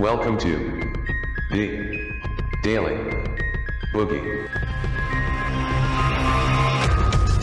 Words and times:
Welcome 0.00 0.38
to 0.38 0.56
the 1.50 2.10
Daily 2.62 2.96
Boogie. 3.92 4.48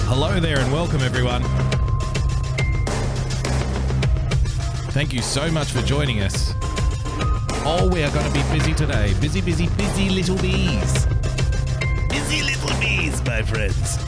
Hello 0.07 0.39
there 0.39 0.57
and 0.57 0.73
welcome 0.73 1.01
everyone. 1.01 1.43
Thank 4.91 5.13
you 5.13 5.21
so 5.21 5.51
much 5.51 5.71
for 5.71 5.83
joining 5.83 6.21
us. 6.21 6.55
Oh, 7.63 7.87
we 7.93 8.01
are 8.01 8.09
going 8.09 8.25
to 8.25 8.33
be 8.33 8.41
busy 8.57 8.73
today. 8.73 9.13
Busy, 9.21 9.41
busy, 9.41 9.67
busy 9.77 10.09
little 10.09 10.37
bees. 10.37 11.05
Busy 12.09 12.41
little 12.41 12.75
bees, 12.79 13.23
my 13.23 13.43
friends. 13.43 13.99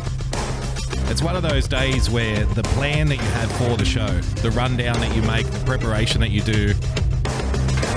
It's 1.11 1.21
one 1.21 1.36
of 1.36 1.43
those 1.43 1.68
days 1.68 2.09
where 2.09 2.45
the 2.45 2.63
plan 2.63 3.09
that 3.09 3.18
you 3.18 3.21
have 3.21 3.52
for 3.57 3.77
the 3.77 3.86
show, 3.86 4.07
the 4.41 4.50
rundown 4.50 5.00
that 5.02 5.16
you 5.16 5.21
make, 5.21 5.45
the 5.45 5.63
preparation 5.66 6.20
that 6.21 6.31
you 6.31 6.41
do, 6.41 6.73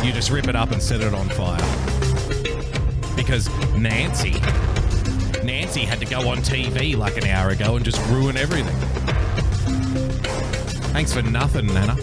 you 0.05 0.13
just 0.13 0.31
rip 0.31 0.49
it 0.49 0.57
up 0.57 0.73
and 0.73 0.83
set 0.83 1.01
it 1.01 1.15
on 1.15 1.29
fire. 1.29 1.59
Because 3.15 3.49
Nancy, 3.77 4.33
Nancy 5.45 5.83
had 5.83 6.01
to 6.01 6.07
go 6.07 6.29
on 6.29 6.39
TV 6.39 6.97
like 6.97 7.17
an 7.17 7.27
hour 7.27 7.51
ago 7.51 7.77
and 7.77 7.85
just 7.85 8.05
ruin 8.09 8.37
everything. 8.37 8.77
Thanks 10.93 11.13
for 11.13 11.23
nothing, 11.23 11.67
Nana. 11.67 11.97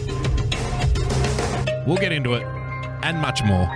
We'll 1.85 1.97
get 1.97 2.11
into 2.11 2.33
it 2.33 2.43
and 3.03 3.19
much 3.19 3.43
more. 3.43 3.69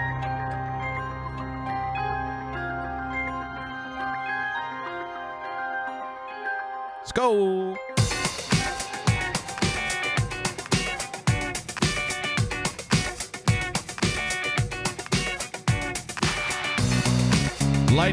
Let's 6.99 7.11
go. 7.11 7.62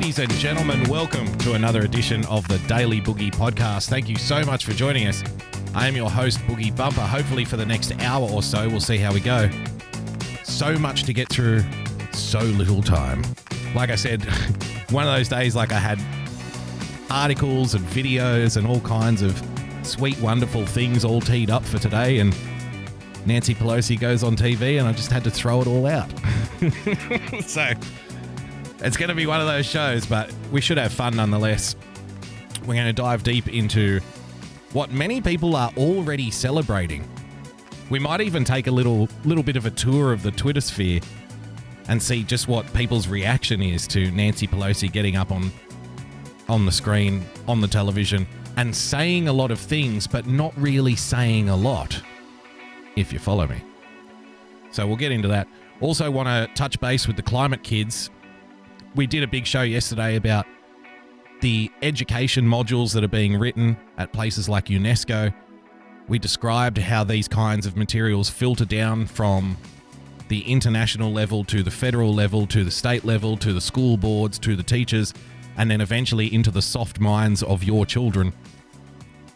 Ladies 0.00 0.18
and 0.18 0.32
gentlemen, 0.32 0.88
welcome 0.88 1.26
to 1.40 1.52
another 1.52 1.82
edition 1.82 2.24
of 2.24 2.48
the 2.48 2.56
Daily 2.60 3.02
Boogie 3.02 3.30
Podcast. 3.30 3.90
Thank 3.90 4.08
you 4.08 4.16
so 4.16 4.42
much 4.46 4.64
for 4.64 4.72
joining 4.72 5.06
us. 5.06 5.22
I 5.74 5.88
am 5.88 5.94
your 5.94 6.10
host, 6.10 6.38
Boogie 6.46 6.74
Bumper. 6.74 7.02
Hopefully, 7.02 7.44
for 7.44 7.58
the 7.58 7.66
next 7.66 7.92
hour 8.00 8.26
or 8.26 8.42
so, 8.42 8.66
we'll 8.66 8.80
see 8.80 8.96
how 8.96 9.12
we 9.12 9.20
go. 9.20 9.50
So 10.42 10.78
much 10.78 11.02
to 11.04 11.12
get 11.12 11.28
through, 11.28 11.62
so 12.12 12.40
little 12.40 12.82
time. 12.82 13.22
Like 13.74 13.90
I 13.90 13.94
said, 13.94 14.24
one 14.90 15.06
of 15.06 15.14
those 15.14 15.28
days, 15.28 15.54
like 15.54 15.70
I 15.70 15.78
had 15.78 16.00
articles 17.10 17.74
and 17.74 17.84
videos 17.88 18.56
and 18.56 18.66
all 18.66 18.80
kinds 18.80 19.20
of 19.20 19.40
sweet, 19.82 20.18
wonderful 20.20 20.64
things 20.64 21.04
all 21.04 21.20
teed 21.20 21.50
up 21.50 21.62
for 21.62 21.78
today. 21.78 22.20
And 22.20 22.34
Nancy 23.26 23.54
Pelosi 23.54 24.00
goes 24.00 24.24
on 24.24 24.34
TV, 24.34 24.78
and 24.78 24.88
I 24.88 24.92
just 24.92 25.12
had 25.12 25.24
to 25.24 25.30
throw 25.30 25.60
it 25.60 25.66
all 25.66 25.86
out. 25.86 26.10
so 27.44 27.74
it's 28.82 28.96
going 28.96 29.08
to 29.08 29.14
be 29.14 29.26
one 29.26 29.40
of 29.40 29.46
those 29.46 29.66
shows, 29.66 30.06
but 30.06 30.32
we 30.50 30.60
should 30.60 30.78
have 30.78 30.92
fun 30.92 31.16
nonetheless. 31.16 31.76
We're 32.60 32.74
going 32.74 32.86
to 32.86 32.92
dive 32.92 33.22
deep 33.22 33.48
into 33.48 34.00
what 34.72 34.90
many 34.90 35.20
people 35.20 35.56
are 35.56 35.72
already 35.76 36.30
celebrating. 36.30 37.08
We 37.90 37.98
might 37.98 38.20
even 38.20 38.44
take 38.44 38.68
a 38.68 38.70
little 38.70 39.08
little 39.24 39.42
bit 39.42 39.56
of 39.56 39.66
a 39.66 39.70
tour 39.70 40.12
of 40.12 40.22
the 40.22 40.30
Twitter 40.30 40.60
sphere 40.60 41.00
and 41.88 42.00
see 42.00 42.22
just 42.22 42.46
what 42.46 42.72
people's 42.72 43.08
reaction 43.08 43.60
is 43.60 43.88
to 43.88 44.10
Nancy 44.12 44.46
Pelosi 44.46 44.90
getting 44.90 45.16
up 45.16 45.32
on 45.32 45.50
on 46.48 46.66
the 46.66 46.72
screen, 46.72 47.24
on 47.48 47.60
the 47.60 47.68
television, 47.68 48.26
and 48.56 48.74
saying 48.74 49.28
a 49.28 49.32
lot 49.32 49.50
of 49.50 49.58
things, 49.58 50.06
but 50.06 50.26
not 50.26 50.52
really 50.56 50.96
saying 50.96 51.48
a 51.48 51.56
lot, 51.56 52.00
if 52.96 53.12
you 53.12 53.18
follow 53.18 53.46
me. 53.46 53.62
So 54.72 54.86
we'll 54.86 54.96
get 54.96 55.12
into 55.12 55.28
that. 55.28 55.48
Also, 55.80 56.10
want 56.10 56.28
to 56.28 56.52
touch 56.54 56.78
base 56.80 57.06
with 57.06 57.16
the 57.16 57.22
climate 57.22 57.62
kids. 57.62 58.10
We 58.94 59.06
did 59.06 59.22
a 59.22 59.28
big 59.28 59.46
show 59.46 59.62
yesterday 59.62 60.16
about 60.16 60.46
the 61.40 61.70
education 61.80 62.44
modules 62.44 62.92
that 62.94 63.04
are 63.04 63.08
being 63.08 63.38
written 63.38 63.76
at 63.98 64.12
places 64.12 64.48
like 64.48 64.66
UNESCO. 64.66 65.32
We 66.08 66.18
described 66.18 66.76
how 66.78 67.04
these 67.04 67.28
kinds 67.28 67.66
of 67.66 67.76
materials 67.76 68.28
filter 68.28 68.64
down 68.64 69.06
from 69.06 69.56
the 70.28 70.40
international 70.42 71.12
level 71.12 71.44
to 71.44 71.62
the 71.62 71.70
federal 71.70 72.12
level 72.12 72.46
to 72.48 72.64
the 72.64 72.70
state 72.70 73.04
level 73.04 73.36
to 73.36 73.52
the 73.52 73.60
school 73.60 73.96
boards 73.96 74.38
to 74.40 74.54
the 74.56 74.62
teachers 74.62 75.14
and 75.56 75.70
then 75.70 75.80
eventually 75.80 76.32
into 76.32 76.50
the 76.50 76.62
soft 76.62 77.00
minds 77.00 77.42
of 77.42 77.62
your 77.62 77.86
children. 77.86 78.32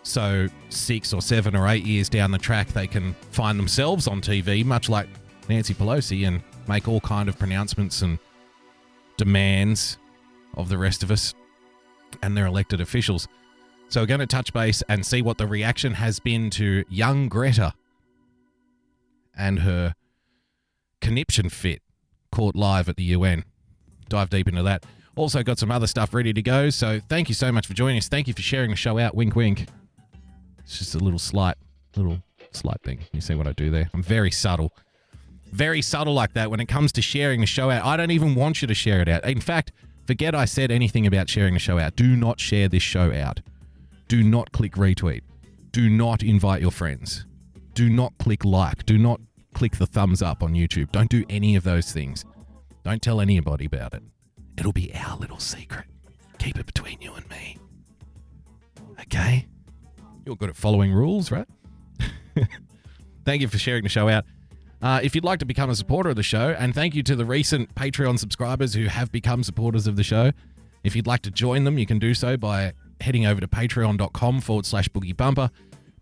So, 0.02 0.48
six 0.68 1.12
or 1.12 1.22
seven 1.22 1.56
or 1.56 1.68
eight 1.68 1.84
years 1.84 2.08
down 2.08 2.30
the 2.30 2.38
track, 2.38 2.68
they 2.68 2.86
can 2.86 3.14
find 3.30 3.58
themselves 3.58 4.06
on 4.06 4.20
TV, 4.20 4.64
much 4.64 4.88
like 4.88 5.08
Nancy 5.48 5.74
Pelosi, 5.74 6.26
and 6.26 6.42
make 6.68 6.88
all 6.88 7.00
kind 7.00 7.28
of 7.28 7.38
pronouncements 7.38 8.02
and 8.02 8.18
demands 9.16 9.98
of 10.56 10.68
the 10.68 10.78
rest 10.78 11.02
of 11.02 11.10
us 11.10 11.34
and 12.22 12.36
their 12.36 12.46
elected 12.46 12.80
officials. 12.80 13.28
So, 13.88 14.00
we're 14.00 14.06
going 14.06 14.20
to 14.20 14.26
touch 14.26 14.52
base 14.52 14.82
and 14.88 15.04
see 15.04 15.22
what 15.22 15.38
the 15.38 15.46
reaction 15.46 15.94
has 15.94 16.18
been 16.18 16.50
to 16.50 16.84
young 16.88 17.28
Greta 17.28 17.74
and 19.36 19.60
her 19.60 19.94
conniption 21.00 21.48
fit 21.48 21.82
caught 22.32 22.56
live 22.56 22.88
at 22.88 22.96
the 22.96 23.04
UN. 23.04 23.44
Dive 24.08 24.30
deep 24.30 24.48
into 24.48 24.62
that. 24.62 24.84
Also, 25.16 25.42
got 25.42 25.58
some 25.58 25.70
other 25.70 25.86
stuff 25.86 26.12
ready 26.12 26.32
to 26.32 26.42
go. 26.42 26.70
So, 26.70 27.00
thank 27.08 27.28
you 27.28 27.34
so 27.34 27.52
much 27.52 27.66
for 27.66 27.74
joining 27.74 27.98
us. 27.98 28.08
Thank 28.08 28.26
you 28.26 28.34
for 28.34 28.42
sharing 28.42 28.70
the 28.70 28.76
show 28.76 28.98
out. 28.98 29.14
Wink, 29.14 29.36
wink. 29.36 29.66
It's 30.60 30.78
just 30.78 30.94
a 30.94 30.98
little 30.98 31.18
slight, 31.18 31.56
little 31.94 32.22
slight 32.52 32.82
thing. 32.82 33.00
You 33.12 33.20
see 33.20 33.34
what 33.34 33.46
I 33.46 33.52
do 33.52 33.70
there? 33.70 33.90
I'm 33.92 34.02
very 34.02 34.30
subtle. 34.30 34.72
Very 35.54 35.82
subtle 35.82 36.14
like 36.14 36.32
that 36.32 36.50
when 36.50 36.58
it 36.58 36.66
comes 36.66 36.90
to 36.90 37.00
sharing 37.00 37.40
the 37.40 37.46
show 37.46 37.70
out. 37.70 37.84
I 37.84 37.96
don't 37.96 38.10
even 38.10 38.34
want 38.34 38.60
you 38.60 38.66
to 38.66 38.74
share 38.74 39.00
it 39.00 39.08
out. 39.08 39.24
In 39.24 39.40
fact, 39.40 39.70
forget 40.04 40.34
I 40.34 40.46
said 40.46 40.72
anything 40.72 41.06
about 41.06 41.28
sharing 41.28 41.54
the 41.54 41.60
show 41.60 41.78
out. 41.78 41.94
Do 41.94 42.16
not 42.16 42.40
share 42.40 42.68
this 42.68 42.82
show 42.82 43.12
out. 43.12 43.38
Do 44.08 44.24
not 44.24 44.50
click 44.50 44.72
retweet. 44.72 45.20
Do 45.70 45.88
not 45.88 46.24
invite 46.24 46.60
your 46.60 46.72
friends. 46.72 47.24
Do 47.74 47.88
not 47.88 48.18
click 48.18 48.44
like. 48.44 48.84
Do 48.84 48.98
not 48.98 49.20
click 49.54 49.76
the 49.76 49.86
thumbs 49.86 50.22
up 50.22 50.42
on 50.42 50.54
YouTube. 50.54 50.90
Don't 50.90 51.08
do 51.08 51.24
any 51.30 51.54
of 51.54 51.62
those 51.62 51.92
things. 51.92 52.24
Don't 52.82 53.00
tell 53.00 53.20
anybody 53.20 53.66
about 53.66 53.94
it. 53.94 54.02
It'll 54.58 54.72
be 54.72 54.92
our 54.92 55.16
little 55.18 55.38
secret. 55.38 55.84
Keep 56.38 56.58
it 56.58 56.66
between 56.66 57.00
you 57.00 57.14
and 57.14 57.30
me. 57.30 57.58
Okay? 59.02 59.46
You're 60.26 60.34
good 60.34 60.50
at 60.50 60.56
following 60.56 60.92
rules, 60.92 61.30
right? 61.30 61.46
thank 63.24 63.40
you 63.40 63.46
for 63.46 63.58
sharing 63.58 63.84
the 63.84 63.88
show 63.88 64.08
out. 64.08 64.24
Uh, 64.84 65.00
if 65.02 65.14
you'd 65.14 65.24
like 65.24 65.38
to 65.38 65.46
become 65.46 65.70
a 65.70 65.74
supporter 65.74 66.10
of 66.10 66.16
the 66.16 66.22
show, 66.22 66.54
and 66.58 66.74
thank 66.74 66.94
you 66.94 67.02
to 67.02 67.16
the 67.16 67.24
recent 67.24 67.74
Patreon 67.74 68.18
subscribers 68.18 68.74
who 68.74 68.84
have 68.84 69.10
become 69.10 69.42
supporters 69.42 69.86
of 69.86 69.96
the 69.96 70.02
show. 70.02 70.30
If 70.82 70.94
you'd 70.94 71.06
like 71.06 71.22
to 71.22 71.30
join 71.30 71.64
them, 71.64 71.78
you 71.78 71.86
can 71.86 71.98
do 71.98 72.12
so 72.12 72.36
by 72.36 72.74
heading 73.00 73.24
over 73.24 73.40
to 73.40 73.48
patreon.com 73.48 74.42
forward 74.42 74.66
slash 74.66 74.90
boogie 74.90 75.16
bumper. 75.16 75.50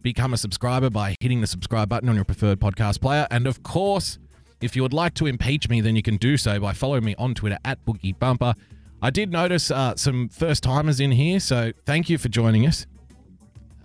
Become 0.03 0.34
a 0.34 0.37
subscriber 0.37 0.91
by 0.91 1.15
hitting 1.21 1.41
the 1.41 1.47
subscribe 1.47 1.88
button 1.88 2.09
on 2.09 2.16
your 2.16 2.25
preferred 2.25 2.59
podcast 2.59 3.00
player. 3.00 3.28
And 3.31 3.47
of 3.47 3.62
course, 3.62 4.19
if 4.60 4.75
you 4.75 4.82
would 4.82 4.92
like 4.92 5.15
to 5.15 5.26
impeach 5.26 5.69
me, 5.69 5.81
then 5.81 5.94
you 5.94 6.03
can 6.03 6.16
do 6.16 6.37
so 6.37 6.59
by 6.59 6.72
following 6.72 7.04
me 7.04 7.15
on 7.19 7.34
Twitter 7.34 7.59
at 7.65 7.84
boogie 7.84 8.19
bumper. 8.19 8.53
I 9.00 9.10
did 9.10 9.31
notice 9.31 9.71
uh, 9.71 9.94
some 9.94 10.28
first 10.28 10.65
timers 10.65 10.98
in 10.98 11.12
here, 11.12 11.38
so 11.38 11.71
thank 11.87 12.10
you 12.10 12.19
for 12.19 12.28
joining 12.28 12.66
us. 12.66 12.87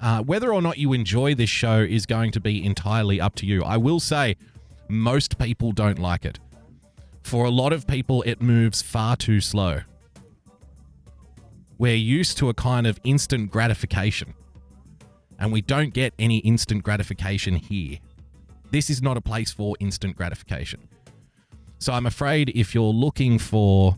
Uh, 0.01 0.23
whether 0.23 0.51
or 0.51 0.61
not 0.63 0.79
you 0.79 0.93
enjoy 0.93 1.35
this 1.35 1.51
show 1.51 1.81
is 1.81 2.07
going 2.07 2.31
to 2.31 2.39
be 2.39 2.65
entirely 2.65 3.21
up 3.21 3.35
to 3.35 3.45
you. 3.45 3.63
I 3.63 3.77
will 3.77 3.99
say, 3.99 4.37
most 4.89 5.37
people 5.37 5.71
don't 5.71 5.99
like 5.99 6.25
it. 6.25 6.39
For 7.23 7.45
a 7.45 7.49
lot 7.49 7.73
of 7.73 7.87
people, 7.87 8.21
it 8.23 8.41
moves 8.41 8.81
far 8.81 9.15
too 9.15 9.41
slow. 9.41 9.81
We're 11.77 11.95
used 11.95 12.37
to 12.37 12.49
a 12.49 12.53
kind 12.53 12.87
of 12.87 12.99
instant 13.03 13.51
gratification, 13.51 14.33
and 15.37 15.51
we 15.51 15.61
don't 15.61 15.93
get 15.93 16.13
any 16.17 16.37
instant 16.39 16.83
gratification 16.83 17.55
here. 17.55 17.99
This 18.71 18.89
is 18.89 19.01
not 19.01 19.17
a 19.17 19.21
place 19.21 19.51
for 19.51 19.75
instant 19.79 20.15
gratification. 20.15 20.87
So 21.79 21.93
I'm 21.93 22.05
afraid 22.05 22.51
if 22.55 22.73
you're 22.73 22.85
looking 22.85 23.37
for, 23.37 23.97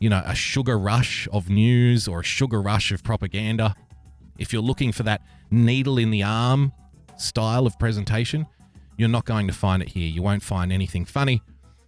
you 0.00 0.08
know, 0.08 0.22
a 0.24 0.34
sugar 0.34 0.78
rush 0.78 1.28
of 1.32 1.50
news 1.50 2.08
or 2.08 2.20
a 2.20 2.24
sugar 2.24 2.62
rush 2.62 2.92
of 2.92 3.02
propaganda, 3.02 3.74
if 4.38 4.52
you're 4.52 4.62
looking 4.62 4.92
for 4.92 5.02
that 5.02 5.20
needle 5.50 5.98
in 5.98 6.10
the 6.10 6.22
arm 6.22 6.72
style 7.18 7.66
of 7.66 7.78
presentation, 7.78 8.46
you're 8.98 9.08
not 9.08 9.24
going 9.24 9.46
to 9.46 9.54
find 9.54 9.80
it 9.80 9.88
here. 9.90 10.08
You 10.08 10.22
won't 10.22 10.42
find 10.42 10.70
anything 10.70 11.06
funny. 11.06 11.40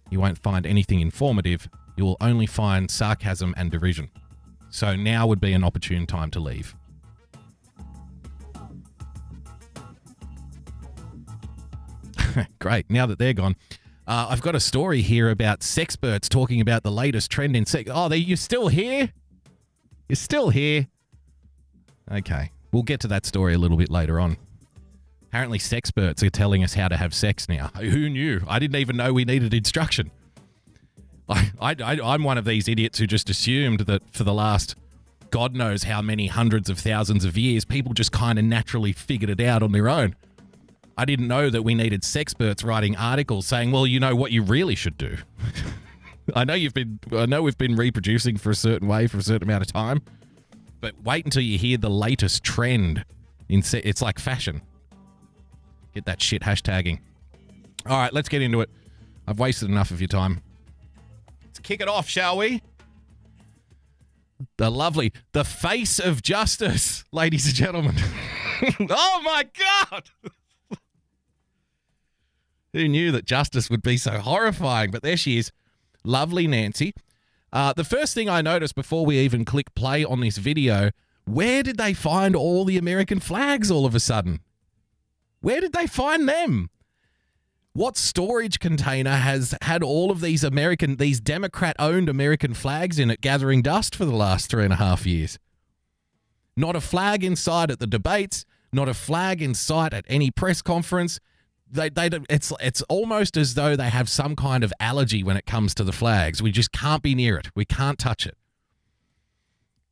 You 0.09 0.19
won't 0.19 0.39
find 0.39 0.65
anything 0.65 1.01
informative. 1.01 1.69
You 1.97 2.05
will 2.05 2.17
only 2.21 2.47
find 2.47 2.89
sarcasm 2.89 3.53
and 3.57 3.69
derision. 3.69 4.09
So 4.69 4.95
now 4.95 5.27
would 5.27 5.41
be 5.41 5.51
an 5.51 5.63
opportune 5.63 6.07
time 6.07 6.31
to 6.31 6.39
leave. 6.39 6.73
Great. 12.59 12.89
Now 12.89 13.05
that 13.05 13.19
they're 13.19 13.33
gone, 13.33 13.57
uh, 14.07 14.27
I've 14.29 14.41
got 14.41 14.55
a 14.55 14.59
story 14.61 15.01
here 15.01 15.29
about 15.29 15.59
sexperts 15.59 16.29
talking 16.29 16.61
about 16.61 16.83
the 16.83 16.91
latest 16.91 17.29
trend 17.29 17.57
in 17.57 17.65
sex. 17.65 17.91
Oh, 17.93 18.07
they, 18.07 18.17
you're 18.17 18.37
still 18.37 18.69
here? 18.69 19.11
You're 20.07 20.15
still 20.15 20.49
here? 20.49 20.87
Okay. 22.09 22.51
We'll 22.71 22.83
get 22.83 23.01
to 23.01 23.07
that 23.09 23.25
story 23.25 23.53
a 23.53 23.57
little 23.57 23.77
bit 23.77 23.91
later 23.91 24.17
on. 24.17 24.37
Apparently, 25.31 25.59
sexperts 25.59 26.21
are 26.23 26.29
telling 26.29 26.61
us 26.61 26.73
how 26.73 26.89
to 26.89 26.97
have 26.97 27.13
sex 27.13 27.47
now. 27.47 27.67
Who 27.79 28.09
knew? 28.09 28.41
I 28.49 28.59
didn't 28.59 28.75
even 28.75 28.97
know 28.97 29.13
we 29.13 29.23
needed 29.23 29.53
instruction. 29.53 30.11
I, 31.29 31.51
I, 31.61 31.99
I'm 32.03 32.23
one 32.23 32.37
of 32.37 32.43
these 32.43 32.67
idiots 32.67 32.99
who 32.99 33.07
just 33.07 33.29
assumed 33.29 33.81
that 33.81 34.01
for 34.13 34.25
the 34.25 34.33
last 34.33 34.75
God 35.29 35.55
knows 35.55 35.83
how 35.83 36.01
many 36.01 36.27
hundreds 36.27 36.69
of 36.69 36.79
thousands 36.79 37.23
of 37.23 37.37
years, 37.37 37.63
people 37.63 37.93
just 37.93 38.11
kind 38.11 38.39
of 38.39 38.43
naturally 38.43 38.91
figured 38.91 39.29
it 39.29 39.39
out 39.39 39.63
on 39.63 39.71
their 39.71 39.87
own. 39.87 40.17
I 40.97 41.05
didn't 41.05 41.29
know 41.29 41.49
that 41.49 41.61
we 41.61 41.75
needed 41.75 42.01
sexperts 42.01 42.65
writing 42.65 42.97
articles 42.97 43.47
saying, 43.47 43.71
well, 43.71 43.87
you 43.87 44.01
know 44.01 44.17
what 44.17 44.33
you 44.33 44.43
really 44.43 44.75
should 44.75 44.97
do. 44.97 45.15
I 46.35 46.43
know 46.43 46.55
you've 46.55 46.73
been, 46.73 46.99
I 47.13 47.25
know 47.25 47.41
we've 47.41 47.57
been 47.57 47.77
reproducing 47.77 48.35
for 48.35 48.49
a 48.49 48.55
certain 48.55 48.89
way 48.89 49.07
for 49.07 49.17
a 49.17 49.23
certain 49.23 49.47
amount 49.47 49.61
of 49.61 49.71
time, 49.71 50.01
but 50.81 51.01
wait 51.05 51.23
until 51.23 51.41
you 51.41 51.57
hear 51.57 51.77
the 51.77 51.89
latest 51.89 52.43
trend. 52.43 53.05
In 53.47 53.63
se- 53.63 53.83
it's 53.85 54.01
like 54.01 54.19
fashion. 54.19 54.61
Get 55.93 56.05
that 56.05 56.21
shit 56.21 56.41
hashtagging. 56.41 56.99
All 57.85 57.97
right, 57.97 58.13
let's 58.13 58.29
get 58.29 58.41
into 58.41 58.61
it. 58.61 58.69
I've 59.27 59.39
wasted 59.39 59.69
enough 59.69 59.91
of 59.91 59.99
your 60.01 60.07
time. 60.07 60.41
Let's 61.45 61.59
kick 61.59 61.81
it 61.81 61.87
off, 61.87 62.07
shall 62.07 62.37
we? 62.37 62.61
The 64.57 64.71
lovely, 64.71 65.13
the 65.33 65.43
face 65.43 65.99
of 65.99 66.23
justice, 66.23 67.03
ladies 67.11 67.45
and 67.45 67.55
gentlemen. 67.55 67.95
oh 68.89 69.21
my 69.23 69.45
God! 69.91 70.09
Who 72.73 72.87
knew 72.87 73.11
that 73.11 73.25
justice 73.25 73.69
would 73.69 73.83
be 73.83 73.97
so 73.97 74.19
horrifying? 74.19 74.91
But 74.91 75.03
there 75.03 75.17
she 75.17 75.37
is. 75.37 75.51
Lovely 76.03 76.47
Nancy. 76.47 76.93
Uh, 77.53 77.73
the 77.73 77.83
first 77.83 78.13
thing 78.13 78.29
I 78.29 78.41
noticed 78.41 78.75
before 78.75 79.05
we 79.05 79.19
even 79.19 79.43
click 79.43 79.75
play 79.75 80.05
on 80.05 80.21
this 80.21 80.37
video 80.37 80.91
where 81.25 81.63
did 81.63 81.77
they 81.77 81.93
find 81.93 82.35
all 82.35 82.65
the 82.65 82.77
American 82.77 83.19
flags 83.19 83.69
all 83.69 83.85
of 83.85 83.93
a 83.93 83.99
sudden? 83.99 84.39
Where 85.41 85.61
did 85.61 85.73
they 85.73 85.87
find 85.87 86.27
them? 86.27 86.69
What 87.73 87.97
storage 87.97 88.59
container 88.59 89.15
has 89.15 89.55
had 89.61 89.83
all 89.83 90.11
of 90.11 90.21
these 90.21 90.43
American, 90.43 90.97
these 90.97 91.19
Democrat 91.19 91.75
owned 91.79 92.09
American 92.09 92.53
flags 92.53 92.99
in 92.99 93.09
it 93.09 93.21
gathering 93.21 93.61
dust 93.61 93.95
for 93.95 94.05
the 94.05 94.15
last 94.15 94.49
three 94.49 94.63
and 94.63 94.73
a 94.73 94.77
half 94.77 95.05
years? 95.05 95.39
Not 96.55 96.75
a 96.75 96.81
flag 96.81 97.23
in 97.23 97.35
sight 97.35 97.71
at 97.71 97.79
the 97.79 97.87
debates, 97.87 98.45
not 98.73 98.89
a 98.89 98.93
flag 98.93 99.41
in 99.41 99.53
sight 99.53 99.93
at 99.93 100.05
any 100.07 100.31
press 100.31 100.61
conference, 100.61 101.19
they, 101.71 101.89
they 101.89 102.09
it's 102.29 102.51
it's 102.59 102.81
almost 102.83 103.37
as 103.37 103.53
though 103.53 103.75
they 103.75 103.89
have 103.89 104.09
some 104.09 104.35
kind 104.35 104.63
of 104.63 104.73
allergy 104.79 105.23
when 105.23 105.37
it 105.37 105.45
comes 105.45 105.73
to 105.75 105.83
the 105.83 105.91
flags. 105.91 106.41
We 106.41 106.51
just 106.51 106.71
can't 106.71 107.01
be 107.01 107.15
near 107.15 107.37
it. 107.37 107.49
We 107.55 107.65
can't 107.65 107.97
touch 107.97 108.25
it. 108.25 108.37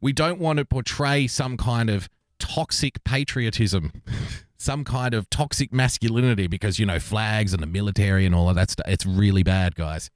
We 0.01 0.13
don't 0.13 0.39
want 0.39 0.59
to 0.59 0.65
portray 0.65 1.27
some 1.27 1.57
kind 1.57 1.89
of 1.89 2.09
toxic 2.37 3.03
patriotism, 3.03 3.91
some 4.59 4.83
kind 4.83 5.15
of 5.15 5.29
toxic 5.29 5.73
masculinity 5.73 6.45
because 6.45 6.77
you 6.77 6.85
know 6.85 6.99
flags 6.99 7.53
and 7.53 7.63
the 7.63 7.67
military 7.67 8.25
and 8.25 8.35
all 8.35 8.49
of 8.49 8.55
that 8.55 8.69
stuff. 8.69 8.87
It's 8.87 9.05
really 9.05 9.41
bad, 9.41 9.73
guys. 9.73 10.11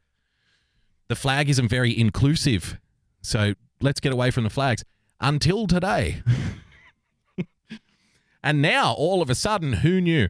The 1.08 1.16
flag 1.16 1.50
isn't 1.50 1.70
very 1.70 1.98
inclusive. 1.98 2.78
So 3.22 3.54
let's 3.82 4.00
get 4.00 4.14
away 4.14 4.30
from 4.30 4.44
the 4.44 4.50
flags 4.52 4.84
until 5.20 5.66
today. 5.66 6.22
and 8.44 8.62
now 8.62 8.94
all 8.94 9.22
of 9.22 9.30
a 9.30 9.36
sudden, 9.36 9.74
who 9.74 10.00
knew? 10.00 10.28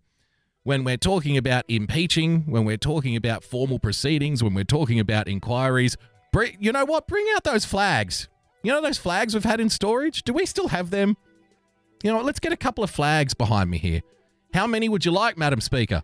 when 0.63 0.83
we're 0.83 0.97
talking 0.97 1.37
about 1.37 1.65
impeaching, 1.67 2.41
when 2.41 2.65
we're 2.65 2.77
talking 2.77 3.15
about 3.15 3.43
formal 3.43 3.79
proceedings, 3.79 4.41
when 4.41 4.53
we're 4.53 4.63
talking 4.63 4.99
about 4.99 5.27
inquiries, 5.27 5.97
bring, 6.31 6.55
you 6.59 6.71
know 6.71 6.85
what? 6.85 7.07
Bring 7.07 7.25
out 7.35 7.43
those 7.43 7.65
flags. 7.65 8.29
You 8.63 8.71
know 8.71 8.81
those 8.81 8.97
flags 8.97 9.33
we've 9.33 9.43
had 9.43 9.59
in 9.59 9.69
storage? 9.69 10.23
Do 10.23 10.31
we 10.31 10.45
still 10.45 10.69
have 10.69 10.89
them? 10.89 11.17
You 12.03 12.11
know, 12.11 12.17
what? 12.17 12.25
let's 12.25 12.39
get 12.39 12.51
a 12.51 12.57
couple 12.57 12.83
of 12.83 12.91
flags 12.91 13.33
behind 13.33 13.71
me 13.71 13.77
here. 13.77 14.01
How 14.53 14.67
many 14.67 14.89
would 14.89 15.05
you 15.05 15.11
like, 15.11 15.37
Madam 15.37 15.61
Speaker? 15.61 16.03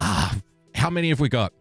Ah, 0.00 0.38
how 0.74 0.88
many 0.88 1.10
have 1.10 1.20
we 1.20 1.28
got? 1.28 1.52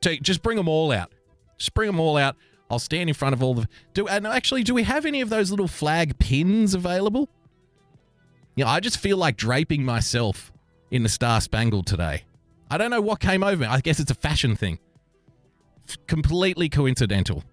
Just 0.00 0.42
bring 0.42 0.56
them 0.56 0.68
all 0.68 0.90
out. 0.90 1.12
Just 1.58 1.74
bring 1.74 1.88
them 1.88 2.00
all 2.00 2.16
out. 2.16 2.36
I'll 2.70 2.78
stand 2.78 3.08
in 3.08 3.14
front 3.14 3.34
of 3.34 3.42
all 3.42 3.54
the. 3.54 3.68
Do 3.94 4.08
and 4.08 4.26
actually, 4.26 4.62
do 4.62 4.74
we 4.74 4.82
have 4.82 5.06
any 5.06 5.20
of 5.20 5.28
those 5.28 5.50
little 5.50 5.68
flag 5.68 6.18
pins 6.18 6.74
available? 6.74 7.28
Yeah, 8.56 8.64
you 8.64 8.64
know, 8.64 8.70
I 8.70 8.80
just 8.80 8.98
feel 8.98 9.16
like 9.16 9.36
draping 9.36 9.84
myself 9.84 10.52
in 10.90 11.02
the 11.02 11.08
Star 11.08 11.40
Spangled 11.40 11.86
today. 11.86 12.24
I 12.70 12.78
don't 12.78 12.90
know 12.90 13.00
what 13.00 13.20
came 13.20 13.42
over 13.42 13.62
me. 13.62 13.66
I 13.66 13.80
guess 13.80 14.00
it's 14.00 14.10
a 14.10 14.14
fashion 14.14 14.56
thing. 14.56 14.78
Completely 16.06 16.68
coincidental. 16.68 17.44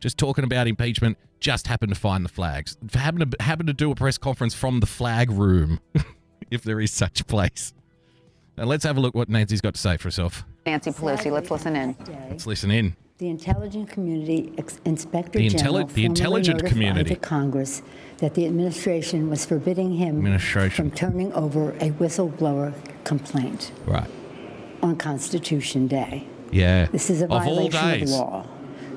Just 0.00 0.18
talking 0.18 0.44
about 0.44 0.66
impeachment, 0.66 1.18
just 1.44 1.66
happened 1.66 1.92
to 1.94 2.00
find 2.00 2.24
the 2.24 2.28
flags. 2.30 2.76
Happened 2.94 3.30
to, 3.32 3.42
happened 3.44 3.66
to 3.66 3.74
do 3.74 3.90
a 3.90 3.94
press 3.94 4.16
conference 4.16 4.54
from 4.54 4.80
the 4.80 4.86
flag 4.86 5.30
room, 5.30 5.78
if 6.50 6.62
there 6.62 6.80
is 6.80 6.90
such 6.90 7.20
a 7.20 7.24
place. 7.24 7.74
Now 8.56 8.64
let's 8.64 8.82
have 8.84 8.96
a 8.96 9.00
look 9.00 9.14
what 9.14 9.28
Nancy's 9.28 9.60
got 9.60 9.74
to 9.74 9.80
say 9.80 9.98
for 9.98 10.04
herself. 10.04 10.42
Nancy 10.64 10.90
Pelosi, 10.90 11.30
let's 11.30 11.50
listen 11.50 11.76
in. 11.76 11.94
Let's 12.30 12.46
listen 12.46 12.70
in. 12.70 12.96
The 13.18 13.28
intelligence 13.28 13.90
community 13.92 14.52
ex- 14.56 14.80
inspector 14.86 15.38
The, 15.38 15.50
general 15.50 15.84
intelli- 15.84 15.92
the 15.92 16.04
intelligent 16.06 16.64
community. 16.64 17.10
to 17.10 17.16
Congress 17.20 17.82
that 18.18 18.34
the 18.34 18.46
administration 18.46 19.28
was 19.28 19.44
forbidding 19.44 19.92
him 19.92 20.16
Administration. 20.16 20.70
from 20.88 20.90
turning 20.96 21.30
over 21.34 21.72
a 21.72 21.90
whistleblower 21.90 22.72
complaint 23.04 23.70
Right. 23.84 24.08
on 24.82 24.96
Constitution 24.96 25.86
Day. 25.88 26.26
Yeah. 26.50 26.86
This 26.86 27.10
is 27.10 27.20
a 27.20 27.26
of 27.26 27.32
all 27.32 27.40
violation 27.40 27.84
of 27.84 27.98
days. 28.00 28.12
law. 28.12 28.46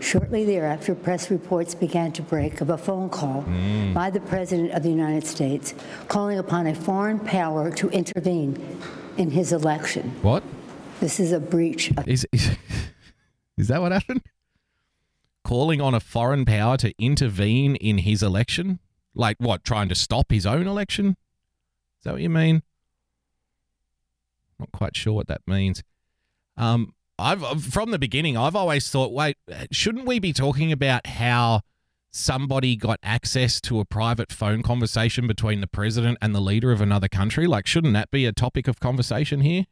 Shortly 0.02 0.46
thereafter, 0.46 0.96
press 0.96 1.30
reports 1.32 1.76
began 1.76 2.12
to 2.14 2.22
break 2.22 2.62
of 2.62 2.70
a 2.70 2.78
phone 2.78 3.10
call 3.10 3.44
Mm. 3.44 3.94
by 3.94 4.10
the 4.10 4.20
President 4.20 4.72
of 4.72 4.84
the 4.84 4.90
United 4.90 5.26
States 5.26 5.74
calling 6.08 6.38
upon 6.38 6.68
a 6.68 6.76
foreign 6.76 7.20
power 7.20 7.72
to 7.72 7.90
intervene 7.90 8.58
in 9.18 9.32
his 9.32 9.52
election. 9.52 10.12
What? 10.22 10.44
This 11.00 11.20
is 11.20 11.32
a 11.32 11.40
breach 11.40 11.92
of 11.92 12.08
Is, 12.08 12.26
is 12.32 12.58
is 13.58 13.68
that 13.68 13.82
what 13.82 13.92
happened? 13.92 14.22
Calling 15.44 15.80
on 15.82 15.94
a 15.94 16.00
foreign 16.00 16.46
power 16.46 16.78
to 16.78 16.94
intervene 17.00 17.76
in 17.78 18.00
his 18.00 18.22
election? 18.22 18.80
Like 19.16 19.38
what? 19.40 19.64
Trying 19.64 19.90
to 19.90 19.96
stop 19.96 20.32
his 20.32 20.46
own 20.46 20.68
election? 20.68 21.18
Is 22.00 22.04
that 22.04 22.14
what 22.14 22.22
you 22.22 22.30
mean? 22.30 22.64
Not 24.60 24.72
quite 24.72 24.96
sure 24.96 25.14
what 25.14 25.28
that 25.28 25.42
means. 25.48 25.84
Um, 26.58 26.94
I've 27.20 27.44
I've- 27.44 27.62
from 27.62 27.92
the 27.92 28.00
beginning, 28.00 28.38
I've 28.38 28.56
always 28.56 28.90
thought, 28.90 29.12
wait, 29.12 29.38
shouldn't 29.72 30.06
we 30.06 30.20
be 30.20 30.34
talking 30.34 30.72
about 30.72 31.08
how 31.08 31.62
somebody 32.12 32.76
got 32.76 33.00
access 33.04 33.60
to 33.62 33.80
a 33.80 33.86
private 33.86 34.32
phone 34.32 34.64
conversation 34.64 35.28
between 35.28 35.62
the 35.62 35.68
president 35.68 36.18
and 36.22 36.34
the 36.34 36.40
leader 36.40 36.72
of 36.72 36.82
another 36.82 37.08
country? 37.08 37.48
Like, 37.48 37.68
shouldn't 37.68 37.94
that 37.94 38.12
be 38.12 38.26
a 38.26 38.32
topic 38.32 38.68
of 38.68 38.80
conversation 38.80 39.42
here? 39.42 39.66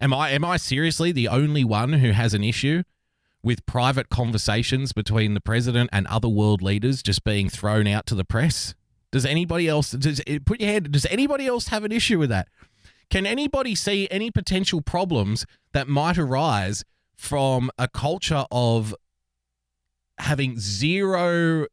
Am 0.00 0.12
I 0.12 0.30
am 0.30 0.44
I 0.44 0.56
seriously 0.56 1.12
the 1.12 1.28
only 1.28 1.64
one 1.64 1.94
who 1.94 2.10
has 2.10 2.34
an 2.34 2.42
issue 2.42 2.82
with 3.42 3.64
private 3.66 4.08
conversations 4.08 4.92
between 4.92 5.34
the 5.34 5.40
president 5.40 5.90
and 5.92 6.06
other 6.06 6.28
world 6.28 6.62
leaders 6.62 7.02
just 7.02 7.22
being 7.24 7.48
thrown 7.48 7.86
out 7.86 8.06
to 8.06 8.14
the 8.14 8.24
press? 8.24 8.74
Does 9.12 9.24
anybody 9.24 9.68
else 9.68 9.92
does 9.92 10.20
eh, 10.26 10.38
put 10.44 10.60
your 10.60 10.70
hand 10.70 10.90
does 10.90 11.06
anybody 11.06 11.46
else 11.46 11.68
have 11.68 11.84
an 11.84 11.92
issue 11.92 12.18
with 12.18 12.30
that? 12.30 12.48
Can 13.10 13.26
anybody 13.26 13.74
see 13.74 14.08
any 14.10 14.30
potential 14.30 14.80
problems 14.80 15.46
that 15.74 15.86
might 15.86 16.16
arise 16.16 16.84
from 17.14 17.70
a 17.78 17.86
culture 17.86 18.46
of 18.50 18.94
having 20.18 20.58
zero 20.58 21.66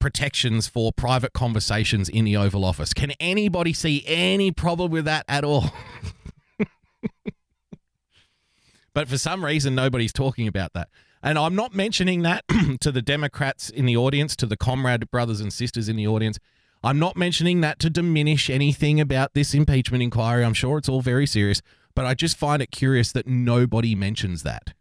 protections 0.00 0.66
for 0.66 0.92
private 0.92 1.32
conversations 1.32 2.08
in 2.08 2.24
the 2.24 2.36
Oval 2.36 2.64
Office? 2.64 2.92
Can 2.92 3.12
anybody 3.20 3.72
see 3.72 4.02
any 4.06 4.50
problem 4.50 4.90
with 4.90 5.04
that 5.04 5.24
at 5.28 5.44
all? 5.44 5.72
But 8.94 9.08
for 9.08 9.18
some 9.18 9.44
reason, 9.44 9.74
nobody's 9.74 10.12
talking 10.12 10.46
about 10.46 10.72
that. 10.74 10.88
And 11.22 11.38
I'm 11.38 11.54
not 11.54 11.74
mentioning 11.74 12.22
that 12.22 12.44
to 12.80 12.92
the 12.92 13.02
Democrats 13.02 13.70
in 13.70 13.86
the 13.86 13.96
audience, 13.96 14.36
to 14.36 14.46
the 14.46 14.56
comrade 14.56 15.10
brothers 15.10 15.40
and 15.40 15.52
sisters 15.52 15.88
in 15.88 15.96
the 15.96 16.06
audience. 16.06 16.38
I'm 16.84 16.98
not 16.98 17.16
mentioning 17.16 17.60
that 17.60 17.78
to 17.80 17.90
diminish 17.90 18.50
anything 18.50 19.00
about 19.00 19.34
this 19.34 19.54
impeachment 19.54 20.02
inquiry. 20.02 20.44
I'm 20.44 20.54
sure 20.54 20.78
it's 20.78 20.88
all 20.88 21.00
very 21.00 21.26
serious, 21.26 21.62
but 21.94 22.06
I 22.06 22.14
just 22.14 22.36
find 22.36 22.62
it 22.62 22.70
curious 22.70 23.12
that 23.12 23.26
nobody 23.26 23.94
mentions 23.94 24.42
that. 24.42 24.74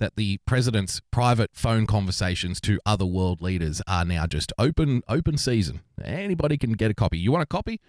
That 0.00 0.16
the 0.16 0.38
president's 0.46 1.00
private 1.10 1.50
phone 1.54 1.86
conversations 1.86 2.60
to 2.62 2.78
other 2.86 3.06
world 3.06 3.42
leaders 3.42 3.82
are 3.88 4.04
now 4.04 4.26
just 4.26 4.52
open 4.58 5.02
open 5.08 5.36
season. 5.36 5.80
Anybody 6.02 6.56
can 6.56 6.72
get 6.72 6.90
a 6.90 6.94
copy. 6.94 7.18
You 7.18 7.32
want 7.32 7.42
a 7.42 7.46
copy? 7.46 7.80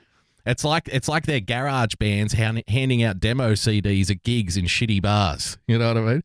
It's 0.46 0.64
like 0.64 0.88
it's 0.92 1.08
like 1.08 1.26
their 1.26 1.40
garage 1.40 1.96
bands 1.96 2.34
hand, 2.34 2.64
handing 2.68 3.04
out 3.04 3.20
demo 3.20 3.52
CDs 3.54 4.10
at 4.10 4.24
gigs 4.24 4.58
in 4.58 4.66
shitty 4.66 5.02
bars. 5.02 5.58
You 5.68 5.78
know 5.78 5.90
what 5.90 5.98
I 5.98 6.02
mean? 6.02 6.24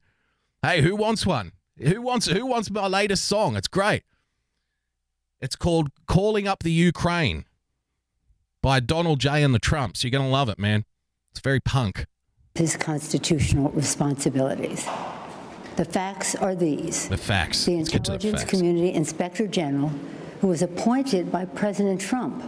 Hey, 0.62 0.80
who 0.80 0.96
wants 0.96 1.26
one? 1.26 1.52
Who 1.78 2.00
wants 2.00 2.26
who 2.26 2.46
wants 2.46 2.70
my 2.70 2.86
latest 2.86 3.26
song? 3.26 3.56
It's 3.56 3.68
great. 3.68 4.04
It's 5.40 5.56
called 5.56 5.90
"Calling 6.06 6.48
Up 6.48 6.62
the 6.62 6.72
Ukraine" 6.72 7.44
by 8.64 8.80
Donald 8.80 9.20
J. 9.20 9.42
and 9.42 9.54
the 9.54 9.58
Trumps. 9.58 10.02
You're 10.02 10.10
gonna 10.10 10.30
love 10.30 10.48
it, 10.48 10.58
man. 10.58 10.86
It's 11.32 11.40
very 11.40 11.60
punk. 11.60 12.06
his 12.54 12.76
constitutional 12.76 13.68
responsibilities. 13.72 14.86
The 15.76 15.84
facts 15.84 16.34
are 16.36 16.54
these. 16.54 17.08
The 17.08 17.16
facts. 17.16 17.64
The 17.66 17.76
Let's 17.76 17.88
get 17.90 18.04
to 18.04 18.10
the 18.12 18.14
Intelligence 18.14 18.42
facts. 18.42 18.50
Community 18.58 18.92
Inspector 18.94 19.46
General, 19.48 19.90
who 20.40 20.46
was 20.48 20.62
appointed 20.62 21.30
by 21.32 21.44
President 21.46 22.00
Trump, 22.00 22.42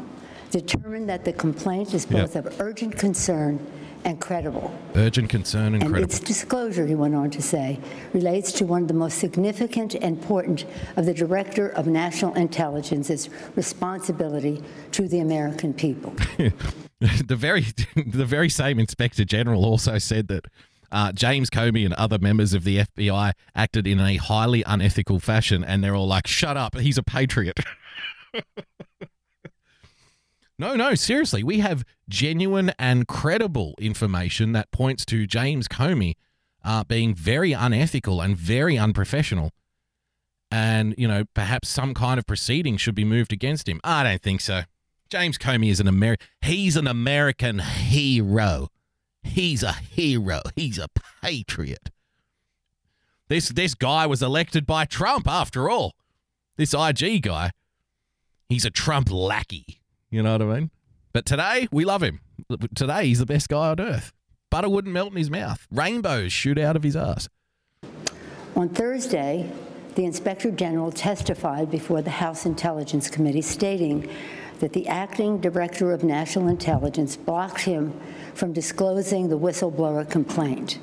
determined 0.50 1.08
that 1.08 1.24
the 1.24 1.32
complaint 1.32 1.92
is 1.92 2.06
both 2.06 2.34
Yep. 2.36 2.46
of 2.46 2.60
urgent 2.60 2.96
concern 2.96 3.58
and 4.06 4.20
credible. 4.20 4.72
Urgent 4.94 5.28
concern 5.28 5.74
and, 5.74 5.82
And 5.82 5.92
credible. 5.92 6.04
its 6.04 6.20
disclosure, 6.20 6.86
he 6.86 6.94
went 6.94 7.14
on 7.14 7.28
to 7.32 7.42
say, 7.42 7.78
relates 8.14 8.52
to 8.52 8.64
one 8.64 8.82
of 8.82 8.88
the 8.88 8.94
most 8.94 9.18
significant 9.18 9.94
and 9.94 10.16
important 10.16 10.64
of 10.96 11.04
the 11.04 11.12
Director 11.12 11.68
of 11.70 11.86
National 11.86 12.32
Intelligence's 12.34 13.28
responsibility 13.56 14.62
to 14.92 15.08
the 15.08 15.18
American 15.18 15.74
people. 15.74 16.14
the 17.00 17.36
very 17.36 17.62
the 18.06 18.24
very 18.24 18.48
same 18.48 18.78
inspector 18.78 19.24
general 19.24 19.64
also 19.64 19.98
said 19.98 20.28
that 20.28 20.46
uh, 20.92 21.10
James 21.12 21.50
Comey 21.50 21.84
and 21.84 21.92
other 21.94 22.18
members 22.18 22.54
of 22.54 22.62
the 22.62 22.78
FBI 22.78 23.32
acted 23.54 23.86
in 23.88 24.00
a 24.00 24.16
highly 24.16 24.62
unethical 24.64 25.18
fashion, 25.18 25.64
and 25.64 25.82
they're 25.82 25.96
all 25.96 26.06
like, 26.06 26.28
"Shut 26.28 26.56
up! 26.56 26.78
He's 26.78 26.96
a 26.96 27.02
patriot." 27.02 27.58
no, 30.58 30.74
no, 30.74 30.94
seriously, 30.94 31.42
we 31.42 31.58
have 31.60 31.84
genuine 32.08 32.72
and 32.78 33.06
credible 33.06 33.74
information 33.78 34.52
that 34.52 34.70
points 34.70 35.04
to 35.06 35.26
James 35.26 35.68
Comey 35.68 36.14
uh, 36.64 36.84
being 36.84 37.14
very 37.14 37.52
unethical 37.52 38.20
and 38.20 38.36
very 38.36 38.78
unprofessional. 38.78 39.50
And, 40.50 40.94
you 40.96 41.06
know, 41.06 41.24
perhaps 41.34 41.68
some 41.68 41.92
kind 41.92 42.18
of 42.18 42.26
proceeding 42.26 42.76
should 42.76 42.94
be 42.94 43.04
moved 43.04 43.32
against 43.32 43.68
him. 43.68 43.80
I 43.84 44.02
don't 44.04 44.22
think 44.22 44.40
so. 44.40 44.62
James 45.08 45.38
Comey 45.38 45.70
is 45.70 45.80
an 45.80 45.86
Ameri- 45.86 46.20
he's 46.40 46.76
an 46.76 46.86
American 46.86 47.58
hero. 47.58 48.68
He's 49.22 49.62
a 49.62 49.72
hero. 49.72 50.40
He's 50.54 50.78
a 50.78 50.88
patriot. 51.22 51.90
This 53.28 53.48
this 53.48 53.74
guy 53.74 54.06
was 54.06 54.22
elected 54.22 54.66
by 54.66 54.84
Trump 54.84 55.26
after 55.28 55.68
all. 55.68 55.94
This 56.56 56.72
IG 56.74 57.22
guy. 57.22 57.50
He's 58.48 58.64
a 58.64 58.70
Trump 58.70 59.10
lackey. 59.10 59.75
You 60.10 60.22
know 60.22 60.32
what 60.32 60.42
I 60.42 60.60
mean? 60.60 60.70
But 61.12 61.26
today 61.26 61.68
we 61.72 61.84
love 61.84 62.02
him. 62.02 62.20
Today 62.74 63.06
he's 63.06 63.18
the 63.18 63.26
best 63.26 63.48
guy 63.48 63.70
on 63.70 63.80
earth. 63.80 64.12
Butter 64.50 64.68
wouldn't 64.68 64.94
melt 64.94 65.10
in 65.10 65.16
his 65.16 65.30
mouth. 65.30 65.66
Rainbows 65.70 66.32
shoot 66.32 66.58
out 66.58 66.76
of 66.76 66.82
his 66.82 66.96
ass. 66.96 67.28
On 68.54 68.68
Thursday, 68.68 69.50
the 69.96 70.04
Inspector 70.04 70.50
General 70.52 70.92
testified 70.92 71.70
before 71.70 72.02
the 72.02 72.10
House 72.10 72.46
Intelligence 72.46 73.10
Committee 73.10 73.42
stating 73.42 74.08
that 74.60 74.72
the 74.72 74.86
acting 74.88 75.40
Director 75.40 75.92
of 75.92 76.04
National 76.04 76.48
Intelligence 76.48 77.16
blocked 77.16 77.62
him 77.62 77.98
from 78.34 78.52
disclosing 78.52 79.28
the 79.28 79.38
whistleblower 79.38 80.08
complaint. 80.08 80.78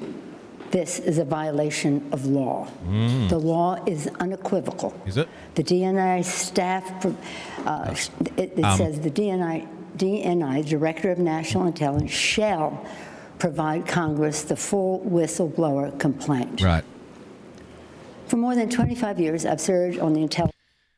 This 0.73 0.97
is 0.97 1.19
a 1.19 1.23
violation 1.23 2.09
of 2.11 2.25
law. 2.25 2.67
The 3.29 3.37
law 3.37 3.75
is 3.85 4.07
unequivocal. 4.19 4.91
Is 5.05 5.17
it? 5.17 5.29
The 5.53 5.63
DNI 5.63 6.25
staff, 6.25 7.05
uh, 7.05 7.95
it, 8.37 8.57
it 8.57 8.63
Um, 8.65 8.77
says 8.79 8.99
the 8.99 9.11
DNI, 9.11 9.67
DNI, 9.97 10.65
Director 10.67 11.11
of 11.11 11.19
National 11.19 11.67
Intelligence, 11.67 12.09
shall 12.09 12.83
provide 13.37 13.85
Congress 13.85 14.41
the 14.41 14.55
full 14.55 15.01
whistleblower 15.01 15.95
complaint. 15.99 16.59
Right. 16.63 16.83
For 18.25 18.37
more 18.37 18.55
than 18.55 18.67
25 18.67 19.19
years, 19.19 19.45
I've 19.45 19.61
served 19.61 19.99
on 19.99 20.13
the 20.13 20.23
intelligence. 20.23 20.57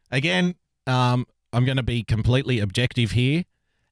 Again, 0.10 0.56
um, 0.88 1.28
I'm 1.52 1.66
going 1.66 1.76
to 1.76 1.84
be 1.84 2.02
completely 2.02 2.62
objective 2.62 3.12
here, 3.12 3.44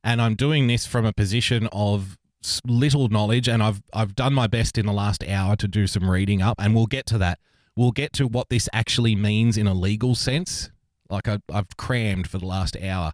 and 0.02 0.22
I'm 0.22 0.36
doing 0.36 0.68
this 0.68 0.86
from 0.86 1.06
a 1.06 1.12
position 1.12 1.68
of 1.74 2.18
little 2.66 3.10
knowledge, 3.10 3.48
and 3.48 3.62
I've 3.62 3.82
I've 3.94 4.16
done 4.16 4.34
my 4.34 4.48
best 4.48 4.78
in 4.78 4.86
the 4.86 4.94
last 4.94 5.24
hour 5.24 5.56
to 5.56 5.68
do 5.68 5.88
some 5.88 6.10
reading 6.10 6.42
up, 6.42 6.56
and 6.60 6.76
we'll 6.76 6.86
get 6.86 7.06
to 7.08 7.18
that. 7.20 7.40
We'll 7.76 7.92
get 7.92 8.14
to 8.14 8.28
what 8.28 8.50
this 8.50 8.70
actually 8.72 9.16
means 9.16 9.58
in 9.58 9.68
a 9.68 9.74
legal 9.74 10.16
sense. 10.16 10.70
Like 11.10 11.28
I, 11.28 11.40
I've 11.52 11.76
crammed 11.78 12.30
for 12.30 12.38
the 12.38 12.46
last 12.46 12.78
hour, 12.78 13.14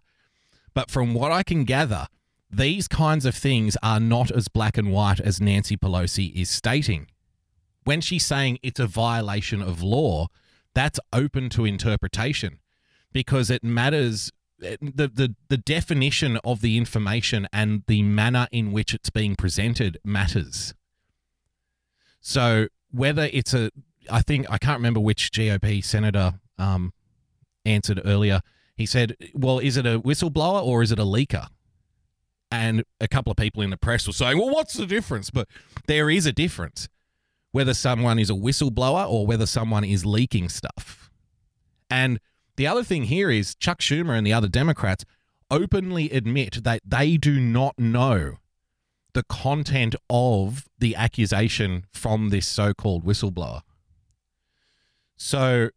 but 0.74 0.90
from 0.90 1.14
what 1.14 1.32
I 1.32 1.42
can 1.42 1.64
gather, 1.64 2.06
these 2.50 2.88
kinds 2.88 3.26
of 3.26 3.34
things 3.34 3.76
are 3.82 4.00
not 4.00 4.30
as 4.30 4.48
black 4.48 4.76
and 4.76 4.90
white 4.90 5.20
as 5.20 5.40
Nancy 5.40 5.76
Pelosi 5.76 6.34
is 6.34 6.50
stating. 6.50 7.06
When 7.84 8.00
she's 8.00 8.26
saying 8.26 8.58
it's 8.62 8.80
a 8.80 8.86
violation 8.86 9.62
of 9.62 9.82
law, 9.82 10.26
that's 10.74 11.00
open 11.12 11.48
to 11.50 11.64
interpretation 11.64 12.60
because 13.12 13.50
it 13.50 13.64
matters 13.64 14.30
the, 14.60 15.10
the 15.12 15.34
the 15.48 15.56
definition 15.56 16.38
of 16.44 16.60
the 16.60 16.76
information 16.76 17.48
and 17.52 17.82
the 17.86 18.02
manner 18.02 18.46
in 18.52 18.72
which 18.72 18.94
it's 18.94 19.10
being 19.10 19.36
presented 19.36 19.98
matters. 20.04 20.74
So 22.20 22.68
whether 22.90 23.28
it's 23.32 23.54
a 23.54 23.70
I 24.10 24.22
think 24.22 24.46
I 24.50 24.58
can't 24.58 24.78
remember 24.78 25.00
which 25.00 25.32
GOP 25.32 25.84
senator 25.84 26.40
um, 26.58 26.92
answered 27.64 28.00
earlier. 28.04 28.40
He 28.76 28.86
said, 28.86 29.16
"Well, 29.34 29.58
is 29.58 29.76
it 29.76 29.86
a 29.86 30.00
whistleblower 30.00 30.62
or 30.62 30.82
is 30.82 30.92
it 30.92 30.98
a 30.98 31.04
leaker?" 31.04 31.48
And 32.52 32.84
a 33.00 33.06
couple 33.06 33.30
of 33.30 33.36
people 33.36 33.62
in 33.62 33.70
the 33.70 33.76
press 33.76 34.06
were 34.06 34.12
saying, 34.12 34.38
"Well, 34.38 34.50
what's 34.50 34.74
the 34.74 34.86
difference?" 34.86 35.30
But 35.30 35.48
there 35.86 36.10
is 36.10 36.26
a 36.26 36.32
difference 36.32 36.88
whether 37.52 37.74
someone 37.74 38.18
is 38.18 38.30
a 38.30 38.34
whistleblower 38.34 39.08
or 39.08 39.26
whether 39.26 39.46
someone 39.46 39.84
is 39.84 40.06
leaking 40.06 40.48
stuff. 40.48 41.10
And 41.90 42.20
the 42.56 42.66
other 42.66 42.84
thing 42.84 43.04
here 43.04 43.30
is 43.30 43.54
Chuck 43.54 43.80
Schumer 43.80 44.16
and 44.16 44.26
the 44.26 44.32
other 44.32 44.48
Democrats 44.48 45.04
openly 45.50 46.10
admit 46.10 46.62
that 46.64 46.82
they 46.84 47.16
do 47.16 47.40
not 47.40 47.78
know 47.78 48.36
the 49.12 49.22
content 49.24 49.94
of 50.08 50.66
the 50.78 50.94
accusation 50.94 51.84
from 51.92 52.28
this 52.28 52.46
so 52.46 52.72
called 52.72 53.04
whistleblower. 53.04 53.62
So 55.16 55.70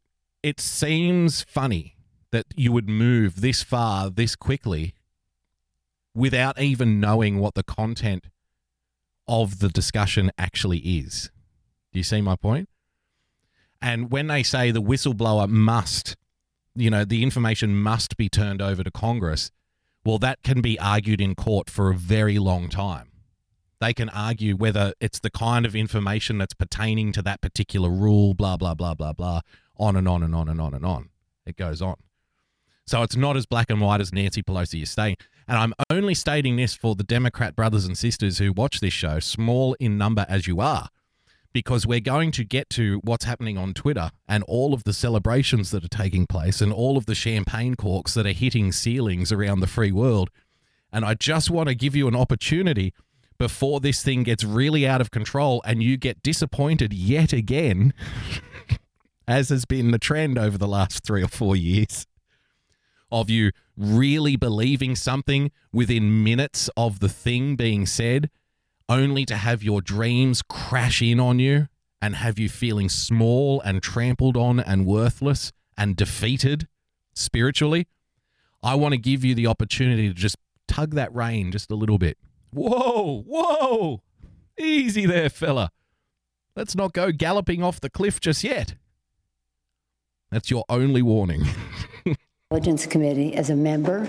it 0.43 0.59
seems 0.59 1.43
funny 1.43 1.95
that 2.31 2.45
you 2.55 2.71
would 2.71 2.89
move 2.89 3.41
this 3.41 3.63
far 3.63 4.09
this 4.09 4.35
quickly 4.35 4.93
without 6.15 6.59
even 6.59 6.99
knowing 6.99 7.39
what 7.39 7.55
the 7.55 7.63
content 7.63 8.27
of 9.27 9.59
the 9.59 9.69
discussion 9.69 10.31
actually 10.37 10.79
is. 10.79 11.31
Do 11.91 11.99
you 11.99 12.03
see 12.03 12.21
my 12.21 12.35
point? 12.35 12.69
And 13.81 14.11
when 14.11 14.27
they 14.27 14.43
say 14.43 14.71
the 14.71 14.81
whistleblower 14.81 15.47
must, 15.49 16.15
you 16.75 16.89
know, 16.89 17.05
the 17.05 17.23
information 17.23 17.75
must 17.75 18.17
be 18.17 18.29
turned 18.29 18.61
over 18.61 18.83
to 18.83 18.91
Congress, 18.91 19.51
well, 20.05 20.17
that 20.19 20.43
can 20.43 20.61
be 20.61 20.79
argued 20.79 21.21
in 21.21 21.35
court 21.35 21.69
for 21.69 21.89
a 21.89 21.95
very 21.95 22.39
long 22.39 22.69
time. 22.69 23.09
They 23.79 23.93
can 23.93 24.09
argue 24.09 24.55
whether 24.55 24.93
it's 24.99 25.19
the 25.19 25.29
kind 25.29 25.65
of 25.65 25.75
information 25.75 26.37
that's 26.37 26.53
pertaining 26.53 27.11
to 27.13 27.21
that 27.23 27.41
particular 27.41 27.89
rule, 27.89 28.33
blah, 28.33 28.57
blah, 28.57 28.73
blah, 28.73 28.93
blah, 28.93 29.13
blah, 29.13 29.41
on 29.77 29.95
and 29.95 30.07
on 30.07 30.23
and 30.23 30.35
on 30.35 30.47
and 30.47 30.61
on 30.61 30.73
and 30.73 30.85
on. 30.85 31.09
It 31.45 31.57
goes 31.57 31.81
on. 31.81 31.95
So 32.85 33.01
it's 33.03 33.15
not 33.15 33.37
as 33.37 33.45
black 33.45 33.69
and 33.69 33.81
white 33.81 34.01
as 34.01 34.13
Nancy 34.13 34.41
Pelosi 34.41 34.83
is 34.83 34.91
saying. 34.91 35.17
And 35.47 35.57
I'm 35.57 35.73
only 35.89 36.13
stating 36.13 36.55
this 36.55 36.75
for 36.75 36.95
the 36.95 37.03
Democrat 37.03 37.55
brothers 37.55 37.85
and 37.85 37.97
sisters 37.97 38.37
who 38.37 38.53
watch 38.53 38.79
this 38.79 38.93
show, 38.93 39.19
small 39.19 39.75
in 39.79 39.97
number 39.97 40.25
as 40.29 40.47
you 40.47 40.59
are 40.61 40.89
because 41.53 41.85
we're 41.85 41.99
going 41.99 42.31
to 42.31 42.43
get 42.43 42.69
to 42.71 42.99
what's 43.03 43.25
happening 43.25 43.57
on 43.57 43.73
Twitter 43.73 44.11
and 44.27 44.43
all 44.45 44.73
of 44.73 44.83
the 44.83 44.93
celebrations 44.93 45.69
that 45.71 45.85
are 45.85 45.89
taking 45.89 46.25
place 46.25 46.61
and 46.61 46.73
all 46.73 46.97
of 46.97 47.05
the 47.05 47.15
champagne 47.15 47.75
corks 47.75 48.15
that 48.15 48.25
are 48.25 48.31
hitting 48.31 48.71
ceilings 48.71 49.31
around 49.31 49.59
the 49.59 49.67
free 49.67 49.91
world. 49.91 50.29
And 50.91 51.05
I 51.05 51.13
just 51.13 51.49
want 51.49 51.69
to 51.69 51.75
give 51.75 51.95
you 51.95 52.07
an 52.07 52.15
opportunity 52.15 52.93
before 53.37 53.79
this 53.79 54.03
thing 54.03 54.23
gets 54.23 54.43
really 54.43 54.87
out 54.87 55.01
of 55.01 55.11
control 55.11 55.61
and 55.65 55.81
you 55.83 55.95
get 55.97 56.23
disappointed 56.23 56.93
yet 56.93 57.33
again, 57.33 57.93
as 59.27 59.49
has 59.49 59.65
been 59.65 59.91
the 59.91 59.99
trend 59.99 60.37
over 60.37 60.57
the 60.57 60.67
last 60.67 61.03
three 61.03 61.23
or 61.23 61.27
four 61.27 61.55
years, 61.55 62.07
of 63.11 63.29
you 63.29 63.51
really 63.77 64.35
believing 64.35 64.95
something 64.95 65.51
within 65.71 66.23
minutes 66.23 66.69
of 66.75 66.99
the 66.99 67.09
thing 67.09 67.55
being 67.55 67.85
said 67.85 68.29
only 68.89 69.25
to 69.25 69.35
have 69.35 69.63
your 69.63 69.81
dreams 69.81 70.41
crash 70.41 71.01
in 71.01 71.19
on 71.19 71.39
you 71.39 71.67
and 72.01 72.15
have 72.15 72.37
you 72.37 72.49
feeling 72.49 72.89
small 72.89 73.61
and 73.61 73.81
trampled 73.81 74.35
on 74.35 74.59
and 74.59 74.85
worthless 74.85 75.51
and 75.77 75.95
defeated 75.95 76.67
spiritually, 77.13 77.87
I 78.61 78.75
want 78.75 78.93
to 78.93 78.97
give 78.97 79.23
you 79.23 79.35
the 79.35 79.47
opportunity 79.47 80.07
to 80.07 80.13
just 80.13 80.37
tug 80.67 80.95
that 80.95 81.13
rein 81.13 81.51
just 81.51 81.71
a 81.71 81.75
little 81.75 81.97
bit. 81.97 82.17
Whoa, 82.51 83.23
whoa, 83.25 84.01
easy 84.59 85.05
there, 85.05 85.29
fella. 85.29 85.71
Let's 86.55 86.75
not 86.75 86.93
go 86.93 87.11
galloping 87.11 87.63
off 87.63 87.81
the 87.81 87.89
cliff 87.89 88.19
just 88.19 88.43
yet. 88.43 88.75
That's 90.29 90.51
your 90.51 90.65
only 90.69 91.01
warning. 91.01 91.45
Intelligence 92.51 92.85
Committee 92.85 93.35
as 93.35 93.49
a 93.49 93.55
member, 93.55 94.07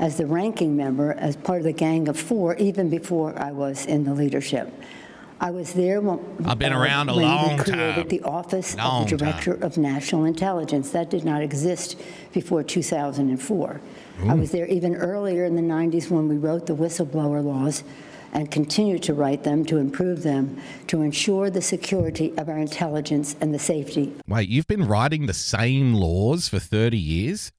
as 0.00 0.16
the 0.16 0.26
ranking 0.26 0.76
member, 0.76 1.12
as 1.12 1.36
part 1.36 1.58
of 1.58 1.64
the 1.64 1.72
Gang 1.72 2.08
of 2.08 2.18
Four, 2.18 2.56
even 2.56 2.88
before 2.88 3.38
I 3.38 3.52
was 3.52 3.84
in 3.86 4.04
the 4.04 4.14
leadership. 4.14 4.72
I 5.42 5.50
was 5.50 5.72
there 5.74 6.00
when 6.00 6.18
I've 6.46 6.58
been 6.58 6.72
uh, 6.72 6.78
around 6.78 7.10
a 7.10 7.14
when 7.14 7.24
long 7.24 7.56
we 7.58 7.64
created 7.64 7.94
time. 7.94 8.08
the 8.08 8.22
Office 8.22 8.76
Long 8.76 9.04
of 9.04 9.10
the. 9.10 9.16
Director 9.16 9.54
of 9.54 9.78
National 9.78 10.24
Intelligence. 10.24 10.90
That 10.90 11.10
did 11.10 11.24
not 11.24 11.42
exist 11.42 12.00
before 12.32 12.62
2004. 12.62 13.80
I 14.26 14.34
was 14.34 14.50
there 14.50 14.66
even 14.66 14.96
earlier 14.96 15.44
in 15.46 15.56
the 15.56 15.62
90s 15.62 16.10
when 16.10 16.28
we 16.28 16.36
wrote 16.36 16.66
the 16.66 16.76
whistleblower 16.76 17.42
laws 17.42 17.84
and 18.32 18.50
continue 18.50 18.98
to 18.98 19.14
write 19.14 19.44
them 19.44 19.64
to 19.64 19.78
improve 19.78 20.22
them 20.22 20.60
to 20.88 21.00
ensure 21.00 21.48
the 21.48 21.62
security 21.62 22.34
of 22.36 22.48
our 22.50 22.58
intelligence 22.58 23.34
and 23.40 23.54
the 23.54 23.58
safety 23.58 24.12
Wait, 24.28 24.48
you've 24.48 24.66
been 24.68 24.86
writing 24.86 25.24
the 25.26 25.32
same 25.34 25.94
laws 25.94 26.48
for 26.48 26.58
30 26.58 26.98
years? 26.98 27.50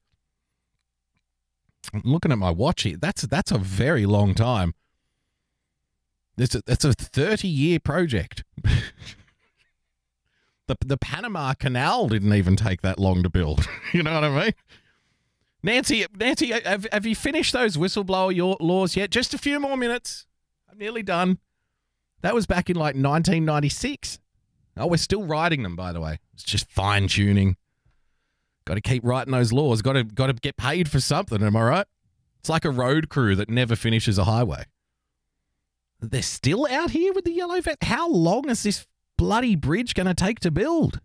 I'm 1.92 2.02
looking 2.04 2.32
at 2.32 2.38
my 2.38 2.50
watch 2.50 2.82
here. 2.82 2.96
That's 2.96 3.22
that's 3.22 3.50
a 3.50 3.58
very 3.58 4.06
long 4.06 4.34
time. 4.34 4.74
It's 6.38 6.54
a, 6.54 6.62
it's 6.66 6.84
a 6.84 6.92
30 6.92 7.46
year 7.46 7.78
project. 7.78 8.44
the, 10.66 10.76
the 10.84 10.96
Panama 10.96 11.52
Canal 11.54 12.08
didn't 12.08 12.32
even 12.32 12.56
take 12.56 12.80
that 12.82 12.98
long 12.98 13.22
to 13.22 13.28
build. 13.28 13.66
you 13.92 14.02
know 14.02 14.14
what 14.14 14.24
I 14.24 14.44
mean? 14.44 14.52
Nancy, 15.62 16.06
Nancy, 16.16 16.50
have, 16.50 16.86
have 16.90 17.06
you 17.06 17.14
finished 17.14 17.52
those 17.52 17.76
whistleblower 17.76 18.56
laws 18.60 18.96
yet? 18.96 19.10
Just 19.10 19.34
a 19.34 19.38
few 19.38 19.60
more 19.60 19.76
minutes. 19.76 20.26
I'm 20.70 20.78
nearly 20.78 21.02
done. 21.02 21.38
That 22.22 22.34
was 22.34 22.46
back 22.46 22.70
in 22.70 22.76
like 22.76 22.94
1996. 22.94 24.18
Oh, 24.76 24.86
we're 24.86 24.96
still 24.96 25.24
writing 25.24 25.62
them, 25.62 25.76
by 25.76 25.92
the 25.92 26.00
way. 26.00 26.18
It's 26.34 26.42
just 26.42 26.68
fine 26.70 27.06
tuning. 27.06 27.56
Got 28.64 28.74
to 28.74 28.80
keep 28.80 29.04
writing 29.04 29.32
those 29.32 29.52
laws. 29.52 29.82
Got 29.82 29.94
to 29.94 30.04
got 30.04 30.26
to 30.28 30.34
get 30.34 30.56
paid 30.56 30.88
for 30.90 31.00
something. 31.00 31.42
Am 31.42 31.56
I 31.56 31.62
right? 31.62 31.86
It's 32.40 32.48
like 32.48 32.64
a 32.64 32.70
road 32.70 33.08
crew 33.08 33.34
that 33.36 33.48
never 33.48 33.76
finishes 33.76 34.18
a 34.18 34.24
highway. 34.24 34.64
They're 36.00 36.22
still 36.22 36.66
out 36.68 36.90
here 36.90 37.12
with 37.12 37.24
the 37.24 37.32
yellow 37.32 37.60
van. 37.60 37.76
How 37.82 38.08
long 38.08 38.48
is 38.48 38.64
this 38.64 38.86
bloody 39.16 39.54
bridge 39.54 39.94
going 39.94 40.06
to 40.08 40.14
take 40.14 40.40
to 40.40 40.50
build? 40.50 41.00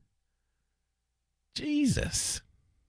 Jesus. 1.56 2.42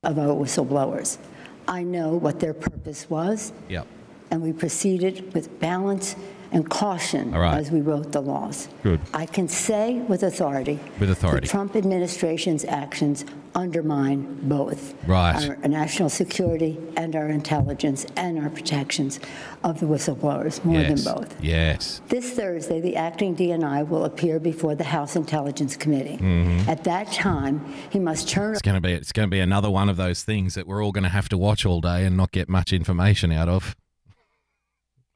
Of 0.02 0.18
our 0.18 0.28
whistleblowers. 0.28 1.18
I 1.66 1.82
know 1.82 2.14
what 2.14 2.40
their 2.40 2.54
purpose 2.54 3.10
was, 3.10 3.52
Yep. 3.68 3.87
and 4.30 4.42
we 4.42 4.52
proceeded 4.52 5.34
with 5.34 5.58
balance 5.60 6.16
and 6.52 6.69
caution 6.69 7.33
right. 7.33 7.59
as 7.59 7.71
we 7.71 7.81
wrote 7.81 8.12
the 8.12 8.21
laws. 8.21 8.69
Good. 8.83 9.00
I 9.12 9.26
can 9.26 9.49
say 9.49 9.99
with 10.00 10.23
authority. 10.23 10.78
With 10.99 11.11
authority. 11.11 11.47
The 11.47 11.50
Trump 11.50 11.76
administration's 11.76 12.64
actions 12.64 13.25
undermine 13.55 14.38
both. 14.43 14.95
Right. 15.07 15.50
Our 15.50 15.69
national 15.69 16.11
security 16.11 16.78
and 16.97 17.17
our 17.17 17.28
intelligence 17.28 18.07
and 18.17 18.38
our 18.38 18.50
protections 18.50 19.21
of 19.64 19.81
the 19.81 19.87
whistleblowers, 19.87 20.64
more 20.64 20.81
yes. 20.81 21.05
than 21.05 21.14
both. 21.14 21.43
Yes. 21.43 22.00
This 22.09 22.31
Thursday, 22.31 22.81
the 22.81 22.97
acting 22.97 23.35
DNI 23.35 23.88
will 23.88 24.05
appear 24.05 24.38
before 24.38 24.75
the 24.75 24.85
House 24.85 25.17
Intelligence 25.17 25.76
Committee. 25.76 26.19
Mm-hmm. 26.19 26.71
At 26.71 26.85
that 26.85 27.11
time, 27.12 27.64
he 27.90 27.99
must 27.99 28.28
turn 28.28 28.52
It's 28.52 28.62
going 28.62 28.76
to 28.76 28.81
be 28.81 28.93
it's 28.93 29.12
going 29.12 29.26
to 29.26 29.31
be 29.31 29.40
another 29.40 29.71
one 29.71 29.88
of 29.88 29.97
those 29.97 30.23
things 30.23 30.55
that 30.55 30.67
we're 30.67 30.83
all 30.85 30.93
going 30.93 31.05
to 31.05 31.11
have 31.11 31.28
to 31.31 31.38
watch 31.38 31.67
all 31.67 31.81
day 31.81 32.05
and 32.05 32.17
not 32.17 32.33
get 32.33 32.49
much 32.49 32.73
information 32.73 33.33
out 33.33 33.49
of. 33.49 33.76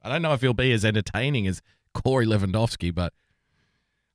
I 0.03 0.09
don't 0.09 0.21
know 0.21 0.33
if 0.33 0.41
he'll 0.41 0.53
be 0.53 0.71
as 0.73 0.83
entertaining 0.83 1.47
as 1.47 1.61
Corey 1.93 2.25
Lewandowski, 2.25 2.93
but 2.93 3.13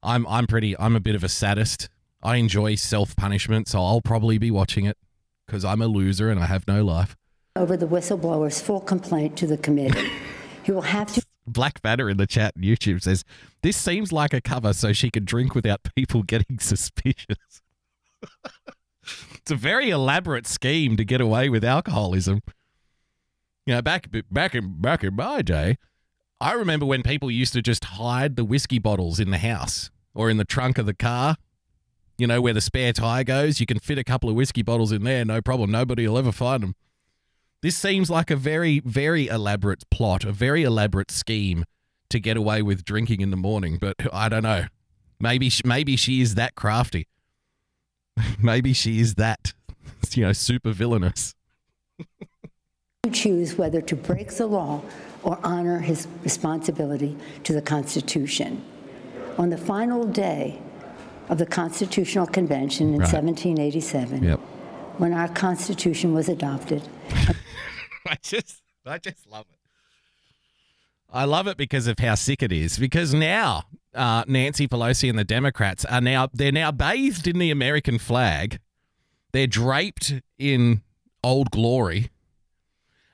I'm 0.03 0.27
I'm 0.27 0.47
pretty 0.47 0.79
I'm 0.79 0.95
a 0.95 1.01
bit 1.01 1.15
of 1.15 1.25
a 1.25 1.29
sadist. 1.29 1.89
I 2.23 2.37
enjoy 2.37 2.75
self 2.75 3.17
punishment, 3.17 3.69
so 3.69 3.83
I'll 3.83 4.01
probably 4.01 4.39
be 4.39 4.51
watching 4.51 4.85
it 4.85 4.99
because 5.47 5.65
I'm 5.65 5.81
a 5.81 5.87
loser 5.87 6.31
and 6.31 6.41
I 6.41 6.47
have 6.47 6.67
no 6.67 6.85
life. 6.85 7.17
over 7.57 7.77
the 7.77 7.87
whistleblower's 7.87 8.61
full 8.61 8.81
complaint 8.81 9.37
to 9.39 9.47
the 9.47 9.57
committee. 9.57 10.11
he 10.63 10.73
will 10.73 10.83
have 10.83 11.13
to 11.15 11.23
Black 11.47 11.81
Banner 11.83 12.11
in 12.11 12.19
the 12.19 12.27
chat 12.27 12.53
on 12.57 12.63
YouTube 12.63 13.03
says 13.03 13.25
this 13.63 13.77
seems 13.77 14.13
like 14.13 14.35
a 14.35 14.41
cover 14.41 14.73
so 14.73 14.93
she 14.93 15.11
can 15.11 15.25
drink 15.25 15.55
without 15.55 15.81
people 15.97 16.23
getting 16.27 16.59
suspicious. 16.59 17.63
it's 19.35 19.51
a 19.51 19.57
very 19.57 19.91
elaborate 19.91 20.47
scheme 20.47 20.97
to 20.97 21.05
get 21.05 21.21
away 21.21 21.49
with 21.49 21.65
alcoholism. 21.65 22.43
You 23.69 23.75
know, 23.75 23.83
back 23.83 24.09
back 24.31 24.55
in 24.55 24.81
back 24.81 25.05
in 25.05 25.15
my 25.15 25.43
day, 25.43 25.77
I 26.41 26.55
remember 26.55 26.87
when 26.87 27.03
people 27.03 27.31
used 27.31 27.53
to 27.53 27.61
just 27.61 27.85
hide 27.85 28.37
the 28.37 28.45
whiskey 28.45 28.79
bottles 28.79 29.21
in 29.21 29.31
the 29.31 29.37
house 29.37 29.91
or 30.15 30.31
in 30.31 30.39
the 30.39 30.47
trunk 30.47 30.79
of 30.79 30.87
the 30.87 30.95
car. 30.95 31.37
You 32.17 32.27
know, 32.27 32.41
where 32.41 32.55
the 32.55 32.63
spare 32.63 32.95
tire 32.95 33.25
goes, 33.25 33.61
you 33.61 33.67
can 33.67 33.79
fit 33.79 33.99
a 33.99 34.05
couple 34.05 34.31
of 34.31 34.37
whiskey 34.37 34.63
bottles 34.63 34.91
in 34.91 35.05
there, 35.05 35.23
no 35.23 35.43
problem. 35.43 35.71
Nobody 35.71 36.09
will 36.09 36.17
ever 36.17 36.33
find 36.33 36.63
them. 36.63 36.77
This 37.61 37.77
seems 37.77 38.09
like 38.09 38.31
a 38.31 38.37
very, 38.37 38.81
very 38.81 39.27
elaborate 39.27 39.85
plot, 39.91 40.25
a 40.25 40.33
very 40.33 40.63
elaborate 40.63 41.11
scheme 41.11 41.67
to 42.09 42.19
get 42.19 42.39
away 42.39 42.63
with 42.63 42.87
drinking 42.87 43.21
in 43.21 43.31
the 43.31 43.37
morning. 43.37 43.77
But 43.79 43.97
I 44.11 44.31
don't 44.31 44.45
know. 44.45 44.65
Maybe, 45.21 45.53
maybe 45.63 45.95
she 45.97 46.23
is 46.23 46.37
that 46.37 46.55
crafty. 46.55 47.07
maybe 48.43 48.73
she 48.73 48.99
is 48.99 49.17
that, 49.17 49.53
you 50.13 50.25
know, 50.25 50.33
super 50.33 50.73
villainous. 50.73 51.35
choose 53.11 53.57
whether 53.57 53.81
to 53.83 53.97
break 53.97 54.33
the 54.33 54.47
law 54.47 54.83
or 55.23 55.39
honor 55.45 55.81
his 55.81 56.07
responsibility 56.23 57.17
to 57.45 57.53
the 57.53 57.63
Constitution. 57.63 58.63
On 59.37 59.51
the 59.51 59.59
final 59.59 60.05
day 60.05 60.61
of 61.29 61.39
the 61.39 61.47
Constitutional 61.47 62.27
Convention 62.27 62.89
in 62.95 63.01
Right. 63.01 63.13
1787, 63.13 64.23
Yep. 64.25 64.39
when 64.99 65.13
our 65.13 65.29
Constitution 65.29 66.15
was 66.15 66.29
adopted, 66.29 66.83
I 68.07 68.17
just, 68.23 68.63
I 68.87 68.99
just 68.99 69.27
love 69.27 69.47
it. 69.53 69.59
I 71.13 71.25
love 71.25 71.47
it 71.47 71.57
because 71.57 71.87
of 71.87 71.99
how 71.99 72.15
sick 72.15 72.43
it 72.43 72.53
is. 72.53 72.79
Because 72.79 73.15
now 73.15 73.65
uh, 73.95 74.25
Nancy 74.27 74.69
Pelosi 74.69 75.09
and 75.09 75.19
the 75.19 75.25
Democrats 75.25 75.85
are 75.87 76.01
now 76.03 76.29
they're 76.35 76.53
now 76.53 76.71
bathed 76.71 77.27
in 77.27 77.39
the 77.39 77.51
American 77.51 77.99
flag. 77.99 78.59
They're 79.33 79.47
draped 79.47 80.15
in 80.39 80.83
old 81.25 81.51
glory, 81.51 82.11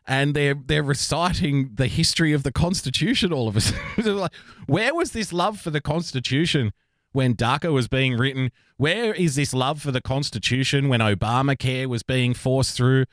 and 0.06 0.34
they're 0.34 0.54
they're 0.54 0.82
reciting 0.82 1.70
the 1.74 1.86
history 1.86 2.32
of 2.32 2.42
the 2.42 2.52
Constitution. 2.52 3.32
All 3.32 3.48
of 3.48 3.56
us, 3.56 3.72
like, 4.04 4.32
where 4.66 4.94
was 4.94 5.12
this 5.12 5.32
love 5.32 5.60
for 5.60 5.70
the 5.70 5.80
Constitution 5.80 6.72
when 7.12 7.34
DACA 7.34 7.72
was 7.72 7.88
being 7.88 8.16
written? 8.16 8.50
Where 8.76 9.14
is 9.14 9.36
this 9.36 9.54
love 9.54 9.80
for 9.80 9.92
the 9.92 10.00
Constitution 10.00 10.88
when 10.88 11.00
Obamacare 11.00 11.86
was 11.86 12.02
being 12.02 12.34
forced 12.34 12.76
through? 12.76 13.06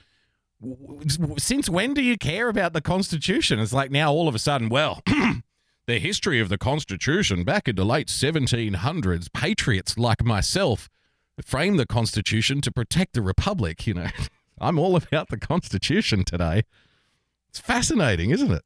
since 1.38 1.70
when 1.70 1.94
do 1.94 2.02
you 2.02 2.18
care 2.18 2.48
about 2.48 2.74
the 2.74 2.82
Constitution? 2.82 3.60
It's 3.60 3.74
like 3.74 3.92
now 3.92 4.12
all 4.12 4.28
of 4.28 4.36
a 4.36 4.40
sudden, 4.40 4.70
well, 4.70 5.02
the 5.88 6.00
history 6.00 6.40
of 6.40 6.50
the 6.50 6.58
Constitution 6.58 7.44
back 7.44 7.68
in 7.68 7.76
the 7.76 7.86
late 7.86 8.08
1700s, 8.08 9.34
patriots 9.34 9.98
like 9.98 10.24
myself 10.24 10.90
framed 11.44 11.80
the 11.80 11.88
Constitution 11.88 12.62
to 12.62 12.72
protect 12.72 13.14
the 13.14 13.22
Republic. 13.22 13.88
You 13.88 13.96
know, 13.96 14.08
I'm 14.62 14.78
all 14.78 14.96
about 14.96 15.30
the 15.30 15.38
Constitution 15.38 16.24
today. 16.24 16.64
It's 17.50 17.60
fascinating, 17.60 18.30
isn't 18.30 18.52
it? 18.52 18.62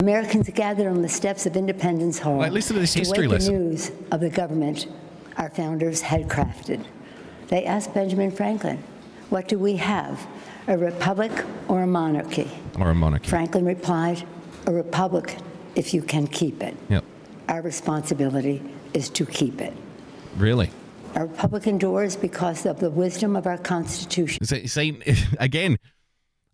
Americans 0.00 0.50
gathered 0.54 0.88
on 0.88 1.00
the 1.00 1.08
steps 1.08 1.46
of 1.46 1.56
Independence 1.56 2.18
Hall 2.18 2.38
Wait, 2.38 2.52
listen 2.52 2.74
to 2.74 2.80
this 2.80 2.92
history 2.92 3.26
wait 3.26 3.34
lesson. 3.34 3.54
the 3.54 3.60
news 3.60 3.92
of 4.10 4.20
the 4.20 4.28
government 4.30 4.88
our 5.38 5.48
founders 5.48 6.02
had 6.02 6.28
crafted. 6.28 6.84
They 7.48 7.64
asked 7.64 7.94
Benjamin 7.94 8.30
Franklin, 8.30 8.82
"What 9.30 9.48
do 9.48 9.58
we 9.58 9.76
have, 9.76 10.26
a 10.68 10.76
republic 10.76 11.32
or 11.68 11.82
a 11.82 11.86
monarchy?" 11.86 12.50
Or 12.78 12.90
a 12.90 12.94
monarchy. 12.94 13.28
Franklin 13.28 13.64
replied, 13.64 14.24
"A 14.66 14.72
republic, 14.72 15.38
if 15.74 15.94
you 15.94 16.02
can 16.02 16.26
keep 16.26 16.62
it. 16.62 16.76
Yep. 16.90 17.04
Our 17.48 17.62
responsibility 17.62 18.62
is 18.92 19.08
to 19.10 19.24
keep 19.24 19.60
it." 19.60 19.72
Really? 20.36 20.70
Our 21.14 21.26
republic 21.26 21.66
endures 21.66 22.16
because 22.16 22.64
of 22.64 22.80
the 22.80 22.90
wisdom 22.90 23.36
of 23.36 23.46
our 23.46 23.58
Constitution. 23.58 24.44
See 24.44 25.02
again, 25.38 25.78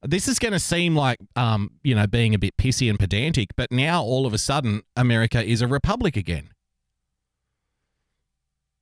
this 0.02 0.28
is 0.28 0.38
going 0.38 0.52
to 0.52 0.58
seem 0.58 0.96
like, 0.96 1.18
um, 1.36 1.72
you 1.82 1.94
know, 1.94 2.06
being 2.06 2.34
a 2.34 2.38
bit 2.38 2.56
pissy 2.56 2.88
and 2.88 2.98
pedantic, 2.98 3.50
but 3.56 3.70
now 3.72 4.02
all 4.02 4.26
of 4.26 4.32
a 4.32 4.38
sudden, 4.38 4.82
America 4.96 5.42
is 5.42 5.60
a 5.60 5.66
republic 5.68 6.16
again. 6.16 6.50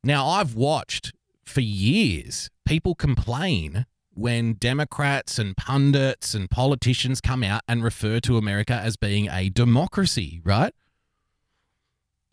Now, 0.04 0.26
I've 0.26 0.54
watched 0.54 1.12
for 1.44 1.60
years 1.60 2.50
people 2.66 2.94
complain 2.94 3.86
when 4.12 4.54
Democrats 4.54 5.38
and 5.38 5.56
pundits 5.56 6.34
and 6.34 6.50
politicians 6.50 7.20
come 7.20 7.42
out 7.42 7.62
and 7.68 7.84
refer 7.84 8.18
to 8.20 8.38
America 8.38 8.74
as 8.74 8.96
being 8.96 9.28
a 9.28 9.50
democracy, 9.50 10.40
right? 10.44 10.72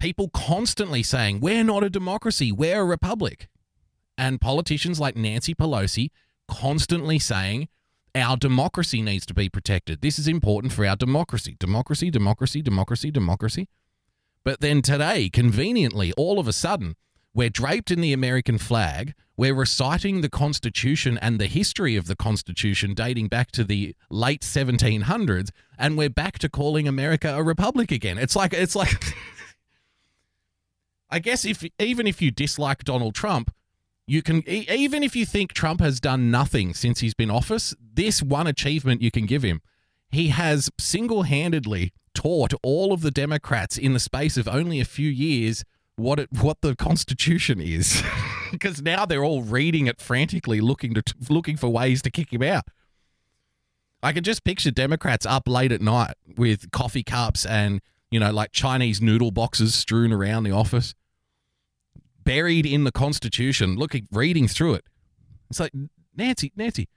People 0.04 0.28
constantly 0.34 1.02
saying, 1.02 1.39
we're 1.39 1.63
not 1.63 1.82
a 1.82 1.89
democracy, 1.89 2.52
we're 2.52 2.82
a 2.82 2.84
republic. 2.84 3.48
And 4.18 4.42
politicians 4.42 5.00
like 5.00 5.16
Nancy 5.16 5.56
Pelosi 5.56 6.10
constantly 6.46 7.18
saying, 7.20 7.70
our 8.13 8.36
democracy 8.36 9.02
needs 9.02 9.26
to 9.28 9.34
be 9.34 9.48
protected. 9.48 10.02
This 10.02 10.20
is 10.20 10.28
important 10.28 10.74
for 10.74 10.86
our 10.86 10.98
democracy. 10.98 11.56
Democracy, 11.58 12.12
democracy, 12.12 12.62
democracy, 12.62 13.12
democracy. 13.12 13.70
But 14.44 14.60
then 14.60 14.82
today, 14.82 15.30
conveniently, 15.30 16.12
all 16.18 16.38
of 16.38 16.50
a 16.50 16.54
sudden, 16.54 16.98
we're 17.34 17.50
draped 17.50 17.89
in 17.89 18.02
the 18.02 18.12
American 18.12 18.58
flag. 18.58 19.13
We're 19.38 19.56
reciting 19.56 20.20
the 20.20 20.30
Constitution 20.30 21.18
and 21.22 21.39
the 21.39 21.48
history 21.48 21.96
of 21.96 22.08
the 22.08 22.18
Constitution 22.18 22.94
dating 22.94 23.30
back 23.30 23.54
to 23.54 23.63
the 23.63 23.96
late 24.10 24.42
1700s, 24.42 25.50
and 25.80 25.98
we're 25.98 26.10
back 26.10 26.39
to 26.39 26.50
calling 26.50 26.89
America 26.89 27.34
a 27.34 27.42
republic 27.42 27.89
again. 27.89 28.18
It's 28.18 28.36
like, 28.36 28.52
it's 28.52 28.76
like, 28.76 29.16
I 31.13 31.19
guess 31.19 31.45
if 31.45 31.63
even 31.78 32.08
if 32.08 32.23
you 32.23 32.32
dislike 32.32 32.84
Donald 32.84 33.13
Trump, 33.13 33.54
you 34.08 34.23
can 34.23 34.41
even 34.49 35.04
if 35.04 35.15
you 35.15 35.28
think 35.28 35.54
Trump 35.54 35.80
has 35.80 35.99
done 35.99 36.32
nothing 36.32 36.73
since 36.73 37.02
he's 37.02 37.13
been 37.13 37.30
office, 37.30 37.76
this 37.80 38.23
one 38.23 38.47
achievement 38.47 39.04
you 39.04 39.12
can 39.12 39.28
give 39.28 39.43
him. 39.43 39.62
He 40.10 40.30
has 40.30 40.71
single-handedly 40.80 41.93
taught 42.15 42.56
all 42.63 42.93
of 42.93 43.02
the 43.02 43.12
Democrats 43.12 43.78
in 43.78 43.93
the 43.93 43.99
space 43.99 44.38
of 44.38 44.47
only 44.47 44.80
a 44.80 44.86
few 44.86 45.08
years 45.08 45.63
what 45.97 46.17
it 46.17 46.30
what 46.32 46.62
the 46.62 46.76
Constitution 46.76 47.62
is, 47.62 48.02
because 48.52 48.82
now 48.82 49.06
they're 49.06 49.23
all 49.23 49.43
reading 49.43 49.86
it 49.86 50.02
frantically, 50.02 50.62
looking 50.62 50.95
to 50.95 51.04
looking 51.30 51.58
for 51.58 51.69
ways 51.69 52.02
to 52.02 52.10
kick 52.10 52.34
him 52.34 52.41
out. 52.41 52.63
I 54.02 54.13
can 54.13 54.23
just 54.23 54.43
picture 54.43 54.71
Democrats 54.71 55.28
up 55.28 55.47
late 55.47 55.71
at 55.71 55.80
night 55.80 56.15
with 56.38 56.71
coffee 56.71 57.04
cups 57.04 57.45
and 57.45 57.82
you 58.13 58.19
know, 58.19 58.32
like 58.32 58.52
Chinese 58.52 59.02
noodle 59.02 59.32
boxes 59.32 59.73
strewn 59.73 60.13
around 60.13 60.43
the 60.43 60.52
office, 60.52 60.93
buried 62.24 62.66
in 62.66 62.84
the 62.84 62.92
Constitution. 62.92 63.76
Looking, 63.76 64.08
reading 64.12 64.48
through 64.48 64.76
it, 64.76 64.86
it's 65.50 65.60
like 65.60 65.74
Nancy, 66.16 66.52
Nancy, 66.56 66.88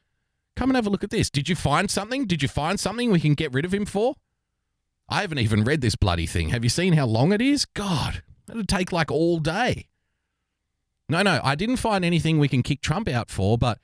come 0.54 0.70
and 0.70 0.76
have 0.76 0.86
a 0.86 0.90
look 0.90 1.04
at 1.04 1.10
this. 1.10 1.30
Did 1.30 1.48
you 1.48 1.56
find 1.56 1.90
something? 1.90 2.26
Did 2.26 2.42
you 2.42 2.48
find 2.48 2.78
something 2.78 3.10
we 3.10 3.20
can 3.20 3.34
get 3.34 3.52
rid 3.52 3.64
of 3.64 3.74
him 3.74 3.86
for? 3.86 4.14
I 5.08 5.20
haven't 5.20 5.38
even 5.38 5.64
read 5.64 5.80
this 5.80 5.94
bloody 5.94 6.26
thing. 6.26 6.48
Have 6.48 6.64
you 6.64 6.70
seen 6.70 6.94
how 6.94 7.06
long 7.06 7.32
it 7.32 7.40
is? 7.40 7.64
God, 7.64 8.22
it'd 8.50 8.68
take 8.68 8.92
like 8.92 9.10
all 9.10 9.38
day. 9.38 9.88
No, 11.08 11.22
no, 11.22 11.40
I 11.44 11.54
didn't 11.54 11.76
find 11.76 12.04
anything 12.04 12.38
we 12.38 12.48
can 12.48 12.64
kick 12.64 12.80
Trump 12.80 13.08
out 13.08 13.30
for, 13.30 13.56
but 13.56 13.78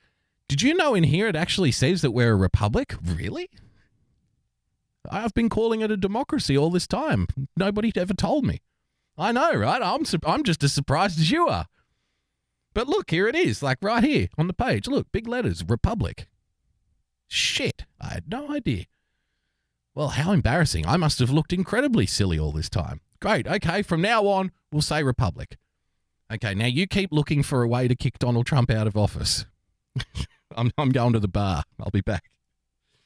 did 0.49 0.61
you 0.61 0.73
know 0.73 0.93
in 0.93 1.05
here 1.05 1.27
it 1.27 1.35
actually 1.35 1.71
says 1.71 2.01
that 2.01 2.11
we're 2.11 2.33
a 2.33 2.35
republic? 2.35 2.95
Really? 3.01 3.49
I've 5.09 5.33
been 5.33 5.49
calling 5.49 5.81
it 5.81 5.91
a 5.91 5.97
democracy 5.97 6.57
all 6.57 6.69
this 6.69 6.87
time. 6.87 7.27
Nobody 7.55 7.91
ever 7.95 8.13
told 8.13 8.45
me. 8.45 8.61
I 9.17 9.31
know, 9.31 9.53
right? 9.53 9.81
I'm 9.81 10.05
su- 10.05 10.17
I'm 10.25 10.43
just 10.43 10.63
as 10.63 10.73
surprised 10.73 11.19
as 11.19 11.31
you 11.31 11.47
are. 11.47 11.67
But 12.73 12.87
look, 12.87 13.11
here 13.11 13.27
it 13.27 13.35
is, 13.35 13.61
like 13.61 13.77
right 13.81 14.03
here 14.03 14.29
on 14.37 14.47
the 14.47 14.53
page. 14.53 14.87
Look, 14.87 15.11
big 15.11 15.27
letters, 15.27 15.63
republic. 15.67 16.27
Shit, 17.27 17.85
I 18.01 18.13
had 18.13 18.29
no 18.29 18.51
idea. 18.51 18.85
Well, 19.95 20.09
how 20.09 20.31
embarrassing. 20.31 20.87
I 20.87 20.97
must 20.97 21.19
have 21.19 21.29
looked 21.29 21.53
incredibly 21.53 22.07
silly 22.07 22.39
all 22.39 22.51
this 22.51 22.69
time. 22.69 23.01
Great. 23.19 23.47
Okay, 23.47 23.83
from 23.83 24.01
now 24.01 24.25
on, 24.25 24.51
we'll 24.71 24.81
say 24.81 25.03
republic. 25.03 25.57
Okay, 26.33 26.55
now 26.55 26.65
you 26.65 26.87
keep 26.87 27.11
looking 27.11 27.43
for 27.43 27.61
a 27.61 27.67
way 27.67 27.87
to 27.87 27.95
kick 27.95 28.17
Donald 28.17 28.47
Trump 28.47 28.71
out 28.71 28.87
of 28.87 28.97
office. 28.97 29.45
I'm, 30.55 30.71
I'm 30.77 30.89
going 30.89 31.13
to 31.13 31.19
the 31.19 31.27
bar. 31.27 31.63
I'll 31.79 31.91
be 31.91 32.01
back. 32.01 32.23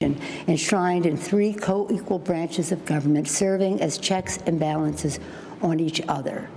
enshrined 0.01 1.05
in 1.05 1.17
three 1.17 1.53
co-equal 1.53 2.19
branches 2.19 2.71
of 2.71 2.85
government 2.85 3.27
serving 3.27 3.81
as 3.81 3.97
checks 3.97 4.37
and 4.45 4.59
balances 4.59 5.19
on 5.61 5.79
each 5.79 6.01
other. 6.07 6.49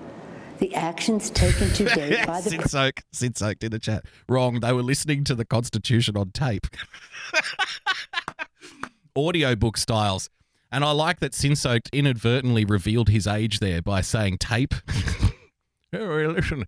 The 0.58 0.74
actions 0.74 1.30
taken 1.30 1.68
to 1.70 1.84
date 1.94 2.26
by 2.26 2.40
the 2.40 2.50
Sid 2.50 2.70
Soak, 2.70 3.00
Sid 3.12 3.38
Soak 3.38 3.62
in 3.62 3.70
the 3.70 3.78
chat. 3.78 4.04
Wrong. 4.28 4.60
They 4.60 4.72
were 4.72 4.82
listening 4.82 5.24
to 5.24 5.34
the 5.34 5.44
Constitution 5.44 6.16
on 6.16 6.32
tape. 6.32 6.66
Audiobook 9.16 9.76
styles. 9.76 10.28
And 10.70 10.84
I 10.84 10.92
like 10.92 11.20
that 11.20 11.34
Sin 11.34 11.56
Soaked 11.56 11.90
inadvertently 11.92 12.64
revealed 12.64 13.08
his 13.08 13.26
age 13.26 13.58
there 13.58 13.82
by 13.82 14.02
saying 14.02 14.38
tape. 14.38 14.74
yeah, 15.92 16.06
well, 16.06 16.30
listen, 16.30 16.64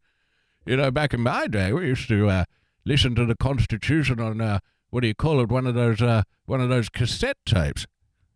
you 0.67 0.77
know, 0.77 0.91
back 0.91 1.15
in 1.15 1.21
my 1.21 1.47
day, 1.47 1.73
we 1.73 1.87
used 1.87 2.09
to 2.09 2.29
uh, 2.29 2.45
listen 2.85 3.15
to 3.15 3.25
the 3.27 3.37
Constitution 3.37 4.19
on 4.21 4.41
uh, 4.41 4.59
what 4.91 5.01
do 5.01 5.09
you 5.09 5.15
call 5.15 5.41
it? 5.41 5.49
One 5.49 5.67
of 5.67 5.75
those 5.75 6.03
uh, 6.03 6.23
one 6.47 6.61
of 6.61 6.69
those 6.69 6.89
cassette 6.89 7.39
tapes, 7.47 7.87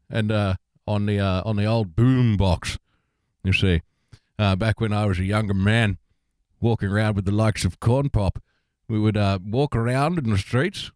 and 0.09 0.33
uh, 0.33 0.55
on 0.87 1.07
the 1.07 1.21
uh, 1.21 1.43
on 1.45 1.57
the 1.57 1.67
old 1.67 1.95
boom 1.95 2.37
box. 2.37 2.79
You 3.45 3.53
see, 3.53 3.83
uh, 4.39 4.57
back 4.57 4.81
when 4.81 4.93
I 4.93 5.07
was 5.07 5.19
a 5.19 5.25
younger 5.25 5.55
man, 5.55 5.99
walking 6.61 6.89
around 6.89 7.17
with 7.17 7.25
the 7.25 7.33
likes 7.33 7.65
of 7.65 7.81
Corn 7.81 8.11
Pop, 8.11 8.43
we 8.89 8.99
would 8.99 9.17
uh, 9.17 9.39
walk 9.45 9.75
around 9.75 10.19
in 10.19 10.31
the 10.31 10.39
streets. 10.39 10.91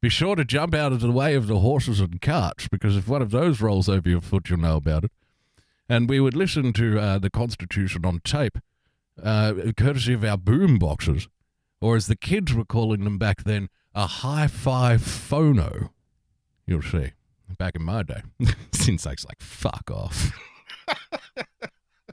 Be 0.00 0.08
sure 0.08 0.36
to 0.36 0.44
jump 0.44 0.74
out 0.74 0.92
of 0.92 1.00
the 1.00 1.10
way 1.10 1.34
of 1.34 1.46
the 1.46 1.60
horses 1.60 2.00
and 2.00 2.20
carts, 2.20 2.68
because 2.68 2.96
if 2.96 3.08
one 3.08 3.22
of 3.22 3.30
those 3.30 3.60
rolls 3.60 3.88
over 3.88 4.08
your 4.08 4.20
foot, 4.20 4.50
you'll 4.50 4.60
know 4.60 4.76
about 4.76 5.04
it. 5.04 5.12
And 5.88 6.08
we 6.08 6.20
would 6.20 6.34
listen 6.34 6.72
to 6.74 6.98
uh, 6.98 7.18
the 7.18 7.30
Constitution 7.30 8.04
on 8.04 8.20
tape, 8.24 8.58
uh, 9.22 9.54
courtesy 9.76 10.12
of 10.12 10.24
our 10.24 10.36
boom 10.36 10.78
boxes, 10.78 11.28
or 11.80 11.96
as 11.96 12.06
the 12.06 12.16
kids 12.16 12.52
were 12.52 12.64
calling 12.64 13.04
them 13.04 13.18
back 13.18 13.44
then, 13.44 13.68
a 13.94 14.06
hi-fi 14.06 14.96
phono. 14.96 15.90
You'll 16.66 16.82
see. 16.82 17.12
Back 17.58 17.76
in 17.76 17.82
my 17.82 18.02
day, 18.02 18.22
Sinsake's 18.72 19.24
like, 19.26 19.40
fuck 19.40 19.90
off. 19.90 20.32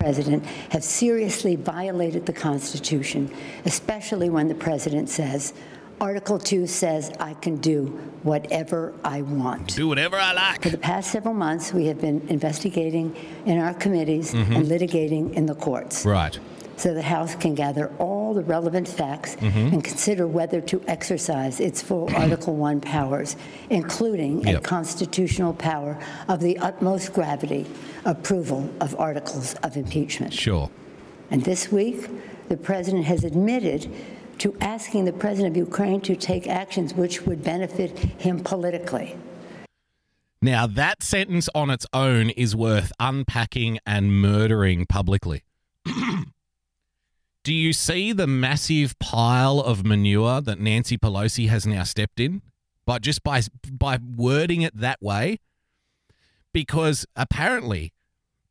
president 0.02 0.44
have 0.72 0.84
seriously 0.84 1.56
violated 1.56 2.26
the 2.26 2.34
Constitution, 2.34 3.32
especially 3.66 4.30
when 4.30 4.48
the 4.48 4.56
president 4.56 5.10
says, 5.10 5.54
Article 6.00 6.40
2 6.40 6.66
says 6.66 7.12
I 7.20 7.36
can 7.36 7.58
do 7.58 7.86
whatever 8.24 8.94
I 9.04 9.22
want. 9.22 9.76
Do 9.76 9.88
whatever 9.88 10.18
I 10.18 10.34
like. 10.34 10.64
For 10.64 10.70
the 10.70 10.78
past 10.80 11.12
several 11.12 11.36
months, 11.36 11.72
we 11.72 11.86
have 11.86 12.02
been 12.02 12.28
investigating 12.30 13.16
in 13.46 13.60
our 13.60 13.76
committees 13.76 14.34
and 14.34 14.48
mm-hmm. 14.48 14.64
litigating 14.64 15.34
in 15.34 15.46
the 15.46 15.54
courts. 15.54 16.04
Right. 16.04 16.40
So 16.82 16.96
the 16.96 17.02
House 17.04 17.36
can 17.36 17.54
gather 17.54 17.92
all 18.00 18.34
the 18.34 18.42
relevant 18.42 18.88
facts 18.88 19.36
mm-hmm. 19.36 19.74
and 19.74 19.84
consider 19.84 20.26
whether 20.26 20.60
to 20.62 20.82
exercise 20.88 21.60
its 21.60 21.80
full 21.80 22.10
Article 22.16 22.56
1 22.56 22.82
powers, 22.82 23.36
including 23.70 24.48
a 24.48 24.60
constitutional 24.60 25.54
power 25.54 26.00
of 26.28 26.40
the 26.40 26.58
utmost 26.58 27.14
gravity, 27.14 27.68
approval 28.06 28.68
of 28.82 29.00
articles 29.00 29.54
of 29.62 29.78
impeachment. 29.78 30.34
Sure. 30.34 30.72
And 31.30 31.44
this 31.46 31.72
week, 31.72 32.10
the 32.50 32.58
president 32.58 33.06
has 33.06 33.24
admitted 33.24 33.88
to 34.40 34.58
asking 34.60 35.06
the 35.06 35.14
president 35.14 35.54
of 35.54 35.58
Ukraine 35.58 36.02
to 36.02 36.16
take 36.16 36.48
actions 36.48 36.96
which 36.96 37.22
would 37.28 37.44
benefit 37.44 37.96
him 38.20 38.40
politically. 38.44 39.16
Now, 40.42 40.66
that 40.66 41.04
sentence 41.04 41.48
on 41.54 41.70
its 41.70 41.86
own 41.94 42.32
is 42.32 42.56
worth 42.56 42.92
unpacking 43.00 43.78
and 43.86 44.20
murdering 44.20 44.88
publicly. 44.88 45.44
Do 47.44 47.54
you 47.54 47.74
see 47.74 48.14
the 48.14 48.28
massive 48.28 48.98
pile 49.00 49.60
of 49.60 49.86
manure 49.86 50.42
that 50.42 50.60
Nancy 50.60 50.98
Pelosi 50.98 51.50
has 51.50 51.66
now 51.66 51.84
stepped 51.84 52.20
in? 52.20 52.42
But 52.86 53.02
just 53.02 53.24
by 53.24 53.42
by 53.72 54.00
wording 54.16 54.62
it 54.62 54.76
that 54.78 55.02
way, 55.02 55.40
because 56.54 57.06
apparently 57.16 57.94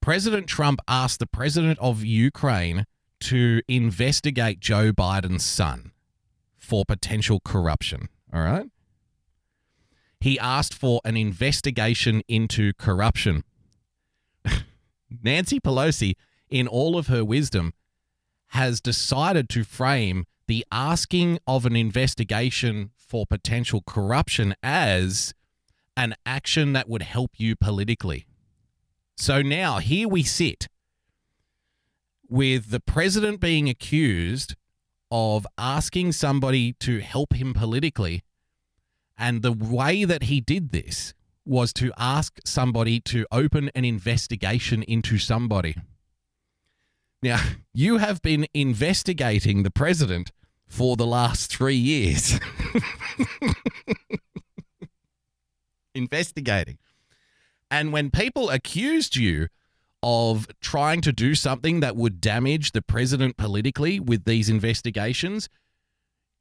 President 0.00 0.46
Trump 0.46 0.80
asked 0.88 1.18
the 1.18 1.26
president 1.26 1.78
of 1.78 2.04
Ukraine 2.04 2.86
to 3.20 3.60
investigate 3.68 4.60
Joe 4.60 4.92
Biden's 4.92 5.44
son 5.44 5.92
for 6.58 6.84
potential 6.84 7.40
corruption. 7.44 8.08
All 8.32 8.42
right 8.42 8.70
he 10.20 10.38
asked 10.38 10.74
for 10.74 11.00
an 11.04 11.16
investigation 11.16 12.22
into 12.28 12.72
corruption. 12.74 13.42
Nancy 15.22 15.58
Pelosi, 15.58 16.14
in 16.50 16.68
all 16.68 16.98
of 16.98 17.06
her 17.06 17.24
wisdom, 17.24 17.72
has 18.50 18.80
decided 18.80 19.48
to 19.48 19.64
frame 19.64 20.26
the 20.46 20.66
asking 20.72 21.38
of 21.46 21.64
an 21.64 21.76
investigation 21.76 22.90
for 22.96 23.26
potential 23.26 23.82
corruption 23.86 24.54
as 24.62 25.34
an 25.96 26.14
action 26.26 26.72
that 26.72 26.88
would 26.88 27.02
help 27.02 27.32
you 27.36 27.54
politically. 27.54 28.26
So 29.16 29.42
now 29.42 29.78
here 29.78 30.08
we 30.08 30.22
sit 30.22 30.68
with 32.28 32.70
the 32.70 32.80
president 32.80 33.40
being 33.40 33.68
accused 33.68 34.54
of 35.10 35.46
asking 35.58 36.12
somebody 36.12 36.72
to 36.74 37.00
help 37.00 37.34
him 37.34 37.52
politically 37.52 38.22
and 39.20 39.42
the 39.42 39.52
way 39.52 40.04
that 40.04 40.24
he 40.24 40.40
did 40.40 40.72
this 40.72 41.12
was 41.44 41.72
to 41.74 41.92
ask 41.98 42.38
somebody 42.44 43.00
to 43.00 43.26
open 43.30 43.70
an 43.74 43.84
investigation 43.84 44.82
into 44.82 45.18
somebody. 45.18 45.76
Now, 47.22 47.40
you 47.74 47.98
have 47.98 48.22
been 48.22 48.46
investigating 48.54 49.62
the 49.62 49.70
president 49.70 50.32
for 50.66 50.96
the 50.96 51.06
last 51.06 51.50
three 51.50 51.76
years. 51.76 52.40
investigating. 55.94 56.78
And 57.70 57.92
when 57.92 58.10
people 58.10 58.50
accused 58.50 59.16
you 59.16 59.48
of 60.02 60.48
trying 60.60 61.02
to 61.02 61.12
do 61.12 61.34
something 61.34 61.80
that 61.80 61.94
would 61.94 62.20
damage 62.20 62.72
the 62.72 62.82
president 62.82 63.36
politically 63.36 64.00
with 64.00 64.24
these 64.24 64.48
investigations, 64.48 65.48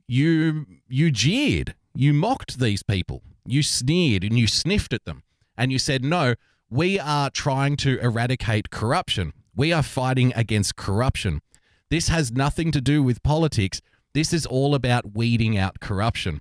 you 0.07 0.65
you 0.87 1.11
jeered, 1.11 1.75
you 1.93 2.13
mocked 2.13 2.59
these 2.59 2.83
people, 2.83 3.21
you 3.45 3.61
sneered 3.61 4.23
and 4.23 4.39
you 4.39 4.47
sniffed 4.47 4.93
at 4.93 5.05
them, 5.05 5.23
and 5.57 5.71
you 5.71 5.77
said, 5.77 6.03
"No, 6.03 6.35
we 6.69 6.99
are 6.99 7.29
trying 7.29 7.75
to 7.77 7.99
eradicate 7.99 8.69
corruption. 8.69 9.33
We 9.59 9.73
are 9.73 9.83
fighting 9.83 10.31
against 10.37 10.77
corruption. 10.77 11.41
This 11.89 12.07
has 12.07 12.31
nothing 12.31 12.71
to 12.71 12.79
do 12.79 13.03
with 13.03 13.21
politics. 13.23 13.81
This 14.13 14.31
is 14.31 14.45
all 14.45 14.73
about 14.73 15.17
weeding 15.17 15.57
out 15.57 15.81
corruption." 15.81 16.39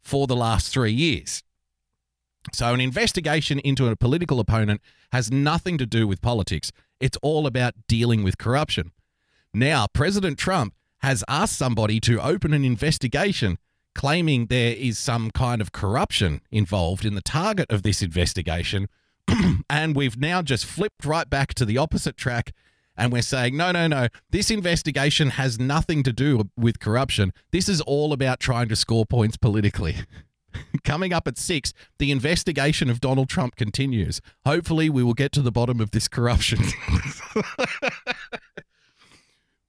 For 0.00 0.26
the 0.26 0.34
last 0.34 0.72
three 0.72 0.94
years. 0.94 1.42
So, 2.54 2.72
an 2.72 2.80
investigation 2.80 3.58
into 3.58 3.86
a 3.88 3.96
political 3.96 4.40
opponent 4.40 4.80
has 5.12 5.30
nothing 5.30 5.76
to 5.76 5.84
do 5.84 6.08
with 6.08 6.22
politics. 6.22 6.72
It's 7.00 7.18
all 7.20 7.46
about 7.46 7.74
dealing 7.86 8.22
with 8.22 8.38
corruption. 8.38 8.92
Now, 9.52 9.86
President 9.86 10.38
Trump 10.38 10.72
has 11.00 11.22
asked 11.28 11.58
somebody 11.58 12.00
to 12.00 12.18
open 12.18 12.54
an 12.54 12.64
investigation 12.64 13.58
claiming 13.94 14.46
there 14.46 14.72
is 14.72 14.98
some 14.98 15.30
kind 15.32 15.60
of 15.60 15.72
corruption 15.72 16.40
involved 16.50 17.04
in 17.04 17.14
the 17.14 17.20
target 17.20 17.70
of 17.70 17.82
this 17.82 18.00
investigation. 18.00 18.88
and 19.70 19.94
we've 19.94 20.18
now 20.18 20.42
just 20.42 20.64
flipped 20.64 21.04
right 21.04 21.28
back 21.28 21.54
to 21.54 21.64
the 21.64 21.78
opposite 21.78 22.16
track 22.16 22.52
and 22.98 23.12
we're 23.12 23.22
saying, 23.22 23.56
no, 23.56 23.70
no, 23.70 23.86
no, 23.86 24.08
this 24.30 24.50
investigation 24.50 25.30
has 25.30 25.58
nothing 25.60 26.02
to 26.02 26.12
do 26.12 26.50
with 26.56 26.80
corruption. 26.80 27.32
This 27.52 27.68
is 27.68 27.80
all 27.82 28.12
about 28.12 28.40
trying 28.40 28.68
to 28.68 28.76
score 28.76 29.06
points 29.06 29.36
politically. 29.36 29.94
Coming 30.84 31.12
up 31.12 31.28
at 31.28 31.38
six, 31.38 31.72
the 31.98 32.10
investigation 32.10 32.90
of 32.90 33.00
Donald 33.00 33.28
Trump 33.28 33.54
continues. 33.54 34.20
Hopefully, 34.44 34.90
we 34.90 35.04
will 35.04 35.14
get 35.14 35.30
to 35.32 35.42
the 35.42 35.52
bottom 35.52 35.80
of 35.80 35.92
this 35.92 36.08
corruption. 36.08 36.58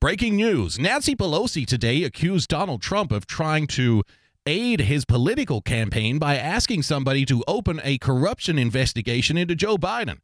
Breaking 0.01 0.37
news 0.37 0.79
Nancy 0.79 1.15
Pelosi 1.15 1.67
today 1.67 2.03
accused 2.03 2.49
Donald 2.49 2.81
Trump 2.81 3.11
of 3.11 3.27
trying 3.27 3.67
to 3.67 4.03
aid 4.49 4.81
his 4.81 5.05
political 5.05 5.61
campaign 5.61 6.17
by 6.17 6.35
asking 6.35 6.81
somebody 6.81 7.23
to 7.23 7.43
open 7.47 7.79
a 7.83 7.99
corruption 7.99 8.57
investigation 8.57 9.37
into 9.37 9.53
Joe 9.53 9.77
Biden. 9.77 10.17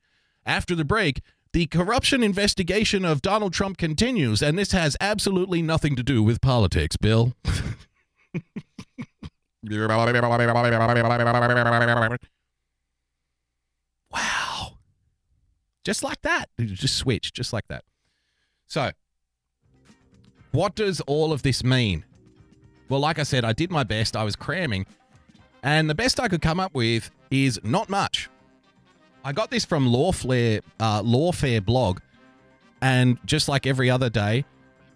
After 0.46 0.74
the 0.74 0.84
break, 0.84 1.22
the 1.54 1.68
corruption 1.68 2.24
investigation 2.24 3.06
of 3.06 3.22
Donald 3.22 3.54
Trump 3.54 3.78
continues, 3.78 4.42
and 4.42 4.58
this 4.58 4.72
has 4.72 4.98
absolutely 5.00 5.62
nothing 5.62 5.96
to 5.96 6.02
do 6.04 6.24
with 6.24 6.42
politics, 6.42 6.98
Bill. 6.98 7.34
wow. 14.12 14.78
Just 15.84 16.02
like 16.02 16.22
that. 16.24 16.50
Just 16.60 16.98
switch, 16.98 17.32
just 17.32 17.54
like 17.54 17.68
that. 17.68 17.84
So, 18.66 18.90
what 20.52 20.74
does 20.74 21.00
all 21.02 21.32
of 21.32 21.44
this 21.44 21.64
mean? 21.64 22.06
Well, 22.90 23.00
like 23.00 23.20
I 23.20 23.24
said, 23.24 23.44
I 23.46 23.54
did 23.54 23.72
my 23.72 23.84
best. 23.84 24.16
I 24.16 24.24
was 24.24 24.36
cramming. 24.36 24.86
And 25.64 25.90
the 25.90 25.96
best 25.96 26.20
I 26.20 26.28
could 26.28 26.42
come 26.42 26.60
up 26.60 26.74
with 26.74 27.10
is 27.32 27.60
not 27.64 27.90
much. 27.90 28.30
I 29.24 29.32
got 29.34 29.50
this 29.50 29.66
from 29.66 29.88
Lawfare, 29.88 30.62
uh, 30.80 31.02
Lawfare 31.02 31.66
blog. 31.66 32.00
And 32.82 33.18
just 33.26 33.50
like 33.50 33.66
every 33.66 33.90
other 33.90 34.10
day, 34.10 34.46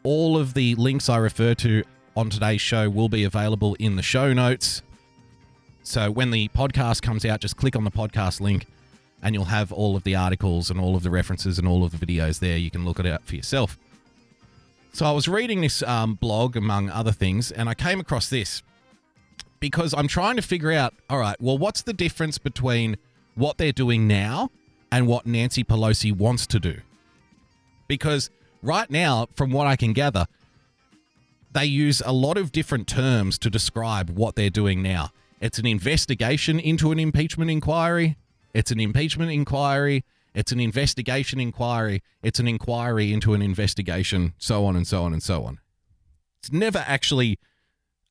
all 0.04 0.38
of 0.38 0.54
the 0.54 0.76
links 0.76 1.10
I 1.10 1.18
refer 1.18 1.56
to 1.56 1.84
on 2.16 2.30
today's 2.30 2.62
show 2.62 2.90
will 2.90 3.10
be 3.10 3.24
available 3.24 3.76
in 3.80 3.96
the 3.96 4.04
show 4.04 4.34
notes. 4.34 4.84
So 5.82 6.12
when 6.12 6.30
the 6.30 6.50
podcast 6.50 7.02
comes 7.02 7.26
out, 7.26 7.40
just 7.40 7.58
click 7.58 7.76
on 7.76 7.84
the 7.84 7.92
podcast 7.92 8.42
link 8.42 8.68
and 9.24 9.34
you'll 9.34 9.46
have 9.46 9.72
all 9.72 9.96
of 9.96 10.04
the 10.04 10.16
articles 10.16 10.70
and 10.70 10.80
all 10.80 10.96
of 10.96 11.02
the 11.02 11.10
references 11.10 11.58
and 11.58 11.68
all 11.68 11.84
of 11.84 11.98
the 11.98 12.06
videos 12.06 12.40
there. 12.40 12.58
You 12.58 12.70
can 12.70 12.86
look 12.86 13.00
it 13.00 13.06
up 13.08 13.26
for 13.26 13.36
yourself. 13.36 13.80
So 14.92 15.06
I 15.06 15.12
was 15.12 15.28
reading 15.28 15.62
this 15.62 15.84
um, 15.84 16.16
blog, 16.16 16.56
among 16.56 16.90
other 16.90 17.12
things, 17.12 17.52
and 17.52 17.70
I 17.70 17.74
came 17.74 18.00
across 18.00 18.30
this 18.30 18.64
because 19.60 19.94
I'm 19.94 20.08
trying 20.08 20.36
to 20.38 20.42
figure 20.42 20.72
out 20.72 20.94
all 21.10 21.20
right, 21.20 21.40
well, 21.40 21.58
what's 21.58 21.82
the 21.82 21.94
difference 21.94 22.38
between 22.38 22.98
what 23.36 23.58
they're 23.58 23.72
doing 23.72 24.08
now 24.08 24.50
and 24.92 25.08
what 25.08 25.26
Nancy 25.26 25.64
Pelosi 25.64 26.16
wants 26.16 26.48
to 26.48 26.60
do? 26.60 26.82
Because 27.88 28.30
right 28.62 28.90
now, 28.90 29.28
from 29.36 29.52
what 29.52 29.68
I 29.68 29.76
can 29.76 29.94
gather, 29.94 30.26
they 31.52 31.66
use 31.66 32.02
a 32.06 32.12
lot 32.12 32.38
of 32.38 32.52
different 32.52 32.88
terms 32.88 33.38
to 33.40 33.50
describe 33.50 34.10
what 34.12 34.36
they're 34.36 34.50
doing 34.50 34.82
now. 34.82 35.10
It's 35.42 35.58
an 35.58 35.66
investigation 35.66 36.60
into 36.60 36.92
an 36.92 37.00
impeachment 37.00 37.50
inquiry. 37.50 38.18
It's 38.54 38.72
an 38.72 38.80
impeachment 38.80 39.32
inquiry. 39.32 40.04
It's 40.34 40.52
an 40.52 40.60
investigation 40.60 41.40
inquiry. 41.40 42.02
It's 42.22 42.40
an 42.40 42.48
inquiry 42.48 43.12
into 43.12 43.34
an 43.34 43.42
investigation, 43.42 44.34
so 44.38 44.66
on 44.66 44.76
and 44.76 44.88
so 44.88 45.04
on 45.04 45.14
and 45.14 45.24
so 45.24 45.44
on. 45.44 45.60
It's 46.40 46.52
never 46.52 46.84
actually 46.86 47.40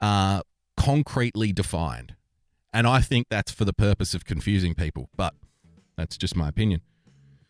uh, 0.01 0.43
concretely 0.77 1.53
defined. 1.53 2.15
And 2.73 2.87
I 2.87 3.01
think 3.01 3.29
that's 3.31 3.51
for 3.51 3.65
the 3.65 3.73
purpose 3.73 4.15
of 4.15 4.25
confusing 4.25 4.75
people, 4.75 5.09
but 5.17 5.35
that's 5.97 6.17
just 6.17 6.37
my 6.37 6.49
opinion. 6.49 6.83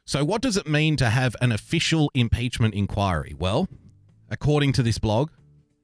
So, 0.04 0.24
what 0.24 0.40
does 0.40 0.56
it 0.56 0.66
mean 0.66 0.96
to 0.96 1.10
have 1.10 1.36
an 1.40 1.52
official 1.52 2.10
impeachment 2.14 2.74
inquiry? 2.74 3.34
Well, 3.38 3.68
according 4.30 4.72
to 4.74 4.82
this 4.82 4.98
blog, 4.98 5.30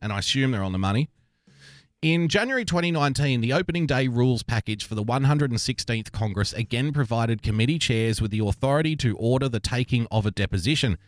and 0.00 0.12
I 0.12 0.20
assume 0.20 0.52
they're 0.52 0.62
on 0.62 0.72
the 0.72 0.78
money, 0.78 1.10
in 2.04 2.28
January 2.28 2.66
2019, 2.66 3.40
the 3.40 3.54
opening 3.54 3.86
day 3.86 4.08
rules 4.08 4.42
package 4.42 4.84
for 4.84 4.94
the 4.94 5.02
116th 5.02 6.12
Congress 6.12 6.52
again 6.52 6.92
provided 6.92 7.40
committee 7.40 7.78
chairs 7.78 8.20
with 8.20 8.30
the 8.30 8.40
authority 8.40 8.94
to 8.94 9.16
order 9.16 9.48
the 9.48 9.58
taking 9.58 10.06
of 10.10 10.26
a 10.26 10.30
deposition. 10.30 10.98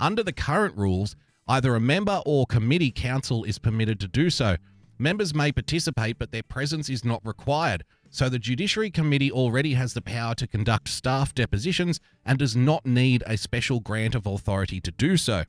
Under 0.00 0.22
the 0.22 0.32
current 0.32 0.74
rules, 0.74 1.14
either 1.46 1.74
a 1.74 1.80
member 1.80 2.22
or 2.24 2.46
committee 2.46 2.90
counsel 2.90 3.44
is 3.44 3.58
permitted 3.58 4.00
to 4.00 4.08
do 4.08 4.30
so. 4.30 4.56
Members 4.98 5.34
may 5.34 5.52
participate, 5.52 6.18
but 6.18 6.32
their 6.32 6.42
presence 6.42 6.88
is 6.88 7.04
not 7.04 7.20
required. 7.22 7.84
So 8.08 8.30
the 8.30 8.38
Judiciary 8.38 8.90
Committee 8.90 9.30
already 9.30 9.74
has 9.74 9.92
the 9.92 10.00
power 10.00 10.34
to 10.36 10.46
conduct 10.46 10.88
staff 10.88 11.34
depositions 11.34 12.00
and 12.24 12.38
does 12.38 12.56
not 12.56 12.86
need 12.86 13.22
a 13.26 13.36
special 13.36 13.80
grant 13.80 14.14
of 14.14 14.24
authority 14.24 14.80
to 14.80 14.90
do 14.90 15.18
so. 15.18 15.44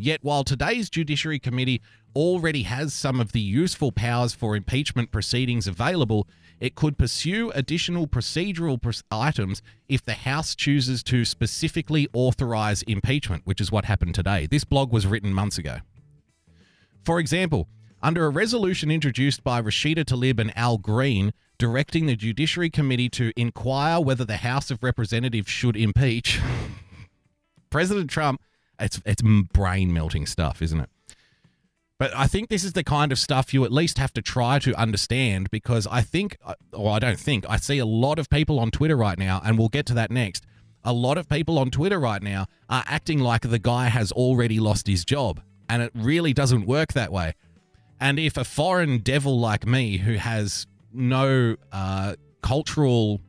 Yet, 0.00 0.24
while 0.24 0.44
today's 0.44 0.88
Judiciary 0.88 1.38
Committee 1.38 1.82
already 2.16 2.62
has 2.62 2.94
some 2.94 3.20
of 3.20 3.32
the 3.32 3.40
useful 3.40 3.92
powers 3.92 4.32
for 4.32 4.56
impeachment 4.56 5.12
proceedings 5.12 5.66
available, 5.66 6.26
it 6.58 6.74
could 6.74 6.96
pursue 6.96 7.50
additional 7.50 8.06
procedural 8.06 8.80
pr- 8.80 8.92
items 9.10 9.60
if 9.90 10.02
the 10.02 10.14
House 10.14 10.54
chooses 10.54 11.02
to 11.02 11.26
specifically 11.26 12.08
authorize 12.14 12.80
impeachment, 12.84 13.42
which 13.44 13.60
is 13.60 13.70
what 13.70 13.84
happened 13.84 14.14
today. 14.14 14.46
This 14.46 14.64
blog 14.64 14.90
was 14.90 15.06
written 15.06 15.34
months 15.34 15.58
ago. 15.58 15.80
For 17.04 17.20
example, 17.20 17.68
under 18.02 18.24
a 18.24 18.30
resolution 18.30 18.90
introduced 18.90 19.44
by 19.44 19.60
Rashida 19.60 20.06
Tlaib 20.06 20.40
and 20.40 20.56
Al 20.56 20.78
Green 20.78 21.34
directing 21.58 22.06
the 22.06 22.16
Judiciary 22.16 22.70
Committee 22.70 23.10
to 23.10 23.34
inquire 23.36 24.00
whether 24.00 24.24
the 24.24 24.38
House 24.38 24.70
of 24.70 24.82
Representatives 24.82 25.50
should 25.50 25.76
impeach, 25.76 26.40
President 27.70 28.08
Trump 28.08 28.40
it's 28.80 29.00
it's 29.04 29.22
brain 29.22 29.92
melting 29.92 30.26
stuff, 30.26 30.62
isn't 30.62 30.80
it? 30.80 30.90
But 32.00 32.16
I 32.16 32.26
think 32.26 32.48
this 32.48 32.64
is 32.64 32.72
the 32.72 32.82
kind 32.82 33.12
of 33.12 33.18
stuff 33.18 33.52
you 33.52 33.62
at 33.66 33.70
least 33.70 33.98
have 33.98 34.10
to 34.14 34.22
try 34.22 34.58
to 34.60 34.74
understand 34.74 35.50
because 35.50 35.86
I 35.86 36.00
think, 36.00 36.38
uh, 36.42 36.54
or 36.72 36.92
I 36.92 36.98
don't 36.98 37.20
think, 37.20 37.44
I 37.46 37.58
see 37.58 37.76
a 37.76 37.84
lot 37.84 38.18
of 38.18 38.30
people 38.30 38.58
on 38.58 38.70
Twitter 38.70 38.96
right 38.96 39.18
now, 39.18 39.42
and 39.44 39.58
we'll 39.58 39.68
get 39.68 39.84
to 39.86 39.94
that 39.94 40.10
next. 40.10 40.46
A 40.82 40.94
lot 40.94 41.18
of 41.18 41.28
people 41.28 41.58
on 41.58 41.70
Twitter 41.70 42.00
right 42.00 42.22
now 42.22 42.46
are 42.70 42.84
acting 42.86 43.18
like 43.18 43.42
the 43.42 43.58
guy 43.58 43.88
has 43.88 44.12
already 44.12 44.58
lost 44.58 44.86
his 44.86 45.04
job, 45.04 45.42
and 45.68 45.82
it 45.82 45.92
really 45.94 46.32
doesn't 46.32 46.64
work 46.64 46.94
that 46.94 47.12
way. 47.12 47.34
And 48.00 48.18
if 48.18 48.38
a 48.38 48.44
foreign 48.44 49.00
devil 49.00 49.38
like 49.38 49.66
me, 49.66 49.98
who 49.98 50.14
has 50.14 50.66
no 50.94 51.56
uh, 51.70 52.14
cultural, 52.40 53.20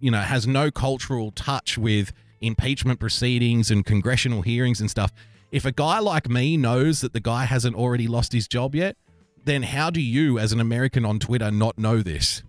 you 0.00 0.10
know, 0.10 0.22
has 0.22 0.46
no 0.46 0.70
cultural 0.70 1.32
touch 1.32 1.76
with 1.76 2.14
impeachment 2.40 3.00
proceedings 3.00 3.70
and 3.70 3.84
congressional 3.84 4.42
hearings 4.42 4.80
and 4.80 4.90
stuff. 4.90 5.12
If 5.50 5.64
a 5.64 5.72
guy 5.72 5.98
like 6.00 6.28
me 6.28 6.56
knows 6.56 7.00
that 7.00 7.12
the 7.12 7.20
guy 7.20 7.44
hasn't 7.44 7.76
already 7.76 8.06
lost 8.08 8.32
his 8.32 8.48
job 8.48 8.74
yet, 8.74 8.96
then 9.44 9.62
how 9.62 9.90
do 9.90 10.00
you, 10.00 10.38
as 10.38 10.52
an 10.52 10.60
American 10.60 11.04
on 11.04 11.18
Twitter, 11.18 11.50
not 11.50 11.78
know 11.78 12.02
this? 12.02 12.42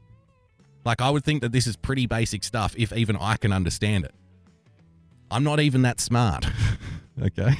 Like, 0.83 1.01
I 1.01 1.09
would 1.09 1.23
think 1.23 1.41
that 1.41 1.51
this 1.51 1.67
is 1.67 1.75
pretty 1.75 2.07
basic 2.07 2.43
stuff 2.43 2.73
if 2.77 2.91
even 2.93 3.15
I 3.17 3.37
can 3.37 3.53
understand 3.53 4.05
it. 4.05 4.15
I'm 5.29 5.43
not 5.43 5.59
even 5.59 5.81
that 5.83 5.99
smart. 5.99 6.45
okay. 7.21 7.55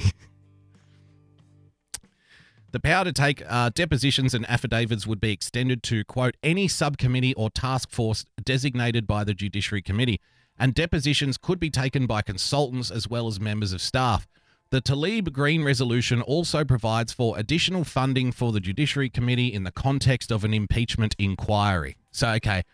The 2.70 2.80
power 2.80 3.04
to 3.04 3.12
take 3.12 3.42
uh, 3.48 3.70
depositions 3.70 4.34
and 4.34 4.48
affidavits 4.48 5.06
would 5.06 5.20
be 5.20 5.32
extended 5.32 5.82
to, 5.84 6.04
quote, 6.04 6.36
any 6.42 6.68
subcommittee 6.68 7.34
or 7.34 7.48
task 7.48 7.90
force 7.90 8.24
designated 8.42 9.06
by 9.06 9.24
the 9.24 9.32
Judiciary 9.32 9.80
Committee 9.80 10.20
and 10.58 10.74
depositions 10.74 11.36
could 11.36 11.60
be 11.60 11.70
taken 11.70 12.06
by 12.06 12.22
consultants 12.22 12.90
as 12.90 13.08
well 13.08 13.26
as 13.26 13.40
members 13.40 13.72
of 13.72 13.80
staff. 13.80 14.26
The 14.70 14.82
Tlaib 14.82 15.32
Green 15.32 15.64
resolution 15.64 16.20
also 16.20 16.62
provides 16.62 17.12
for 17.12 17.38
additional 17.38 17.84
funding 17.84 18.32
for 18.32 18.52
the 18.52 18.60
Judiciary 18.60 19.08
Committee 19.08 19.52
in 19.52 19.64
the 19.64 19.72
context 19.72 20.30
of 20.30 20.44
an 20.44 20.52
impeachment 20.52 21.14
inquiry. 21.18 21.96
So, 22.10 22.28
okay, 22.32 22.64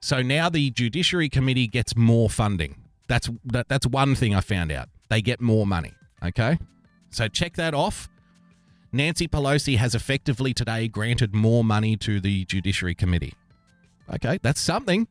so 0.00 0.22
now 0.22 0.48
the 0.48 0.70
Judiciary 0.70 1.28
Committee 1.28 1.68
gets 1.68 1.96
more 1.96 2.28
funding. 2.28 2.82
That's 3.08 3.30
that, 3.44 3.68
that's 3.68 3.86
one 3.86 4.16
thing 4.16 4.34
I 4.34 4.40
found 4.40 4.72
out. 4.72 4.88
They 5.08 5.22
get 5.22 5.40
more 5.40 5.66
money. 5.66 5.92
Okay, 6.24 6.58
so 7.10 7.28
check 7.28 7.54
that 7.54 7.74
off. 7.74 8.08
Nancy 8.92 9.28
Pelosi 9.28 9.76
has 9.76 9.94
effectively 9.94 10.52
today 10.52 10.88
granted 10.88 11.34
more 11.34 11.62
money 11.62 11.96
to 11.98 12.18
the 12.18 12.44
Judiciary 12.46 12.94
Committee. 12.94 13.34
Okay, 14.12 14.38
that's 14.42 14.60
something. 14.60 15.06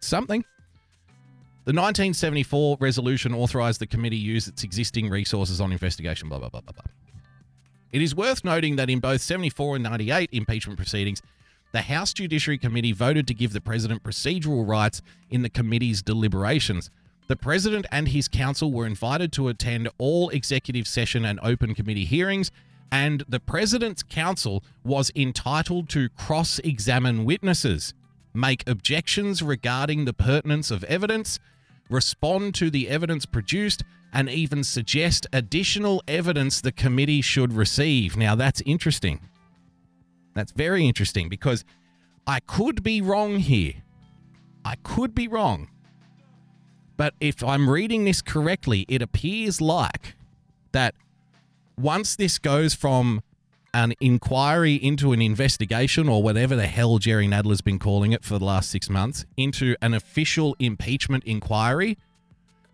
Something. 0.00 0.44
The 1.68 1.74
1974 1.74 2.78
resolution 2.80 3.34
authorized 3.34 3.78
the 3.78 3.86
committee 3.86 4.16
use 4.16 4.48
its 4.48 4.64
existing 4.64 5.10
resources 5.10 5.60
on 5.60 5.70
investigation, 5.70 6.30
blah, 6.30 6.38
blah, 6.38 6.48
blah, 6.48 6.62
blah, 6.62 6.72
blah. 6.72 6.84
It 7.92 8.00
is 8.00 8.14
worth 8.14 8.42
noting 8.42 8.76
that 8.76 8.88
in 8.88 9.00
both 9.00 9.20
74 9.20 9.76
and 9.76 9.82
98 9.82 10.30
impeachment 10.32 10.78
proceedings, 10.78 11.20
the 11.72 11.82
House 11.82 12.14
Judiciary 12.14 12.56
Committee 12.56 12.92
voted 12.92 13.28
to 13.28 13.34
give 13.34 13.52
the 13.52 13.60
president 13.60 14.02
procedural 14.02 14.66
rights 14.66 15.02
in 15.28 15.42
the 15.42 15.50
committee's 15.50 16.00
deliberations. 16.00 16.88
The 17.26 17.36
president 17.36 17.84
and 17.92 18.08
his 18.08 18.28
counsel 18.28 18.72
were 18.72 18.86
invited 18.86 19.30
to 19.32 19.48
attend 19.48 19.90
all 19.98 20.30
executive 20.30 20.88
session 20.88 21.26
and 21.26 21.38
open 21.42 21.74
committee 21.74 22.06
hearings, 22.06 22.50
and 22.90 23.24
the 23.28 23.40
president's 23.40 24.02
counsel 24.02 24.64
was 24.84 25.12
entitled 25.14 25.90
to 25.90 26.08
cross 26.08 26.60
examine 26.60 27.26
witnesses, 27.26 27.92
make 28.32 28.66
objections 28.66 29.42
regarding 29.42 30.06
the 30.06 30.14
pertinence 30.14 30.70
of 30.70 30.82
evidence, 30.84 31.38
respond 31.88 32.54
to 32.56 32.70
the 32.70 32.88
evidence 32.88 33.26
produced, 33.26 33.82
and 34.12 34.28
even 34.28 34.64
suggest 34.64 35.26
additional 35.32 36.02
evidence 36.08 36.60
the 36.60 36.72
committee 36.72 37.20
should 37.20 37.52
receive. 37.52 38.16
Now, 38.16 38.34
that's 38.34 38.62
interesting. 38.62 39.20
That's 40.34 40.52
very 40.52 40.86
interesting 40.86 41.28
because 41.28 41.64
I 42.26 42.40
could 42.40 42.82
be 42.82 43.00
wrong 43.00 43.38
here. 43.38 43.74
I 44.64 44.76
could 44.82 45.14
be 45.14 45.28
wrong. 45.28 45.68
But 46.96 47.14
if 47.20 47.42
I'm 47.44 47.70
reading 47.70 48.04
this 48.04 48.22
correctly, 48.22 48.84
it 48.88 49.02
appears 49.02 49.60
like 49.60 50.16
that 50.72 50.94
once 51.78 52.16
this 52.16 52.38
goes 52.38 52.74
from 52.74 53.22
an 53.74 53.94
inquiry 54.00 54.74
into 54.74 55.12
an 55.12 55.20
investigation 55.20 56.08
or 56.08 56.22
whatever 56.22 56.56
the 56.56 56.66
hell 56.66 56.98
Jerry 56.98 57.26
Nadler's 57.26 57.60
been 57.60 57.78
calling 57.78 58.12
it 58.12 58.24
for 58.24 58.38
the 58.38 58.44
last 58.44 58.70
six 58.70 58.88
months 58.88 59.26
into 59.36 59.76
an 59.82 59.94
official 59.94 60.56
impeachment 60.58 61.24
inquiry, 61.24 61.98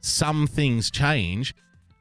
some 0.01 0.47
things 0.47 0.91
change 0.91 1.55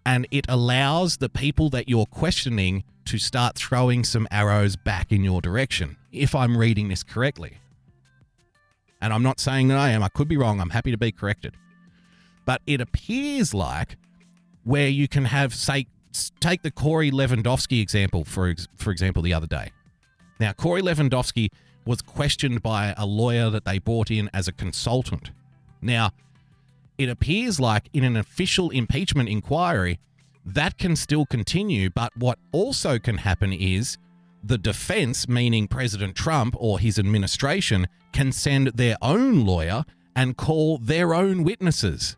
and 0.06 0.28
it 0.32 0.46
allows 0.50 1.18
the 1.18 1.30
people 1.30 1.70
that 1.70 1.88
you're 1.88 2.06
questioning 2.06 2.84
to 3.06 3.18
start 3.18 3.56
throwing 3.56 4.04
some 4.04 4.28
arrows 4.32 4.76
back 4.76 5.12
in 5.12 5.24
your 5.24 5.42
direction, 5.42 5.98
if 6.12 6.36
I'm 6.36 6.58
reading 6.58 6.90
this 6.90 7.04
correctly. 7.04 7.58
And 9.02 9.14
I'm 9.14 9.24
not 9.24 9.40
saying 9.40 9.68
that 9.70 9.78
I 9.78 9.90
am, 9.90 10.04
I 10.04 10.10
could 10.10 10.28
be 10.28 10.38
wrong, 10.38 10.62
I'm 10.62 10.70
happy 10.70 10.92
to 10.92 10.98
be 10.98 11.12
corrected. 11.12 11.56
But 12.46 12.62
it 12.66 12.82
appears 12.82 13.54
like 13.54 13.98
where 14.64 14.88
you 14.88 15.08
can 15.08 15.26
have, 15.26 15.54
say, 15.54 15.88
take 16.39 16.62
the 16.62 16.71
Corey 16.71 17.12
Lewandowski 17.12 17.82
example, 17.82 18.23
for, 18.23 18.54
for 18.76 18.91
example, 18.91 19.21
the 19.21 19.34
other 19.34 19.47
day. 19.47 19.71
Now, 20.39 20.54
Corey 20.54 20.82
Lewandowski 20.82 21.49
was 21.86 22.02
questioned 22.02 22.62
by 22.63 22.93
a 22.97 23.06
lawyer 23.06 23.49
that 23.49 23.65
they 23.65 23.80
brought 23.80 24.10
in 24.10 24.30
as 24.34 24.47
a 24.47 24.52
consultant. 24.52 25.32
Now, 25.82 26.12
it 26.97 27.10
appears 27.10 27.60
like 27.60 27.89
in 27.93 28.04
an 28.04 28.15
official 28.15 28.69
impeachment 28.69 29.30
inquiry, 29.30 29.99
that 30.45 30.78
can 30.78 30.95
still 30.95 31.26
continue. 31.26 31.89
But 31.89 32.15
what 32.15 32.39
also 32.52 32.99
can 32.99 33.17
happen 33.17 33.54
is 33.54 33.97
the 34.43 34.58
defense, 34.58 35.28
meaning 35.28 35.67
President 35.67 36.15
Trump 36.15 36.56
or 36.58 36.80
his 36.80 36.99
administration, 36.99 37.88
can 38.12 38.32
send 38.32 38.67
their 38.67 38.97
own 39.02 39.45
lawyer 39.45 39.86
and 40.15 40.38
call 40.38 40.78
their 40.78 41.13
own 41.13 41.43
witnesses. 41.43 42.17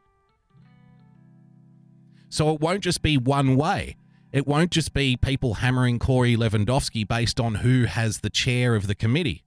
So 2.35 2.53
it 2.53 2.59
won't 2.59 2.81
just 2.81 3.01
be 3.01 3.17
one 3.17 3.55
way. 3.55 3.95
It 4.33 4.45
won't 4.45 4.69
just 4.69 4.93
be 4.93 5.15
people 5.15 5.53
hammering 5.53 5.99
Corey 5.99 6.35
Lewandowski 6.35 7.07
based 7.07 7.39
on 7.39 7.55
who 7.55 7.85
has 7.85 8.19
the 8.19 8.29
chair 8.29 8.75
of 8.75 8.87
the 8.87 8.93
committee. 8.93 9.45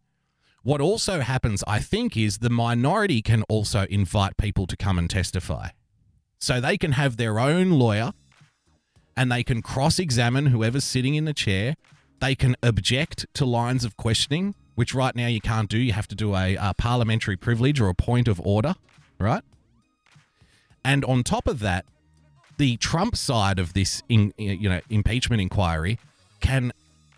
What 0.63 0.81
also 0.81 1.21
happens, 1.21 1.63
I 1.67 1.81
think, 1.81 2.17
is 2.17 2.39
the 2.39 2.49
minority 2.49 3.21
can 3.21 3.43
also 3.43 3.85
invite 3.91 4.39
people 4.39 4.67
to 4.69 4.75
come 4.75 4.99
and 4.99 5.11
testify. 5.11 5.69
So 6.39 6.63
they 6.63 6.79
can 6.79 6.93
have 6.93 7.19
their 7.19 7.39
own 7.39 7.73
lawyer 7.73 8.13
and 9.15 9.31
they 9.31 9.45
can 9.45 9.61
cross 9.61 9.99
examine 9.99 10.47
whoever's 10.47 10.85
sitting 10.85 11.15
in 11.15 11.27
the 11.27 11.35
chair. 11.35 11.75
They 12.21 12.35
can 12.35 12.57
object 12.63 13.27
to 13.35 13.45
lines 13.45 13.85
of 13.85 13.99
questioning, 13.99 14.55
which 14.77 14.95
right 14.95 15.15
now 15.15 15.27
you 15.27 15.43
can't 15.43 15.69
do. 15.69 15.77
You 15.77 15.93
have 15.93 16.09
to 16.09 16.15
do 16.15 16.35
a, 16.35 16.57
a 16.59 16.73
parliamentary 16.73 17.37
privilege 17.37 17.83
or 17.83 17.91
a 17.91 17.95
point 17.95 18.29
of 18.29 18.41
order, 18.41 18.77
right? 19.21 19.43
And 20.83 21.05
on 21.05 21.23
top 21.23 21.47
of 21.47 21.59
that, 21.59 21.85
the 22.59 22.77
Trump 22.77 23.17
side 23.17 23.59
of 23.59 23.73
this, 23.73 24.03
in, 24.09 24.35
you 24.37 24.69
know, 24.69 24.81
impeachment 24.91 25.41
inquiry 25.41 25.99
can 26.41 26.73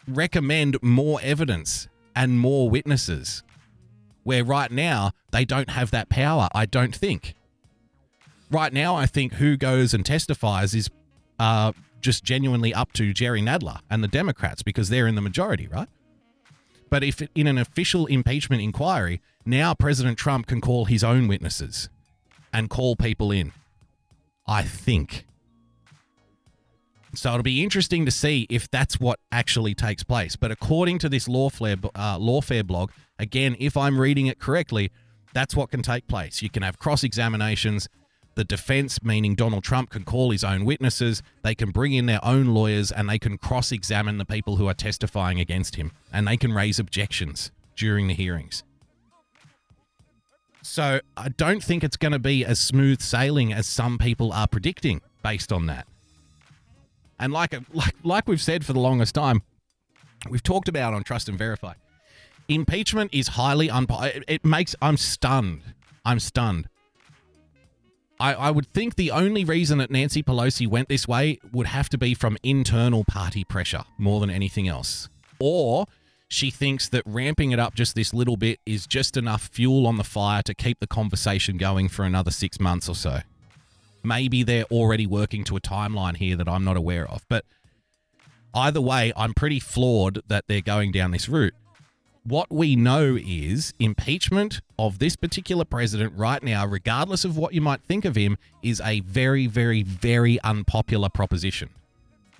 recommend 0.07 0.81
more 0.83 1.18
evidence 1.22 1.88
and 2.14 2.38
more 2.38 2.70
witnesses. 2.70 3.42
Where 4.22 4.44
right 4.44 4.70
now 4.70 5.12
they 5.33 5.44
don't 5.44 5.70
have 5.70 5.90
that 5.92 6.09
power, 6.11 6.48
I 6.55 6.66
don't 6.66 6.94
think. 6.94 7.35
Right 8.50 8.72
now, 8.72 8.94
I 8.94 9.07
think 9.07 9.35
who 9.35 9.57
goes 9.57 9.94
and 9.94 10.05
testifies 10.05 10.74
is 10.74 10.90
uh, 11.38 11.72
just 12.00 12.22
genuinely 12.22 12.74
up 12.74 12.92
to 12.94 13.12
Jerry 13.14 13.40
Nadler 13.40 13.81
and 13.88 14.05
the 14.05 14.09
Democrats 14.09 14.62
because 14.62 14.88
they're 14.90 15.07
in 15.07 15.14
the 15.14 15.20
majority, 15.22 15.68
right? 15.68 15.88
But 16.90 17.03
if 17.03 17.22
in 17.35 17.46
an 17.46 17.57
official 17.57 18.07
impeachment 18.07 18.61
inquiry, 18.61 19.22
now 19.46 19.72
President 19.74 20.18
Trump 20.18 20.46
can 20.46 20.61
call 20.61 20.85
his 20.85 21.03
own 21.03 21.29
witnesses 21.29 21.88
and 22.53 22.68
call 22.68 22.96
people 22.96 23.31
in. 23.31 23.53
I 24.46 24.64
think. 24.64 25.24
So 27.14 27.31
it'll 27.31 27.42
be 27.42 27.62
interesting 27.62 28.05
to 28.05 28.11
see 28.11 28.46
if 28.49 28.70
that's 28.70 29.01
what 29.01 29.18
actually 29.33 29.75
takes 29.75 30.05
place. 30.05 30.37
But 30.37 30.51
according 30.51 30.99
to 31.01 31.09
this 31.09 31.27
lawfare, 31.27 31.85
uh, 31.94 32.18
lawfare 32.18 32.64
blog, 32.64 32.90
again, 33.18 33.57
if 33.59 33.77
I'm 33.77 34.01
reading 34.01 34.27
it 34.27 34.38
correctly, 34.38 34.92
that's 35.33 35.57
what 35.57 35.70
can 35.70 35.83
take 35.83 36.07
place. 36.07 36.42
You 36.42 36.51
can 36.51 36.62
have 36.62 36.79
cross 36.79 37.03
examinations. 37.03 37.88
The 38.37 38.44
defense, 38.44 39.03
meaning 39.03 39.35
Donald 39.35 39.64
Trump, 39.64 39.90
can 39.90 40.05
call 40.05 40.31
his 40.31 40.44
own 40.44 40.64
witnesses. 40.64 41.23
They 41.42 41.55
can 41.55 41.70
bring 41.70 41.92
in 41.92 42.07
their 42.07 42.25
own 42.25 42.46
lawyers 42.55 42.92
and 42.92 43.09
they 43.09 43.18
can 43.18 43.38
cross 43.38 43.73
examine 43.73 44.18
the 44.18 44.25
people 44.25 44.57
who 44.57 44.68
are 44.68 44.75
testifying 44.75 45.40
against 45.40 45.77
him. 45.77 45.90
And 46.12 46.29
they 46.29 46.37
can 46.37 46.53
raise 46.53 46.79
objections 46.79 47.51
during 47.77 48.07
the 48.07 48.14
hearings. 48.14 48.62
So 50.62 51.01
I 51.16 51.31
don't 51.31 51.62
think 51.62 51.83
it's 51.83 51.96
going 51.96 52.12
to 52.12 52.18
be 52.18 52.44
as 52.44 52.61
smooth 52.61 53.01
sailing 53.01 53.53
as 53.53 53.66
some 53.66 53.99
people 53.99 54.33
are 54.33 54.46
predicting 54.46 55.01
based 55.23 55.53
on 55.53 55.66
that. 55.66 55.88
And 57.20 57.33
like 57.33 57.54
like 57.72 57.94
like 58.02 58.26
we've 58.26 58.40
said 58.40 58.64
for 58.64 58.72
the 58.72 58.80
longest 58.80 59.14
time, 59.14 59.42
we've 60.28 60.42
talked 60.42 60.68
about 60.68 60.94
on 60.94 61.04
Trust 61.04 61.28
and 61.28 61.38
Verify. 61.38 61.74
Impeachment 62.48 63.14
is 63.14 63.28
highly 63.28 63.68
unpo- 63.68 64.24
it 64.26 64.44
makes 64.44 64.74
I'm 64.83 64.96
stunned. 64.96 65.62
I'm 66.04 66.18
stunned. 66.18 66.68
I, 68.18 68.35
I 68.35 68.50
would 68.50 68.66
think 68.72 68.96
the 68.96 69.12
only 69.12 69.44
reason 69.44 69.78
that 69.78 69.90
Nancy 69.90 70.22
Pelosi 70.22 70.66
went 70.66 70.88
this 70.88 71.06
way 71.06 71.38
would 71.52 71.66
have 71.66 71.88
to 71.90 71.98
be 71.98 72.14
from 72.14 72.37
internal 72.42 73.04
party 73.04 73.44
pressure 73.44 73.85
more 73.96 74.20
than 74.20 74.30
anything 74.30 74.68
else. 74.68 75.09
Or 75.38 75.87
she 76.28 76.50
thinks 76.50 76.88
that 76.90 77.02
ramping 77.06 77.52
it 77.52 77.59
up 77.59 77.74
just 77.74 77.94
this 77.94 78.12
little 78.12 78.37
bit 78.37 78.61
is 78.66 78.87
just 78.87 79.16
enough 79.16 79.48
fuel 79.48 79.87
on 79.87 79.96
the 79.96 80.04
fire 80.04 80.42
to 80.42 80.54
keep 80.54 80.80
the 80.80 80.87
conversation 80.87 81.56
going 81.56 81.88
for 81.88 82.04
another 82.04 82.30
six 82.30 82.61
months 82.61 82.88
or 82.88 82.94
so. 82.94 83.20
Maybe 84.02 84.42
they're 84.42 84.64
already 84.64 85.06
working 85.06 85.44
to 85.44 85.56
a 85.56 85.60
timeline 85.60 86.16
here 86.16 86.36
that 86.36 86.48
I'm 86.48 86.64
not 86.64 86.76
aware 86.76 87.08
of. 87.08 87.24
But 87.28 87.44
either 88.54 88.80
way, 88.80 89.12
I'm 89.16 89.34
pretty 89.34 89.60
floored 89.60 90.20
that 90.28 90.44
they're 90.48 90.60
going 90.60 90.92
down 90.92 91.10
this 91.10 91.28
route. 91.28 91.54
What 92.24 92.50
we 92.50 92.76
know 92.76 93.18
is 93.20 93.72
impeachment 93.78 94.60
of 94.78 94.98
this 94.98 95.16
particular 95.16 95.64
president 95.64 96.12
right 96.16 96.42
now, 96.42 96.66
regardless 96.66 97.24
of 97.24 97.36
what 97.36 97.54
you 97.54 97.60
might 97.60 97.82
think 97.82 98.04
of 98.04 98.14
him, 98.14 98.36
is 98.62 98.80
a 98.84 99.00
very, 99.00 99.46
very, 99.46 99.82
very 99.82 100.40
unpopular 100.42 101.08
proposition. 101.08 101.70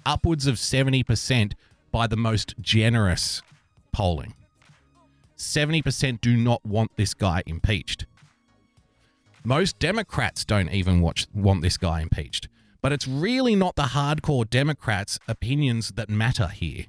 Upwards 0.05 0.47
of 0.47 0.57
70% 0.57 1.53
by 1.91 2.07
the 2.07 2.17
most 2.17 2.55
generous 2.61 3.43
polling. 3.91 4.35
70% 5.37 6.21
do 6.21 6.37
not 6.37 6.65
want 6.65 6.91
this 6.97 7.15
guy 7.15 7.43
impeached. 7.47 8.05
Most 9.45 9.79
Democrats 9.79 10.45
don't 10.45 10.71
even 10.71 11.01
watch, 11.01 11.27
want 11.35 11.63
this 11.63 11.77
guy 11.77 12.01
impeached. 12.01 12.49
But 12.83 12.93
it's 12.93 13.09
really 13.09 13.55
not 13.55 13.77
the 13.77 13.83
hardcore 13.83 14.49
Democrats' 14.49 15.19
opinions 15.29 15.93
that 15.93 16.09
matter 16.09 16.49
here. 16.49 16.87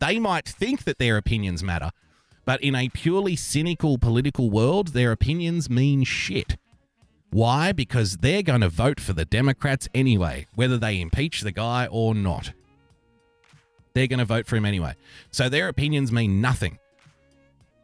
They 0.00 0.18
might 0.18 0.48
think 0.48 0.84
that 0.84 0.98
their 0.98 1.16
opinions 1.16 1.62
matter, 1.62 1.90
but 2.44 2.62
in 2.62 2.74
a 2.74 2.88
purely 2.88 3.36
cynical 3.36 3.98
political 3.98 4.50
world, 4.50 4.88
their 4.88 5.12
opinions 5.12 5.68
mean 5.68 6.04
shit. 6.04 6.56
Why? 7.30 7.72
Because 7.72 8.18
they're 8.18 8.42
going 8.42 8.62
to 8.62 8.68
vote 8.68 9.00
for 9.00 9.12
the 9.12 9.24
Democrats 9.24 9.88
anyway, 9.94 10.46
whether 10.54 10.78
they 10.78 11.00
impeach 11.00 11.42
the 11.42 11.52
guy 11.52 11.86
or 11.90 12.14
not. 12.14 12.52
They're 13.92 14.06
going 14.06 14.18
to 14.20 14.24
vote 14.24 14.46
for 14.46 14.56
him 14.56 14.64
anyway. 14.64 14.94
So 15.30 15.48
their 15.48 15.68
opinions 15.68 16.10
mean 16.12 16.40
nothing. 16.40 16.78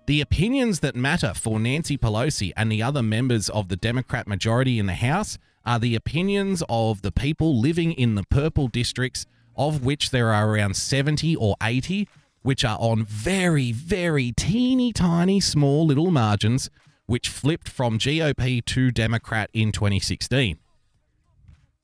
The 0.07 0.21
opinions 0.21 0.81
that 0.81 0.95
matter 0.95 1.33
for 1.33 1.59
Nancy 1.59 1.97
Pelosi 1.97 2.53
and 2.59 2.71
the 2.71 2.83
other 2.83 3.03
members 3.03 3.49
of 3.49 3.69
the 3.69 3.77
Democrat 3.77 4.29
majority 4.29 4.79
in 4.79 4.85
the 4.85 4.95
House 4.95 5.39
are 5.65 5.79
the 5.79 5.95
opinions 5.95 6.63
of 6.69 7.01
the 7.01 7.11
people 7.11 7.59
living 7.59 7.93
in 7.93 8.15
the 8.15 8.25
purple 8.25 8.69
districts, 8.69 9.25
of 9.57 9.83
which 9.83 10.11
there 10.11 10.31
are 10.31 10.51
around 10.51 10.77
70 10.77 11.37
or 11.37 11.57
80, 11.63 12.07
which 12.43 12.67
are 12.67 12.77
on 12.79 13.07
very, 13.07 13.73
very 13.73 14.33
teeny 14.33 14.93
tiny 14.93 15.41
small 15.41 15.87
little 15.87 16.11
margins, 16.11 16.69
which 17.07 17.31
flipped 17.31 17.71
from 17.71 17.99
GOP 17.99 18.63
to 18.67 18.91
Democrat 18.91 19.49
in 19.55 19.73
2016. 19.73 20.59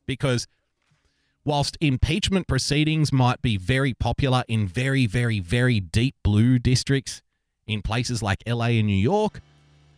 Because 0.04 0.46
whilst 1.42 1.78
impeachment 1.80 2.46
proceedings 2.46 3.14
might 3.14 3.40
be 3.40 3.56
very 3.56 3.94
popular 3.94 4.44
in 4.46 4.68
very, 4.68 5.06
very, 5.06 5.40
very 5.40 5.80
deep 5.80 6.16
blue 6.22 6.58
districts, 6.58 7.22
in 7.70 7.82
places 7.82 8.22
like 8.22 8.42
LA 8.46 8.66
and 8.66 8.86
New 8.86 8.92
York, 8.92 9.40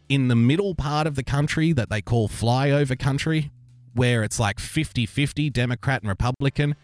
in 0.09 0.29
the 0.29 0.37
middle 0.37 0.75
part 0.75 1.07
of 1.07 1.14
the 1.14 1.23
country 1.23 1.73
that 1.73 1.89
they 1.89 2.03
call 2.03 2.29
flyover 2.29 2.99
country, 2.99 3.51
where 3.95 4.23
it's 4.23 4.39
like 4.39 4.59
50 4.61 5.07
50 5.07 5.51
Democrat 5.51 6.03
and 6.03 6.09
Republican, 6.09 6.75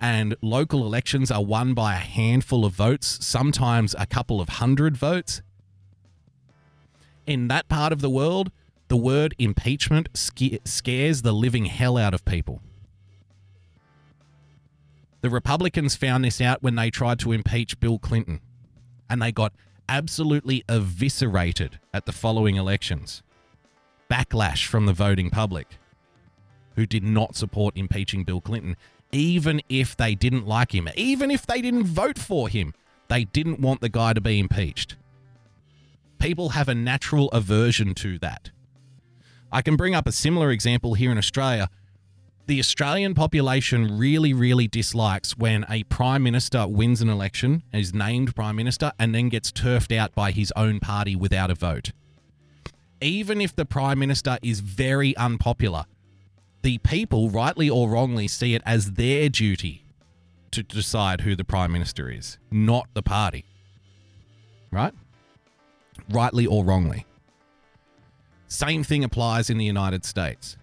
and 0.00 0.36
local 0.40 0.86
elections 0.86 1.30
are 1.30 1.44
won 1.44 1.74
by 1.74 1.94
a 1.94 1.98
handful 1.98 2.64
of 2.64 2.72
votes, 2.72 3.24
sometimes 3.24 3.94
a 3.98 4.06
couple 4.06 4.40
of 4.40 4.48
hundred 4.48 4.96
votes. 4.96 5.42
In 7.26 7.48
that 7.48 7.68
part 7.68 7.92
of 7.92 8.00
the 8.00 8.08
world, 8.08 8.50
the 8.88 8.96
word 8.96 9.34
impeachment 9.38 10.08
scares 10.14 11.22
the 11.22 11.32
living 11.32 11.66
hell 11.66 11.98
out 11.98 12.14
of 12.14 12.24
people. 12.24 12.62
The 15.20 15.30
Republicans 15.30 15.94
found 15.96 16.24
this 16.24 16.40
out 16.40 16.62
when 16.62 16.76
they 16.76 16.90
tried 16.90 17.18
to 17.20 17.32
impeach 17.32 17.80
Bill 17.80 17.98
Clinton, 17.98 18.40
and 19.10 19.20
they 19.20 19.32
got 19.32 19.52
absolutely 19.88 20.64
eviscerated 20.68 21.78
at 21.92 22.06
the 22.06 22.12
following 22.12 22.56
elections. 22.56 23.22
Backlash 24.10 24.66
from 24.66 24.86
the 24.86 24.92
voting 24.92 25.30
public 25.30 25.78
who 26.76 26.86
did 26.86 27.02
not 27.02 27.34
support 27.34 27.76
impeaching 27.76 28.22
Bill 28.22 28.40
Clinton, 28.40 28.76
even 29.10 29.60
if 29.68 29.96
they 29.96 30.14
didn't 30.14 30.46
like 30.46 30.72
him, 30.72 30.88
even 30.94 31.28
if 31.30 31.44
they 31.44 31.60
didn't 31.60 31.84
vote 31.84 32.18
for 32.18 32.48
him. 32.48 32.72
They 33.08 33.24
didn't 33.24 33.58
want 33.58 33.80
the 33.80 33.88
guy 33.88 34.12
to 34.12 34.20
be 34.20 34.38
impeached. 34.38 34.94
People 36.18 36.50
have 36.50 36.68
a 36.68 36.74
natural 36.74 37.30
aversion 37.30 37.94
to 37.94 38.18
that. 38.20 38.50
I 39.50 39.62
can 39.62 39.76
bring 39.76 39.94
up 39.94 40.06
a 40.06 40.12
similar 40.12 40.50
example 40.50 40.94
here 40.94 41.10
in 41.10 41.18
Australia. 41.18 41.70
The 42.48 42.60
Australian 42.60 43.12
population 43.12 43.98
really, 43.98 44.32
really 44.32 44.66
dislikes 44.66 45.36
when 45.36 45.66
a 45.68 45.82
prime 45.84 46.22
minister 46.22 46.66
wins 46.66 47.02
an 47.02 47.10
election, 47.10 47.62
is 47.74 47.92
named 47.92 48.34
prime 48.34 48.56
minister, 48.56 48.90
and 48.98 49.14
then 49.14 49.28
gets 49.28 49.52
turfed 49.52 49.92
out 49.92 50.14
by 50.14 50.30
his 50.30 50.50
own 50.56 50.80
party 50.80 51.14
without 51.14 51.50
a 51.50 51.54
vote. 51.54 51.92
Even 53.02 53.42
if 53.42 53.54
the 53.54 53.66
prime 53.66 53.98
minister 53.98 54.38
is 54.42 54.60
very 54.60 55.14
unpopular, 55.18 55.84
the 56.62 56.78
people, 56.78 57.28
rightly 57.28 57.68
or 57.68 57.90
wrongly, 57.90 58.26
see 58.26 58.54
it 58.54 58.62
as 58.64 58.92
their 58.92 59.28
duty 59.28 59.84
to 60.50 60.62
decide 60.62 61.20
who 61.20 61.36
the 61.36 61.44
prime 61.44 61.70
minister 61.70 62.10
is, 62.10 62.38
not 62.50 62.88
the 62.94 63.02
party. 63.02 63.44
Right? 64.70 64.94
Rightly 66.08 66.46
or 66.46 66.64
wrongly. 66.64 67.04
Same 68.46 68.82
thing 68.82 69.04
applies 69.04 69.50
in 69.50 69.58
the 69.58 69.66
United 69.66 70.06
States. 70.06 70.56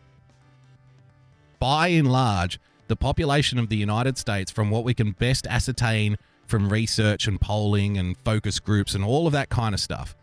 By 1.59 1.87
and 1.89 2.11
large, 2.11 2.59
the 2.87 2.95
population 2.95 3.57
of 3.59 3.69
the 3.69 3.77
United 3.77 4.17
States, 4.17 4.51
from 4.51 4.69
what 4.69 4.83
we 4.83 4.93
can 4.93 5.11
best 5.11 5.47
ascertain 5.47 6.17
from 6.45 6.71
research 6.71 7.27
and 7.27 7.41
polling 7.41 7.97
and 7.97 8.15
focus 8.23 8.59
groups 8.59 8.93
and 8.93 9.03
all 9.03 9.25
of 9.25 9.33
that 9.33 9.49
kind 9.49 9.73
of 9.73 9.81
stuff, 9.81 10.15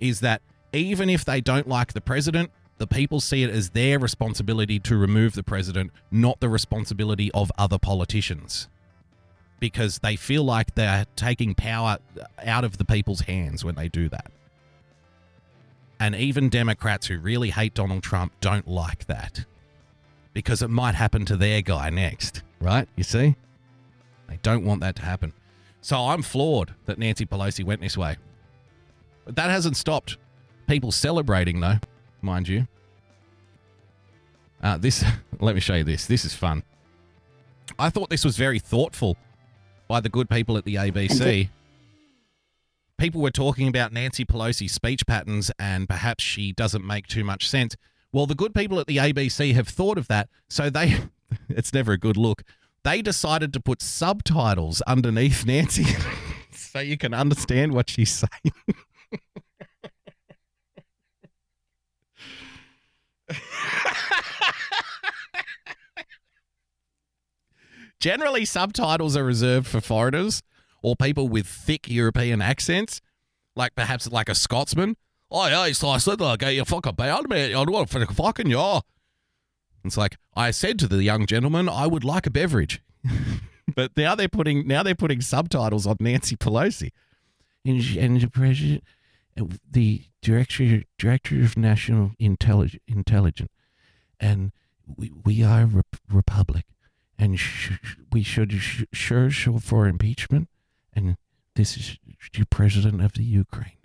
is 0.00 0.20
that 0.20 0.42
even 0.72 1.08
if 1.08 1.24
they 1.24 1.40
don't 1.40 1.68
like 1.68 1.92
the 1.92 2.00
president, 2.00 2.50
the 2.78 2.86
people 2.86 3.20
see 3.20 3.44
it 3.44 3.50
as 3.50 3.70
their 3.70 3.98
responsibility 3.98 4.80
to 4.80 4.96
remove 4.96 5.34
the 5.34 5.42
president, 5.42 5.92
not 6.10 6.40
the 6.40 6.48
responsibility 6.48 7.30
of 7.32 7.52
other 7.56 7.78
politicians. 7.78 8.68
Because 9.60 10.00
they 10.00 10.16
feel 10.16 10.42
like 10.42 10.74
they're 10.74 11.06
taking 11.14 11.54
power 11.54 11.98
out 12.44 12.64
of 12.64 12.78
the 12.78 12.84
people's 12.84 13.20
hands 13.22 13.64
when 13.64 13.76
they 13.76 13.88
do 13.88 14.08
that. 14.08 14.32
And 16.00 16.16
even 16.16 16.48
Democrats 16.48 17.06
who 17.06 17.18
really 17.18 17.50
hate 17.50 17.74
Donald 17.74 18.02
Trump 18.02 18.32
don't 18.40 18.66
like 18.66 19.06
that 19.06 19.44
because 20.32 20.62
it 20.62 20.68
might 20.68 20.94
happen 20.94 21.24
to 21.26 21.36
their 21.36 21.62
guy 21.62 21.90
next, 21.90 22.42
right? 22.60 22.88
You 22.96 23.04
see? 23.04 23.36
They 24.28 24.38
don't 24.42 24.64
want 24.64 24.80
that 24.80 24.96
to 24.96 25.02
happen. 25.02 25.32
So 25.80 25.96
I'm 25.96 26.22
floored 26.22 26.74
that 26.86 26.98
Nancy 26.98 27.26
Pelosi 27.26 27.64
went 27.64 27.80
this 27.80 27.96
way. 27.96 28.16
But 29.24 29.36
that 29.36 29.50
hasn't 29.50 29.76
stopped 29.76 30.16
people 30.66 30.92
celebrating, 30.92 31.60
though, 31.60 31.78
mind 32.22 32.48
you. 32.48 32.66
Uh, 34.62 34.78
this, 34.78 35.04
let 35.40 35.54
me 35.54 35.60
show 35.60 35.74
you 35.74 35.84
this. 35.84 36.06
This 36.06 36.24
is 36.24 36.34
fun. 36.34 36.62
I 37.78 37.90
thought 37.90 38.10
this 38.10 38.24
was 38.24 38.36
very 38.36 38.58
thoughtful 38.58 39.16
by 39.88 40.00
the 40.00 40.08
good 40.08 40.30
people 40.30 40.56
at 40.56 40.64
the 40.64 40.76
ABC 40.76 41.48
people 43.02 43.20
were 43.20 43.32
talking 43.32 43.66
about 43.66 43.92
Nancy 43.92 44.24
Pelosi's 44.24 44.70
speech 44.70 45.04
patterns 45.08 45.50
and 45.58 45.88
perhaps 45.88 46.22
she 46.22 46.52
doesn't 46.52 46.86
make 46.86 47.08
too 47.08 47.24
much 47.24 47.48
sense. 47.48 47.74
Well, 48.12 48.26
the 48.26 48.34
good 48.34 48.54
people 48.54 48.78
at 48.78 48.86
the 48.86 48.98
ABC 48.98 49.54
have 49.54 49.68
thought 49.68 49.96
of 49.96 50.06
that, 50.08 50.28
so 50.48 50.68
they 50.68 50.98
it's 51.48 51.72
never 51.72 51.92
a 51.92 51.98
good 51.98 52.16
look. 52.16 52.42
They 52.84 53.00
decided 53.00 53.52
to 53.54 53.60
put 53.60 53.80
subtitles 53.80 54.82
underneath 54.82 55.46
Nancy 55.46 55.86
so 56.52 56.80
you 56.80 56.98
can 56.98 57.14
understand 57.14 57.72
what 57.72 57.88
she's 57.88 58.10
saying. 58.10 58.52
Generally, 68.00 68.44
subtitles 68.46 69.16
are 69.16 69.22
reserved 69.24 69.68
for 69.68 69.80
foreigners 69.80 70.42
or 70.82 70.96
people 70.96 71.28
with 71.28 71.46
thick 71.46 71.88
European 71.88 72.42
accents, 72.42 73.00
like 73.54 73.76
perhaps 73.76 74.10
like 74.10 74.28
a 74.28 74.34
Scotsman. 74.34 74.96
Oh 75.34 75.46
yeah, 75.46 75.60
like 75.60 75.82
I 75.82 75.98
said, 75.98 76.20
like, 76.20 76.42
you 76.42 76.64
fucking 76.64 76.94
bad 76.94 77.28
man. 77.28 77.54
I 77.54 77.62
want 77.62 77.90
to 77.90 78.06
fucking 78.06 78.50
yeah. 78.50 78.80
It's 79.82 79.96
like 79.96 80.18
I 80.36 80.50
said 80.50 80.78
to 80.80 80.86
the 80.86 81.02
young 81.02 81.26
gentleman, 81.26 81.68
I 81.68 81.86
would 81.86 82.04
like 82.04 82.26
a 82.26 82.30
beverage. 82.30 82.82
but 83.74 83.96
now 83.96 84.14
they're 84.14 84.28
putting 84.28 84.68
now 84.68 84.82
they're 84.82 84.94
putting 84.94 85.22
subtitles 85.22 85.86
on 85.86 85.96
Nancy 86.00 86.36
Pelosi, 86.36 86.90
and, 87.64 87.82
and 87.96 88.20
the 88.20 88.28
president, 88.28 88.84
the 89.70 90.02
director 90.20 90.82
director 90.98 91.40
of 91.40 91.56
national 91.56 92.12
intelligence, 92.18 92.82
intelligence, 92.86 93.50
and 94.20 94.52
we 94.96 95.10
we 95.24 95.42
are 95.42 95.62
a 95.62 95.66
rep- 95.66 95.96
republic, 96.10 96.66
and 97.18 97.40
sh- 97.40 97.72
we 98.12 98.22
should 98.22 98.52
sh- 98.52 98.84
sure 98.92 99.30
show 99.30 99.58
for 99.58 99.88
impeachment 99.88 100.48
and 100.94 101.16
this 101.54 101.76
is 101.76 101.98
the 102.32 102.44
president 102.46 103.02
of 103.02 103.12
the 103.14 103.24
Ukraine. 103.24 103.81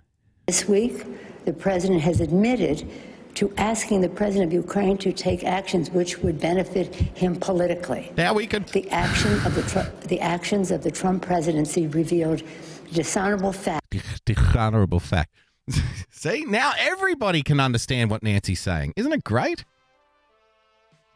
This 0.48 0.66
week, 0.66 1.04
the 1.44 1.52
president 1.52 2.00
has 2.00 2.22
admitted 2.22 2.90
to 3.34 3.52
asking 3.58 4.00
the 4.00 4.08
president 4.08 4.48
of 4.48 4.54
Ukraine 4.54 4.96
to 4.96 5.12
take 5.12 5.44
actions 5.44 5.90
which 5.90 6.20
would 6.22 6.40
benefit 6.40 6.94
him 6.94 7.36
politically. 7.36 8.10
Now 8.16 8.32
we 8.32 8.46
could. 8.46 8.66
The 8.68 8.88
action 8.88 9.34
of 9.44 9.54
the 9.54 9.92
the 10.08 10.18
actions 10.20 10.70
of 10.70 10.82
the 10.82 10.90
Trump 10.90 11.22
presidency 11.22 11.86
revealed 11.86 12.42
dishonorable 12.90 13.52
fact. 13.52 13.94
Dishonorable 14.24 15.00
fact. 15.00 15.34
See, 16.10 16.46
now 16.46 16.72
everybody 16.78 17.42
can 17.42 17.60
understand 17.60 18.10
what 18.10 18.22
Nancy's 18.22 18.60
saying. 18.60 18.94
Isn't 18.96 19.12
it 19.12 19.24
great? 19.24 19.66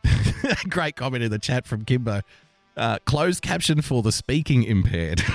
great 0.68 0.97
comment 0.97 1.24
in 1.24 1.30
the 1.30 1.39
chat 1.39 1.66
from 1.66 1.87
Kimbo. 1.87 2.20
Uh, 2.76 2.99
closed 3.07 3.41
caption 3.41 3.80
for 3.80 4.03
the 4.03 4.12
speaking 4.12 4.62
impaired. 4.62 5.22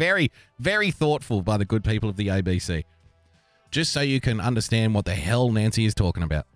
very, 0.00 0.32
very 0.58 0.90
thoughtful 0.90 1.42
by 1.42 1.58
the 1.58 1.66
good 1.66 1.84
people 1.84 2.08
of 2.08 2.16
the 2.16 2.28
ABC. 2.28 2.84
Just 3.70 3.92
so 3.92 4.00
you 4.00 4.18
can 4.18 4.40
understand 4.40 4.94
what 4.94 5.04
the 5.04 5.14
hell 5.14 5.52
Nancy 5.52 5.84
is 5.84 5.94
talking 5.94 6.22
about. 6.22 6.46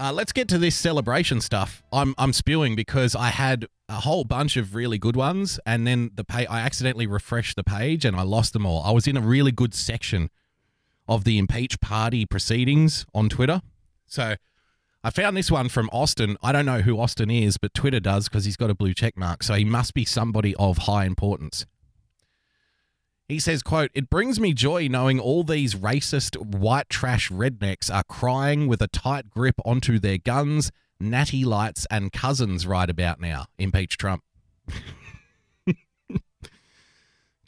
Uh, 0.00 0.12
let's 0.12 0.32
get 0.32 0.48
to 0.48 0.58
this 0.58 0.74
celebration 0.74 1.40
stuff. 1.40 1.84
I'm 1.92 2.14
I'm 2.18 2.32
spewing 2.32 2.74
because 2.74 3.14
I 3.14 3.28
had 3.28 3.66
a 3.88 4.00
whole 4.00 4.24
bunch 4.24 4.56
of 4.56 4.74
really 4.74 4.98
good 4.98 5.16
ones, 5.16 5.60
and 5.64 5.86
then 5.86 6.10
the 6.16 6.24
pay 6.24 6.46
I 6.46 6.60
accidentally 6.60 7.06
refreshed 7.06 7.54
the 7.54 7.64
page 7.64 8.04
and 8.04 8.16
I 8.16 8.22
lost 8.22 8.52
them 8.52 8.66
all. 8.66 8.82
I 8.82 8.90
was 8.90 9.06
in 9.06 9.16
a 9.16 9.20
really 9.20 9.52
good 9.52 9.72
section 9.72 10.28
of 11.08 11.22
the 11.22 11.38
impeach 11.38 11.80
party 11.80 12.26
proceedings 12.26 13.06
on 13.14 13.28
Twitter, 13.28 13.62
so 14.06 14.34
I 15.04 15.10
found 15.10 15.36
this 15.36 15.50
one 15.50 15.68
from 15.68 15.88
Austin. 15.92 16.36
I 16.42 16.50
don't 16.50 16.66
know 16.66 16.80
who 16.80 17.00
Austin 17.00 17.30
is, 17.30 17.56
but 17.56 17.72
Twitter 17.72 18.00
does 18.00 18.28
because 18.28 18.44
he's 18.44 18.56
got 18.56 18.68
a 18.68 18.74
blue 18.74 18.92
check 18.92 19.16
mark. 19.16 19.44
So 19.44 19.54
he 19.54 19.64
must 19.64 19.94
be 19.94 20.04
somebody 20.04 20.54
of 20.56 20.78
high 20.78 21.04
importance. 21.04 21.64
He 23.28 23.40
says, 23.40 23.62
quote, 23.62 23.90
It 23.94 24.08
brings 24.08 24.38
me 24.38 24.54
joy 24.54 24.86
knowing 24.88 25.18
all 25.18 25.42
these 25.42 25.74
racist 25.74 26.36
white 26.36 26.88
trash 26.88 27.30
rednecks 27.30 27.92
are 27.92 28.04
crying 28.04 28.68
with 28.68 28.80
a 28.80 28.88
tight 28.88 29.30
grip 29.30 29.56
onto 29.64 29.98
their 29.98 30.18
guns, 30.18 30.70
natty 31.00 31.44
lights, 31.44 31.86
and 31.90 32.12
cousins 32.12 32.66
right 32.66 32.88
about 32.88 33.20
now. 33.20 33.46
Impeach 33.58 33.98
Trump. 33.98 34.22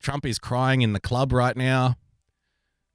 Trump 0.02 0.26
is 0.26 0.38
crying 0.38 0.82
in 0.82 0.94
the 0.94 1.00
club 1.00 1.32
right 1.32 1.56
now. 1.56 1.96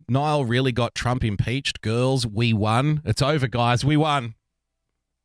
Niall 0.09 0.43
really 0.43 0.73
got 0.73 0.93
Trump 0.93 1.23
impeached. 1.23 1.79
Girls, 1.81 2.27
we 2.27 2.51
won. 2.51 3.01
It's 3.05 3.21
over, 3.21 3.47
guys. 3.47 3.85
We 3.85 3.95
won. 3.95 4.35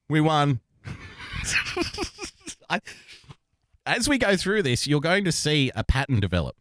We 0.08 0.20
won. 0.20 0.60
I, 2.70 2.80
as 3.84 4.08
we 4.08 4.18
go 4.18 4.36
through 4.36 4.62
this, 4.62 4.86
you're 4.86 5.00
going 5.00 5.24
to 5.24 5.32
see 5.32 5.72
a 5.74 5.82
pattern 5.82 6.20
develop. 6.20 6.56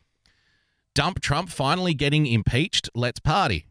Dump 0.98 1.20
Trump 1.20 1.50
finally 1.50 1.94
getting 1.94 2.26
impeached. 2.26 2.90
Let's 2.96 3.20
party. 3.20 3.68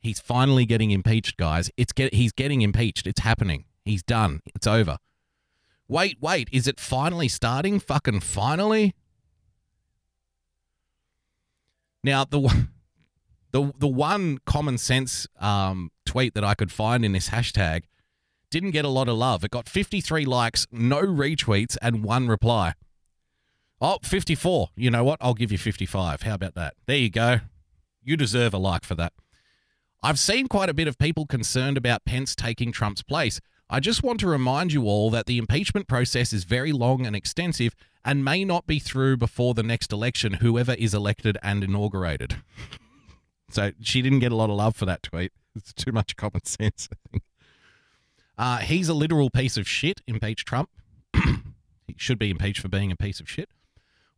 He's 0.00 0.18
finally 0.18 0.66
getting 0.66 0.90
impeached, 0.90 1.36
guys. 1.36 1.70
It's 1.76 1.92
get 1.92 2.12
he's 2.12 2.32
getting 2.32 2.62
impeached. 2.62 3.06
It's 3.06 3.20
happening. 3.20 3.66
He's 3.84 4.02
done. 4.02 4.40
It's 4.52 4.66
over. 4.66 4.98
Wait, 5.86 6.18
wait. 6.20 6.48
Is 6.50 6.66
it 6.66 6.80
finally 6.80 7.28
starting? 7.28 7.78
Fucking 7.78 8.18
finally. 8.18 8.96
Now 12.02 12.24
the 12.24 12.40
the 13.52 13.72
the 13.78 13.86
one 13.86 14.38
common 14.44 14.76
sense 14.76 15.28
um, 15.38 15.92
tweet 16.04 16.34
that 16.34 16.42
I 16.42 16.54
could 16.54 16.72
find 16.72 17.04
in 17.04 17.12
this 17.12 17.28
hashtag 17.28 17.82
didn't 18.50 18.72
get 18.72 18.84
a 18.84 18.88
lot 18.88 19.08
of 19.08 19.16
love. 19.16 19.44
It 19.44 19.52
got 19.52 19.68
53 19.68 20.24
likes, 20.24 20.66
no 20.72 21.00
retweets, 21.00 21.76
and 21.80 22.02
one 22.02 22.26
reply. 22.26 22.74
Oh, 23.80 23.98
54. 24.02 24.70
You 24.74 24.90
know 24.90 25.04
what? 25.04 25.18
I'll 25.20 25.34
give 25.34 25.52
you 25.52 25.58
55. 25.58 26.22
How 26.22 26.34
about 26.34 26.54
that? 26.54 26.74
There 26.86 26.96
you 26.96 27.10
go. 27.10 27.40
You 28.02 28.16
deserve 28.16 28.54
a 28.54 28.58
like 28.58 28.84
for 28.84 28.94
that. 28.94 29.12
I've 30.02 30.18
seen 30.18 30.48
quite 30.48 30.68
a 30.68 30.74
bit 30.74 30.88
of 30.88 30.98
people 30.98 31.26
concerned 31.26 31.76
about 31.76 32.04
Pence 32.04 32.34
taking 32.34 32.72
Trump's 32.72 33.02
place. 33.02 33.40
I 33.68 33.80
just 33.80 34.02
want 34.02 34.20
to 34.20 34.28
remind 34.28 34.72
you 34.72 34.84
all 34.84 35.10
that 35.10 35.26
the 35.26 35.38
impeachment 35.38 35.88
process 35.88 36.32
is 36.32 36.44
very 36.44 36.70
long 36.72 37.04
and 37.04 37.16
extensive, 37.16 37.74
and 38.04 38.24
may 38.24 38.44
not 38.44 38.66
be 38.66 38.78
through 38.78 39.16
before 39.16 39.54
the 39.54 39.64
next 39.64 39.92
election, 39.92 40.34
whoever 40.34 40.74
is 40.74 40.94
elected 40.94 41.36
and 41.42 41.64
inaugurated. 41.64 42.36
so 43.50 43.72
she 43.80 44.00
didn't 44.02 44.20
get 44.20 44.30
a 44.30 44.36
lot 44.36 44.50
of 44.50 44.56
love 44.56 44.76
for 44.76 44.86
that 44.86 45.02
tweet. 45.02 45.32
It's 45.56 45.72
too 45.72 45.90
much 45.90 46.14
common 46.16 46.44
sense, 46.44 46.88
I 46.92 46.96
think. 47.10 47.24
Uh, 48.38 48.58
he's 48.58 48.88
a 48.88 48.94
literal 48.94 49.30
piece 49.30 49.56
of 49.56 49.66
shit, 49.66 50.02
impeach 50.06 50.44
Trump. 50.44 50.70
he 51.14 51.94
should 51.96 52.18
be 52.18 52.30
impeached 52.30 52.60
for 52.60 52.68
being 52.68 52.92
a 52.92 52.96
piece 52.96 53.18
of 53.18 53.28
shit. 53.28 53.48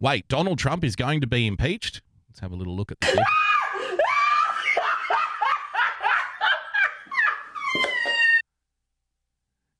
Wait, 0.00 0.28
Donald 0.28 0.58
Trump 0.58 0.84
is 0.84 0.94
going 0.94 1.20
to 1.20 1.26
be 1.26 1.46
impeached? 1.46 2.02
Let's 2.28 2.38
have 2.38 2.52
a 2.52 2.56
little 2.56 2.76
look 2.76 2.92
at 2.92 3.00
this. 3.00 3.18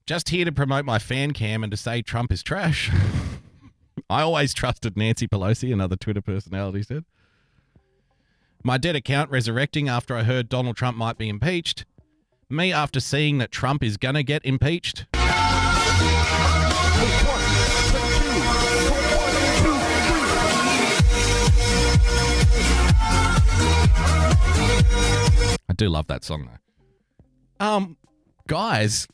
Just 0.07 0.31
here 0.31 0.45
to 0.45 0.51
promote 0.51 0.85
my 0.85 0.99
fan 0.99 1.33
cam 1.33 1.63
and 1.63 1.71
to 1.71 1.77
say 1.77 2.03
Trump 2.03 2.33
is 2.33 2.43
trash. 2.43 2.91
I 4.11 4.23
always 4.23 4.55
trusted 4.55 4.97
Nancy 4.97 5.29
Pelosi, 5.29 5.73
another 5.73 5.97
Twitter 5.97 6.23
personality 6.23 6.83
said. 6.83 7.05
My 8.65 8.79
dead 8.79 8.97
account 8.97 9.31
resurrecting 9.31 9.89
after 9.89 10.17
I 10.17 10.25
heard 10.25 10.49
Donald 10.49 10.77
Trump 10.77 10.97
might 10.97 11.19
be 11.19 11.29
impeached. 11.29 11.85
Me 12.51 12.73
after 12.73 12.99
seeing 12.99 13.39
that 13.39 13.53
Trump 13.53 13.85
is 13.85 13.97
gonna 13.97 14.25
get 14.25 14.45
impeached. 14.45 15.07
I 25.69 25.75
do 25.75 25.89
love 25.89 26.07
that 26.09 26.25
song 26.25 26.49
though. 26.49 27.67
Um, 27.67 27.97
guys, 28.47 29.07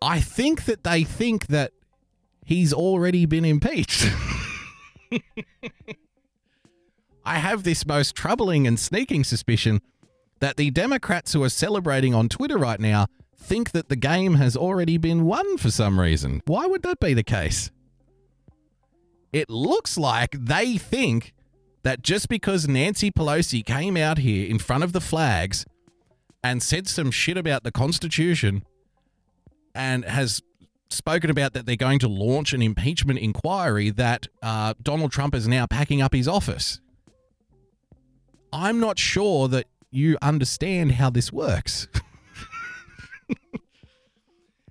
I 0.00 0.20
think 0.20 0.64
that 0.66 0.84
they 0.84 1.04
think 1.04 1.48
that 1.48 1.72
he's 2.44 2.72
already 2.72 3.26
been 3.26 3.44
impeached. 3.44 4.10
I 7.24 7.38
have 7.38 7.64
this 7.64 7.86
most 7.86 8.14
troubling 8.14 8.66
and 8.66 8.78
sneaking 8.78 9.24
suspicion 9.24 9.80
that 10.40 10.56
the 10.56 10.70
Democrats 10.70 11.32
who 11.32 11.42
are 11.42 11.48
celebrating 11.48 12.14
on 12.14 12.28
Twitter 12.28 12.58
right 12.58 12.78
now 12.78 13.06
think 13.36 13.70
that 13.72 13.88
the 13.88 13.96
game 13.96 14.34
has 14.34 14.56
already 14.56 14.98
been 14.98 15.24
won 15.24 15.56
for 15.56 15.70
some 15.70 15.98
reason. 15.98 16.42
Why 16.46 16.66
would 16.66 16.82
that 16.82 17.00
be 17.00 17.14
the 17.14 17.22
case? 17.22 17.70
It 19.32 19.48
looks 19.50 19.96
like 19.96 20.36
they 20.38 20.76
think 20.76 21.32
that 21.82 22.02
just 22.02 22.28
because 22.28 22.68
Nancy 22.68 23.10
Pelosi 23.10 23.64
came 23.64 23.96
out 23.96 24.18
here 24.18 24.46
in 24.48 24.58
front 24.58 24.84
of 24.84 24.92
the 24.92 25.00
flags 25.00 25.64
and 26.44 26.62
said 26.62 26.86
some 26.86 27.10
shit 27.10 27.38
about 27.38 27.64
the 27.64 27.72
Constitution 27.72 28.64
and 29.74 30.04
has 30.04 30.42
spoken 30.90 31.30
about 31.30 31.54
that 31.54 31.64
they're 31.64 31.74
going 31.74 31.98
to 31.98 32.06
launch 32.06 32.52
an 32.52 32.60
impeachment 32.60 33.18
inquiry 33.18 33.88
that 33.90 34.28
uh, 34.42 34.74
Donald 34.80 35.10
Trump 35.10 35.34
is 35.34 35.48
now 35.48 35.66
packing 35.66 36.02
up 36.02 36.12
his 36.12 36.28
office. 36.28 36.80
I'm 38.52 38.78
not 38.78 38.98
sure 38.98 39.48
that 39.48 39.66
you 39.90 40.18
understand 40.20 40.92
how 40.92 41.08
this 41.08 41.32
works. 41.32 41.88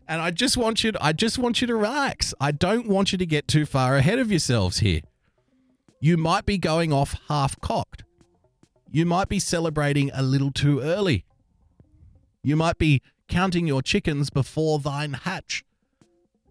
and 0.08 0.22
I 0.22 0.30
just 0.30 0.56
want 0.56 0.84
you 0.84 0.92
to, 0.92 1.04
I 1.04 1.12
just 1.12 1.40
want 1.40 1.60
you 1.60 1.66
to 1.68 1.76
relax. 1.76 2.36
I 2.40 2.52
don't 2.52 2.88
want 2.88 3.12
you 3.12 3.18
to 3.18 3.26
get 3.26 3.48
too 3.48 3.66
far 3.66 3.98
ahead 3.98 4.20
of 4.20 4.30
yourselves 4.30 4.78
here. 4.78 5.02
You 6.00 6.18
might 6.18 6.46
be 6.46 6.60
going 6.60 6.94
off 6.94 7.16
half 7.30 7.60
cocked. 7.62 8.04
You 8.92 9.08
might 9.08 9.28
be 9.28 9.40
celebrating 9.40 10.12
a 10.14 10.22
little 10.22 10.52
too 10.52 10.80
early. 10.80 11.26
You 12.44 12.58
might 12.58 12.78
be 12.78 13.02
counting 13.30 13.66
your 13.66 13.82
chickens 13.82 14.30
before 14.30 14.80
thine 14.80 15.14
hatch. 15.14 15.64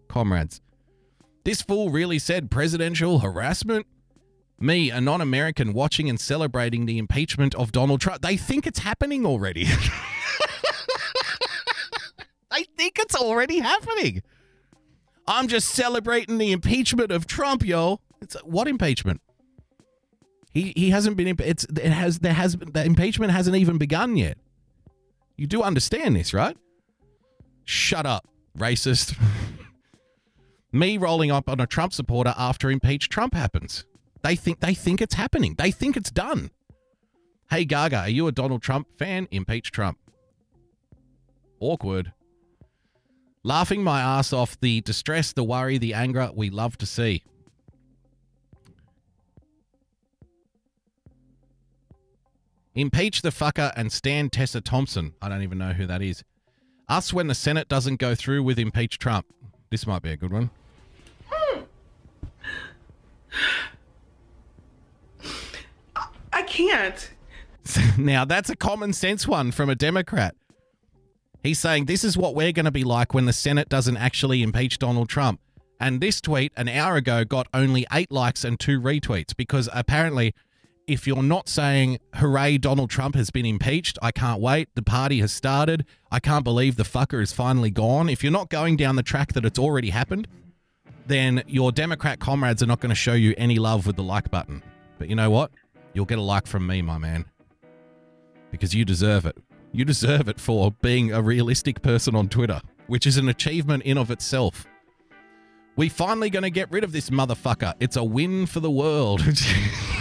Comrades, 0.07 0.59
this 1.43 1.61
fool 1.61 1.91
really 1.91 2.17
said 2.19 2.49
presidential 2.49 3.19
harassment? 3.19 3.85
Me, 4.59 4.89
a 4.89 4.99
non 4.99 5.21
American, 5.21 5.73
watching 5.73 6.09
and 6.09 6.19
celebrating 6.19 6.85
the 6.85 6.97
impeachment 6.97 7.53
of 7.55 7.71
Donald 7.71 8.01
Trump. 8.01 8.21
They 8.21 8.37
think 8.37 8.65
it's 8.65 8.79
happening 8.79 9.25
already. 9.25 9.65
they 12.51 12.63
think 12.77 12.97
it's 12.97 13.15
already 13.15 13.59
happening. 13.59 14.23
I'm 15.27 15.47
just 15.47 15.69
celebrating 15.69 16.37
the 16.37 16.51
impeachment 16.51 17.11
of 17.11 17.27
Trump, 17.27 17.65
yo. 17.65 17.99
It's 18.21 18.35
what 18.43 18.67
impeachment? 18.67 19.21
He 20.51 20.73
he 20.75 20.89
hasn't 20.91 21.17
been. 21.17 21.35
It's 21.39 21.65
it 21.65 21.91
has 21.91 22.19
there 22.19 22.33
has 22.33 22.55
the 22.55 22.83
impeachment 22.85 23.31
hasn't 23.31 23.55
even 23.55 23.77
begun 23.77 24.15
yet. 24.15 24.37
You 25.37 25.47
do 25.47 25.61
understand 25.61 26.15
this, 26.15 26.33
right? 26.33 26.57
Shut 27.65 28.05
up, 28.05 28.27
racist. 28.57 29.17
Me 30.71 30.97
rolling 30.97 31.31
up 31.31 31.49
on 31.49 31.59
a 31.59 31.67
Trump 31.67 31.93
supporter 31.93 32.33
after 32.37 32.71
impeach 32.71 33.09
Trump 33.09 33.33
happens. 33.33 33.85
They 34.23 34.35
think 34.35 34.59
they 34.59 34.73
think 34.73 35.01
it's 35.01 35.15
happening. 35.15 35.55
They 35.57 35.71
think 35.71 35.97
it's 35.97 36.11
done. 36.11 36.49
Hey 37.49 37.65
Gaga, 37.65 37.97
are 37.97 38.09
you 38.09 38.27
a 38.27 38.31
Donald 38.31 38.61
Trump 38.61 38.87
fan? 38.97 39.27
Impeach 39.29 39.71
Trump. 39.71 39.99
Awkward. 41.59 42.13
Laughing 43.43 43.83
my 43.83 44.01
ass 44.01 44.31
off 44.33 44.59
the 44.61 44.81
distress, 44.81 45.33
the 45.33 45.43
worry, 45.43 45.77
the 45.77 45.93
anger 45.93 46.31
we 46.33 46.49
love 46.49 46.77
to 46.77 46.85
see. 46.85 47.23
Impeach 52.75 53.21
the 53.21 53.29
fucker 53.29 53.71
and 53.75 53.91
stand 53.91 54.31
Tessa 54.31 54.61
Thompson. 54.61 55.13
I 55.21 55.29
don't 55.29 55.43
even 55.43 55.57
know 55.57 55.73
who 55.73 55.85
that 55.85 56.01
is. 56.01 56.23
Us 56.89 57.13
when 57.13 57.27
the 57.27 57.35
Senate 57.35 57.69
doesn't 57.69 57.97
go 57.97 58.15
through 58.15 58.43
with 58.43 58.57
impeach 58.57 58.97
Trump. 58.97 59.25
This 59.69 59.85
might 59.87 60.01
be 60.01 60.11
a 60.11 60.17
good 60.17 60.31
one. 60.31 60.49
I 66.31 66.41
can't. 66.41 67.11
now, 67.97 68.25
that's 68.25 68.49
a 68.49 68.55
common 68.55 68.91
sense 68.91 69.27
one 69.27 69.51
from 69.51 69.69
a 69.69 69.75
Democrat. 69.75 70.35
He's 71.43 71.59
saying 71.59 71.85
this 71.85 72.03
is 72.03 72.17
what 72.17 72.35
we're 72.35 72.51
going 72.51 72.65
to 72.65 72.71
be 72.71 72.83
like 72.83 73.13
when 73.13 73.25
the 73.25 73.33
Senate 73.33 73.69
doesn't 73.69 73.97
actually 73.97 74.41
impeach 74.41 74.79
Donald 74.79 75.09
Trump. 75.09 75.39
And 75.79 76.01
this 76.01 76.21
tweet 76.21 76.53
an 76.55 76.69
hour 76.69 76.95
ago 76.95 77.23
got 77.25 77.47
only 77.53 77.85
eight 77.91 78.11
likes 78.11 78.43
and 78.43 78.59
two 78.59 78.79
retweets 78.79 79.35
because 79.35 79.69
apparently, 79.73 80.33
if 80.87 81.07
you're 81.07 81.23
not 81.23 81.47
saying, 81.47 81.99
hooray, 82.15 82.57
Donald 82.57 82.89
Trump 82.89 83.15
has 83.15 83.29
been 83.29 83.45
impeached, 83.45 83.97
I 84.01 84.11
can't 84.11 84.41
wait, 84.41 84.69
the 84.75 84.81
party 84.81 85.19
has 85.19 85.31
started, 85.31 85.85
I 86.11 86.19
can't 86.19 86.43
believe 86.43 86.75
the 86.75 86.83
fucker 86.83 87.21
is 87.21 87.31
finally 87.31 87.71
gone, 87.71 88.09
if 88.09 88.23
you're 88.23 88.31
not 88.31 88.49
going 88.49 88.75
down 88.75 88.95
the 88.95 89.03
track 89.03 89.33
that 89.33 89.45
it's 89.45 89.59
already 89.59 89.91
happened, 89.91 90.27
then 91.07 91.43
your 91.47 91.71
Democrat 91.71 92.19
comrades 92.19 92.61
are 92.61 92.67
not 92.67 92.79
going 92.79 92.89
to 92.89 92.95
show 92.95 93.13
you 93.13 93.33
any 93.37 93.59
love 93.59 93.87
with 93.87 93.95
the 93.95 94.03
like 94.03 94.29
button. 94.31 94.61
But 94.97 95.09
you 95.09 95.15
know 95.15 95.29
what? 95.29 95.51
You'll 95.93 96.05
get 96.05 96.17
a 96.17 96.21
like 96.21 96.47
from 96.47 96.65
me, 96.67 96.81
my 96.81 96.97
man. 96.97 97.25
Because 98.51 98.73
you 98.73 98.85
deserve 98.85 99.25
it. 99.25 99.37
You 99.71 99.85
deserve 99.85 100.27
it 100.27 100.39
for 100.39 100.71
being 100.81 101.11
a 101.11 101.21
realistic 101.21 101.81
person 101.81 102.15
on 102.15 102.29
Twitter, 102.29 102.61
which 102.87 103.07
is 103.07 103.17
an 103.17 103.27
achievement 103.27 103.83
in 103.83 103.97
of 103.97 104.11
itself. 104.11 104.65
We 105.75 105.89
finally 105.89 106.29
going 106.29 106.43
to 106.43 106.51
get 106.51 106.71
rid 106.71 106.83
of 106.83 106.91
this 106.91 107.09
motherfucker. 107.09 107.73
It's 107.79 107.95
a 107.95 108.03
win 108.03 108.45
for 108.45 108.59
the 108.59 108.69
world. 108.69 109.23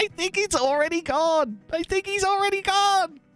they 0.00 0.08
think 0.08 0.36
he's 0.36 0.54
already 0.54 1.02
gone. 1.02 1.60
I 1.72 1.82
think 1.82 2.06
he's 2.06 2.24
already 2.24 2.62
gone. 2.62 3.20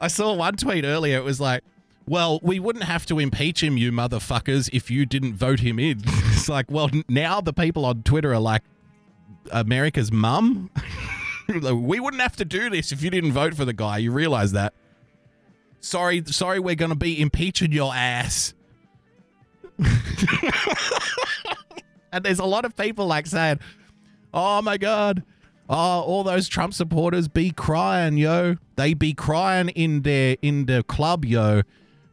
I 0.00 0.08
saw 0.08 0.34
one 0.34 0.56
tweet 0.56 0.84
earlier. 0.84 1.16
It 1.16 1.24
was 1.24 1.40
like, 1.40 1.62
well, 2.08 2.40
we 2.42 2.60
wouldn't 2.60 2.84
have 2.84 3.06
to 3.06 3.18
impeach 3.18 3.62
him, 3.62 3.76
you 3.76 3.92
motherfuckers, 3.92 4.70
if 4.72 4.90
you 4.90 5.06
didn't 5.06 5.34
vote 5.34 5.60
him 5.60 5.78
in. 5.78 6.02
it's 6.04 6.48
like, 6.48 6.70
well, 6.70 6.90
now 7.08 7.40
the 7.40 7.52
people 7.52 7.84
on 7.84 8.02
Twitter 8.02 8.32
are 8.32 8.40
like, 8.40 8.62
America's 9.50 10.12
mum? 10.12 10.70
we 11.48 12.00
wouldn't 12.00 12.22
have 12.22 12.36
to 12.36 12.44
do 12.44 12.70
this 12.70 12.92
if 12.92 13.02
you 13.02 13.10
didn't 13.10 13.32
vote 13.32 13.54
for 13.54 13.64
the 13.64 13.72
guy. 13.72 13.98
You 13.98 14.12
realize 14.12 14.52
that? 14.52 14.74
Sorry, 15.80 16.22
sorry, 16.26 16.58
we're 16.58 16.74
going 16.74 16.90
to 16.90 16.96
be 16.96 17.20
impeaching 17.20 17.70
your 17.70 17.94
ass. 17.94 18.54
And 22.16 22.24
there's 22.24 22.38
a 22.38 22.44
lot 22.44 22.64
of 22.64 22.76
people 22.76 23.06
like 23.06 23.26
saying, 23.26 23.60
oh 24.34 24.62
my 24.62 24.76
God, 24.78 25.22
oh, 25.68 26.00
all 26.00 26.24
those 26.24 26.48
Trump 26.48 26.74
supporters 26.74 27.28
be 27.28 27.50
crying, 27.50 28.16
yo. 28.16 28.56
They 28.76 28.94
be 28.94 29.14
crying 29.14 29.68
in 29.70 30.02
their 30.02 30.36
in 30.42 30.66
the 30.66 30.82
club, 30.82 31.24
yo 31.24 31.62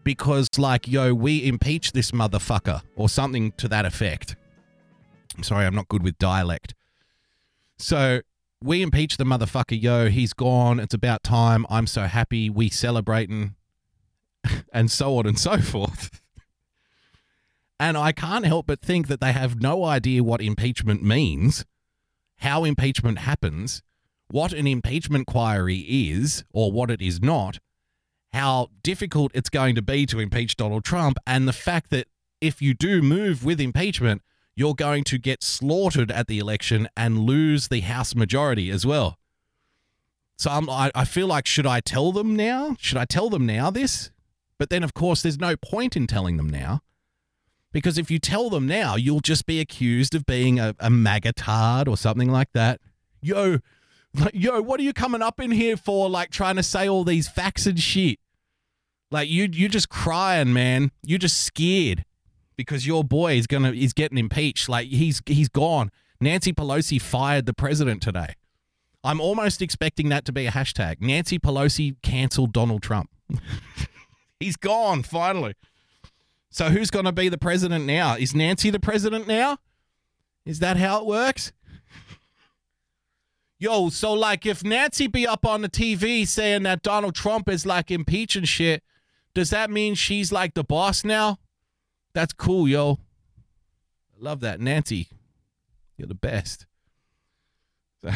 because 0.04 0.49
like 0.58 0.88
yo 0.88 1.14
we 1.14 1.45
impeach 1.45 1.93
this 1.93 2.12
motherfucker 2.12 2.82
or 2.95 3.10
something 3.10 3.54
to 3.54 3.68
that 3.70 3.86
effect. 3.86 4.36
I'm 5.38 5.43
sorry 5.43 5.66
i'm 5.66 5.76
not 5.76 5.88
good 5.88 6.04
with 6.04 6.18
dialect. 6.20 6.76
So 7.78 8.22
we 8.62 8.82
impeach 8.82 9.18
the 9.18 9.24
motherfucker 9.24 9.82
yo. 9.82 10.10
He's 10.10 10.34
gone. 10.34 10.80
It's 10.80 10.93
about 10.93 11.24
time. 11.24 11.66
I'm 11.70 11.88
so 11.88 12.04
happy. 12.04 12.49
We 12.49 12.70
celebrating 12.70 13.56
and 14.74 14.91
so 14.91 15.18
on 15.18 15.26
and 15.26 15.39
so 15.39 15.58
forth 15.58 16.22
and 17.84 17.98
i 17.98 18.12
can't 18.12 18.46
help 18.46 18.66
but 18.66 18.82
think 18.82 19.08
that 19.08 19.22
they 19.22 19.32
have 19.32 19.62
no 19.62 19.84
idea 19.84 20.24
what 20.24 20.42
impeachment 20.42 21.04
means 21.04 21.66
how 22.38 22.64
impeachment 22.64 23.20
happens 23.20 23.82
what 24.30 24.54
an 24.54 24.66
impeachment 24.66 25.22
inquiry 25.28 25.80
is 25.88 26.44
or 26.52 26.72
what 26.72 26.90
it 26.90 27.02
is 27.02 27.22
not 27.22 27.60
how 28.34 28.70
difficult 28.82 29.32
it's 29.36 29.50
going 29.50 29.76
to 29.76 29.82
be 29.82 30.08
to 30.08 30.20
impeach 30.20 30.58
Donald 30.58 30.84
Trump 30.84 31.18
and 31.28 31.48
the 31.48 31.54
fact 31.54 31.92
that 31.92 32.08
if 32.42 32.62
you 32.62 32.74
do 32.74 33.02
move 33.02 33.46
with 33.46 33.62
impeachment, 33.62 34.22
you're 34.56 34.76
going 34.76 35.04
to 35.06 35.18
get 35.18 35.44
slaughtered 35.44 36.12
at 36.12 36.28
the 36.28 36.40
election 36.40 36.90
and 36.98 37.20
lose 37.20 37.68
the 37.68 37.82
House 37.82 38.16
majority 38.16 38.70
as 38.70 38.86
well. 38.86 39.18
So 40.38 40.52
I'm, 40.52 40.70
I, 40.70 40.92
I 40.94 41.06
feel 41.06 41.28
like, 41.28 41.46
should 41.46 41.68
I 41.68 41.80
tell 41.80 42.12
them 42.12 42.36
now? 42.36 42.76
Should 42.80 42.98
I 42.98 43.06
tell 43.06 43.30
them 43.30 43.46
now 43.46 43.70
this? 43.70 44.12
But 44.58 44.70
then, 44.70 44.84
of 44.84 44.94
course, 44.94 45.22
there's 45.22 45.40
no 45.40 45.56
point 45.56 45.96
in 45.96 46.08
telling 46.08 46.38
them 46.38 46.50
now. 46.50 46.82
Because 47.74 47.98
if 47.98 48.10
you 48.10 48.20
tell 48.20 48.50
them 48.50 48.68
now, 48.68 48.96
you'll 48.96 49.20
just 49.20 49.46
be 49.46 49.60
accused 49.60 50.16
of 50.16 50.26
being 50.26 50.60
a, 50.60 50.76
a 50.80 50.90
magatard 50.90 51.88
or 51.88 51.98
something 51.98 52.32
like 52.32 52.54
that. 52.54 52.80
Yo, 53.22 53.58
like, 54.14 54.34
yo, 54.34 54.62
what 54.62 54.80
are 54.80 54.84
you 54.84 54.94
coming 54.94 55.22
up 55.22 55.40
in 55.40 55.52
here 55.52 55.76
for? 55.76 56.10
Like 56.10 56.30
trying 56.30 56.56
to 56.56 56.64
say 56.64 56.88
all 56.88 57.04
these 57.04 57.28
facts 57.28 57.66
and 57.66 57.80
shit. 57.80 58.20
Like 59.12 59.28
you, 59.28 59.50
you 59.52 59.68
just 59.68 59.90
crying, 59.90 60.54
man. 60.54 60.92
You're 61.04 61.20
just 61.20 61.42
scared 61.42 62.06
because 62.56 62.86
your 62.86 63.04
boy 63.04 63.36
is 63.36 63.48
gonna 63.48 63.72
is 63.72 63.94
getting 63.94 64.18
impeached. 64.18 64.70
Like 64.70 64.88
he's 64.88 65.22
he's 65.26 65.50
gone. 65.50 65.92
Nancy 66.22 66.54
Pelosi 66.54 67.02
fired 67.02 67.46
the 67.46 67.54
president 67.54 68.02
today. 68.02 68.36
I'm 69.04 69.20
almost 69.20 69.62
expecting 69.62 70.10
that 70.10 70.24
to 70.26 70.32
be 70.32 70.46
a 70.46 70.52
hashtag. 70.52 71.02
Nancy 71.02 71.38
Pelosi 71.38 71.96
canceled 72.02 72.54
Donald 72.54 72.82
Trump. 72.82 73.10
he's 74.40 74.56
gone 74.56 75.04
finally. 75.04 75.56
So 76.54 76.70
who's 76.70 76.91
going 76.91 77.06
to 77.06 77.12
be 77.12 77.30
the 77.30 77.38
president 77.39 77.86
now? 77.86 78.16
Is 78.16 78.36
Nancy 78.36 78.70
the 78.70 78.80
president 78.80 79.28
now? 79.28 79.58
Is 80.45 80.60
that 80.60 80.78
how 80.78 80.99
it 80.99 81.08
works? 81.08 81.51
Yo, 83.58 83.89
so 83.89 84.14
like 84.14 84.45
if 84.45 84.64
Nancy 84.64 85.08
be 85.08 85.26
up 85.26 85.47
on 85.47 85.64
the 85.64 85.70
TV 85.70 86.28
saying 86.28 86.62
that 86.62 86.84
Donald 86.84 87.16
Trump 87.16 87.49
is 87.49 87.66
like 87.66 87.89
impeaching 87.89 88.43
shit, 88.43 88.84
does 89.34 89.49
that 89.49 89.72
mean 89.72 89.95
she's 89.95 90.32
like 90.32 90.54
the 90.54 90.64
boss 90.64 91.04
now? 91.04 91.39
That's 92.14 92.34
cool, 92.34 92.68
yo. 92.68 92.99
I 94.16 94.20
love 94.24 94.41
that. 94.41 94.60
Nancy, 94.60 95.08
you're 95.97 96.08
the 96.08 96.14
best. 96.14 96.68
So, 98.04 98.12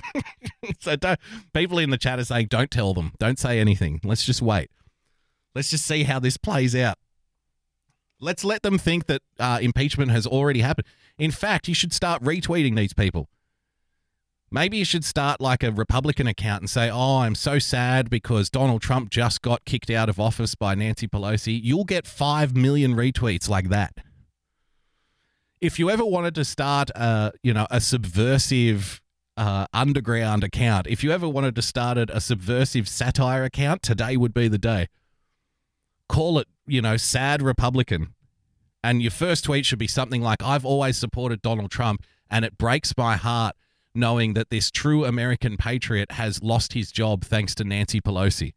so 0.80 0.96
don't, 0.96 1.20
people 1.52 1.78
in 1.78 1.90
the 1.90 1.98
chat 1.98 2.18
are 2.18 2.24
saying, 2.24 2.46
don't 2.46 2.70
tell 2.70 2.94
them. 2.94 3.12
Don't 3.18 3.38
say 3.38 3.60
anything. 3.60 4.00
Let's 4.02 4.24
just 4.24 4.40
wait. 4.40 4.70
Let's 5.54 5.68
just 5.68 5.84
see 5.86 6.04
how 6.04 6.20
this 6.20 6.38
plays 6.38 6.74
out. 6.74 6.96
Let's 8.24 8.42
let 8.42 8.62
them 8.62 8.78
think 8.78 9.04
that 9.06 9.20
uh, 9.38 9.58
impeachment 9.60 10.10
has 10.10 10.26
already 10.26 10.60
happened. 10.60 10.86
In 11.18 11.30
fact, 11.30 11.68
you 11.68 11.74
should 11.74 11.92
start 11.92 12.22
retweeting 12.22 12.74
these 12.74 12.94
people. 12.94 13.28
Maybe 14.50 14.78
you 14.78 14.84
should 14.86 15.04
start 15.04 15.42
like 15.42 15.62
a 15.62 15.70
Republican 15.70 16.26
account 16.26 16.62
and 16.62 16.70
say, 16.70 16.88
Oh, 16.90 17.18
I'm 17.18 17.34
so 17.34 17.58
sad 17.58 18.08
because 18.08 18.48
Donald 18.48 18.80
Trump 18.80 19.10
just 19.10 19.42
got 19.42 19.66
kicked 19.66 19.90
out 19.90 20.08
of 20.08 20.18
office 20.18 20.54
by 20.54 20.74
Nancy 20.74 21.06
Pelosi. 21.06 21.60
You'll 21.62 21.84
get 21.84 22.06
5 22.06 22.56
million 22.56 22.94
retweets 22.94 23.46
like 23.46 23.68
that. 23.68 23.98
If 25.60 25.78
you 25.78 25.90
ever 25.90 26.04
wanted 26.04 26.34
to 26.36 26.46
start 26.46 26.90
a, 26.94 27.32
you 27.42 27.52
know, 27.52 27.66
a 27.70 27.80
subversive 27.80 29.02
uh, 29.36 29.66
underground 29.74 30.44
account, 30.44 30.86
if 30.86 31.04
you 31.04 31.10
ever 31.10 31.28
wanted 31.28 31.54
to 31.56 31.62
start 31.62 31.98
a 31.98 32.20
subversive 32.22 32.88
satire 32.88 33.44
account, 33.44 33.82
today 33.82 34.16
would 34.16 34.32
be 34.32 34.48
the 34.48 34.56
day. 34.56 34.88
Call 36.08 36.38
it, 36.38 36.48
you 36.66 36.80
know, 36.80 36.96
sad 36.96 37.42
Republican. 37.42 38.13
And 38.84 39.00
your 39.00 39.10
first 39.10 39.44
tweet 39.44 39.64
should 39.64 39.78
be 39.78 39.86
something 39.86 40.20
like, 40.20 40.42
I've 40.42 40.66
always 40.66 40.98
supported 40.98 41.40
Donald 41.40 41.70
Trump 41.70 42.04
and 42.28 42.44
it 42.44 42.58
breaks 42.58 42.92
my 42.98 43.16
heart 43.16 43.56
knowing 43.94 44.34
that 44.34 44.50
this 44.50 44.70
true 44.70 45.06
American 45.06 45.56
patriot 45.56 46.12
has 46.12 46.42
lost 46.42 46.74
his 46.74 46.92
job 46.92 47.24
thanks 47.24 47.54
to 47.54 47.64
Nancy 47.64 48.02
Pelosi. 48.02 48.52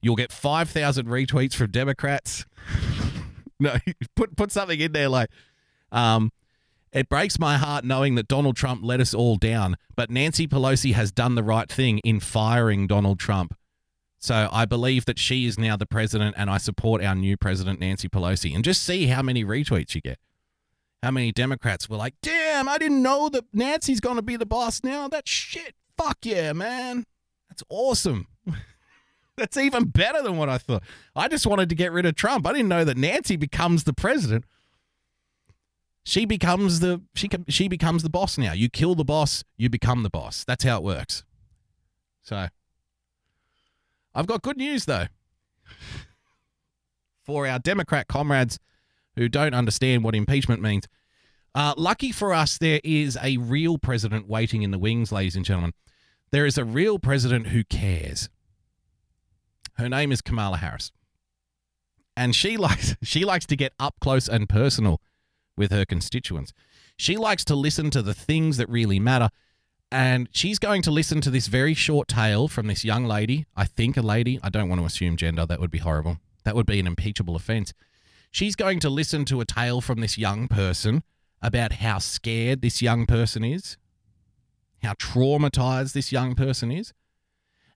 You'll 0.00 0.16
get 0.16 0.32
5,000 0.32 1.06
retweets 1.06 1.54
from 1.54 1.70
Democrats. 1.70 2.46
no, 3.60 3.76
put 4.16 4.34
put 4.36 4.50
something 4.50 4.80
in 4.80 4.92
there 4.92 5.10
like 5.10 5.28
um 5.92 6.32
it 6.90 7.10
breaks 7.10 7.38
my 7.38 7.58
heart 7.58 7.84
knowing 7.84 8.14
that 8.14 8.28
Donald 8.28 8.56
Trump 8.56 8.80
let 8.82 9.00
us 9.00 9.12
all 9.12 9.36
down, 9.36 9.76
but 9.96 10.10
Nancy 10.10 10.48
Pelosi 10.48 10.94
has 10.94 11.12
done 11.12 11.34
the 11.34 11.42
right 11.42 11.68
thing 11.68 11.98
in 11.98 12.20
firing 12.20 12.86
Donald 12.86 13.18
Trump. 13.18 13.54
So 14.22 14.48
I 14.50 14.64
believe 14.64 15.04
that 15.06 15.18
she 15.18 15.46
is 15.46 15.58
now 15.58 15.76
the 15.76 15.84
president 15.84 16.36
and 16.38 16.48
I 16.48 16.58
support 16.58 17.02
our 17.02 17.14
new 17.14 17.36
president 17.36 17.80
Nancy 17.80 18.08
Pelosi 18.08 18.54
and 18.54 18.64
just 18.64 18.82
see 18.82 19.06
how 19.06 19.20
many 19.20 19.44
retweets 19.44 19.94
you 19.94 20.00
get 20.00 20.18
how 21.02 21.10
many 21.10 21.32
Democrats 21.32 21.88
were 21.88 21.96
like, 21.96 22.14
damn, 22.22 22.68
I 22.68 22.78
didn't 22.78 23.02
know 23.02 23.28
that 23.28 23.44
Nancy's 23.52 24.00
going 24.00 24.16
to 24.16 24.22
be 24.22 24.36
the 24.36 24.46
boss 24.46 24.84
now. 24.84 25.08
That 25.08 25.26
shit. 25.26 25.74
Fuck 25.98 26.18
yeah, 26.22 26.52
man. 26.52 27.04
That's 27.48 27.62
awesome. 27.68 28.28
That's 29.36 29.56
even 29.56 29.88
better 29.88 30.22
than 30.22 30.36
what 30.36 30.48
I 30.48 30.58
thought. 30.58 30.82
I 31.16 31.28
just 31.28 31.46
wanted 31.46 31.68
to 31.70 31.74
get 31.74 31.92
rid 31.92 32.06
of 32.06 32.14
Trump. 32.14 32.46
I 32.46 32.52
didn't 32.52 32.68
know 32.68 32.84
that 32.84 32.96
Nancy 32.96 33.36
becomes 33.36 33.84
the 33.84 33.92
president. 33.92 34.44
She 36.04 36.24
becomes 36.24 36.80
the 36.80 37.00
she 37.14 37.28
she 37.48 37.68
becomes 37.68 38.02
the 38.02 38.10
boss 38.10 38.36
now. 38.36 38.52
You 38.52 38.68
kill 38.68 38.96
the 38.96 39.04
boss, 39.04 39.44
you 39.56 39.68
become 39.68 40.02
the 40.02 40.10
boss. 40.10 40.44
That's 40.44 40.64
how 40.64 40.78
it 40.78 40.82
works. 40.82 41.24
So 42.22 42.48
I've 44.14 44.26
got 44.26 44.42
good 44.42 44.56
news 44.56 44.84
though. 44.84 45.06
For 47.24 47.46
our 47.46 47.58
Democrat 47.58 48.08
comrades 48.08 48.58
who 49.16 49.28
don't 49.28 49.54
understand 49.54 50.04
what 50.04 50.14
impeachment 50.14 50.60
means. 50.60 50.88
Uh, 51.54 51.74
lucky 51.76 52.12
for 52.12 52.32
us, 52.32 52.58
there 52.58 52.80
is 52.82 53.18
a 53.22 53.36
real 53.36 53.78
president 53.78 54.26
waiting 54.26 54.62
in 54.62 54.70
the 54.70 54.78
wings, 54.78 55.12
ladies 55.12 55.36
and 55.36 55.44
gentlemen. 55.44 55.72
There 56.30 56.46
is 56.46 56.56
a 56.56 56.64
real 56.64 56.98
president 56.98 57.48
who 57.48 57.62
cares. 57.64 58.30
Her 59.74 59.88
name 59.88 60.12
is 60.12 60.22
Kamala 60.22 60.56
Harris. 60.58 60.90
And 62.16 62.34
she 62.34 62.56
likes 62.58 62.96
she 63.02 63.24
likes 63.24 63.46
to 63.46 63.56
get 63.56 63.72
up 63.78 63.96
close 64.00 64.28
and 64.28 64.48
personal 64.48 65.00
with 65.56 65.70
her 65.70 65.84
constituents. 65.84 66.52
She 66.96 67.16
likes 67.16 67.44
to 67.46 67.54
listen 67.54 67.90
to 67.90 68.02
the 68.02 68.14
things 68.14 68.56
that 68.56 68.68
really 68.68 68.98
matter. 68.98 69.28
And 69.92 70.30
she's 70.32 70.58
going 70.58 70.80
to 70.82 70.90
listen 70.90 71.20
to 71.20 71.28
this 71.30 71.48
very 71.48 71.74
short 71.74 72.08
tale 72.08 72.48
from 72.48 72.66
this 72.66 72.82
young 72.82 73.04
lady. 73.04 73.44
I 73.54 73.66
think 73.66 73.98
a 73.98 74.00
lady. 74.02 74.40
I 74.42 74.48
don't 74.48 74.70
want 74.70 74.80
to 74.80 74.86
assume 74.86 75.18
gender. 75.18 75.44
That 75.44 75.60
would 75.60 75.70
be 75.70 75.80
horrible. 75.80 76.16
That 76.44 76.54
would 76.54 76.64
be 76.64 76.80
an 76.80 76.86
impeachable 76.86 77.36
offense. 77.36 77.74
She's 78.30 78.56
going 78.56 78.80
to 78.80 78.88
listen 78.88 79.26
to 79.26 79.42
a 79.42 79.44
tale 79.44 79.82
from 79.82 80.00
this 80.00 80.16
young 80.16 80.48
person 80.48 81.02
about 81.42 81.72
how 81.72 81.98
scared 81.98 82.62
this 82.62 82.80
young 82.80 83.04
person 83.04 83.44
is, 83.44 83.76
how 84.82 84.94
traumatized 84.94 85.92
this 85.92 86.10
young 86.10 86.34
person 86.34 86.72
is, 86.72 86.94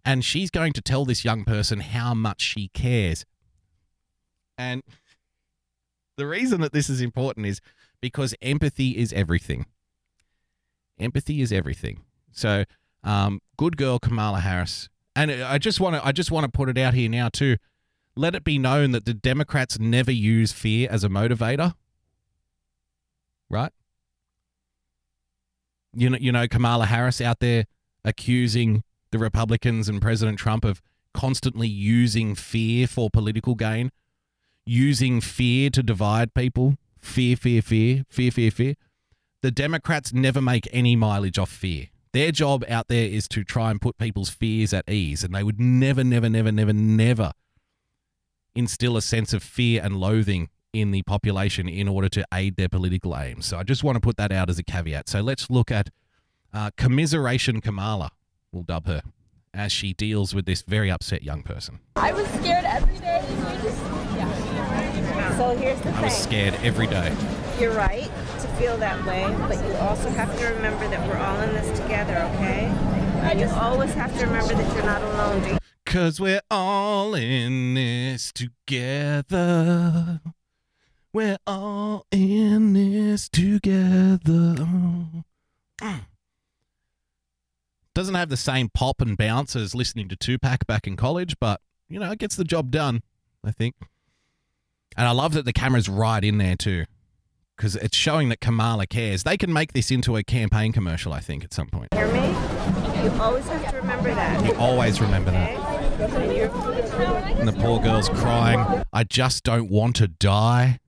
and 0.03 0.25
she's 0.25 0.51
going 0.51 0.73
to 0.73 0.81
tell 0.81 1.05
this 1.05 1.23
young 1.23 1.45
person 1.45 1.81
how 1.81 2.15
much 2.15 2.41
she 2.41 2.69
cares. 2.69 3.27
And 4.57 4.83
the 6.17 6.27
reason 6.27 6.63
that 6.63 6.73
this 6.73 6.89
is 6.89 7.03
important 7.03 7.45
is 7.45 7.61
because 8.01 8.35
empathy 8.41 8.97
is 8.97 9.13
everything. 9.13 9.67
Empathy 10.99 11.41
is 11.41 11.53
everything. 11.53 12.03
So, 12.33 12.65
um, 13.05 13.41
good 13.57 13.77
girl 13.77 13.99
Kamala 13.99 14.41
Harris. 14.41 14.89
And 15.15 15.31
I 15.31 15.59
just 15.59 15.81
want 15.81 15.97
to 15.97 16.07
I 16.07 16.13
just 16.13 16.31
want 16.31 16.45
to 16.45 16.51
put 16.51 16.69
it 16.69 16.77
out 16.77 16.95
here 16.95 17.09
now 17.09 17.29
too 17.29 17.57
let 18.17 18.35
it 18.35 18.43
be 18.43 18.59
known 18.59 18.93
that 18.93 19.05
the 19.05 19.15
Democrats 19.15 19.79
never 19.79 20.11
use 20.11 20.51
fear 20.51 20.89
as 20.91 21.05
a 21.05 21.09
motivator. 21.09 21.75
Right? 23.49 23.73
You 25.95 26.11
know, 26.11 26.19
you 26.19 26.33
know, 26.33 26.49
Kamala 26.49 26.87
Harris 26.87 27.21
out 27.21 27.41
there 27.41 27.67
accusing 28.05 28.83
the 29.13 29.19
Republicans 29.19 29.89
and 29.89 30.01
President 30.01 30.39
Trump 30.39 30.65
of 30.65 30.83
constantly 31.15 31.69
using 31.69 32.35
fear 32.35 32.87
for 32.87 33.09
political 33.11 33.55
gain, 33.55 33.93
using 34.65 35.21
fear 35.21 35.71
to 35.71 35.83
divide 35.83 36.35
people. 36.35 36.77
Fear, 36.99 37.37
fear, 37.37 37.63
fear, 37.63 38.05
fear, 38.09 38.31
fear, 38.31 38.51
fear. 38.51 38.75
The 39.47 39.53
Democrats 39.53 40.13
never 40.13 40.43
make 40.43 40.67
any 40.73 40.97
mileage 40.97 41.39
off 41.39 41.51
fear. 41.51 41.87
Their 42.13 42.33
job 42.33 42.65
out 42.69 42.89
there 42.89 43.07
is 43.07 43.29
to 43.29 43.45
try 43.45 43.71
and 43.71 43.81
put 43.81 43.97
people's 43.97 44.29
fears 44.29 44.75
at 44.75 44.91
ease, 44.91 45.23
and 45.23 45.33
they 45.33 45.45
would 45.45 45.61
never, 45.61 46.03
never, 46.03 46.29
never, 46.29 46.51
never, 46.51 46.73
never 46.73 47.31
instill 48.57 48.97
a 48.97 49.03
sense 49.03 49.33
of 49.33 49.45
fear 49.45 49.81
and 49.85 49.99
loathing 49.99 50.49
in 50.73 50.91
the 50.91 51.03
population 51.05 51.69
in 51.69 51.87
order 51.87 52.09
to 52.09 52.27
aid 52.35 52.57
their 52.57 52.69
political 52.69 53.17
aims. 53.17 53.47
So 53.47 53.57
I 53.57 53.63
just 53.63 53.85
want 53.85 53.95
to 53.95 54.01
put 54.01 54.17
that 54.17 54.33
out 54.33 54.51
as 54.51 54.59
a 54.59 54.65
caveat. 54.65 55.09
So 55.09 55.21
let's 55.21 55.49
look 55.49 55.71
at 55.71 55.91
uh, 56.53 56.73
commiseration 56.77 57.61
Kamala, 57.61 58.11
we'll 58.51 58.65
dub 58.65 58.89
her, 58.89 59.03
as 59.55 59.71
she 59.71 59.93
deals 59.93 60.35
with 60.35 60.47
this 60.47 60.63
very 60.63 60.91
upset 60.91 61.23
young 61.23 61.45
person. 61.45 61.79
I 61.95 62.13
was 62.13 62.27
scared 62.31 62.65
every 62.65 62.99
day. 62.99 63.25
Just, 63.63 63.81
yeah. 64.17 65.39
So 65.39 65.57
here's 65.57 65.81
the 65.83 65.91
I 65.91 65.93
thing. 65.93 66.03
was 66.03 66.17
scared 66.17 66.55
every 66.65 66.89
day. 66.89 67.15
You're 67.61 67.75
right 67.75 68.11
to 68.41 68.49
feel 68.57 68.77
that 68.79 69.05
way, 69.07 69.35
but 69.49 69.65
you 69.67 69.75
also 69.77 70.09
have 70.11 70.37
to 70.39 70.47
remember 70.47 70.89
that 70.89 71.09
we're 71.09 71.19
all 71.19 71.41
in 71.41 71.53
this 71.55 71.79
together, 71.79 72.17
okay? 72.35 72.67
And 73.23 73.41
you 73.41 73.49
always 73.49 73.93
have 73.95 74.17
to 74.19 74.27
remember 74.27 74.55
that 74.55 74.75
you're 74.75 74.85
not 74.85 75.03
alone. 75.03 75.59
Cause 75.85 76.21
we're 76.21 76.43
all 76.51 77.15
in 77.15 77.75
this 77.75 78.33
together. 78.33 80.21
We're 81.13 81.39
all 81.47 82.05
in 82.11 82.73
this 82.75 83.29
together. 83.29 84.67
Doesn't 87.95 88.15
have 88.15 88.29
the 88.29 88.37
same 88.37 88.69
pop 88.69 89.01
and 89.01 89.17
bounce 89.17 89.57
as 89.57 89.75
listening 89.75 90.09
to 90.09 90.17
Tupac 90.17 90.67
back 90.67 90.87
in 90.87 90.97
college, 90.97 91.37
but 91.41 91.61
you 91.89 91.99
know, 91.99 92.11
it 92.11 92.19
gets 92.19 92.37
the 92.37 92.45
job 92.45 92.71
done, 92.71 93.03
I 93.43 93.51
think. 93.53 93.77
And 94.97 95.09
I 95.09 95.13
love 95.13 95.33
that 95.33 95.45
the 95.45 95.53
camera's 95.53 95.89
right 95.89 96.23
in 96.23 96.39
there 96.39 96.57
too, 96.57 96.85
because 97.57 97.77
it's 97.77 97.97
showing 97.97 98.29
that 98.29 98.41
Kamala 98.41 98.87
cares. 98.87 99.23
They 99.23 99.37
can 99.37 99.53
make 99.53 99.73
this 99.73 99.91
into 99.91 100.17
a 100.17 100.23
campaign 100.23 100.73
commercial, 100.73 101.13
I 101.13 101.21
think, 101.21 101.43
at 101.43 101.55
some 101.55 101.69
point. 101.69 101.93
Hear 101.95 102.13
me? 102.13 102.29
You 103.03 103.11
always 103.21 103.47
have 103.49 103.71
to 103.71 103.77
remember 103.77 104.15
that. 104.15 104.45
You 104.45 104.55
always 104.57 105.01
remember 105.01 105.31
that. 105.31 106.01
Okay? 106.01 106.43
And 106.43 107.41
And 107.41 107.49
the 107.49 107.53
poor 107.53 107.81
girl's 107.81 108.09
crying. 108.09 108.85
I 108.93 109.05
just 109.05 109.45
don't 109.45 109.71
want 109.71 109.97
to 109.97 110.09
die. 110.09 110.81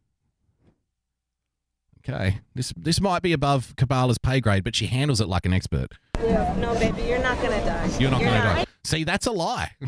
Okay, 2.09 2.41
this 2.55 2.73
this 2.75 3.03
might 3.03 3.23
be 3.23 3.35
above 3.35 3.77
Kamala's 3.77 4.17
pay 4.17 4.41
grade, 4.41 4.65
but 4.65 4.75
she 4.75 4.87
handles 4.87 5.21
it 5.21 5.29
like 5.29 5.45
an 5.45 5.53
expert. 5.53 5.93
No, 6.19 6.75
baby, 6.79 7.03
you're 7.03 7.19
not 7.19 7.37
gonna 7.43 7.63
die. 7.65 7.91
You're 7.99 8.11
not 8.11 8.21
going 8.21 8.33
to 8.33 8.39
die. 8.39 8.65
See, 8.83 9.05
that's 9.05 9.27
a 9.27 9.31
lie. 9.31 9.73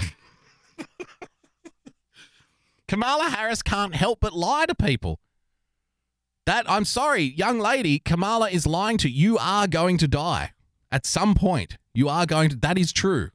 Kamala 2.89 3.31
Harris 3.31 3.63
can't 3.63 3.95
help 3.95 4.21
but 4.21 4.35
lie 4.35 4.67
to 4.67 4.75
people. 4.75 5.19
That 6.51 6.69
I'm 6.69 6.85
sorry, 6.85 7.23
young 7.23 7.61
lady, 7.61 8.01
Kamala 8.01 8.51
is 8.51 8.67
lying 8.67 8.99
to 8.99 9.09
you. 9.09 9.35
You 9.35 9.39
are 9.39 9.69
going 9.69 9.99
to 9.99 10.09
die 10.09 10.51
at 10.91 11.07
some 11.07 11.37
point. 11.37 11.79
You 11.95 12.09
are 12.09 12.27
going 12.27 12.51
to. 12.51 12.57
That 12.57 12.77
is 12.77 12.93
true. 12.93 13.31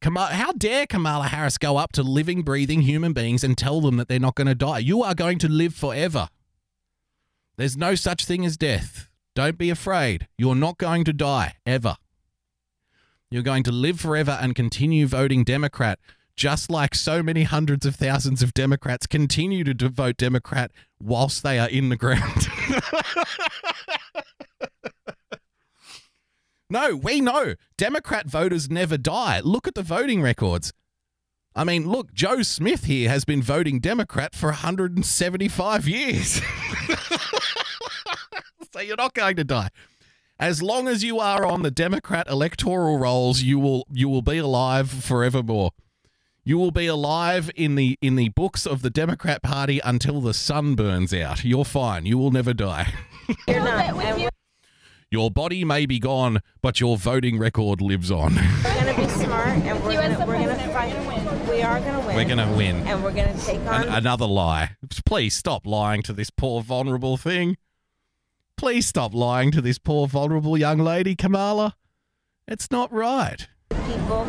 Kamala, 0.00 0.28
how 0.28 0.52
dare 0.52 0.86
Kamala 0.86 1.26
Harris 1.26 1.58
go 1.58 1.78
up 1.78 1.90
to 1.94 2.04
living, 2.04 2.42
breathing 2.42 2.82
human 2.82 3.12
beings 3.12 3.42
and 3.42 3.58
tell 3.58 3.80
them 3.80 3.96
that 3.96 4.06
they're 4.06 4.20
not 4.20 4.36
going 4.36 4.46
to 4.46 4.54
die? 4.54 4.78
You 4.78 5.02
are 5.02 5.12
going 5.12 5.40
to 5.40 5.48
live 5.48 5.74
forever. 5.74 6.28
There's 7.56 7.76
no 7.76 7.96
such 7.96 8.26
thing 8.26 8.46
as 8.46 8.56
death. 8.56 9.08
Don't 9.34 9.58
be 9.58 9.68
afraid. 9.68 10.28
You're 10.38 10.54
not 10.54 10.78
going 10.78 11.02
to 11.06 11.12
die 11.12 11.54
ever. 11.66 11.96
You're 13.28 13.42
going 13.42 13.64
to 13.64 13.72
live 13.72 13.98
forever 13.98 14.38
and 14.40 14.54
continue 14.54 15.08
voting 15.08 15.42
Democrat, 15.42 15.98
just 16.36 16.70
like 16.70 16.94
so 16.94 17.22
many 17.22 17.42
hundreds 17.42 17.86
of 17.86 17.96
thousands 17.96 18.42
of 18.42 18.54
Democrats 18.54 19.06
continue 19.06 19.64
to 19.64 19.88
vote 19.88 20.16
Democrat 20.16 20.70
whilst 21.00 21.42
they 21.42 21.58
are 21.58 21.68
in 21.68 21.88
the 21.88 21.96
ground. 21.96 22.48
no, 26.70 26.96
we 26.96 27.20
know 27.20 27.54
Democrat 27.76 28.26
voters 28.26 28.70
never 28.70 28.96
die. 28.96 29.40
Look 29.40 29.68
at 29.68 29.74
the 29.74 29.82
voting 29.82 30.22
records. 30.22 30.72
I 31.54 31.64
mean, 31.64 31.86
look, 31.86 32.14
Joe 32.14 32.40
Smith 32.42 32.84
here 32.84 33.10
has 33.10 33.26
been 33.26 33.42
voting 33.42 33.78
Democrat 33.78 34.34
for 34.34 34.46
175 34.46 35.86
years. 35.86 36.40
so 38.72 38.80
you're 38.80 38.96
not 38.96 39.12
going 39.12 39.36
to 39.36 39.44
die. 39.44 39.68
As 40.38 40.62
long 40.62 40.88
as 40.88 41.04
you 41.04 41.20
are 41.20 41.44
on 41.44 41.60
the 41.62 41.70
Democrat 41.70 42.26
electoral 42.28 42.98
rolls, 42.98 43.42
you 43.42 43.58
will 43.58 43.86
you 43.92 44.08
will 44.08 44.22
be 44.22 44.38
alive 44.38 44.90
forevermore. 44.90 45.72
You 46.44 46.58
will 46.58 46.72
be 46.72 46.86
alive 46.86 47.50
in 47.54 47.76
the 47.76 47.96
in 48.02 48.16
the 48.16 48.30
books 48.30 48.66
of 48.66 48.82
the 48.82 48.90
Democrat 48.90 49.42
Party 49.42 49.80
until 49.84 50.20
the 50.20 50.34
sun 50.34 50.74
burns 50.74 51.14
out. 51.14 51.44
You're 51.44 51.64
fine. 51.64 52.04
You 52.04 52.18
will 52.18 52.32
never 52.32 52.52
die. 52.52 52.92
You're 53.48 53.60
not. 53.60 54.32
Your 55.08 55.30
body 55.30 55.64
may 55.64 55.86
be 55.86 56.00
gone, 56.00 56.40
but 56.62 56.80
your 56.80 56.96
voting 56.96 57.38
record 57.38 57.80
lives 57.80 58.10
on. 58.10 58.34
We're 58.64 58.74
gonna 58.74 58.96
be 58.96 59.08
smart, 59.08 59.48
and 59.50 59.84
we're 59.84 59.92
gonna 59.92 60.26
we're 60.26 60.38
gonna 60.38 60.72
fight. 60.72 61.48
We 61.48 61.62
are 61.62 61.78
gonna 61.78 62.06
win. 62.06 62.16
We're 62.16 62.24
gonna 62.24 62.56
win. 62.56 62.76
and 62.88 63.04
we're 63.04 63.12
gonna 63.12 63.38
take 63.38 63.60
on. 63.60 63.82
An- 63.84 63.88
another 63.94 64.26
lie. 64.26 64.76
Please 65.04 65.36
stop 65.36 65.66
lying 65.66 66.02
to 66.02 66.12
this 66.12 66.30
poor 66.30 66.62
vulnerable 66.62 67.16
thing. 67.16 67.56
Please 68.56 68.86
stop 68.86 69.14
lying 69.14 69.52
to 69.52 69.60
this 69.60 69.78
poor 69.78 70.08
vulnerable 70.08 70.56
young 70.56 70.78
lady, 70.78 71.14
Kamala. 71.14 71.76
It's 72.48 72.70
not 72.70 72.90
right. 72.92 73.46
People 73.86 74.24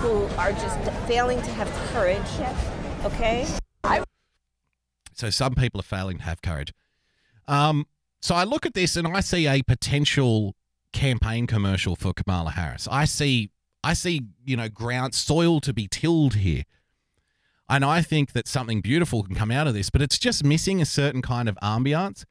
who 0.00 0.24
are 0.36 0.52
just 0.52 0.78
failing 1.06 1.40
to 1.42 1.50
have 1.52 1.68
courage. 1.92 2.20
Okay? 3.04 3.46
So 5.14 5.30
some 5.30 5.54
people 5.54 5.80
are 5.80 5.84
failing 5.84 6.18
to 6.18 6.24
have 6.24 6.42
courage. 6.42 6.72
Um, 7.46 7.86
so 8.20 8.34
I 8.34 8.44
look 8.44 8.66
at 8.66 8.74
this 8.74 8.96
and 8.96 9.06
I 9.06 9.20
see 9.20 9.46
a 9.46 9.62
potential 9.62 10.54
campaign 10.92 11.46
commercial 11.46 11.96
for 11.96 12.12
Kamala 12.12 12.50
Harris. 12.50 12.88
I 12.90 13.04
see, 13.04 13.50
I 13.84 13.94
see, 13.94 14.22
you 14.44 14.56
know, 14.56 14.68
ground 14.68 15.14
soil 15.14 15.60
to 15.60 15.72
be 15.72 15.88
tilled 15.88 16.34
here, 16.34 16.64
and 17.68 17.84
I 17.84 18.02
think 18.02 18.32
that 18.32 18.48
something 18.48 18.80
beautiful 18.80 19.22
can 19.22 19.34
come 19.34 19.50
out 19.50 19.66
of 19.66 19.74
this. 19.74 19.90
But 19.90 20.02
it's 20.02 20.18
just 20.18 20.44
missing 20.44 20.80
a 20.80 20.84
certain 20.84 21.22
kind 21.22 21.48
of 21.48 21.56
ambiance. 21.62 22.24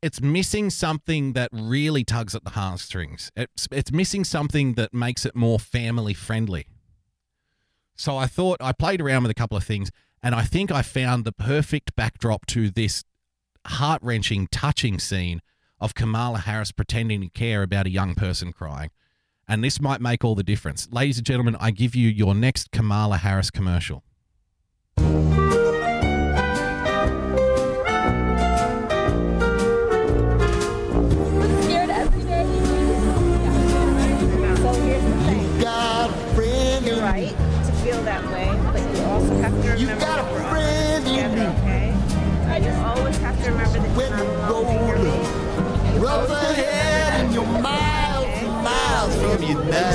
It's 0.00 0.20
missing 0.20 0.70
something 0.70 1.32
that 1.32 1.50
really 1.52 2.04
tugs 2.04 2.34
at 2.34 2.44
the 2.44 2.50
heartstrings. 2.50 3.32
It's 3.36 3.66
it's 3.72 3.90
missing 3.90 4.22
something 4.22 4.74
that 4.74 4.94
makes 4.94 5.26
it 5.26 5.34
more 5.34 5.58
family 5.58 6.14
friendly. 6.14 6.68
So 7.96 8.16
I 8.16 8.26
thought 8.26 8.58
I 8.60 8.72
played 8.72 9.00
around 9.00 9.24
with 9.24 9.32
a 9.32 9.34
couple 9.34 9.56
of 9.56 9.64
things, 9.64 9.90
and 10.22 10.36
I 10.36 10.42
think 10.42 10.70
I 10.70 10.82
found 10.82 11.24
the 11.24 11.32
perfect 11.32 11.96
backdrop 11.96 12.46
to 12.46 12.70
this 12.70 13.02
heart 13.66 14.00
wrenching, 14.02 14.46
touching 14.52 15.00
scene 15.00 15.42
of 15.80 15.94
Kamala 15.94 16.38
Harris 16.38 16.70
pretending 16.70 17.20
to 17.22 17.28
care 17.28 17.64
about 17.64 17.86
a 17.86 17.90
young 17.90 18.14
person 18.14 18.52
crying. 18.52 18.90
And 19.48 19.64
this 19.64 19.80
might 19.80 20.00
make 20.00 20.24
all 20.24 20.36
the 20.36 20.44
difference. 20.44 20.88
Ladies 20.92 21.18
and 21.18 21.26
gentlemen, 21.26 21.56
I 21.58 21.72
give 21.72 21.96
you 21.96 22.08
your 22.08 22.34
next 22.36 22.70
Kamala 22.70 23.16
Harris 23.16 23.50
commercial. 23.50 24.04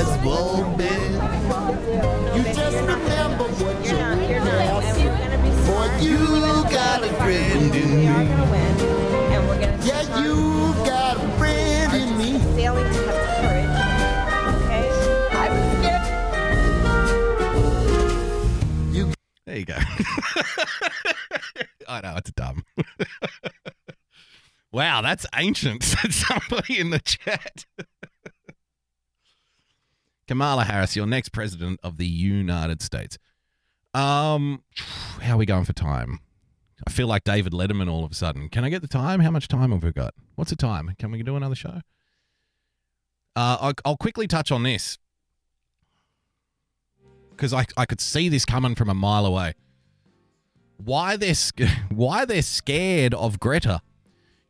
Your 0.06 0.16
nice 0.16 0.24
warm 0.24 0.76
bed. 0.76 1.10
You 2.36 2.42
just 2.54 2.76
remember 2.76 3.44
what 3.44 3.84
you 3.84 3.90
You're 3.90 4.00
not. 4.00 4.18
You're 4.28 4.40
not. 4.40 4.48
really 4.48 4.64
And 5.00 5.10
we're 5.10 5.18
gonna 5.18 5.38
be 5.42 5.50
Boy, 5.50 5.64
smart. 5.64 5.92
you 6.02 6.18
got 6.70 7.02
a 7.02 7.04
friend 7.14 7.74
in 7.74 7.96
me. 7.96 8.04
gonna 8.06 8.50
win, 8.50 8.80
and 9.32 9.42
we're 9.48 9.60
gonna. 9.60 9.78
take 9.78 9.86
Yeah, 9.88 10.02
you 10.20 10.34
got 10.84 11.16
a 11.16 11.18
friend 11.38 11.92
in 11.94 12.08
me. 12.18 12.38
Failing 12.56 12.92
to 12.92 12.98
have 13.06 13.20
courage. 13.40 13.76
Okay? 14.64 14.84
I 15.32 15.34
was 15.50 15.64
scared. 15.78 16.04
You 18.94 19.04
There 19.46 19.58
you 19.58 19.64
go. 19.64 19.78
I 21.88 22.00
know, 22.00 22.16
it's 22.16 22.32
dumb. 22.32 22.64
wow, 24.72 25.00
that's 25.02 25.26
ancient, 25.34 25.82
said 25.84 26.12
somebody 26.12 26.78
in 26.80 26.90
the 26.90 26.98
chat. 26.98 27.64
Kamala 30.26 30.64
Harris, 30.64 30.96
your 30.96 31.06
next 31.06 31.30
president 31.30 31.80
of 31.82 31.98
the 31.98 32.06
United 32.06 32.82
States. 32.82 33.18
Um, 33.92 34.62
how 35.20 35.34
are 35.34 35.38
we 35.38 35.46
going 35.46 35.64
for 35.64 35.72
time? 35.72 36.20
I 36.86 36.90
feel 36.90 37.06
like 37.06 37.24
David 37.24 37.52
Letterman 37.52 37.90
all 37.90 38.04
of 38.04 38.12
a 38.12 38.14
sudden. 38.14 38.48
Can 38.48 38.64
I 38.64 38.68
get 38.68 38.82
the 38.82 38.88
time? 38.88 39.20
How 39.20 39.30
much 39.30 39.48
time 39.48 39.70
have 39.70 39.82
we 39.82 39.92
got? 39.92 40.14
What's 40.34 40.50
the 40.50 40.56
time? 40.56 40.94
Can 40.98 41.10
we 41.10 41.22
do 41.22 41.36
another 41.36 41.54
show? 41.54 41.80
Uh, 43.36 43.72
I'll, 43.84 43.96
quickly 43.96 44.28
touch 44.28 44.52
on 44.52 44.62
this 44.62 44.98
because 47.30 47.52
I, 47.52 47.66
I 47.76 47.84
could 47.84 48.00
see 48.00 48.28
this 48.28 48.44
coming 48.44 48.76
from 48.76 48.88
a 48.88 48.94
mile 48.94 49.26
away. 49.26 49.54
Why 50.76 51.16
they're 51.16 51.34
why 51.90 52.24
they're 52.24 52.42
scared 52.42 53.12
of 53.14 53.40
Greta? 53.40 53.80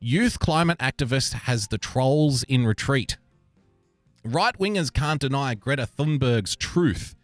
Youth 0.01 0.39
climate 0.39 0.79
activist 0.79 1.33
has 1.33 1.69
the 1.69 1.79
trolls 1.79 2.43
in 2.43 2.67
retreat. 2.67 3.17
Right 4.25 4.59
wingers 4.59 4.91
can't 4.91 5.21
deny 5.21 5.55
Greta 5.55 5.87
Thunberg's 5.87 6.57
truth. 6.57 7.15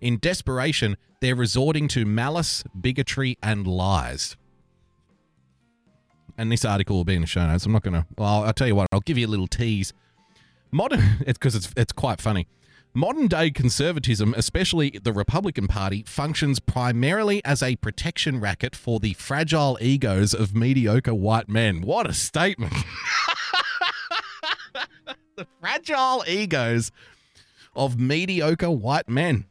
In 0.00 0.18
desperation, 0.18 0.96
they're 1.20 1.34
resorting 1.34 1.88
to 1.88 2.04
malice, 2.04 2.62
bigotry, 2.80 3.36
and 3.42 3.66
lies. 3.66 4.36
And 6.38 6.52
this 6.52 6.64
article 6.64 6.96
will 6.96 7.04
be 7.04 7.14
in 7.14 7.22
the 7.22 7.26
show 7.26 7.44
notes. 7.46 7.66
I'm 7.66 7.72
not 7.72 7.82
going 7.82 7.94
to. 7.94 8.06
Well, 8.16 8.44
I'll 8.44 8.52
tell 8.52 8.68
you 8.68 8.76
what. 8.76 8.86
I'll 8.92 9.00
give 9.00 9.18
you 9.18 9.26
a 9.26 9.28
little 9.28 9.48
tease. 9.48 9.92
Modern, 10.70 11.00
it's 11.26 11.38
because 11.38 11.56
it's 11.56 11.72
it's 11.76 11.92
quite 11.92 12.20
funny. 12.20 12.46
Modern 12.96 13.26
day 13.26 13.50
conservatism, 13.50 14.34
especially 14.36 14.90
the 15.02 15.12
Republican 15.12 15.66
Party, 15.66 16.04
functions 16.06 16.60
primarily 16.60 17.44
as 17.44 17.60
a 17.60 17.74
protection 17.76 18.38
racket 18.38 18.76
for 18.76 19.00
the 19.00 19.14
fragile 19.14 19.76
egos 19.80 20.32
of 20.32 20.54
mediocre 20.54 21.14
white 21.14 21.48
men. 21.48 21.80
What 21.82 22.08
a 22.08 22.12
statement! 22.12 22.72
the 25.36 25.46
fragile 25.60 26.24
egos 26.28 26.92
of 27.74 27.98
mediocre 27.98 28.70
white 28.70 29.08
men. 29.08 29.46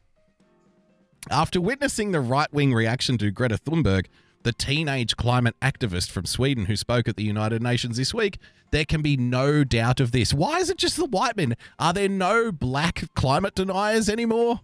After 1.30 1.60
witnessing 1.60 2.12
the 2.12 2.20
right 2.20 2.52
wing 2.54 2.74
reaction 2.74 3.18
to 3.18 3.32
Greta 3.32 3.58
Thunberg, 3.58 4.06
the 4.44 4.54
teenage 4.54 5.16
climate 5.16 5.56
activist 5.62 6.10
from 6.10 6.26
Sweden 6.26 6.66
who 6.66 6.76
spoke 6.76 7.08
at 7.08 7.16
the 7.16 7.24
United 7.24 7.62
Nations 7.62 7.98
this 7.98 8.14
week, 8.14 8.40
there 8.72 8.86
can 8.86 9.02
be 9.02 9.16
no 9.16 9.64
doubt 9.64 10.00
of 10.00 10.12
this. 10.12 10.34
Why 10.34 10.60
is 10.60 10.70
it 10.70 10.78
just 10.78 10.98
the 10.98 11.06
white 11.06 11.38
men? 11.38 11.56
Are 11.80 11.94
there 11.94 12.10
no 12.10 12.52
black 12.52 13.06
climate 13.14 13.56
deniers 13.56 14.10
anymore? 14.10 14.62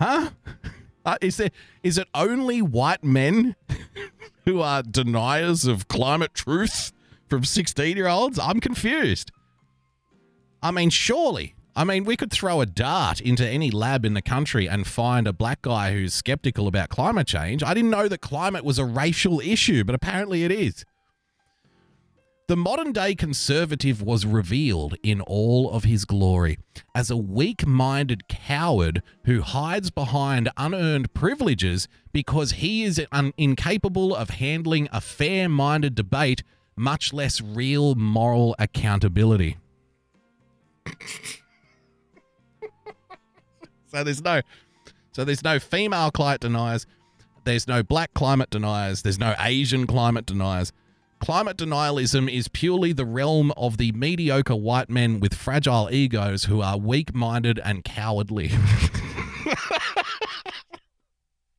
Huh? 0.00 0.30
Uh, 1.02 1.16
is 1.22 1.38
there 1.38 1.50
is 1.82 1.96
it 1.96 2.06
only 2.14 2.60
white 2.60 3.02
men 3.02 3.56
who 4.44 4.60
are 4.60 4.82
deniers 4.82 5.64
of 5.64 5.88
climate 5.88 6.34
truth 6.34 6.92
from 7.26 7.42
16 7.42 7.96
year 7.96 8.06
olds? 8.06 8.38
I'm 8.38 8.60
confused. 8.60 9.32
I 10.62 10.70
mean, 10.70 10.90
surely. 10.90 11.54
I 11.74 11.84
mean, 11.84 12.04
we 12.04 12.16
could 12.16 12.30
throw 12.30 12.60
a 12.60 12.66
dart 12.66 13.20
into 13.20 13.46
any 13.46 13.70
lab 13.70 14.04
in 14.04 14.14
the 14.14 14.22
country 14.22 14.68
and 14.68 14.86
find 14.86 15.26
a 15.26 15.32
black 15.32 15.62
guy 15.62 15.92
who's 15.92 16.12
skeptical 16.12 16.66
about 16.66 16.88
climate 16.88 17.26
change. 17.26 17.62
I 17.62 17.74
didn't 17.74 17.90
know 17.90 18.08
that 18.08 18.20
climate 18.20 18.64
was 18.64 18.78
a 18.78 18.84
racial 18.84 19.40
issue, 19.40 19.84
but 19.84 19.94
apparently 19.94 20.44
it 20.44 20.50
is. 20.50 20.84
The 22.48 22.56
modern 22.56 22.90
day 22.90 23.14
conservative 23.14 24.02
was 24.02 24.26
revealed 24.26 24.96
in 25.04 25.20
all 25.20 25.70
of 25.70 25.84
his 25.84 26.04
glory 26.04 26.58
as 26.96 27.08
a 27.08 27.16
weak 27.16 27.64
minded 27.64 28.26
coward 28.26 29.04
who 29.24 29.42
hides 29.42 29.92
behind 29.92 30.50
unearned 30.56 31.14
privileges 31.14 31.86
because 32.12 32.52
he 32.52 32.82
is 32.82 33.00
un- 33.12 33.32
incapable 33.36 34.16
of 34.16 34.30
handling 34.30 34.88
a 34.90 35.00
fair 35.00 35.48
minded 35.48 35.94
debate, 35.94 36.42
much 36.76 37.12
less 37.12 37.40
real 37.40 37.94
moral 37.94 38.56
accountability. 38.58 39.56
So 43.86 44.04
there's 44.04 44.22
no 44.22 44.42
so 45.12 45.24
there's 45.24 45.42
no 45.42 45.58
female 45.58 46.10
climate 46.10 46.40
deniers, 46.40 46.86
there's 47.44 47.66
no 47.66 47.82
black 47.82 48.14
climate 48.14 48.50
deniers, 48.50 49.02
there's 49.02 49.18
no 49.18 49.34
Asian 49.40 49.86
climate 49.86 50.26
deniers. 50.26 50.72
Climate 51.20 51.58
denialism 51.58 52.32
is 52.32 52.48
purely 52.48 52.94
the 52.94 53.04
realm 53.04 53.52
of 53.56 53.76
the 53.76 53.92
mediocre 53.92 54.56
white 54.56 54.88
men 54.88 55.20
with 55.20 55.34
fragile 55.34 55.90
egos 55.92 56.44
who 56.44 56.62
are 56.62 56.78
weak 56.78 57.14
minded 57.14 57.60
and 57.62 57.84
cowardly. 57.84 58.50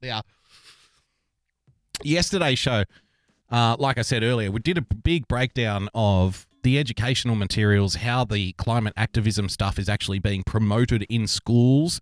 yeah. 0.02 0.22
Yesterday's 2.04 2.58
show, 2.58 2.86
uh, 3.52 3.76
like 3.78 4.00
I 4.00 4.02
said 4.02 4.24
earlier, 4.24 4.50
we 4.50 4.62
did 4.62 4.80
a 4.80 4.82
big 4.82 5.28
breakdown 5.28 5.90
of 5.94 6.48
the 6.64 6.78
educational 6.78 7.36
materials, 7.36 7.96
how 7.96 8.24
the 8.24 8.54
climate 8.54 8.94
activism 8.96 9.50
stuff 9.50 9.80
is 9.80 9.90
actually 9.90 10.20
being 10.20 10.44
promoted 10.44 11.04
in 11.10 11.28
schools. 11.28 12.02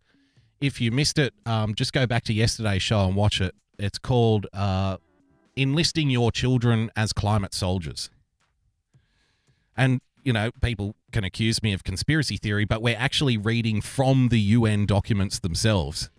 If 0.61 0.81
you 0.81 0.91
missed 0.91 1.17
it, 1.17 1.33
um, 1.45 1.75
just 1.75 1.93
go 1.93 2.05
back 2.05 2.23
to 2.25 2.33
yesterday's 2.33 2.81
show 2.81 3.05
and 3.05 3.15
watch 3.15 3.39
it. 3.39 3.55
It's 3.77 3.97
called 3.97 4.47
uh, 4.53 4.97
enlisting 5.55 6.09
your 6.09 6.31
children 6.31 6.91
as 6.95 7.13
climate 7.13 7.53
soldiers. 7.53 8.09
And, 9.77 10.01
you 10.23 10.33
know, 10.33 10.51
people 10.61 10.95
can 11.13 11.23
accuse 11.23 11.63
me 11.63 11.71
of 11.71 11.83
conspiracy 11.85 12.35
theory, 12.35 12.65
but 12.65 12.81
we're 12.81 12.97
actually 12.97 13.37
reading 13.37 13.79
from 13.79 14.27
the 14.27 14.39
UN 14.39 14.85
documents 14.85 15.39
themselves 15.39 16.09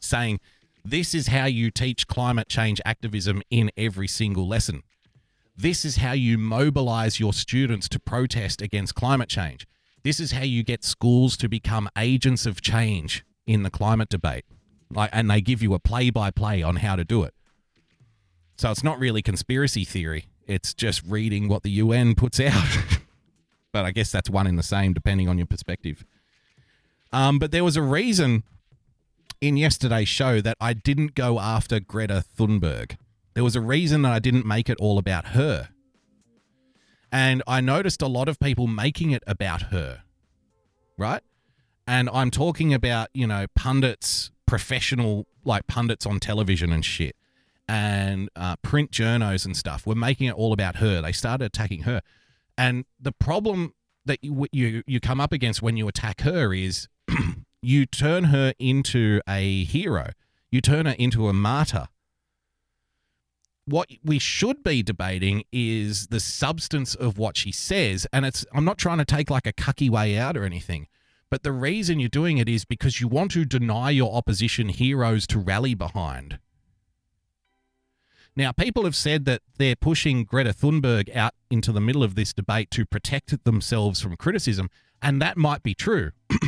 saying 0.00 0.40
this 0.84 1.14
is 1.14 1.28
how 1.28 1.46
you 1.46 1.70
teach 1.70 2.06
climate 2.06 2.48
change 2.48 2.80
activism 2.84 3.42
in 3.50 3.70
every 3.76 4.06
single 4.06 4.46
lesson. 4.46 4.82
This 5.56 5.84
is 5.84 5.96
how 5.96 6.12
you 6.12 6.36
mobilize 6.36 7.20
your 7.20 7.32
students 7.32 7.88
to 7.90 8.00
protest 8.00 8.60
against 8.60 8.94
climate 8.94 9.28
change. 9.28 9.66
This 10.02 10.18
is 10.18 10.32
how 10.32 10.42
you 10.42 10.62
get 10.64 10.84
schools 10.84 11.36
to 11.38 11.48
become 11.48 11.88
agents 11.96 12.44
of 12.44 12.60
change 12.60 13.24
in 13.46 13.62
the 13.62 13.70
climate 13.70 14.08
debate. 14.08 14.44
Like, 14.90 15.10
and 15.12 15.30
they 15.30 15.40
give 15.40 15.62
you 15.62 15.72
a 15.74 15.78
play 15.78 16.10
by 16.10 16.30
play 16.30 16.62
on 16.62 16.76
how 16.76 16.96
to 16.96 17.04
do 17.04 17.22
it. 17.22 17.34
So 18.56 18.70
it's 18.70 18.84
not 18.84 18.98
really 18.98 19.22
conspiracy 19.22 19.84
theory. 19.84 20.26
It's 20.46 20.74
just 20.74 21.02
reading 21.06 21.48
what 21.48 21.62
the 21.62 21.70
UN 21.70 22.14
puts 22.14 22.40
out. 22.40 22.78
but 23.72 23.84
I 23.84 23.92
guess 23.92 24.10
that's 24.12 24.28
one 24.28 24.46
in 24.46 24.56
the 24.56 24.62
same, 24.62 24.92
depending 24.92 25.28
on 25.28 25.38
your 25.38 25.46
perspective. 25.46 26.04
Um, 27.12 27.38
but 27.38 27.52
there 27.52 27.64
was 27.64 27.76
a 27.76 27.82
reason 27.82 28.42
in 29.40 29.56
yesterday's 29.56 30.08
show 30.08 30.40
that 30.40 30.56
I 30.60 30.72
didn't 30.72 31.14
go 31.14 31.38
after 31.38 31.80
Greta 31.80 32.24
Thunberg. 32.36 32.96
There 33.34 33.44
was 33.44 33.56
a 33.56 33.60
reason 33.60 34.02
that 34.02 34.12
I 34.12 34.18
didn't 34.18 34.46
make 34.46 34.68
it 34.68 34.78
all 34.78 34.98
about 34.98 35.28
her. 35.28 35.70
And 37.12 37.42
I 37.46 37.60
noticed 37.60 38.02
a 38.02 38.06
lot 38.06 38.28
of 38.28 38.40
people 38.40 38.66
making 38.66 39.12
it 39.12 39.22
about 39.26 39.62
her, 39.62 40.02
right? 40.98 41.22
And 41.86 42.08
I'm 42.12 42.30
talking 42.30 42.74
about, 42.74 43.08
you 43.12 43.26
know, 43.26 43.46
pundits, 43.54 44.30
professional, 44.46 45.26
like 45.44 45.66
pundits 45.66 46.06
on 46.06 46.18
television 46.18 46.72
and 46.72 46.84
shit 46.84 47.14
and 47.68 48.28
uh, 48.36 48.56
print 48.56 48.90
journos 48.90 49.44
and 49.44 49.56
stuff 49.56 49.86
were 49.86 49.94
making 49.94 50.28
it 50.28 50.34
all 50.34 50.52
about 50.52 50.76
her. 50.76 51.00
They 51.02 51.12
started 51.12 51.44
attacking 51.46 51.82
her, 51.82 52.00
and 52.58 52.84
the 53.00 53.12
problem 53.12 53.74
that 54.04 54.22
you 54.22 54.46
you, 54.52 54.82
you 54.86 55.00
come 55.00 55.20
up 55.20 55.32
against 55.32 55.62
when 55.62 55.76
you 55.76 55.88
attack 55.88 56.22
her 56.22 56.52
is 56.52 56.88
you 57.62 57.86
turn 57.86 58.24
her 58.24 58.52
into 58.58 59.20
a 59.28 59.64
hero. 59.64 60.10
You 60.50 60.60
turn 60.60 60.86
her 60.86 60.94
into 60.98 61.28
a 61.28 61.32
martyr. 61.32 61.88
What 63.66 63.88
we 64.04 64.18
should 64.18 64.62
be 64.62 64.82
debating 64.82 65.44
is 65.50 66.08
the 66.08 66.20
substance 66.20 66.94
of 66.94 67.16
what 67.16 67.36
she 67.36 67.50
says, 67.50 68.06
and 68.12 68.26
it's. 68.26 68.44
I'm 68.52 68.64
not 68.64 68.76
trying 68.76 68.98
to 68.98 69.04
take 69.04 69.30
like 69.30 69.46
a 69.46 69.52
cucky 69.52 69.88
way 69.88 70.18
out 70.18 70.36
or 70.36 70.44
anything. 70.44 70.86
But 71.30 71.42
the 71.42 71.52
reason 71.52 71.98
you're 71.98 72.08
doing 72.08 72.38
it 72.38 72.48
is 72.48 72.64
because 72.64 73.00
you 73.00 73.08
want 73.08 73.32
to 73.32 73.44
deny 73.44 73.90
your 73.90 74.14
opposition 74.14 74.68
heroes 74.68 75.26
to 75.28 75.38
rally 75.38 75.74
behind. 75.74 76.38
Now, 78.36 78.52
people 78.52 78.84
have 78.84 78.96
said 78.96 79.24
that 79.26 79.42
they're 79.58 79.76
pushing 79.76 80.24
Greta 80.24 80.52
Thunberg 80.52 81.14
out 81.14 81.34
into 81.50 81.72
the 81.72 81.80
middle 81.80 82.02
of 82.02 82.16
this 82.16 82.32
debate 82.32 82.70
to 82.72 82.84
protect 82.84 83.44
themselves 83.44 84.00
from 84.00 84.16
criticism, 84.16 84.70
and 85.00 85.22
that 85.22 85.36
might 85.36 85.62
be 85.62 85.74
true. 85.74 86.10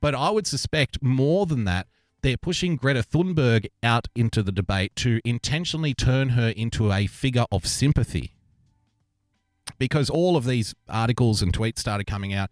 but 0.00 0.14
I 0.14 0.30
would 0.30 0.46
suspect 0.46 1.02
more 1.02 1.46
than 1.46 1.64
that, 1.64 1.86
they're 2.24 2.36
pushing 2.38 2.76
Greta 2.76 3.02
Thunberg 3.02 3.66
out 3.82 4.08
into 4.16 4.42
the 4.42 4.50
debate 4.50 4.96
to 4.96 5.20
intentionally 5.26 5.92
turn 5.92 6.30
her 6.30 6.48
into 6.48 6.90
a 6.90 7.06
figure 7.06 7.44
of 7.52 7.66
sympathy. 7.66 8.32
Because 9.78 10.08
all 10.08 10.34
of 10.34 10.46
these 10.46 10.74
articles 10.88 11.42
and 11.42 11.52
tweets 11.52 11.80
started 11.80 12.06
coming 12.06 12.32
out, 12.32 12.48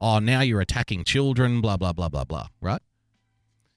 oh, 0.00 0.18
now 0.18 0.40
you're 0.40 0.60
attacking 0.60 1.04
children, 1.04 1.60
blah, 1.60 1.76
blah, 1.76 1.92
blah, 1.92 2.08
blah, 2.08 2.24
blah, 2.24 2.48
right? 2.60 2.82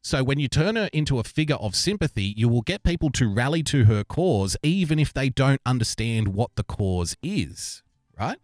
So 0.01 0.23
when 0.23 0.39
you 0.39 0.47
turn 0.47 0.77
her 0.77 0.89
into 0.91 1.19
a 1.19 1.23
figure 1.23 1.57
of 1.57 1.75
sympathy, 1.75 2.33
you 2.35 2.49
will 2.49 2.63
get 2.63 2.83
people 2.83 3.11
to 3.11 3.31
rally 3.31 3.61
to 3.63 3.85
her 3.85 4.03
cause, 4.03 4.57
even 4.63 4.97
if 4.97 5.13
they 5.13 5.29
don't 5.29 5.61
understand 5.63 6.29
what 6.29 6.55
the 6.55 6.63
cause 6.63 7.15
is, 7.21 7.83
right? 8.19 8.39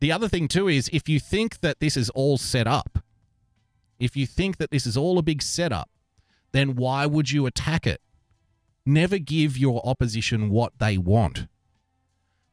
The 0.00 0.12
other 0.12 0.28
thing, 0.28 0.48
too, 0.48 0.66
is 0.66 0.88
if 0.94 1.10
you 1.10 1.20
think 1.20 1.60
that 1.60 1.80
this 1.80 1.94
is 1.94 2.08
all 2.10 2.38
set 2.38 2.66
up, 2.66 3.00
if 3.98 4.16
you 4.16 4.26
think 4.26 4.56
that 4.58 4.70
this 4.70 4.86
is 4.86 4.96
all 4.96 5.18
a 5.18 5.22
big 5.22 5.42
setup, 5.42 5.90
then 6.52 6.76
why 6.76 7.06
would 7.06 7.30
you 7.30 7.46
attack 7.46 7.86
it? 7.86 8.00
Never 8.86 9.18
give 9.18 9.58
your 9.58 9.86
opposition 9.86 10.50
what 10.50 10.78
they 10.78 10.96
want. 10.96 11.46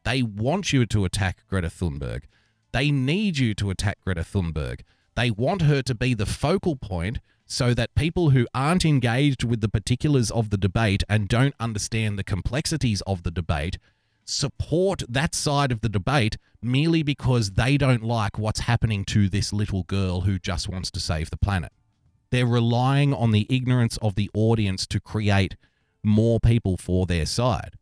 They 0.03 0.21
want 0.21 0.73
you 0.73 0.85
to 0.85 1.05
attack 1.05 1.39
Greta 1.49 1.69
Thunberg. 1.69 2.23
They 2.71 2.91
need 2.91 3.37
you 3.37 3.53
to 3.55 3.69
attack 3.69 3.99
Greta 4.01 4.21
Thunberg. 4.21 4.81
They 5.15 5.31
want 5.31 5.61
her 5.61 5.81
to 5.81 5.95
be 5.95 6.13
the 6.13 6.25
focal 6.25 6.75
point 6.75 7.19
so 7.45 7.73
that 7.73 7.95
people 7.95 8.31
who 8.31 8.47
aren't 8.53 8.85
engaged 8.85 9.43
with 9.43 9.61
the 9.61 9.69
particulars 9.69 10.31
of 10.31 10.49
the 10.49 10.57
debate 10.57 11.03
and 11.07 11.27
don't 11.27 11.55
understand 11.59 12.19
the 12.19 12.23
complexities 12.23 13.01
of 13.01 13.23
the 13.23 13.31
debate 13.31 13.77
support 14.26 15.03
that 15.07 15.36
side 15.36 15.71
of 15.71 15.82
the 15.82 15.89
debate 15.89 16.38
merely 16.61 17.03
because 17.03 17.51
they 17.51 17.78
don't 17.78 18.03
like 18.03 18.38
what's 18.38 18.61
happening 18.61 19.05
to 19.05 19.30
this 19.30 19.53
little 19.53 19.84
girl 19.84 20.21
who 20.21 20.39
just 20.39 20.67
wants 20.67 20.89
to 20.91 20.99
save 20.99 21.30
the 21.30 21.38
planet. 21.38 21.71
They're 22.32 22.45
relying 22.45 23.13
on 23.13 23.32
the 23.32 23.45
ignorance 23.49 23.97
of 23.97 24.15
the 24.15 24.30
audience 24.34 24.88
to 24.88 24.99
create 24.99 25.55
more 26.03 26.39
people 26.39 26.78
for 26.78 27.05
their 27.05 27.26
side. 27.26 27.76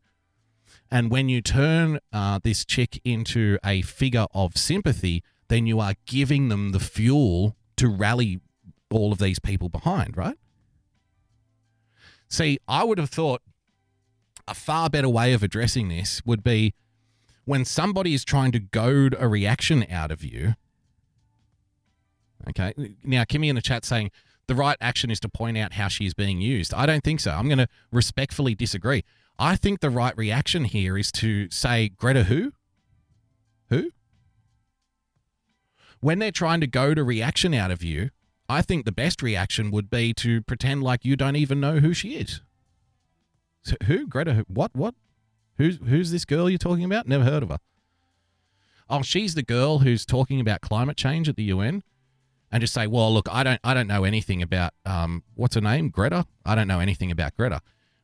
And 0.90 1.10
when 1.10 1.28
you 1.28 1.40
turn 1.40 1.98
uh, 2.12 2.40
this 2.42 2.64
chick 2.64 3.00
into 3.04 3.58
a 3.64 3.82
figure 3.82 4.26
of 4.32 4.56
sympathy, 4.56 5.24
then 5.48 5.66
you 5.66 5.80
are 5.80 5.94
giving 6.06 6.48
them 6.48 6.72
the 6.72 6.80
fuel 6.80 7.56
to 7.76 7.88
rally 7.88 8.40
all 8.90 9.12
of 9.12 9.18
these 9.18 9.38
people 9.38 9.68
behind, 9.68 10.16
right? 10.16 10.38
See, 12.28 12.58
I 12.68 12.84
would 12.84 12.98
have 12.98 13.10
thought 13.10 13.42
a 14.46 14.54
far 14.54 14.90
better 14.90 15.08
way 15.08 15.32
of 15.32 15.42
addressing 15.42 15.88
this 15.88 16.22
would 16.24 16.42
be 16.42 16.74
when 17.44 17.64
somebody 17.64 18.14
is 18.14 18.24
trying 18.24 18.52
to 18.52 18.58
goad 18.58 19.14
a 19.18 19.28
reaction 19.28 19.86
out 19.90 20.10
of 20.10 20.24
you. 20.24 20.54
Okay. 22.48 22.74
Now, 23.02 23.24
Kimmy 23.24 23.48
in 23.48 23.54
the 23.54 23.62
chat 23.62 23.84
saying 23.84 24.10
the 24.46 24.54
right 24.54 24.76
action 24.80 25.10
is 25.10 25.20
to 25.20 25.28
point 25.28 25.56
out 25.56 25.74
how 25.74 25.88
she 25.88 26.06
is 26.06 26.14
being 26.14 26.40
used. 26.40 26.74
I 26.74 26.86
don't 26.86 27.02
think 27.02 27.20
so. 27.20 27.32
I'm 27.32 27.48
going 27.48 27.58
to 27.58 27.68
respectfully 27.90 28.54
disagree. 28.54 29.04
I 29.38 29.56
think 29.56 29.80
the 29.80 29.90
right 29.90 30.16
reaction 30.16 30.64
here 30.64 30.96
is 30.96 31.10
to 31.12 31.50
say, 31.50 31.88
Greta, 31.88 32.24
who? 32.24 32.52
Who? 33.70 33.90
When 36.00 36.18
they're 36.18 36.30
trying 36.30 36.60
to 36.60 36.66
goad 36.66 36.98
a 36.98 37.04
reaction 37.04 37.54
out 37.54 37.70
of 37.70 37.82
you, 37.82 38.10
I 38.48 38.60
think 38.60 38.84
the 38.84 38.92
best 38.92 39.22
reaction 39.22 39.70
would 39.70 39.88
be 39.88 40.12
to 40.14 40.42
pretend 40.42 40.82
like 40.82 41.04
you 41.04 41.16
don't 41.16 41.36
even 41.36 41.60
know 41.60 41.78
who 41.78 41.94
she 41.94 42.16
is. 42.16 42.42
Who? 43.86 44.06
Greta? 44.06 44.44
What? 44.48 44.74
What? 44.74 44.94
Who's 45.58 45.78
who's 45.86 46.10
this 46.10 46.24
girl 46.24 46.50
you're 46.50 46.58
talking 46.58 46.84
about? 46.84 47.06
Never 47.06 47.24
heard 47.24 47.42
of 47.42 47.50
her. 47.50 47.58
Oh, 48.88 49.02
she's 49.02 49.34
the 49.34 49.42
girl 49.42 49.78
who's 49.78 50.04
talking 50.04 50.40
about 50.40 50.60
climate 50.60 50.96
change 50.96 51.28
at 51.28 51.36
the 51.36 51.44
UN 51.44 51.82
and 52.50 52.60
just 52.60 52.74
say, 52.74 52.86
"Well, 52.86 53.12
look, 53.12 53.28
I 53.30 53.42
don't, 53.42 53.60
I 53.64 53.72
don't 53.72 53.86
know 53.86 54.04
anything 54.04 54.42
about 54.42 54.72
um, 54.84 55.22
what's 55.34 55.54
her 55.54 55.60
name, 55.60 55.88
Greta. 55.88 56.26
I 56.44 56.54
don't 56.54 56.68
know 56.68 56.80
anything 56.80 57.10
about 57.10 57.34
Greta." 57.36 57.60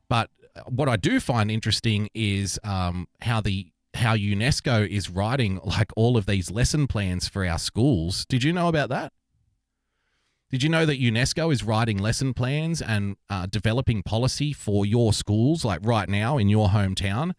But 0.08 0.30
what 0.66 0.88
I 0.88 0.96
do 0.96 1.20
find 1.20 1.50
interesting 1.50 2.08
is 2.14 2.58
um, 2.64 3.06
how 3.20 3.40
the 3.40 3.72
how 3.94 4.14
UNESCO 4.16 4.88
is 4.88 5.10
writing 5.10 5.60
like 5.64 5.90
all 5.96 6.16
of 6.16 6.26
these 6.26 6.50
lesson 6.50 6.86
plans 6.86 7.28
for 7.28 7.44
our 7.44 7.58
schools. 7.58 8.24
Did 8.26 8.42
you 8.42 8.52
know 8.52 8.68
about 8.68 8.88
that? 8.90 9.12
Did 10.50 10.64
you 10.64 10.68
know 10.68 10.84
that 10.84 11.00
UNESCO 11.00 11.52
is 11.52 11.62
writing 11.62 11.98
lesson 11.98 12.34
plans 12.34 12.82
and 12.82 13.16
uh, 13.28 13.46
developing 13.46 14.02
policy 14.02 14.52
for 14.52 14.84
your 14.84 15.12
schools, 15.12 15.64
like 15.64 15.78
right 15.84 16.08
now 16.08 16.38
in 16.38 16.48
your 16.48 16.70
hometown, 16.70 17.32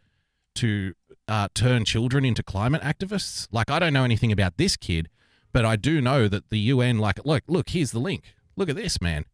to 0.56 0.94
uh, 1.28 1.50
turn 1.54 1.84
children 1.84 2.24
into 2.24 2.42
climate 2.42 2.82
activists? 2.82 3.50
Like, 3.52 3.70
I 3.70 3.80
don't 3.80 3.92
know 3.92 4.06
anything 4.06 4.32
about 4.32 4.56
this 4.56 4.78
kid, 4.78 5.10
but 5.52 5.66
I 5.66 5.76
do 5.76 6.00
know 6.00 6.30
that 6.30 6.50
the 6.50 6.60
UN, 6.60 7.00
like, 7.00 7.20
look, 7.26 7.44
look, 7.48 7.70
here's 7.70 7.92
the 7.92 8.00
link. 8.00 8.34
Look 8.56 8.70
at 8.70 8.78
this, 8.78 9.02
man. 9.02 9.26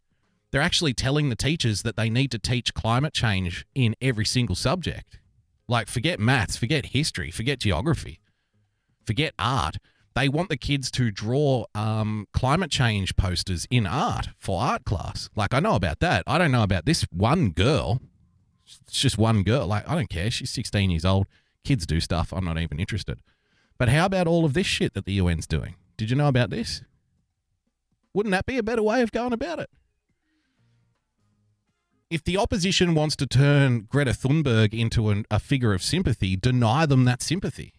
They're 0.52 0.62
actually 0.62 0.96
telling 0.96 1.30
the 1.30 1.36
teachers 1.36 1.84
that 1.84 1.96
they 1.96 2.10
need 2.10 2.32
to 2.32 2.40
teach 2.40 2.74
climate 2.74 3.14
change 3.14 3.64
in 3.76 3.96
every 4.02 4.26
single 4.26 4.56
subject. 4.56 5.20
Like, 5.68 5.88
forget 5.88 6.20
maths, 6.20 6.58
forget 6.58 6.88
history, 6.88 7.30
forget 7.30 7.60
geography, 7.60 8.22
forget 9.06 9.36
art. 9.38 9.78
They 10.18 10.30
want 10.30 10.50
the 10.50 10.58
kids 10.58 10.90
to 10.92 11.12
draw 11.12 11.66
um, 11.76 12.28
climate 12.34 12.72
change 12.72 13.16
posters 13.18 13.68
in 13.70 13.86
art 13.86 14.30
for 14.40 14.60
art 14.60 14.84
class. 14.84 15.30
Like, 15.36 15.54
I 15.54 15.60
know 15.60 15.76
about 15.76 16.00
that. 16.00 16.24
I 16.26 16.40
don't 16.40 16.52
know 16.52 16.64
about 16.64 16.88
this 16.88 17.04
one 17.12 17.52
girl. 17.52 18.02
It's 18.66 19.00
just 19.00 19.20
one 19.20 19.44
girl. 19.44 19.68
Like, 19.68 19.88
I 19.88 19.94
don't 19.94 20.10
care. 20.10 20.32
She's 20.32 20.50
16 20.50 20.90
years 20.90 21.06
old. 21.06 21.28
Kids 21.64 21.86
do 21.86 22.00
stuff. 22.00 22.34
I'm 22.34 22.46
not 22.46 22.58
even 22.58 22.80
interested. 22.80 23.20
But 23.78 23.90
how 23.90 24.08
about 24.08 24.26
all 24.26 24.44
of 24.44 24.56
this 24.56 24.66
shit 24.66 24.96
that 24.96 25.06
the 25.06 25.20
UN's 25.20 25.46
doing? 25.46 25.76
Did 25.98 26.10
you 26.10 26.16
know 26.16 26.30
about 26.30 26.50
this? 26.50 26.82
Wouldn't 28.12 28.32
that 28.32 28.48
be 28.48 28.58
a 28.58 28.64
better 28.64 28.82
way 28.82 29.04
of 29.04 29.12
going 29.12 29.34
about 29.34 29.60
it? 29.60 29.70
If 32.10 32.24
the 32.24 32.38
opposition 32.38 32.96
wants 32.96 33.16
to 33.18 33.28
turn 33.28 33.82
Greta 33.82 34.14
Thunberg 34.14 34.74
into 34.74 35.10
an, 35.10 35.26
a 35.30 35.38
figure 35.38 35.76
of 35.76 35.84
sympathy, 35.84 36.36
deny 36.36 36.88
them 36.88 37.06
that 37.06 37.22
sympathy. 37.22 37.76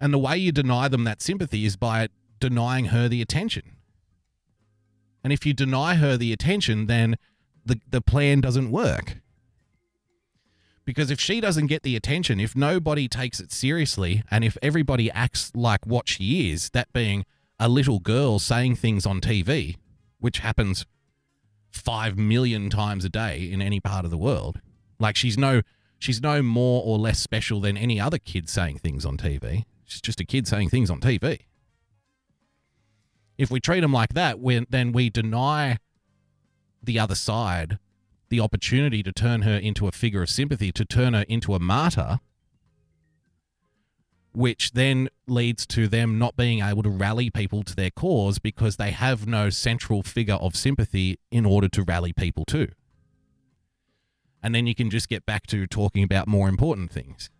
And 0.00 0.12
the 0.12 0.18
way 0.18 0.36
you 0.36 0.52
deny 0.52 0.88
them 0.88 1.04
that 1.04 1.22
sympathy 1.22 1.64
is 1.64 1.76
by 1.76 2.08
denying 2.38 2.86
her 2.86 3.08
the 3.08 3.22
attention. 3.22 3.62
And 5.24 5.32
if 5.32 5.44
you 5.46 5.54
deny 5.54 5.94
her 5.96 6.16
the 6.16 6.32
attention, 6.32 6.86
then 6.86 7.16
the, 7.64 7.80
the 7.90 8.00
plan 8.00 8.40
doesn't 8.40 8.70
work. 8.70 9.16
Because 10.84 11.10
if 11.10 11.18
she 11.18 11.40
doesn't 11.40 11.66
get 11.66 11.82
the 11.82 11.96
attention, 11.96 12.38
if 12.38 12.54
nobody 12.54 13.08
takes 13.08 13.40
it 13.40 13.50
seriously, 13.50 14.22
and 14.30 14.44
if 14.44 14.56
everybody 14.62 15.10
acts 15.10 15.50
like 15.54 15.84
what 15.84 16.08
she 16.08 16.52
is, 16.52 16.70
that 16.70 16.92
being 16.92 17.24
a 17.58 17.68
little 17.68 17.98
girl 17.98 18.38
saying 18.38 18.76
things 18.76 19.04
on 19.04 19.20
TV, 19.20 19.76
which 20.20 20.38
happens 20.38 20.86
five 21.72 22.16
million 22.16 22.70
times 22.70 23.04
a 23.04 23.08
day 23.08 23.50
in 23.50 23.60
any 23.60 23.80
part 23.80 24.04
of 24.04 24.10
the 24.12 24.16
world, 24.16 24.60
like 25.00 25.16
she's 25.16 25.36
no 25.36 25.62
she's 25.98 26.22
no 26.22 26.42
more 26.42 26.82
or 26.84 26.98
less 26.98 27.18
special 27.18 27.60
than 27.60 27.76
any 27.76 28.00
other 28.00 28.18
kid 28.18 28.48
saying 28.48 28.78
things 28.78 29.04
on 29.04 29.16
TV. 29.16 29.64
She's 29.86 30.00
just 30.00 30.20
a 30.20 30.24
kid 30.24 30.46
saying 30.46 30.68
things 30.68 30.90
on 30.90 31.00
TV. 31.00 31.40
If 33.38 33.50
we 33.50 33.60
treat 33.60 33.80
them 33.80 33.92
like 33.92 34.14
that, 34.14 34.38
then 34.70 34.92
we 34.92 35.10
deny 35.10 35.78
the 36.82 36.98
other 36.98 37.14
side 37.14 37.78
the 38.28 38.40
opportunity 38.40 39.02
to 39.02 39.12
turn 39.12 39.42
her 39.42 39.56
into 39.56 39.86
a 39.86 39.92
figure 39.92 40.22
of 40.22 40.28
sympathy, 40.28 40.72
to 40.72 40.84
turn 40.84 41.14
her 41.14 41.24
into 41.28 41.54
a 41.54 41.60
martyr, 41.60 42.18
which 44.32 44.72
then 44.72 45.08
leads 45.26 45.66
to 45.66 45.86
them 45.86 46.18
not 46.18 46.36
being 46.36 46.60
able 46.60 46.82
to 46.82 46.90
rally 46.90 47.30
people 47.30 47.62
to 47.62 47.74
their 47.76 47.90
cause 47.90 48.38
because 48.38 48.76
they 48.76 48.90
have 48.90 49.26
no 49.26 49.48
central 49.48 50.02
figure 50.02 50.34
of 50.34 50.56
sympathy 50.56 51.18
in 51.30 51.46
order 51.46 51.68
to 51.68 51.82
rally 51.82 52.12
people 52.12 52.44
to. 52.44 52.68
And 54.42 54.54
then 54.54 54.66
you 54.66 54.74
can 54.74 54.90
just 54.90 55.08
get 55.08 55.24
back 55.24 55.46
to 55.48 55.66
talking 55.66 56.02
about 56.02 56.26
more 56.26 56.48
important 56.48 56.90
things. 56.90 57.30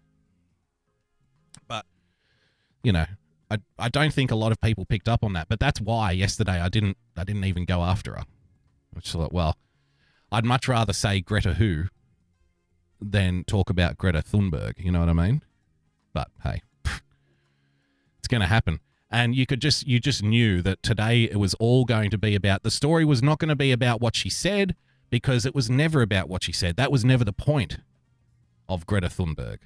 You 2.86 2.92
know, 2.92 3.06
I, 3.50 3.58
I 3.80 3.88
don't 3.88 4.12
think 4.12 4.30
a 4.30 4.36
lot 4.36 4.52
of 4.52 4.60
people 4.60 4.84
picked 4.84 5.08
up 5.08 5.24
on 5.24 5.32
that, 5.32 5.48
but 5.48 5.58
that's 5.58 5.80
why 5.80 6.12
yesterday 6.12 6.60
I 6.60 6.68
didn't 6.68 6.96
I 7.16 7.24
didn't 7.24 7.44
even 7.44 7.64
go 7.64 7.82
after 7.82 8.12
her. 8.12 8.22
I 8.96 9.00
thought, 9.00 9.32
well, 9.32 9.56
I'd 10.30 10.44
much 10.44 10.68
rather 10.68 10.92
say 10.92 11.20
Greta 11.20 11.54
who 11.54 11.86
than 13.00 13.42
talk 13.42 13.70
about 13.70 13.98
Greta 13.98 14.22
Thunberg. 14.22 14.74
You 14.78 14.92
know 14.92 15.00
what 15.00 15.08
I 15.08 15.14
mean? 15.14 15.42
But 16.12 16.28
hey, 16.44 16.62
it's 18.18 18.28
going 18.28 18.40
to 18.40 18.46
happen. 18.46 18.78
And 19.10 19.34
you 19.34 19.46
could 19.46 19.60
just 19.60 19.84
you 19.84 19.98
just 19.98 20.22
knew 20.22 20.62
that 20.62 20.80
today 20.84 21.24
it 21.24 21.40
was 21.40 21.54
all 21.54 21.84
going 21.86 22.10
to 22.10 22.18
be 22.18 22.36
about 22.36 22.62
the 22.62 22.70
story 22.70 23.04
was 23.04 23.20
not 23.20 23.40
going 23.40 23.48
to 23.48 23.56
be 23.56 23.72
about 23.72 24.00
what 24.00 24.14
she 24.14 24.30
said 24.30 24.76
because 25.10 25.44
it 25.44 25.56
was 25.56 25.68
never 25.68 26.02
about 26.02 26.28
what 26.28 26.44
she 26.44 26.52
said. 26.52 26.76
That 26.76 26.92
was 26.92 27.04
never 27.04 27.24
the 27.24 27.32
point 27.32 27.78
of 28.68 28.86
Greta 28.86 29.08
Thunberg. 29.08 29.58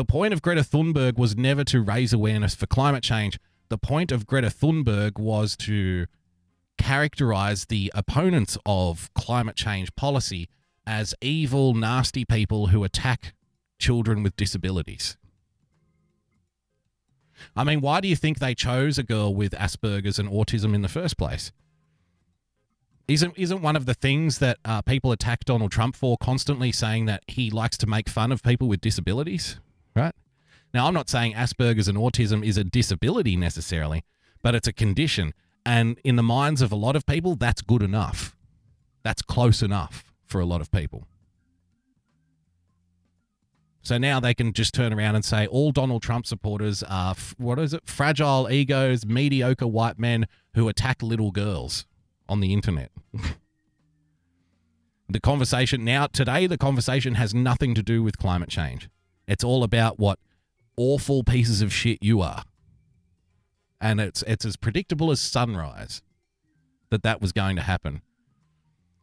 The 0.00 0.06
point 0.06 0.32
of 0.32 0.40
Greta 0.40 0.62
Thunberg 0.62 1.18
was 1.18 1.36
never 1.36 1.62
to 1.64 1.82
raise 1.82 2.14
awareness 2.14 2.54
for 2.54 2.66
climate 2.66 3.02
change. 3.02 3.38
The 3.68 3.76
point 3.76 4.10
of 4.10 4.26
Greta 4.26 4.48
Thunberg 4.48 5.18
was 5.18 5.58
to 5.58 6.06
characterize 6.78 7.66
the 7.66 7.92
opponents 7.94 8.56
of 8.64 9.12
climate 9.12 9.56
change 9.56 9.94
policy 9.96 10.48
as 10.86 11.14
evil, 11.20 11.74
nasty 11.74 12.24
people 12.24 12.68
who 12.68 12.82
attack 12.82 13.34
children 13.78 14.22
with 14.22 14.36
disabilities. 14.36 15.18
I 17.54 17.62
mean, 17.62 17.82
why 17.82 18.00
do 18.00 18.08
you 18.08 18.16
think 18.16 18.38
they 18.38 18.54
chose 18.54 18.96
a 18.96 19.02
girl 19.02 19.34
with 19.34 19.52
Asperger's 19.52 20.18
and 20.18 20.30
autism 20.30 20.74
in 20.74 20.80
the 20.80 20.88
first 20.88 21.18
place? 21.18 21.52
Isn't 23.06 23.34
isn't 23.36 23.60
one 23.60 23.76
of 23.76 23.84
the 23.84 23.92
things 23.92 24.38
that 24.38 24.56
uh, 24.64 24.80
people 24.80 25.12
attack 25.12 25.44
Donald 25.44 25.72
Trump 25.72 25.94
for 25.94 26.16
constantly 26.16 26.72
saying 26.72 27.04
that 27.04 27.22
he 27.26 27.50
likes 27.50 27.76
to 27.76 27.86
make 27.86 28.08
fun 28.08 28.32
of 28.32 28.42
people 28.42 28.66
with 28.66 28.80
disabilities? 28.80 29.60
Right 29.94 30.14
now, 30.72 30.86
I'm 30.86 30.94
not 30.94 31.08
saying 31.08 31.34
Asperger's 31.34 31.88
and 31.88 31.98
autism 31.98 32.44
is 32.44 32.56
a 32.56 32.64
disability 32.64 33.36
necessarily, 33.36 34.04
but 34.42 34.54
it's 34.54 34.68
a 34.68 34.72
condition, 34.72 35.34
and 35.66 35.98
in 36.04 36.16
the 36.16 36.22
minds 36.22 36.62
of 36.62 36.72
a 36.72 36.76
lot 36.76 36.96
of 36.96 37.06
people, 37.06 37.34
that's 37.36 37.60
good 37.60 37.82
enough. 37.82 38.36
That's 39.02 39.22
close 39.22 39.62
enough 39.62 40.04
for 40.24 40.40
a 40.40 40.46
lot 40.46 40.60
of 40.60 40.70
people. 40.70 41.06
So 43.82 43.98
now 43.98 44.20
they 44.20 44.34
can 44.34 44.52
just 44.52 44.74
turn 44.74 44.92
around 44.92 45.14
and 45.16 45.24
say 45.24 45.46
all 45.46 45.72
Donald 45.72 46.02
Trump 46.02 46.26
supporters 46.26 46.82
are 46.82 47.14
what 47.38 47.58
is 47.58 47.72
it? 47.72 47.86
Fragile 47.86 48.48
egos, 48.50 49.06
mediocre 49.06 49.66
white 49.66 49.98
men 49.98 50.26
who 50.54 50.68
attack 50.68 51.02
little 51.02 51.30
girls 51.30 51.86
on 52.28 52.40
the 52.40 52.52
internet. 52.52 52.90
the 55.08 55.20
conversation 55.20 55.84
now 55.84 56.06
today 56.06 56.46
the 56.46 56.58
conversation 56.58 57.14
has 57.14 57.34
nothing 57.34 57.74
to 57.74 57.82
do 57.82 58.02
with 58.02 58.18
climate 58.18 58.50
change. 58.50 58.88
It's 59.26 59.44
all 59.44 59.62
about 59.62 59.98
what 59.98 60.18
awful 60.76 61.22
pieces 61.22 61.62
of 61.62 61.72
shit 61.72 61.98
you 62.02 62.20
are. 62.20 62.44
And 63.80 64.00
it's 64.00 64.22
it's 64.22 64.44
as 64.44 64.56
predictable 64.56 65.10
as 65.10 65.20
sunrise 65.20 66.02
that 66.90 67.02
that 67.02 67.20
was 67.20 67.32
going 67.32 67.56
to 67.56 67.62
happen. 67.62 68.02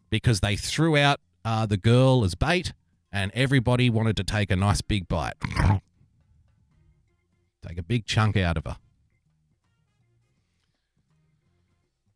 Because 0.09 0.39
they 0.39 0.55
threw 0.55 0.97
out 0.97 1.19
uh, 1.43 1.65
the 1.65 1.77
girl 1.77 2.23
as 2.23 2.35
bait 2.35 2.73
and 3.11 3.31
everybody 3.33 3.89
wanted 3.89 4.17
to 4.17 4.23
take 4.23 4.51
a 4.51 4.55
nice 4.55 4.81
big 4.81 5.07
bite. 5.07 5.33
take 7.67 7.77
a 7.77 7.83
big 7.83 8.05
chunk 8.05 8.37
out 8.37 8.57
of 8.57 8.65
her. 8.65 8.77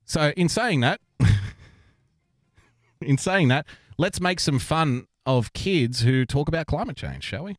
So, 0.06 0.34
in 0.36 0.50
saying 0.50 0.82
that, 0.82 1.00
in 3.02 3.18
saying 3.18 3.48
that, 3.48 3.66
let's 3.98 4.20
make 4.20 4.40
some 4.40 4.60
fun 4.60 5.08
of 5.26 5.54
kids 5.54 6.02
who 6.02 6.26
talk 6.26 6.48
about 6.50 6.68
climate 6.68 6.98
change, 6.98 7.24
shall 7.24 7.46
we? 7.46 7.56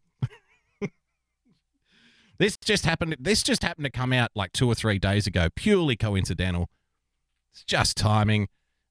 This 2.43 2.57
just 2.57 2.84
happened. 2.84 3.14
This 3.20 3.40
just 3.43 3.62
happened 3.62 3.84
to 3.84 3.90
come 3.90 4.12
out 4.12 4.32
like 4.34 4.53
two 4.53 4.66
or 4.66 4.74
three 4.74 4.99
days 4.99 5.28
ago, 5.28 5.49
purely 5.55 5.95
coincidental. 5.95 6.68
It's 7.53 7.62
just 7.62 7.97
timing. 7.97 8.49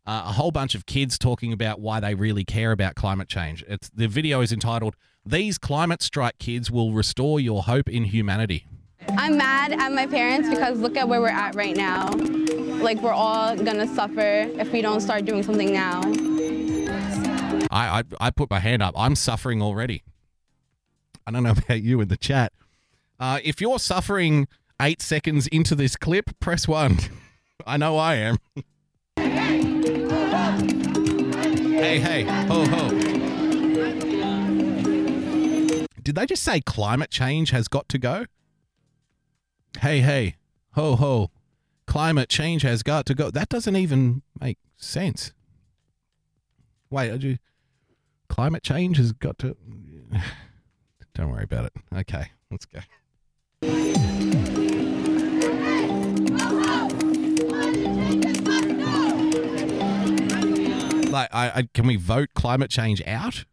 Uh, 0.08 0.24
a 0.28 0.32
whole 0.32 0.52
bunch 0.52 0.74
of 0.74 0.86
kids 0.86 1.18
talking 1.20 1.52
about 1.52 1.82
why 1.82 2.00
they 2.00 2.16
really 2.16 2.46
care 2.46 2.72
about 2.72 2.96
climate 2.96 3.28
change. 3.28 3.64
It's 3.68 3.90
the 3.90 4.08
video 4.08 4.40
is 4.40 4.54
entitled 4.54 4.96
"These 5.26 5.58
Climate 5.58 6.02
Strike 6.02 6.40
Kids 6.40 6.72
Will 6.72 6.94
Restore 6.94 7.42
Your 7.42 7.64
Hope 7.64 7.90
in 7.90 8.06
Humanity." 8.06 8.68
I'm 9.10 9.38
mad 9.38 9.74
at 9.74 9.92
my 9.92 10.08
parents 10.08 10.50
because 10.50 10.80
look 10.80 10.96
at 10.96 11.10
where 11.10 11.20
we're 11.20 11.28
at 11.28 11.54
right 11.54 11.76
now. 11.76 12.10
Like 12.10 13.02
we're 13.02 13.12
all 13.12 13.58
gonna 13.58 13.88
suffer 13.94 14.50
if 14.62 14.72
we 14.72 14.82
don't 14.82 15.02
start 15.02 15.26
doing 15.26 15.44
something 15.44 15.74
now. 15.74 16.00
I 17.70 18.00
I, 18.00 18.04
I 18.22 18.32
put 18.32 18.50
my 18.50 18.60
hand 18.60 18.82
up. 18.82 18.94
I'm 18.98 19.16
suffering 19.16 19.62
already. 19.62 20.04
I 21.28 21.32
don't 21.32 21.44
know 21.44 21.52
about 21.66 21.82
you 21.82 22.00
in 22.00 22.08
the 22.08 22.18
chat. 22.18 22.54
Uh, 23.22 23.40
if 23.44 23.62
you're 23.62 23.78
suffering 23.78 24.48
eight 24.82 25.00
seconds 25.00 25.46
into 25.48 25.76
this 25.76 25.96
clip, 25.96 26.32
press 26.40 26.68
one. 26.68 26.98
I 27.68 27.78
know 27.78 27.96
I 27.96 28.16
am. 28.16 28.38
Hey, 29.16 29.62
hey, 32.00 32.24
ho, 32.24 32.66
ho. 32.66 32.90
Did 36.02 36.16
they 36.16 36.26
just 36.26 36.42
say 36.42 36.62
climate 36.62 37.12
change 37.12 37.52
has 37.52 37.68
got 37.68 37.88
to 37.90 38.00
go? 38.00 38.26
Hey, 39.80 40.00
hey, 40.00 40.38
ho, 40.72 40.96
ho. 40.96 41.30
climate 41.86 42.28
change 42.28 42.64
has 42.64 42.82
got 42.82 43.06
to 43.06 43.14
go. 43.14 43.30
That 43.30 43.50
doesn't 43.50 43.76
even 43.76 44.24
make 44.40 44.58
sense. 44.78 45.32
Wait, 46.90 47.12
did 47.12 47.22
you? 47.22 47.38
Climate 48.30 48.64
change 48.64 48.98
has 48.98 49.12
got 49.12 49.38
to. 49.40 49.56
Don't 51.14 51.30
worry 51.30 51.44
about 51.44 51.66
it. 51.66 51.74
Okay, 51.96 52.32
let's 52.50 52.66
go. 52.66 52.80
Like, 61.12 61.30
I, 61.32 61.52
I 61.56 61.68
can 61.74 61.86
we 61.86 61.98
vote 61.98 62.30
climate 62.34 62.72
change 62.72 63.02
out? 63.06 63.46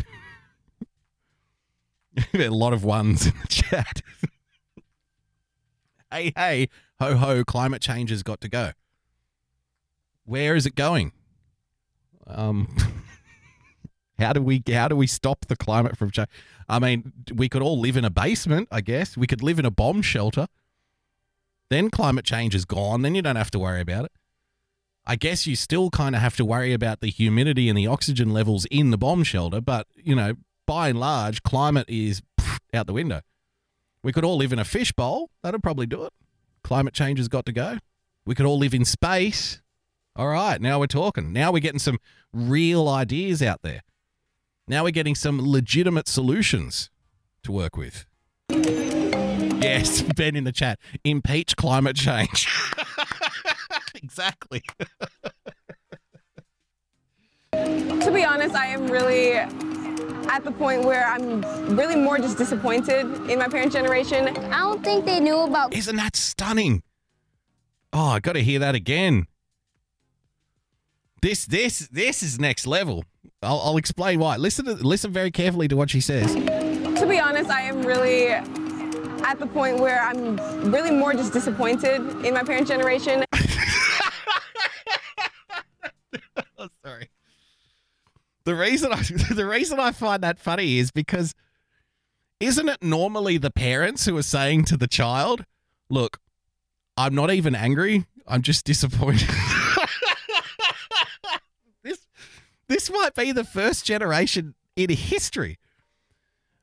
a 2.33 2.49
lot 2.49 2.73
of 2.73 2.83
ones 2.83 3.25
in 3.27 3.33
the 3.41 3.47
chat. 3.47 4.01
hey, 6.11 6.31
hey, 6.35 6.69
ho, 6.99 7.15
ho, 7.15 7.43
climate 7.43 7.81
change 7.81 8.11
has 8.11 8.23
got 8.23 8.39
to 8.41 8.47
go. 8.47 8.71
Where 10.25 10.55
is 10.55 10.65
it 10.65 10.75
going? 10.75 11.11
Um, 12.27 12.73
how 14.23 14.33
do 14.33 14.41
we 14.41 14.63
how 14.71 14.87
do 14.87 14.95
we 14.95 15.07
stop 15.07 15.45
the 15.47 15.55
climate 15.55 15.97
from 15.97 16.11
change? 16.11 16.29
I 16.67 16.79
mean, 16.79 17.13
we 17.33 17.49
could 17.49 17.61
all 17.61 17.79
live 17.79 17.97
in 17.97 18.05
a 18.05 18.09
basement, 18.09 18.67
I 18.71 18.81
guess. 18.81 19.17
We 19.17 19.27
could 19.27 19.43
live 19.43 19.59
in 19.59 19.65
a 19.65 19.71
bomb 19.71 20.01
shelter. 20.01 20.47
Then 21.69 21.89
climate 21.89 22.25
change 22.25 22.55
is 22.55 22.65
gone. 22.65 23.01
Then 23.01 23.15
you 23.15 23.21
don't 23.21 23.35
have 23.35 23.51
to 23.51 23.59
worry 23.59 23.81
about 23.81 24.05
it. 24.05 24.11
I 25.05 25.15
guess 25.15 25.45
you 25.45 25.55
still 25.55 25.89
kind 25.89 26.15
of 26.15 26.21
have 26.21 26.37
to 26.37 26.45
worry 26.45 26.71
about 26.73 27.01
the 27.01 27.09
humidity 27.09 27.67
and 27.67 27.77
the 27.77 27.87
oxygen 27.87 28.31
levels 28.31 28.65
in 28.71 28.91
the 28.91 28.97
bomb 28.97 29.23
shelter, 29.23 29.59
but 29.59 29.87
you 29.95 30.15
know, 30.15 30.35
by 30.65 30.89
and 30.89 30.99
large, 30.99 31.43
climate 31.43 31.85
is 31.89 32.21
out 32.73 32.87
the 32.87 32.93
window. 32.93 33.21
We 34.01 34.13
could 34.13 34.23
all 34.23 34.37
live 34.37 34.53
in 34.53 34.59
a 34.59 34.65
fishbowl. 34.65 35.29
That'd 35.41 35.63
probably 35.63 35.85
do 35.85 36.03
it. 36.05 36.13
Climate 36.63 36.93
change 36.93 37.19
has 37.19 37.27
got 37.27 37.45
to 37.47 37.51
go. 37.51 37.79
We 38.25 38.35
could 38.35 38.45
all 38.45 38.57
live 38.57 38.73
in 38.73 38.85
space. 38.85 39.61
All 40.15 40.27
right, 40.27 40.61
now 40.61 40.79
we're 40.79 40.87
talking. 40.87 41.33
Now 41.33 41.51
we're 41.51 41.59
getting 41.59 41.79
some 41.79 41.97
real 42.31 42.87
ideas 42.87 43.41
out 43.41 43.61
there. 43.63 43.81
Now 44.67 44.83
we're 44.83 44.91
getting 44.91 45.15
some 45.15 45.41
legitimate 45.41 46.07
solutions 46.07 46.89
to 47.43 47.51
work 47.51 47.75
with. 47.75 48.05
Yes, 48.49 50.01
Ben 50.15 50.35
in 50.35 50.45
the 50.45 50.51
chat. 50.51 50.79
Impeach 51.03 51.55
climate 51.57 51.95
change. 51.95 52.47
exactly. 53.95 54.63
To 57.51 58.11
be 58.13 58.23
honest, 58.23 58.55
I 58.55 58.67
am 58.67 58.87
really 58.87 59.33
at 59.33 60.43
the 60.43 60.51
point 60.51 60.85
where 60.85 61.05
I'm 61.07 61.41
really 61.75 61.95
more 61.95 62.17
just 62.17 62.37
disappointed 62.37 63.05
in 63.29 63.39
my 63.39 63.47
parents' 63.49 63.75
generation. 63.75 64.29
I 64.51 64.59
don't 64.59 64.83
think 64.83 65.05
they 65.05 65.19
knew 65.19 65.39
about. 65.41 65.73
Isn't 65.73 65.97
that 65.97 66.15
stunning? 66.15 66.83
Oh, 67.91 68.07
I 68.07 68.19
got 68.19 68.33
to 68.33 68.43
hear 68.43 68.59
that 68.59 68.75
again. 68.75 69.27
This, 71.21 71.45
this, 71.45 71.87
this 71.89 72.23
is 72.23 72.39
next 72.39 72.65
level. 72.65 73.03
I'll, 73.43 73.59
I'll 73.59 73.77
explain 73.77 74.19
why. 74.19 74.37
Listen, 74.37 74.65
to, 74.65 74.73
listen 74.73 75.11
very 75.11 75.31
carefully 75.31 75.67
to 75.67 75.75
what 75.75 75.89
she 75.89 76.01
says. 76.01 76.33
To 76.33 77.05
be 77.07 77.19
honest, 77.19 77.49
I 77.49 77.61
am 77.61 77.83
really 77.83 78.27
at 78.27 79.39
the 79.39 79.47
point 79.47 79.79
where 79.79 80.01
I'm 80.01 80.37
really 80.71 80.91
more 80.91 81.13
just 81.13 81.33
disappointed 81.33 82.01
in 82.25 82.33
my 82.33 82.43
parents' 82.43 82.69
generation. 82.69 83.23
oh, 86.57 86.67
sorry. 86.83 87.09
The 88.45 88.55
reason 88.55 88.91
I 88.91 89.01
the 89.33 89.45
reason 89.45 89.79
I 89.79 89.91
find 89.91 90.21
that 90.23 90.39
funny 90.39 90.77
is 90.77 90.91
because 90.91 91.33
isn't 92.39 92.67
it 92.67 92.83
normally 92.83 93.37
the 93.37 93.51
parents 93.51 94.05
who 94.05 94.17
are 94.17 94.23
saying 94.23 94.65
to 94.65 94.77
the 94.77 94.87
child, 94.87 95.45
"Look, 95.89 96.19
I'm 96.97 97.15
not 97.15 97.31
even 97.31 97.55
angry. 97.55 98.05
I'm 98.27 98.41
just 98.41 98.65
disappointed." 98.65 99.29
this 101.83 102.05
this 102.73 102.89
might 102.89 103.13
be 103.13 103.31
the 103.31 103.43
first 103.43 103.85
generation 103.85 104.55
in 104.75 104.89
history 104.89 105.59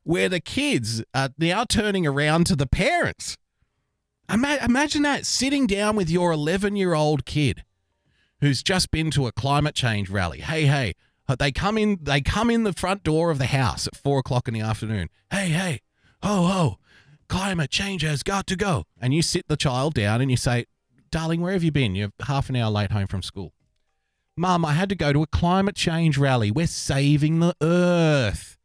where 0.03 0.29
the 0.29 0.41
kids 0.41 1.05
are 1.15 1.31
now 1.39 1.63
turning 1.63 2.05
around 2.05 2.47
to 2.47 2.57
the 2.57 2.67
parents. 2.67 3.37
Imagine 4.29 5.03
that 5.03 5.25
sitting 5.25 5.69
down 5.69 5.95
with 5.95 6.11
your 6.11 6.33
11 6.33 6.75
year 6.75 6.95
old 6.95 7.25
kid 7.25 7.65
who's 8.41 8.63
just 8.63 8.91
been 8.91 9.13
to 9.13 9.29
a 9.29 9.33
climate 9.33 9.77
change 9.77 10.11
rally. 10.11 10.41
Hey, 10.41 10.65
hey, 10.65 10.95
uh, 11.29 11.37
they 11.37 11.53
come 11.53 11.79
in. 11.79 11.99
They 12.03 12.21
come 12.21 12.51
in 12.51 12.65
the 12.65 12.73
front 12.73 13.05
door 13.05 13.31
of 13.31 13.39
the 13.39 13.47
house 13.47 13.87
at 13.87 13.95
four 13.95 14.19
o'clock 14.19 14.49
in 14.49 14.55
the 14.55 14.61
afternoon. 14.61 15.11
Hey, 15.31 15.51
hey, 15.51 15.81
ho, 16.25 16.47
ho, 16.47 16.79
climate 17.29 17.71
change 17.71 18.03
has 18.03 18.25
got 18.25 18.49
to 18.49 18.57
go. 18.57 18.85
And 19.01 19.15
you 19.15 19.23
sit 19.23 19.47
the 19.47 19.57
child 19.57 19.95
down 19.95 20.21
and 20.21 20.31
you 20.31 20.37
say, 20.37 20.67
"Darling, 21.13 21.41
where 21.41 21.53
have 21.53 21.63
you 21.63 21.71
been? 21.71 21.95
You're 21.95 22.13
half 22.27 22.49
an 22.49 22.57
hour 22.57 22.71
late 22.71 22.91
home 22.91 23.07
from 23.07 23.23
school." 23.23 23.53
Mum, 24.37 24.65
I 24.65 24.73
had 24.73 24.89
to 24.89 24.95
go 24.95 25.13
to 25.13 25.23
a 25.23 25.27
climate 25.27 25.75
change 25.75 26.17
rally. 26.17 26.51
We're 26.51 26.67
saving 26.67 27.41
the 27.41 27.55
earth. 27.61 28.59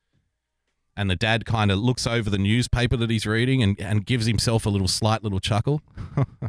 And 0.98 1.10
the 1.10 1.16
dad 1.16 1.46
kind 1.46 1.72
of 1.72 1.80
looks 1.80 2.08
over 2.08 2.30
the 2.30 2.38
newspaper 2.38 2.96
that 2.98 3.10
he's 3.10 3.26
reading 3.26 3.62
and, 3.62 3.80
and 3.82 4.06
gives 4.06 4.26
himself 4.26 4.66
a 4.66 4.70
little 4.70 4.88
slight 4.88 5.24
little 5.24 5.42
chuckle. 5.42 5.82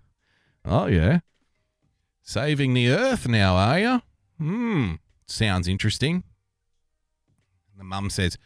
oh, 0.64 0.86
yeah. 0.86 1.20
Saving 2.22 2.74
the 2.74 2.88
earth 2.90 3.26
now, 3.26 3.56
are 3.56 3.78
you? 3.78 4.02
Hmm. 4.38 4.94
Sounds 5.26 5.66
interesting. 5.66 6.22
The 7.76 7.84
mum 7.84 8.10
says, 8.10 8.38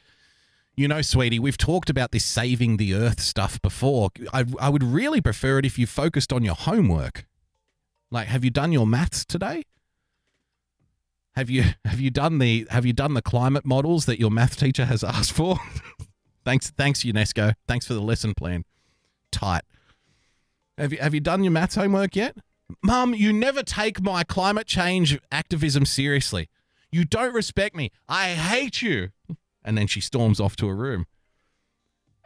You 0.74 0.88
know, 0.88 1.02
sweetie, 1.02 1.38
we've 1.38 1.58
talked 1.58 1.90
about 1.90 2.12
this 2.12 2.24
saving 2.24 2.78
the 2.78 2.94
earth 2.94 3.20
stuff 3.20 3.60
before. 3.60 4.10
I, 4.32 4.46
I 4.58 4.70
would 4.70 4.82
really 4.82 5.20
prefer 5.20 5.58
it 5.58 5.66
if 5.66 5.78
you 5.78 5.86
focused 5.86 6.32
on 6.32 6.42
your 6.42 6.54
homework. 6.54 7.26
Like, 8.10 8.28
have 8.28 8.44
you 8.44 8.50
done 8.50 8.72
your 8.72 8.86
maths 8.86 9.24
today? 9.24 9.64
Have 11.34 11.50
you 11.50 11.64
have 11.84 12.00
you 12.00 12.10
done 12.10 12.38
the 12.38 12.66
have 12.70 12.86
you 12.86 12.92
done 12.92 13.14
the 13.14 13.22
climate 13.22 13.64
models 13.64 14.06
that 14.06 14.18
your 14.18 14.30
math 14.30 14.58
teacher 14.58 14.84
has 14.86 15.04
asked 15.04 15.32
for? 15.32 15.58
thanks 16.44 16.70
thanks 16.70 17.00
UNESCO. 17.00 17.54
Thanks 17.66 17.86
for 17.86 17.94
the 17.94 18.02
lesson 18.02 18.34
plan. 18.34 18.64
Tight. 19.30 19.62
Have 20.78 20.92
you 20.92 20.98
have 20.98 21.14
you 21.14 21.20
done 21.20 21.44
your 21.44 21.52
maths 21.52 21.74
homework 21.74 22.16
yet? 22.16 22.36
Mum, 22.82 23.14
you 23.14 23.32
never 23.32 23.62
take 23.62 24.00
my 24.00 24.22
climate 24.22 24.66
change 24.66 25.18
activism 25.32 25.84
seriously. 25.84 26.48
You 26.92 27.04
don't 27.04 27.34
respect 27.34 27.74
me. 27.74 27.90
I 28.08 28.30
hate 28.30 28.82
you. 28.82 29.10
And 29.64 29.76
then 29.76 29.86
she 29.86 30.00
storms 30.00 30.40
off 30.40 30.56
to 30.56 30.68
her 30.68 30.74
room. 30.74 31.06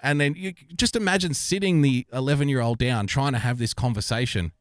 And 0.02 0.20
then 0.20 0.34
you 0.36 0.52
just 0.76 0.96
imagine 0.96 1.32
sitting 1.32 1.80
the 1.80 2.06
11 2.12 2.48
year 2.48 2.60
old 2.60 2.78
down 2.78 3.06
trying 3.06 3.32
to 3.32 3.38
have 3.38 3.58
this 3.58 3.72
conversation. 3.72 4.52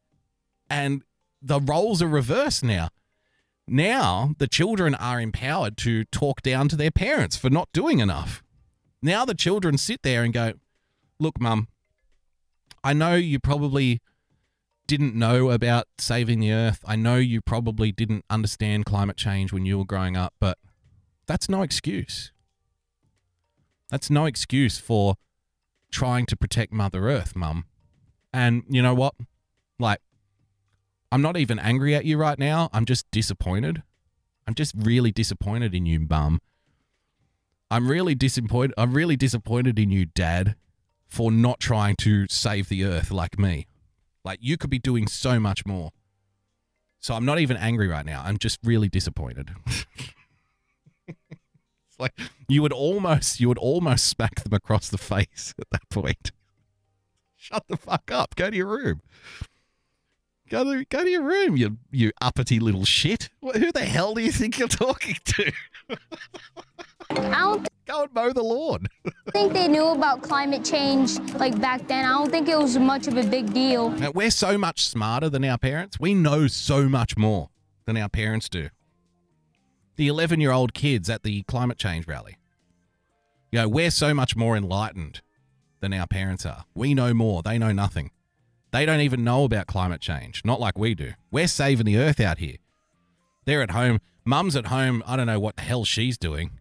And 0.70 1.02
the 1.42 1.60
roles 1.60 2.00
are 2.00 2.08
reversed 2.08 2.64
now. 2.64 2.88
Now 3.66 4.34
the 4.38 4.48
children 4.48 4.94
are 4.94 5.20
empowered 5.20 5.76
to 5.78 6.04
talk 6.04 6.42
down 6.42 6.68
to 6.68 6.76
their 6.76 6.90
parents 6.90 7.36
for 7.36 7.50
not 7.50 7.72
doing 7.72 7.98
enough. 7.98 8.42
Now 9.00 9.24
the 9.24 9.34
children 9.34 9.78
sit 9.78 10.02
there 10.02 10.22
and 10.22 10.32
go, 10.32 10.54
Look, 11.18 11.40
mum, 11.40 11.68
I 12.82 12.92
know 12.92 13.14
you 13.14 13.38
probably 13.38 14.00
didn't 14.86 15.14
know 15.14 15.50
about 15.50 15.86
saving 15.98 16.40
the 16.40 16.52
earth. 16.52 16.80
I 16.84 16.96
know 16.96 17.16
you 17.16 17.40
probably 17.40 17.92
didn't 17.92 18.24
understand 18.28 18.84
climate 18.84 19.16
change 19.16 19.52
when 19.52 19.64
you 19.64 19.78
were 19.78 19.84
growing 19.84 20.16
up, 20.16 20.34
but 20.38 20.58
that's 21.26 21.48
no 21.48 21.62
excuse. 21.62 22.32
That's 23.90 24.10
no 24.10 24.26
excuse 24.26 24.78
for 24.78 25.14
trying 25.90 26.26
to 26.26 26.36
protect 26.36 26.72
Mother 26.72 27.08
Earth, 27.08 27.34
mum. 27.36 27.64
And 28.32 28.64
you 28.68 28.82
know 28.82 28.94
what? 28.94 29.14
Like, 29.78 30.00
I'm 31.12 31.22
not 31.22 31.36
even 31.36 31.58
angry 31.58 31.94
at 31.94 32.04
you 32.04 32.16
right 32.16 32.38
now. 32.38 32.70
I'm 32.72 32.84
just 32.84 33.10
disappointed. 33.10 33.82
I'm 34.46 34.54
just 34.54 34.74
really 34.76 35.12
disappointed 35.12 35.74
in 35.74 35.86
you, 35.86 36.00
mum. 36.00 36.40
I'm 37.70 37.88
really 37.88 38.14
disappointed. 38.14 38.74
I'm 38.76 38.92
really 38.92 39.16
disappointed 39.16 39.78
in 39.78 39.90
you, 39.90 40.06
dad, 40.06 40.56
for 41.06 41.30
not 41.32 41.60
trying 41.60 41.96
to 41.96 42.26
save 42.28 42.68
the 42.68 42.84
earth 42.84 43.10
like 43.10 43.38
me. 43.38 43.66
Like 44.24 44.38
you 44.42 44.56
could 44.56 44.70
be 44.70 44.78
doing 44.78 45.06
so 45.06 45.38
much 45.38 45.66
more. 45.66 45.90
So 47.00 47.14
I'm 47.14 47.24
not 47.24 47.38
even 47.38 47.56
angry 47.56 47.88
right 47.88 48.06
now. 48.06 48.22
I'm 48.24 48.38
just 48.38 48.58
really 48.64 48.88
disappointed. 48.88 49.50
it's 51.06 51.18
like 51.98 52.18
you 52.48 52.62
would 52.62 52.72
almost 52.72 53.40
you 53.40 53.48
would 53.48 53.58
almost 53.58 54.06
smack 54.06 54.42
them 54.42 54.54
across 54.54 54.88
the 54.88 54.98
face 54.98 55.54
at 55.60 55.68
that 55.70 55.88
point. 55.90 56.32
Shut 57.36 57.64
the 57.68 57.76
fuck 57.76 58.10
up. 58.10 58.34
Go 58.36 58.50
to 58.50 58.56
your 58.56 58.68
room. 58.68 59.02
Go 60.54 60.62
to 60.62 60.84
go 60.84 61.02
to 61.02 61.10
your 61.10 61.24
room, 61.24 61.56
you 61.56 61.78
you 61.90 62.12
uppity 62.22 62.60
little 62.60 62.84
shit. 62.84 63.28
Who 63.42 63.72
the 63.72 63.84
hell 63.84 64.14
do 64.14 64.22
you 64.22 64.30
think 64.30 64.56
you're 64.56 64.68
talking 64.68 65.16
to? 65.24 65.52
I 67.10 67.40
don't 67.40 67.68
Go 67.86 68.04
and 68.04 68.14
mow 68.14 68.32
the 68.32 68.44
lawn. 68.44 68.86
I 69.04 69.30
think 69.32 69.52
they 69.52 69.66
knew 69.66 69.88
about 69.88 70.22
climate 70.22 70.64
change 70.64 71.18
like 71.34 71.60
back 71.60 71.88
then. 71.88 72.04
I 72.04 72.10
don't 72.10 72.30
think 72.30 72.48
it 72.48 72.56
was 72.56 72.78
much 72.78 73.08
of 73.08 73.16
a 73.16 73.24
big 73.24 73.52
deal. 73.52 73.90
Now, 73.90 74.12
we're 74.12 74.30
so 74.30 74.56
much 74.56 74.86
smarter 74.86 75.28
than 75.28 75.44
our 75.44 75.58
parents. 75.58 75.98
We 75.98 76.14
know 76.14 76.46
so 76.46 76.88
much 76.88 77.16
more 77.16 77.50
than 77.84 77.96
our 77.96 78.08
parents 78.08 78.48
do. 78.48 78.68
The 79.96 80.06
11 80.06 80.40
year 80.40 80.52
old 80.52 80.72
kids 80.72 81.10
at 81.10 81.24
the 81.24 81.42
climate 81.42 81.78
change 81.78 82.06
rally. 82.06 82.38
You 83.50 83.62
know, 83.62 83.68
we're 83.68 83.90
so 83.90 84.14
much 84.14 84.36
more 84.36 84.56
enlightened 84.56 85.20
than 85.80 85.92
our 85.92 86.06
parents 86.06 86.46
are. 86.46 86.64
We 86.76 86.94
know 86.94 87.12
more. 87.12 87.42
They 87.42 87.58
know 87.58 87.72
nothing. 87.72 88.12
They 88.74 88.86
don't 88.86 89.02
even 89.02 89.22
know 89.22 89.44
about 89.44 89.68
climate 89.68 90.00
change, 90.00 90.42
not 90.44 90.58
like 90.58 90.76
we 90.76 90.96
do. 90.96 91.12
We're 91.30 91.46
saving 91.46 91.86
the 91.86 91.96
earth 91.96 92.18
out 92.18 92.38
here. 92.38 92.56
They're 93.44 93.62
at 93.62 93.70
home. 93.70 94.00
Mum's 94.24 94.56
at 94.56 94.66
home. 94.66 95.00
I 95.06 95.14
don't 95.14 95.28
know 95.28 95.38
what 95.38 95.54
the 95.54 95.62
hell 95.62 95.84
she's 95.84 96.18
doing. 96.18 96.58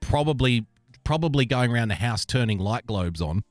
Probably, 0.00 0.66
probably 1.04 1.46
going 1.46 1.70
around 1.70 1.90
the 1.90 1.94
house 1.94 2.24
turning 2.24 2.58
light 2.58 2.86
globes 2.86 3.22
on, 3.22 3.44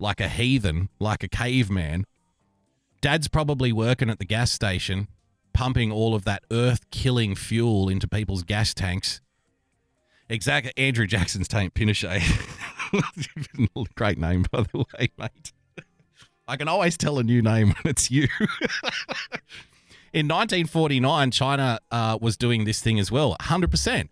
like 0.00 0.20
a 0.20 0.28
heathen, 0.28 0.88
like 0.98 1.22
a 1.22 1.28
caveman. 1.28 2.06
Dad's 3.00 3.28
probably 3.28 3.70
working 3.70 4.10
at 4.10 4.18
the 4.18 4.24
gas 4.24 4.50
station, 4.50 5.06
pumping 5.52 5.92
all 5.92 6.16
of 6.16 6.24
that 6.24 6.42
earth-killing 6.50 7.36
fuel 7.36 7.88
into 7.88 8.08
people's 8.08 8.42
gas 8.42 8.74
tanks. 8.74 9.20
Exactly. 10.28 10.72
Andrew 10.76 11.06
Jackson's 11.06 11.46
Taint 11.46 11.72
Pinochet. 11.72 12.20
Great 13.94 14.18
name, 14.18 14.44
by 14.50 14.62
the 14.62 14.78
way, 14.78 15.08
mate. 15.18 15.52
I 16.46 16.56
can 16.56 16.68
always 16.68 16.96
tell 16.96 17.18
a 17.18 17.22
new 17.22 17.40
name 17.40 17.68
when 17.68 17.90
it's 17.90 18.10
you. 18.10 18.28
In 20.12 20.28
1949, 20.28 21.30
China 21.30 21.78
uh, 21.90 22.18
was 22.20 22.36
doing 22.36 22.64
this 22.64 22.82
thing 22.82 22.98
as 22.98 23.10
well, 23.10 23.34
100%. 23.40 24.08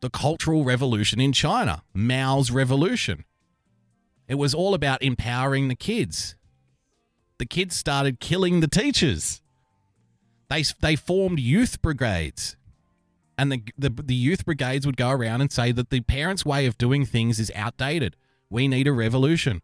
The 0.00 0.10
Cultural 0.10 0.64
Revolution 0.64 1.20
in 1.20 1.32
China, 1.32 1.82
Mao's 1.92 2.50
revolution. 2.50 3.24
It 4.26 4.36
was 4.36 4.54
all 4.54 4.72
about 4.72 5.02
empowering 5.02 5.68
the 5.68 5.74
kids. 5.74 6.36
The 7.38 7.46
kids 7.46 7.76
started 7.76 8.20
killing 8.20 8.60
the 8.60 8.68
teachers. 8.68 9.42
They, 10.48 10.62
they 10.80 10.96
formed 10.96 11.40
youth 11.40 11.82
brigades 11.82 12.56
and 13.36 13.52
the, 13.52 13.62
the 13.76 13.90
the 13.90 14.14
youth 14.14 14.44
brigades 14.44 14.86
would 14.86 14.96
go 14.96 15.10
around 15.10 15.40
and 15.40 15.50
say 15.50 15.72
that 15.72 15.90
the 15.90 16.00
parents' 16.00 16.44
way 16.44 16.66
of 16.66 16.78
doing 16.78 17.04
things 17.04 17.38
is 17.38 17.50
outdated. 17.54 18.16
We 18.50 18.68
need 18.68 18.86
a 18.86 18.92
revolution. 18.92 19.62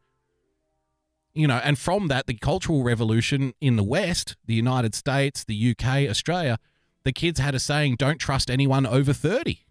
You 1.33 1.47
know, 1.47 1.61
and 1.63 1.79
from 1.79 2.09
that, 2.09 2.27
the 2.27 2.35
cultural 2.35 2.83
revolution 2.83 3.55
in 3.61 3.77
the 3.77 3.85
West, 3.85 4.37
the 4.47 4.55
United 4.55 4.95
States, 4.95 5.45
the 5.45 5.71
UK, 5.71 6.09
Australia, 6.09 6.59
the 7.05 7.13
kids 7.13 7.39
had 7.39 7.55
a 7.55 7.61
saying, 7.61 7.97
"Don't 7.97 8.19
trust 8.19 8.51
anyone 8.51 8.87
over 8.87 9.13
30." 9.13 9.65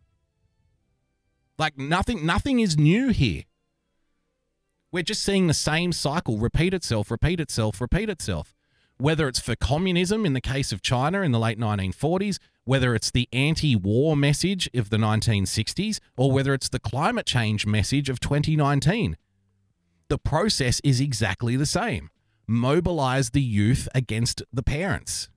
Like 1.57 1.77
nothing, 1.77 2.26
nothing 2.26 2.61
is 2.61 2.77
new 2.77 3.09
here. 3.09 3.43
We're 4.91 5.03
just 5.03 5.23
seeing 5.23 5.47
the 5.47 5.53
same 5.53 5.91
cycle 5.91 6.38
repeat 6.38 6.73
itself, 6.73 7.11
repeat 7.11 7.39
itself, 7.39 7.81
repeat 7.81 8.09
itself 8.09 8.55
whether 8.99 9.30
it's 9.30 9.39
for 9.39 9.55
communism 9.55 10.26
in 10.26 10.34
the 10.34 10.41
case 10.41 10.71
of 10.71 10.81
China 10.81 11.21
in 11.21 11.31
the 11.31 11.39
late 11.39 11.57
1940s, 11.57 12.38
whether 12.69 12.93
it's 12.93 13.09
the 13.09 13.27
anti 13.33 13.75
war 13.75 14.15
message 14.15 14.69
of 14.75 14.91
the 14.91 14.97
1960s, 14.97 15.99
or 16.15 16.31
whether 16.31 16.53
it's 16.53 16.69
the 16.69 16.79
climate 16.79 17.25
change 17.25 17.65
message 17.65 18.09
of 18.09 18.19
2019. 18.19 19.17
The 20.07 20.19
process 20.19 20.79
is 20.83 21.01
exactly 21.01 21.55
the 21.55 21.65
same 21.65 22.11
mobilize 22.47 23.31
the 23.31 23.41
youth 23.41 23.89
against 23.95 24.43
the 24.53 24.61
parents. 24.61 25.29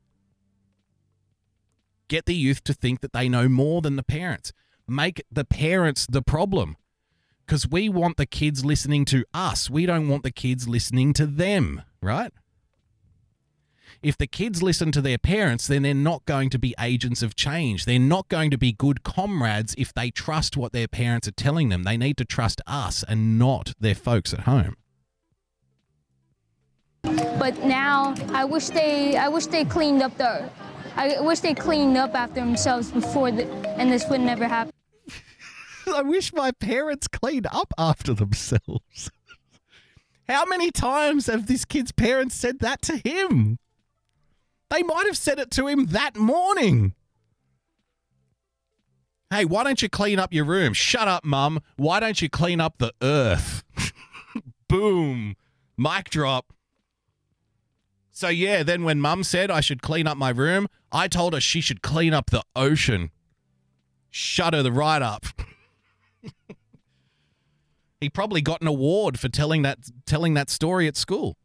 Get 2.08 2.26
the 2.26 2.34
youth 2.34 2.62
to 2.64 2.74
think 2.74 3.00
that 3.00 3.14
they 3.14 3.30
know 3.30 3.48
more 3.48 3.80
than 3.80 3.96
the 3.96 4.02
parents. 4.02 4.52
Make 4.86 5.22
the 5.32 5.46
parents 5.46 6.06
the 6.06 6.20
problem. 6.20 6.76
Because 7.46 7.66
we 7.66 7.88
want 7.88 8.18
the 8.18 8.26
kids 8.26 8.62
listening 8.62 9.06
to 9.06 9.24
us. 9.32 9.70
We 9.70 9.86
don't 9.86 10.08
want 10.08 10.22
the 10.22 10.30
kids 10.30 10.68
listening 10.68 11.14
to 11.14 11.24
them, 11.24 11.80
right? 12.02 12.32
If 14.02 14.18
the 14.18 14.26
kids 14.26 14.62
listen 14.62 14.90
to 14.92 15.00
their 15.00 15.18
parents, 15.18 15.68
then 15.68 15.82
they're 15.82 15.94
not 15.94 16.24
going 16.24 16.50
to 16.50 16.58
be 16.58 16.74
agents 16.80 17.22
of 17.22 17.36
change. 17.36 17.84
They're 17.84 17.98
not 18.00 18.28
going 18.28 18.50
to 18.50 18.58
be 18.58 18.72
good 18.72 19.04
comrades 19.04 19.74
if 19.78 19.94
they 19.94 20.10
trust 20.10 20.56
what 20.56 20.72
their 20.72 20.88
parents 20.88 21.28
are 21.28 21.32
telling 21.32 21.68
them. 21.68 21.84
They 21.84 21.96
need 21.96 22.16
to 22.16 22.24
trust 22.24 22.60
us 22.66 23.04
and 23.06 23.38
not 23.38 23.74
their 23.78 23.94
folks 23.94 24.34
at 24.34 24.40
home. 24.40 24.76
But 27.04 27.64
now 27.64 28.14
I 28.32 28.44
wish 28.44 28.68
they 28.68 29.16
I 29.16 29.28
wish 29.28 29.46
they 29.46 29.64
cleaned 29.64 30.02
up 30.02 30.16
the 30.18 30.48
I 30.94 31.20
wish 31.20 31.40
they 31.40 31.54
cleaned 31.54 31.96
up 31.96 32.14
after 32.14 32.40
themselves 32.40 32.90
before 32.90 33.30
the 33.30 33.44
and 33.78 33.90
this 33.90 34.08
would 34.08 34.20
never 34.20 34.46
happen. 34.46 34.72
I 35.94 36.02
wish 36.02 36.32
my 36.32 36.52
parents 36.52 37.08
cleaned 37.08 37.46
up 37.52 37.72
after 37.76 38.14
themselves. 38.14 39.10
How 40.28 40.44
many 40.44 40.70
times 40.70 41.26
have 41.26 41.46
this 41.46 41.64
kid's 41.64 41.92
parents 41.92 42.36
said 42.36 42.60
that 42.60 42.82
to 42.82 42.96
him? 42.96 43.58
They 44.72 44.82
might 44.82 45.04
have 45.04 45.18
said 45.18 45.38
it 45.38 45.50
to 45.52 45.66
him 45.66 45.86
that 45.86 46.16
morning. 46.16 46.94
Hey, 49.30 49.44
why 49.44 49.64
don't 49.64 49.82
you 49.82 49.90
clean 49.90 50.18
up 50.18 50.32
your 50.32 50.46
room? 50.46 50.72
Shut 50.72 51.08
up, 51.08 51.26
mum. 51.26 51.60
Why 51.76 52.00
don't 52.00 52.22
you 52.22 52.30
clean 52.30 52.58
up 52.58 52.78
the 52.78 52.94
earth? 53.02 53.64
Boom. 54.68 55.36
Mic 55.76 56.08
drop. 56.08 56.54
So, 58.12 58.28
yeah, 58.28 58.62
then 58.62 58.82
when 58.82 58.98
mum 58.98 59.24
said 59.24 59.50
I 59.50 59.60
should 59.60 59.82
clean 59.82 60.06
up 60.06 60.16
my 60.16 60.30
room, 60.30 60.68
I 60.90 61.06
told 61.06 61.34
her 61.34 61.40
she 61.40 61.60
should 61.60 61.82
clean 61.82 62.14
up 62.14 62.30
the 62.30 62.42
ocean. 62.56 63.10
Shut 64.10 64.54
her 64.54 64.62
the 64.62 64.72
right 64.72 65.02
up. 65.02 65.26
he 68.00 68.08
probably 68.08 68.40
got 68.40 68.62
an 68.62 68.68
award 68.68 69.18
for 69.18 69.28
telling 69.28 69.60
that 69.62 69.78
telling 70.06 70.32
that 70.32 70.48
story 70.48 70.88
at 70.88 70.96
school. 70.96 71.36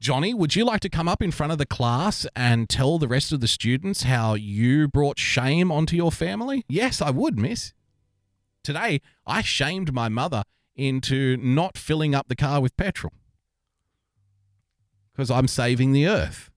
Johnny, 0.00 0.32
would 0.32 0.56
you 0.56 0.64
like 0.64 0.80
to 0.80 0.88
come 0.88 1.08
up 1.08 1.20
in 1.20 1.30
front 1.30 1.52
of 1.52 1.58
the 1.58 1.66
class 1.66 2.26
and 2.34 2.70
tell 2.70 2.98
the 2.98 3.06
rest 3.06 3.32
of 3.32 3.40
the 3.40 3.48
students 3.48 4.04
how 4.04 4.32
you 4.32 4.88
brought 4.88 5.18
shame 5.18 5.70
onto 5.70 5.94
your 5.94 6.10
family? 6.10 6.64
Yes, 6.70 7.02
I 7.02 7.10
would, 7.10 7.38
miss. 7.38 7.74
Today, 8.64 9.02
I 9.26 9.42
shamed 9.42 9.92
my 9.92 10.08
mother 10.08 10.44
into 10.74 11.36
not 11.36 11.76
filling 11.76 12.14
up 12.14 12.28
the 12.28 12.36
car 12.36 12.62
with 12.62 12.74
petrol 12.78 13.12
because 15.12 15.30
I'm 15.30 15.46
saving 15.46 15.92
the 15.92 16.08
earth. 16.08 16.50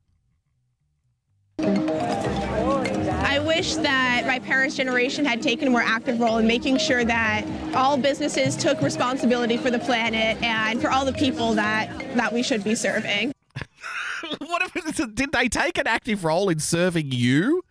I 1.60 3.40
wish 3.40 3.76
that 3.76 4.24
my 4.26 4.40
parents' 4.40 4.78
generation 4.78 5.26
had 5.26 5.42
taken 5.42 5.68
a 5.68 5.72
more 5.72 5.82
active 5.82 6.22
role 6.22 6.38
in 6.38 6.48
making 6.48 6.78
sure 6.78 7.04
that 7.04 7.44
all 7.76 7.98
businesses 7.98 8.56
took 8.56 8.82
responsibility 8.82 9.58
for 9.58 9.70
the 9.70 9.80
planet 9.80 10.42
and 10.42 10.82
for 10.82 10.90
all 10.90 11.04
the 11.04 11.12
people 11.12 11.54
that, 11.56 11.90
that 12.16 12.32
we 12.32 12.42
should 12.42 12.64
be 12.64 12.74
serving. 12.74 13.33
what 14.40 14.62
if 14.76 15.16
did 15.16 15.32
they 15.32 15.50
take 15.50 15.78
an 15.78 15.88
active 15.88 16.24
role 16.24 16.50
in 16.50 16.60
serving 16.60 17.12
you? 17.12 17.64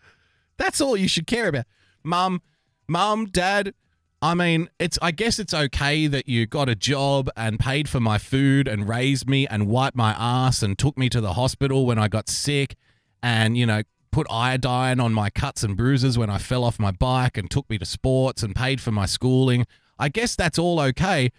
That's 0.56 0.80
all 0.80 0.96
you 0.96 1.08
should 1.08 1.26
care 1.26 1.48
about. 1.48 1.64
Mum, 2.04 2.42
mum, 2.88 3.26
dad, 3.26 3.74
I 4.20 4.34
mean, 4.34 4.68
it's 4.78 4.98
I 5.02 5.10
guess 5.10 5.40
it's 5.40 5.52
okay 5.52 6.06
that 6.06 6.28
you 6.28 6.46
got 6.46 6.68
a 6.68 6.76
job 6.76 7.28
and 7.36 7.58
paid 7.58 7.88
for 7.88 7.98
my 7.98 8.18
food 8.18 8.68
and 8.68 8.88
raised 8.88 9.28
me 9.28 9.48
and 9.48 9.66
wiped 9.66 9.96
my 9.96 10.14
ass 10.16 10.62
and 10.62 10.78
took 10.78 10.96
me 10.96 11.08
to 11.08 11.20
the 11.20 11.32
hospital 11.32 11.86
when 11.86 11.98
I 11.98 12.06
got 12.06 12.28
sick 12.28 12.76
and, 13.20 13.56
you 13.56 13.66
know, 13.66 13.82
put 14.12 14.26
iodine 14.30 15.00
on 15.00 15.12
my 15.12 15.28
cuts 15.30 15.64
and 15.64 15.76
bruises 15.76 16.16
when 16.16 16.30
I 16.30 16.38
fell 16.38 16.62
off 16.62 16.78
my 16.78 16.92
bike 16.92 17.36
and 17.36 17.50
took 17.50 17.68
me 17.68 17.78
to 17.78 17.84
sports 17.84 18.44
and 18.44 18.54
paid 18.54 18.80
for 18.80 18.92
my 18.92 19.06
schooling. 19.06 19.66
I 19.98 20.08
guess 20.08 20.36
that's 20.36 20.58
all 20.58 20.78
okay, 20.80 21.32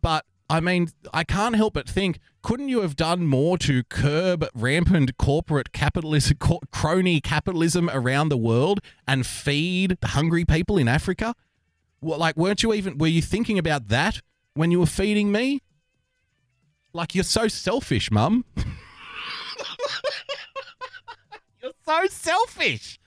but 0.00 0.24
I 0.50 0.58
mean, 0.58 0.88
I 1.14 1.22
can't 1.22 1.54
help 1.54 1.74
but 1.74 1.88
think, 1.88 2.18
couldn't 2.42 2.68
you 2.68 2.80
have 2.80 2.96
done 2.96 3.24
more 3.24 3.56
to 3.58 3.84
curb 3.84 4.44
rampant 4.52 5.16
corporate 5.16 5.72
capitalism, 5.72 6.38
crony 6.72 7.20
capitalism 7.20 7.88
around 7.88 8.30
the 8.30 8.36
world 8.36 8.80
and 9.06 9.24
feed 9.24 9.98
the 10.00 10.08
hungry 10.08 10.44
people 10.44 10.76
in 10.76 10.88
Africa? 10.88 11.36
Well, 12.00 12.18
like, 12.18 12.36
weren't 12.36 12.64
you 12.64 12.74
even, 12.74 12.98
were 12.98 13.06
you 13.06 13.22
thinking 13.22 13.60
about 13.60 13.86
that 13.88 14.22
when 14.54 14.72
you 14.72 14.80
were 14.80 14.86
feeding 14.86 15.30
me? 15.30 15.62
Like, 16.92 17.14
you're 17.14 17.22
so 17.22 17.46
selfish, 17.46 18.10
mum. 18.10 18.44
you're 21.62 21.70
so 21.86 22.06
selfish. 22.08 22.98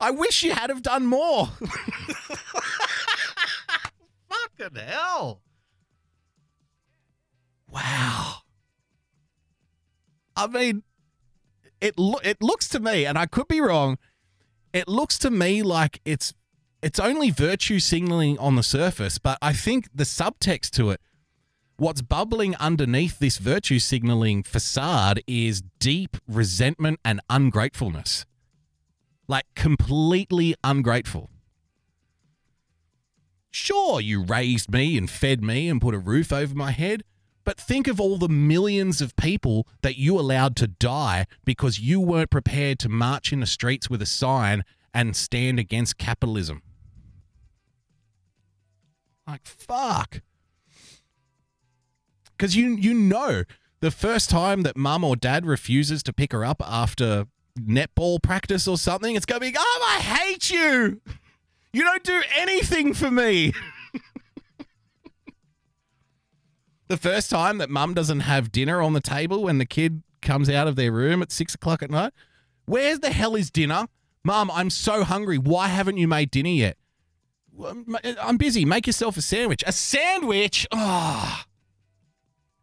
I 0.00 0.10
wish 0.10 0.42
you 0.42 0.52
had 0.52 0.70
have 0.70 0.80
done 0.80 1.04
more. 1.04 1.48
Fucking 4.30 4.76
hell. 4.76 5.42
Wow. 7.72 8.36
I 10.36 10.46
mean, 10.46 10.82
it 11.80 11.98
lo- 11.98 12.20
it 12.22 12.42
looks 12.42 12.68
to 12.70 12.80
me, 12.80 13.04
and 13.06 13.18
I 13.18 13.26
could 13.26 13.48
be 13.48 13.60
wrong. 13.60 13.98
It 14.72 14.88
looks 14.88 15.18
to 15.18 15.30
me 15.30 15.62
like 15.62 16.00
it's 16.04 16.34
it's 16.82 16.98
only 16.98 17.30
virtue 17.30 17.78
signaling 17.78 18.38
on 18.38 18.56
the 18.56 18.62
surface, 18.62 19.18
but 19.18 19.38
I 19.42 19.52
think 19.52 19.88
the 19.94 20.04
subtext 20.04 20.70
to 20.70 20.90
it, 20.90 21.00
what's 21.76 22.02
bubbling 22.02 22.56
underneath 22.56 23.18
this 23.18 23.38
virtue 23.38 23.78
signaling 23.78 24.42
facade, 24.42 25.20
is 25.26 25.62
deep 25.78 26.16
resentment 26.26 27.00
and 27.04 27.20
ungratefulness. 27.28 28.24
Like 29.28 29.46
completely 29.54 30.54
ungrateful. 30.64 31.30
Sure, 33.50 34.00
you 34.00 34.22
raised 34.22 34.70
me 34.70 34.96
and 34.96 35.10
fed 35.10 35.42
me 35.42 35.68
and 35.68 35.80
put 35.80 35.94
a 35.94 35.98
roof 35.98 36.32
over 36.32 36.54
my 36.54 36.70
head. 36.70 37.02
But 37.50 37.58
think 37.58 37.88
of 37.88 38.00
all 38.00 38.16
the 38.16 38.28
millions 38.28 39.00
of 39.00 39.16
people 39.16 39.66
that 39.82 39.96
you 39.98 40.16
allowed 40.16 40.54
to 40.54 40.68
die 40.68 41.26
because 41.44 41.80
you 41.80 41.98
weren't 41.98 42.30
prepared 42.30 42.78
to 42.78 42.88
march 42.88 43.32
in 43.32 43.40
the 43.40 43.46
streets 43.46 43.90
with 43.90 44.00
a 44.00 44.06
sign 44.06 44.62
and 44.94 45.16
stand 45.16 45.58
against 45.58 45.98
capitalism. 45.98 46.62
Like, 49.26 49.44
fuck. 49.44 50.22
because 52.38 52.54
you 52.54 52.76
you 52.76 52.94
know 52.94 53.42
the 53.80 53.90
first 53.90 54.30
time 54.30 54.62
that 54.62 54.76
mum 54.76 55.02
or 55.02 55.16
dad 55.16 55.44
refuses 55.44 56.04
to 56.04 56.12
pick 56.12 56.30
her 56.30 56.44
up 56.44 56.62
after 56.64 57.26
netball 57.58 58.22
practice 58.22 58.68
or 58.68 58.78
something, 58.78 59.16
it's 59.16 59.26
gonna 59.26 59.40
be, 59.40 59.52
oh, 59.58 59.96
I 59.98 60.00
hate 60.00 60.52
you. 60.52 61.00
You 61.72 61.82
don't 61.82 62.04
do 62.04 62.22
anything 62.36 62.94
for 62.94 63.10
me. 63.10 63.52
the 66.90 66.96
first 66.96 67.30
time 67.30 67.58
that 67.58 67.70
mum 67.70 67.94
doesn't 67.94 68.20
have 68.20 68.50
dinner 68.50 68.82
on 68.82 68.94
the 68.94 69.00
table 69.00 69.44
when 69.44 69.58
the 69.58 69.64
kid 69.64 70.02
comes 70.20 70.50
out 70.50 70.66
of 70.66 70.74
their 70.74 70.90
room 70.90 71.22
at 71.22 71.30
six 71.30 71.54
o'clock 71.54 71.84
at 71.84 71.90
night, 71.90 72.12
where's 72.66 72.98
the 72.98 73.12
hell 73.12 73.36
is 73.36 73.48
dinner? 73.48 73.86
Mum, 74.24 74.50
I'm 74.52 74.70
so 74.70 75.04
hungry. 75.04 75.38
Why 75.38 75.68
haven't 75.68 75.98
you 75.98 76.08
made 76.08 76.32
dinner 76.32 76.50
yet? 76.50 76.76
"Well, 77.52 77.70
m- 77.70 77.96
eh, 78.02 78.16
I'm 78.20 78.36
busy. 78.36 78.64
Make 78.64 78.88
yourself 78.88 79.16
a 79.16 79.22
sandwich. 79.22 79.62
A 79.68 79.72
sandwich? 79.72 80.66
Oh, 80.72 81.44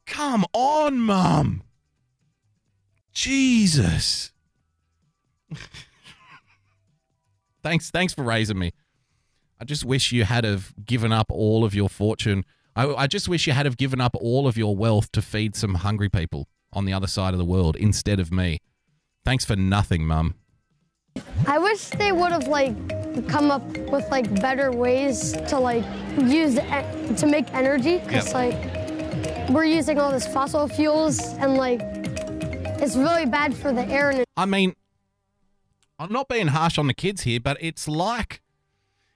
come 0.05 0.45
on, 0.53 0.99
mum. 0.99 1.63
Jesus. 3.13 4.33
thanks, 7.63 7.89
thanks 7.89 8.13
for 8.13 8.23
raising 8.23 8.59
me. 8.59 8.73
I 9.57 9.63
just 9.63 9.85
wish 9.85 10.11
you 10.11 10.25
had 10.25 10.43
have 10.43 10.73
given 10.85 11.13
up 11.13 11.31
all 11.31 11.63
of 11.63 11.73
your 11.73 11.87
fortune. 11.89 12.43
I, 12.77 12.93
I 12.93 13.07
just 13.07 13.27
wish 13.27 13.47
you 13.47 13.53
had 13.53 13.65
have 13.65 13.75
given 13.77 13.99
up 13.99 14.15
all 14.21 14.47
of 14.47 14.55
your 14.55 14.75
wealth 14.75 15.11
to 15.13 15.21
feed 15.21 15.55
some 15.55 15.75
hungry 15.75 16.09
people 16.09 16.47
on 16.71 16.85
the 16.85 16.93
other 16.93 17.07
side 17.07 17.33
of 17.33 17.39
the 17.39 17.45
world 17.45 17.75
instead 17.75 18.19
of 18.19 18.31
me. 18.31 18.59
Thanks 19.25 19.43
for 19.43 19.55
nothing, 19.55 20.05
mum. 20.05 20.35
I 21.47 21.57
wish 21.57 21.85
they 21.89 22.11
would 22.11 22.31
have 22.31 22.47
like 22.47 22.75
come 23.27 23.49
up 23.49 23.65
with 23.89 24.07
like 24.11 24.39
better 24.39 24.71
ways 24.71 25.31
to 25.31 25.57
like 25.57 25.83
use 26.19 26.59
e- 26.59 27.15
to 27.15 27.25
make 27.25 27.51
energy 27.53 27.97
because 27.97 28.27
Yep. 28.27 28.35
like 28.35 29.49
we're 29.49 29.65
using 29.65 29.97
all 29.99 30.11
this 30.11 30.27
fossil 30.27 30.67
fuels 30.67 31.19
and 31.39 31.55
like 31.55 31.81
it's 32.79 32.95
really 32.95 33.25
bad 33.25 33.55
for 33.55 33.73
the 33.73 33.85
air 33.85 34.11
and 34.11 34.23
I 34.37 34.45
mean, 34.45 34.75
I'm 35.97 36.13
not 36.13 36.27
being 36.27 36.47
harsh 36.47 36.77
on 36.77 36.85
the 36.85 36.93
kids 36.93 37.23
here, 37.23 37.39
but 37.39 37.57
it's 37.59 37.87
like 37.87 38.43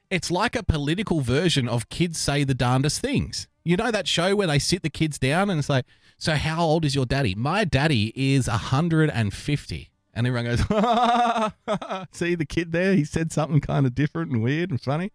it's 0.09 0.31
like 0.31 0.55
a 0.55 0.63
political 0.63 1.21
version 1.21 1.69
of 1.69 1.89
kids 1.89 2.17
say 2.17 2.43
the 2.43 2.55
darndest 2.55 2.99
things. 3.01 3.47
You 3.63 3.77
know 3.77 3.91
that 3.91 4.07
show 4.07 4.35
where 4.35 4.47
they 4.47 4.59
sit 4.59 4.83
the 4.83 4.89
kids 4.89 5.19
down 5.19 5.49
and 5.49 5.59
it's 5.59 5.69
like, 5.69 5.85
so 6.17 6.35
how 6.35 6.61
old 6.61 6.85
is 6.85 6.95
your 6.95 7.05
daddy? 7.05 7.35
My 7.35 7.63
daddy 7.63 8.11
is 8.15 8.47
150. 8.47 9.91
And 10.13 10.27
everyone 10.27 10.45
goes, 10.45 10.59
see 12.11 12.35
the 12.35 12.45
kid 12.45 12.71
there? 12.71 12.95
He 12.95 13.05
said 13.05 13.31
something 13.31 13.61
kind 13.61 13.85
of 13.85 13.95
different 13.95 14.31
and 14.31 14.43
weird 14.43 14.71
and 14.71 14.81
funny. 14.81 15.11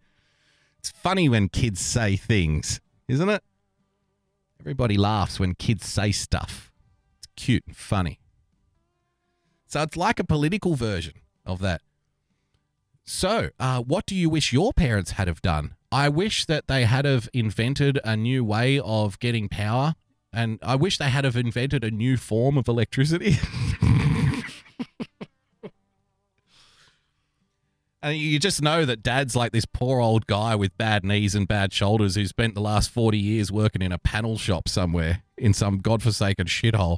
It's 0.79 0.89
funny 0.91 1.29
when 1.29 1.49
kids 1.49 1.81
say 1.81 2.15
things, 2.15 2.79
isn't 3.07 3.29
it? 3.29 3.43
Everybody 4.59 4.97
laughs 4.97 5.39
when 5.39 5.55
kids 5.55 5.87
say 5.87 6.11
stuff. 6.11 6.71
It's 7.19 7.27
cute 7.35 7.63
and 7.67 7.75
funny. 7.75 8.19
So 9.67 9.81
it's 9.81 9.97
like 9.97 10.19
a 10.19 10.23
political 10.23 10.75
version 10.75 11.13
of 11.45 11.59
that. 11.59 11.81
So, 13.09 13.49
uh, 13.57 13.81
what 13.81 14.05
do 14.05 14.13
you 14.13 14.29
wish 14.29 14.51
your 14.51 14.73
parents 14.73 15.11
had 15.11 15.29
have 15.29 15.41
done? 15.41 15.75
I 15.93 16.09
wish 16.09 16.43
that 16.45 16.67
they 16.67 16.83
had 16.83 17.05
have 17.05 17.29
invented 17.33 18.01
a 18.03 18.17
new 18.17 18.43
way 18.43 18.81
of 18.81 19.17
getting 19.19 19.47
power, 19.47 19.95
and 20.33 20.59
I 20.61 20.75
wish 20.75 20.97
they 20.97 21.09
had 21.09 21.23
have 21.23 21.37
invented 21.37 21.85
a 21.85 21.91
new 21.91 22.17
form 22.17 22.57
of 22.57 22.67
electricity. 22.67 23.37
and 28.01 28.17
you 28.17 28.39
just 28.39 28.61
know 28.61 28.83
that 28.83 29.03
dad's 29.03 29.37
like 29.37 29.53
this 29.53 29.65
poor 29.65 30.01
old 30.01 30.27
guy 30.27 30.53
with 30.55 30.77
bad 30.77 31.05
knees 31.05 31.33
and 31.33 31.47
bad 31.47 31.71
shoulders 31.71 32.15
who 32.15 32.25
spent 32.25 32.55
the 32.55 32.61
last 32.61 32.89
40 32.89 33.17
years 33.17 33.53
working 33.53 33.81
in 33.81 33.93
a 33.93 33.97
panel 33.97 34.37
shop 34.37 34.67
somewhere 34.67 35.23
in 35.37 35.53
some 35.53 35.77
godforsaken 35.79 36.47
shithole. 36.47 36.97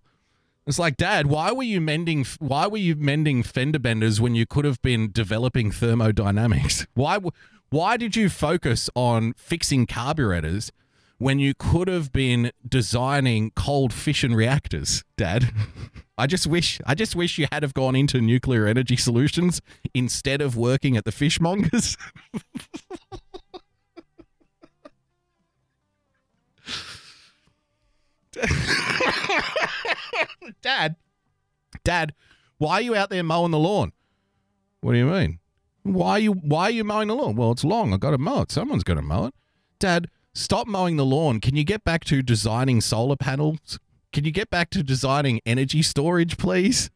It's 0.68 0.80
like, 0.80 0.98
Dad, 0.98 1.28
why 1.28 1.52
were 1.52 1.64
you 1.64 1.82
mending? 1.82 2.26
Why 2.40 2.68
were 2.68 2.78
you 2.78 2.96
mending 2.96 3.44
fender 3.44 3.80
benders 3.80 4.22
when 4.22 4.36
you 4.36 4.46
could 4.46 4.66
have 4.66 4.82
been 4.82 5.12
developing 5.12 5.72
thermodynamics? 5.72 6.86
Why? 6.94 7.20
Why 7.72 7.98
did 7.98 8.16
you 8.16 8.30
focus 8.30 8.90
on 8.96 9.34
fixing 9.34 9.86
carburetors 9.86 10.72
when 11.20 11.38
you 11.38 11.54
could 11.54 11.88
have 11.88 12.12
been 12.12 12.52
designing 12.68 13.52
cold 13.56 13.94
fission 13.94 14.34
reactors, 14.34 15.04
Dad? 15.18 15.52
I 16.18 16.28
just 16.28 16.48
wish, 16.48 16.80
I 16.86 16.96
just 16.96 17.16
wish 17.16 17.38
you 17.38 17.48
had 17.52 17.64
have 17.64 17.74
gone 17.74 17.96
into 17.96 18.20
nuclear 18.22 18.66
energy 18.68 18.98
solutions 18.98 19.62
instead 19.94 20.42
of 20.42 20.58
working 20.58 20.98
at 20.98 21.06
the 21.06 21.12
fishmongers. 21.12 21.96
Dad, 30.62 30.96
Dad, 31.84 32.14
why 32.58 32.76
are 32.76 32.82
you 32.82 32.96
out 32.96 33.10
there 33.10 33.24
mowing 33.24 33.52
the 33.52 33.60
lawn? 33.60 33.94
What 34.82 34.94
do 34.94 34.98
you 34.98 35.06
mean? 35.06 35.40
Why 35.84 36.12
are 36.12 36.20
you 36.20 36.34
why 36.34 36.64
are 36.64 36.72
you 36.72 36.84
mowing 36.84 37.08
the 37.08 37.16
lawn? 37.16 37.36
Well, 37.36 37.52
it's 37.52 37.64
long. 37.64 37.94
I 37.94 37.98
got 37.98 38.12
to 38.12 38.18
mow 38.18 38.42
it. 38.42 38.52
Someone's 38.52 38.84
got 38.84 38.96
to 38.96 39.02
mow 39.02 39.28
it. 39.28 39.34
Dad, 39.80 40.10
stop 40.34 40.68
mowing 40.68 40.98
the 40.98 41.06
lawn. 41.06 41.40
Can 41.40 41.56
you 41.56 41.64
get 41.64 41.84
back 41.84 42.04
to 42.06 42.22
designing 42.22 42.82
solar 42.82 43.16
panels? 43.16 43.80
Can 44.12 44.26
you 44.26 44.32
get 44.32 44.50
back 44.50 44.70
to 44.72 44.84
designing 44.84 45.40
energy 45.46 45.82
storage, 45.82 46.38
please? 46.38 46.90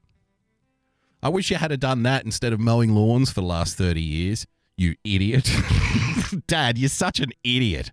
I 1.22 1.30
wish 1.30 1.50
you 1.50 1.58
had 1.58 1.78
done 1.80 2.04
that 2.04 2.26
instead 2.26 2.52
of 2.52 2.60
mowing 2.60 2.94
lawns 2.94 3.32
for 3.32 3.42
the 3.42 3.48
last 3.48 3.78
30 3.78 4.02
years. 4.02 4.46
You 4.76 4.96
idiot. 5.04 5.50
Dad, 6.48 6.78
you're 6.78 6.90
such 6.90 7.20
an 7.20 7.32
idiot. 7.44 7.92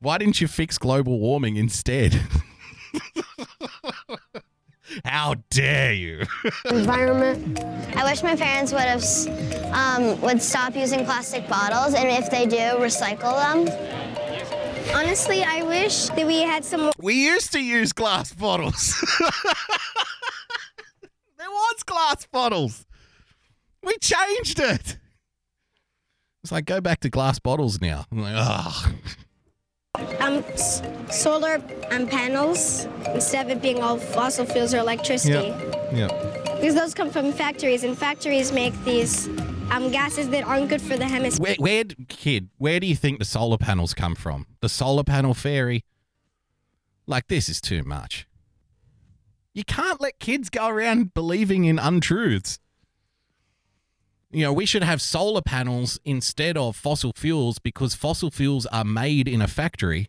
Why 0.00 0.18
didn't 0.18 0.40
you 0.40 0.48
fix 0.48 0.76
global 0.78 1.18
warming 1.18 1.56
instead? 1.56 2.20
How 5.04 5.34
dare 5.50 5.92
you? 5.92 6.22
environment. 6.66 7.60
I 7.96 8.04
wish 8.04 8.22
my 8.22 8.36
parents 8.36 8.72
would 8.72 8.82
have 8.82 9.02
um, 9.72 10.20
would 10.20 10.40
stop 10.40 10.76
using 10.76 11.04
plastic 11.04 11.48
bottles, 11.48 11.94
and 11.94 12.08
if 12.08 12.30
they 12.30 12.46
do, 12.46 12.56
recycle 12.56 13.34
them. 13.34 13.68
Honestly, 14.94 15.42
I 15.42 15.62
wish 15.62 16.06
that 16.10 16.26
we 16.26 16.40
had 16.42 16.64
some. 16.64 16.92
We 16.98 17.14
used 17.24 17.52
to 17.52 17.60
use 17.60 17.92
glass 17.92 18.32
bottles. 18.32 18.94
there 21.38 21.50
was 21.50 21.82
glass 21.84 22.26
bottles. 22.26 22.86
We 23.82 23.96
changed 24.00 24.60
it. 24.60 24.98
It's 26.42 26.52
like 26.52 26.64
go 26.64 26.80
back 26.80 27.00
to 27.00 27.10
glass 27.10 27.38
bottles 27.38 27.80
now. 27.80 28.04
I'm 28.12 28.20
like, 28.20 28.34
oh, 28.36 28.92
Um, 30.20 30.44
s- 30.52 30.82
solar 31.10 31.62
um, 31.90 32.06
panels 32.06 32.86
instead 33.14 33.46
of 33.46 33.56
it 33.56 33.62
being 33.62 33.82
all 33.82 33.98
fossil 33.98 34.44
fuels 34.46 34.74
or 34.74 34.78
electricity. 34.78 35.48
yeah. 35.48 36.08
yeah. 36.08 36.32
Because 36.56 36.74
those 36.74 36.94
come 36.94 37.10
from 37.10 37.32
factories, 37.32 37.84
and 37.84 37.96
factories 37.96 38.50
make 38.50 38.72
these 38.84 39.28
um, 39.70 39.90
gases 39.90 40.30
that 40.30 40.44
aren't 40.44 40.68
good 40.70 40.80
for 40.80 40.96
the 40.96 41.04
hemisphere. 41.04 41.54
Where, 41.58 41.84
where, 41.84 41.84
kid? 42.08 42.48
Where 42.56 42.80
do 42.80 42.86
you 42.86 42.96
think 42.96 43.18
the 43.18 43.24
solar 43.26 43.58
panels 43.58 43.92
come 43.92 44.14
from? 44.14 44.46
The 44.60 44.68
solar 44.70 45.04
panel 45.04 45.34
fairy. 45.34 45.84
Like 47.06 47.28
this 47.28 47.48
is 47.48 47.60
too 47.60 47.82
much. 47.84 48.26
You 49.52 49.64
can't 49.64 50.00
let 50.00 50.18
kids 50.18 50.48
go 50.50 50.66
around 50.68 51.14
believing 51.14 51.64
in 51.66 51.78
untruths. 51.78 52.58
You 54.30 54.42
know, 54.42 54.52
we 54.52 54.66
should 54.66 54.82
have 54.82 55.00
solar 55.00 55.40
panels 55.40 56.00
instead 56.04 56.56
of 56.56 56.76
fossil 56.76 57.12
fuels 57.14 57.58
because 57.58 57.94
fossil 57.94 58.30
fuels 58.30 58.66
are 58.66 58.84
made 58.84 59.28
in 59.28 59.40
a 59.40 59.46
factory 59.46 60.08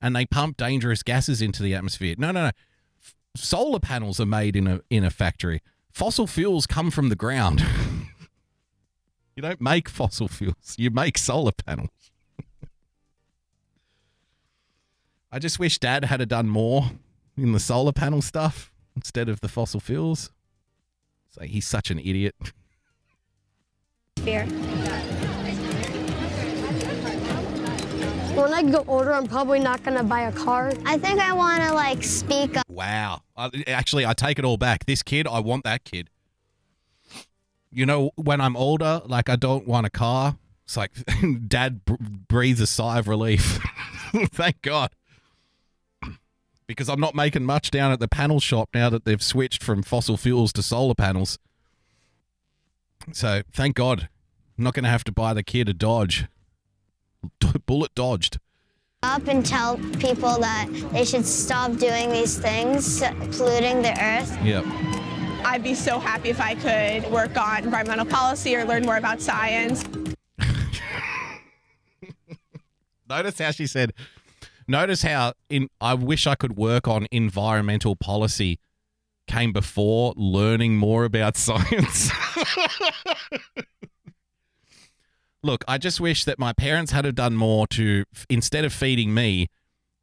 and 0.00 0.14
they 0.14 0.26
pump 0.26 0.56
dangerous 0.56 1.02
gases 1.02 1.40
into 1.40 1.62
the 1.62 1.74
atmosphere. 1.74 2.14
No, 2.18 2.30
no, 2.30 2.44
no. 2.44 2.50
F- 3.02 3.14
solar 3.34 3.80
panels 3.80 4.20
are 4.20 4.26
made 4.26 4.54
in 4.54 4.66
a 4.66 4.80
in 4.90 5.02
a 5.02 5.10
factory. 5.10 5.62
Fossil 5.90 6.26
fuels 6.26 6.66
come 6.66 6.90
from 6.90 7.08
the 7.08 7.16
ground. 7.16 7.64
you 9.34 9.42
don't 9.42 9.60
make 9.60 9.88
fossil 9.88 10.28
fuels. 10.28 10.74
You 10.76 10.90
make 10.90 11.16
solar 11.16 11.52
panels. 11.52 11.88
I 15.32 15.38
just 15.38 15.58
wish 15.58 15.78
Dad 15.78 16.04
had 16.04 16.28
done 16.28 16.48
more 16.48 16.90
in 17.36 17.52
the 17.52 17.60
solar 17.60 17.92
panel 17.92 18.20
stuff 18.20 18.70
instead 18.94 19.30
of 19.30 19.40
the 19.40 19.48
fossil 19.48 19.80
fuels. 19.80 20.30
So 21.30 21.42
he's 21.42 21.66
such 21.66 21.90
an 21.90 21.98
idiot. 21.98 22.34
When 28.34 28.52
I 28.52 28.62
go 28.64 28.84
older, 28.88 29.12
I'm 29.12 29.28
probably 29.28 29.60
not 29.60 29.84
gonna 29.84 30.02
buy 30.02 30.22
a 30.22 30.32
car. 30.32 30.72
I 30.84 30.98
think 30.98 31.20
I 31.20 31.32
want 31.32 31.62
to 31.62 31.72
like 31.72 32.02
speak 32.02 32.56
up. 32.56 32.68
Wow. 32.68 33.22
I, 33.36 33.50
actually, 33.68 34.04
I 34.04 34.14
take 34.14 34.40
it 34.40 34.44
all 34.44 34.56
back. 34.56 34.86
This 34.86 35.04
kid, 35.04 35.28
I 35.28 35.38
want 35.38 35.62
that 35.62 35.84
kid. 35.84 36.10
You 37.70 37.86
know, 37.86 38.10
when 38.16 38.40
I'm 38.40 38.56
older, 38.56 39.00
like 39.06 39.28
I 39.28 39.36
don't 39.36 39.66
want 39.66 39.86
a 39.86 39.90
car. 39.90 40.36
It's 40.64 40.76
like 40.76 40.90
dad 41.48 41.84
br- 41.84 41.94
breathes 42.00 42.60
a 42.60 42.66
sigh 42.66 42.98
of 42.98 43.06
relief. 43.06 43.60
Thank 44.12 44.60
God. 44.62 44.90
Because 46.66 46.88
I'm 46.88 46.98
not 46.98 47.14
making 47.14 47.44
much 47.44 47.70
down 47.70 47.92
at 47.92 48.00
the 48.00 48.08
panel 48.08 48.40
shop 48.40 48.70
now 48.74 48.90
that 48.90 49.04
they've 49.04 49.22
switched 49.22 49.62
from 49.62 49.84
fossil 49.84 50.16
fuels 50.16 50.52
to 50.54 50.64
solar 50.64 50.96
panels. 50.96 51.38
So 53.12 53.42
thank 53.52 53.76
God. 53.76 54.08
I'm 54.56 54.64
not 54.64 54.74
going 54.74 54.84
to 54.84 54.90
have 54.90 55.04
to 55.04 55.12
buy 55.12 55.34
the 55.34 55.42
kid 55.42 55.68
a 55.68 55.74
Dodge. 55.74 56.26
Bullet 57.66 57.94
dodged. 57.94 58.38
up 59.02 59.26
and 59.28 59.44
tell 59.44 59.76
people 59.98 60.38
that 60.38 60.68
they 60.92 61.04
should 61.04 61.26
stop 61.26 61.72
doing 61.76 62.10
these 62.10 62.38
things, 62.38 63.00
polluting 63.36 63.82
the 63.82 63.92
earth. 64.00 64.36
Yep. 64.42 64.64
I'd 65.44 65.62
be 65.62 65.74
so 65.74 65.98
happy 65.98 66.30
if 66.30 66.40
I 66.40 66.54
could 66.54 67.10
work 67.10 67.36
on 67.36 67.64
environmental 67.64 68.06
policy 68.06 68.56
or 68.56 68.64
learn 68.64 68.84
more 68.84 68.96
about 68.96 69.20
science. 69.20 69.84
Notice 73.08 73.38
how 73.38 73.50
she 73.52 73.66
said, 73.66 73.92
notice 74.66 75.02
how 75.02 75.34
in 75.48 75.68
I 75.80 75.94
wish 75.94 76.26
I 76.26 76.34
could 76.34 76.56
work 76.56 76.88
on 76.88 77.06
environmental 77.12 77.94
policy 77.94 78.58
came 79.28 79.52
before 79.52 80.12
learning 80.16 80.76
more 80.76 81.04
about 81.04 81.36
science. 81.46 82.10
Look, 85.46 85.64
I 85.68 85.78
just 85.78 86.00
wish 86.00 86.24
that 86.24 86.40
my 86.40 86.52
parents 86.52 86.90
had 86.90 87.04
have 87.04 87.14
done 87.14 87.36
more 87.36 87.68
to 87.68 88.04
instead 88.28 88.64
of 88.64 88.72
feeding 88.72 89.14
me, 89.14 89.46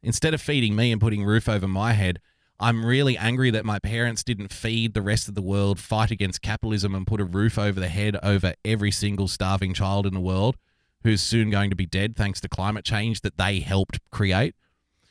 instead 0.02 0.32
of 0.32 0.40
feeding 0.40 0.74
me 0.74 0.90
and 0.90 0.98
putting 0.98 1.22
roof 1.22 1.50
over 1.50 1.68
my 1.68 1.92
head, 1.92 2.18
I'm 2.58 2.86
really 2.86 3.18
angry 3.18 3.50
that 3.50 3.66
my 3.66 3.78
parents 3.78 4.24
didn't 4.24 4.54
feed 4.54 4.94
the 4.94 5.02
rest 5.02 5.28
of 5.28 5.34
the 5.34 5.42
world, 5.42 5.78
fight 5.78 6.10
against 6.10 6.40
capitalism 6.40 6.94
and 6.94 7.06
put 7.06 7.20
a 7.20 7.26
roof 7.26 7.58
over 7.58 7.78
the 7.78 7.88
head 7.88 8.16
over 8.22 8.54
every 8.64 8.90
single 8.90 9.28
starving 9.28 9.74
child 9.74 10.06
in 10.06 10.14
the 10.14 10.20
world 10.20 10.56
who's 11.02 11.20
soon 11.20 11.50
going 11.50 11.68
to 11.68 11.76
be 11.76 11.84
dead 11.84 12.16
thanks 12.16 12.40
to 12.40 12.48
climate 12.48 12.86
change 12.86 13.20
that 13.20 13.36
they 13.36 13.60
helped 13.60 14.00
create. 14.10 14.54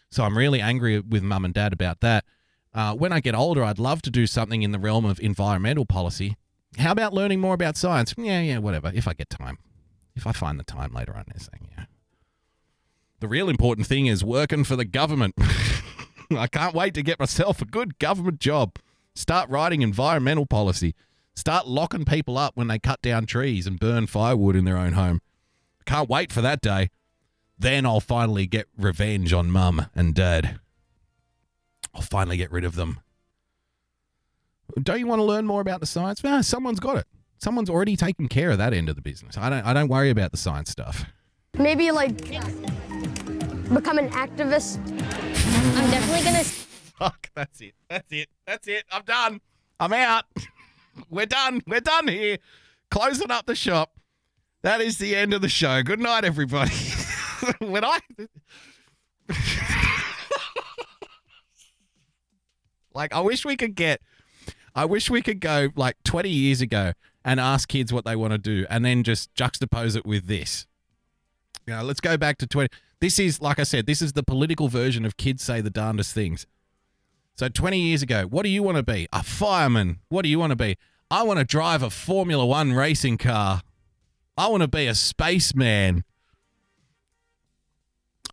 So 0.10 0.24
I'm 0.24 0.36
really 0.36 0.62
angry 0.62 1.00
with 1.00 1.22
mum 1.22 1.46
and 1.46 1.54
dad 1.54 1.74
about 1.74 2.00
that. 2.00 2.26
Uh, 2.74 2.96
when 2.96 3.14
I 3.14 3.20
get 3.20 3.36
older, 3.36 3.64
I'd 3.64 3.78
love 3.78 4.02
to 4.02 4.10
do 4.10 4.26
something 4.26 4.64
in 4.64 4.72
the 4.72 4.80
realm 4.80 5.06
of 5.06 5.20
environmental 5.20 5.86
policy. 5.86 6.38
How 6.80 6.92
about 6.92 7.14
learning 7.14 7.40
more 7.40 7.54
about 7.54 7.78
science? 7.78 8.16
Yeah, 8.18 8.42
yeah, 8.42 8.58
whatever, 8.58 8.92
if 8.96 9.08
I 9.08 9.14
get 9.14 9.30
time. 9.30 9.60
If 10.16 10.28
I 10.28 10.32
find 10.32 10.60
the 10.60 10.64
time 10.64 10.94
later 10.94 11.16
on, 11.16 11.26
they're 11.28 11.40
saying, 11.40 11.70
yeah. 11.78 11.86
The 13.20 13.28
real 13.28 13.50
important 13.50 13.88
thing 13.88 14.08
is 14.08 14.24
working 14.24 14.64
for 14.64 14.76
the 14.76 14.86
government. 14.86 15.36
I 16.32 16.48
can't 16.48 16.76
wait 16.76 16.94
to 16.96 17.04
get 17.04 17.20
myself 17.20 17.62
a 17.62 17.66
good 17.66 18.00
government 18.00 18.40
job. 18.40 18.78
Start 19.16 19.50
writing 19.50 19.82
environmental 19.82 20.46
policy. 20.46 20.96
Start 21.36 21.68
locking 21.68 22.06
people 22.06 22.38
up 22.38 22.56
when 22.56 22.68
they 22.68 22.80
cut 22.80 23.02
down 23.02 23.26
trees 23.26 23.66
and 23.66 23.80
burn 23.80 24.08
firewood 24.08 24.56
in 24.56 24.66
their 24.66 24.78
own 24.78 24.94
home. 24.94 25.22
Can't 25.86 26.10
wait 26.10 26.32
for 26.32 26.42
that 26.42 26.62
day. 26.62 26.90
Then 27.58 27.86
I'll 27.86 28.00
finally 28.00 28.46
get 28.48 28.68
revenge 28.78 29.34
on 29.34 29.52
mum 29.52 29.88
and 29.96 30.14
dad. 30.14 30.60
I'll 31.94 32.02
finally 32.02 32.38
get 32.38 32.52
rid 32.52 32.66
of 32.66 32.76
them. 32.76 33.00
Don't 34.82 35.00
you 35.00 35.08
want 35.08 35.20
to 35.20 35.24
learn 35.24 35.46
more 35.46 35.62
about 35.62 35.80
the 35.80 35.86
science? 35.86 36.24
No, 36.24 36.42
someone's 36.42 36.80
got 36.80 36.98
it. 36.98 37.06
Someone's 37.44 37.70
already 37.70 37.98
taken 37.98 38.30
care 38.30 38.52
of 38.52 38.58
that 38.60 38.74
end 38.74 38.88
of 38.88 38.96
the 38.96 39.02
business. 39.02 39.38
I 39.38 39.50
don't 39.50 39.66
I 39.66 39.74
don't 39.74 39.90
worry 39.90 40.10
about 40.10 40.32
the 40.32 40.38
science 40.38 40.70
stuff. 40.70 41.04
Maybe 41.58 41.92
like 41.92 42.18
become 42.18 43.98
an 43.98 44.08
activist. 44.12 44.78
I'm 44.78 45.92
definitely 45.92 46.24
gonna. 46.24 46.46
Fuck, 46.46 47.30
that's 47.36 47.60
it. 47.60 47.74
That's 47.90 48.10
it. 48.14 48.30
That's 48.48 48.66
it. 48.70 48.86
I'm 48.90 49.04
done. 49.04 49.42
I'm 49.78 49.92
out. 49.92 50.24
We're 51.10 51.26
done. 51.26 51.62
We're 51.68 51.82
done 51.82 52.08
here. 52.08 52.38
Closing 52.90 53.30
up 53.30 53.46
the 53.46 53.56
shop. 53.56 54.00
That 54.62 54.80
is 54.80 54.98
the 54.98 55.14
end 55.14 55.34
of 55.34 55.42
the 55.42 55.50
show. 55.50 55.84
Good 55.84 56.00
night, 56.00 56.24
everybody. 56.24 56.72
when 57.60 57.84
I. 57.84 58.00
like, 62.94 63.14
I 63.14 63.20
wish 63.20 63.44
we 63.44 63.58
could 63.58 63.76
get. 63.76 64.00
I 64.74 64.86
wish 64.86 65.10
we 65.10 65.22
could 65.22 65.42
go 65.42 65.72
like 65.76 65.98
20 66.06 66.30
years 66.30 66.62
ago 66.62 66.94
and 67.26 67.40
ask 67.40 67.70
kids 67.70 67.94
what 67.94 68.06
they 68.06 68.16
want 68.16 68.34
to 68.34 68.38
do 68.38 68.66
and 68.70 68.84
then 68.84 69.04
just 69.04 69.34
juxtapose 69.34 69.96
it 69.96 70.06
with 70.06 70.28
this. 70.28 70.68
You 71.66 71.76
know, 71.76 71.84
let's 71.84 72.02
go 72.02 72.18
back 72.18 72.38
to 72.40 72.48
20. 72.48 72.70
This 73.00 73.20
is, 73.20 73.42
like 73.42 73.60
I 73.60 73.64
said, 73.64 73.86
this 73.86 74.02
is 74.02 74.14
the 74.14 74.24
political 74.24 74.68
version 74.68 75.06
of 75.06 75.18
kids 75.18 75.44
say 75.44 75.62
the 75.62 75.70
darndest 75.70 76.14
things. 76.14 76.46
So 77.36 77.50
20 77.50 77.80
years 77.80 78.02
ago, 78.02 78.24
what 78.24 78.44
do 78.44 78.50
you 78.50 78.62
want 78.62 78.78
to 78.78 78.84
be? 78.84 79.08
A 79.12 79.24
fireman. 79.24 80.00
What 80.10 80.24
do 80.24 80.30
you 80.30 80.40
want 80.40 80.52
to 80.52 80.56
be? 80.56 80.78
I 81.10 81.24
want 81.24 81.40
to 81.40 81.46
drive 81.46 81.82
a 81.82 81.90
Formula 81.90 82.46
One 82.46 82.74
racing 82.74 83.18
car. 83.18 83.62
I 84.38 84.48
want 84.48 84.62
to 84.62 84.68
be 84.68 84.88
a 84.88 84.96
spaceman. 84.96 86.04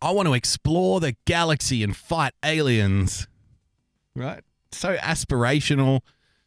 I 0.02 0.12
want 0.12 0.28
to 0.28 0.34
explore 0.34 1.00
the 1.00 1.14
galaxy 1.26 1.82
and 1.82 1.96
fight 1.96 2.32
aliens. 2.44 3.26
Right? 4.14 4.42
So 4.72 4.96
aspirational, 4.96 6.00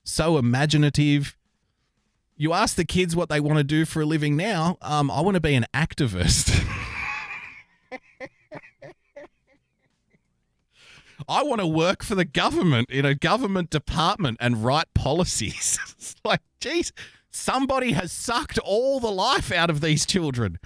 so 0.04 0.38
imaginative. 0.38 1.38
You 2.36 2.54
ask 2.54 2.76
the 2.76 2.86
kids 2.86 3.16
what 3.16 3.30
they 3.30 3.40
want 3.40 3.58
to 3.58 3.64
do 3.64 3.86
for 3.86 4.02
a 4.02 4.06
living 4.06 4.36
now. 4.36 4.78
Um, 4.82 5.12
I 5.12 5.22
want 5.22 5.36
to 5.36 5.42
be 5.42 5.54
an 5.56 5.66
activist. 5.74 6.60
I 11.30 11.44
want 11.44 11.62
to 11.62 11.68
work 11.68 12.04
for 12.04 12.16
the 12.16 12.26
government 12.26 12.90
in 12.90 13.06
a 13.06 13.16
government 13.16 13.70
department 13.70 14.38
and 14.40 14.64
write 14.64 14.94
policies. 14.94 15.80
it's 15.98 16.16
like, 16.26 16.42
geez, 16.60 16.92
somebody 17.30 17.92
has 17.94 18.12
sucked 18.12 18.58
all 18.60 19.00
the 19.00 19.12
life 19.12 19.52
out 19.52 19.70
of 19.70 19.82
these 19.82 20.06
children. 20.06 20.60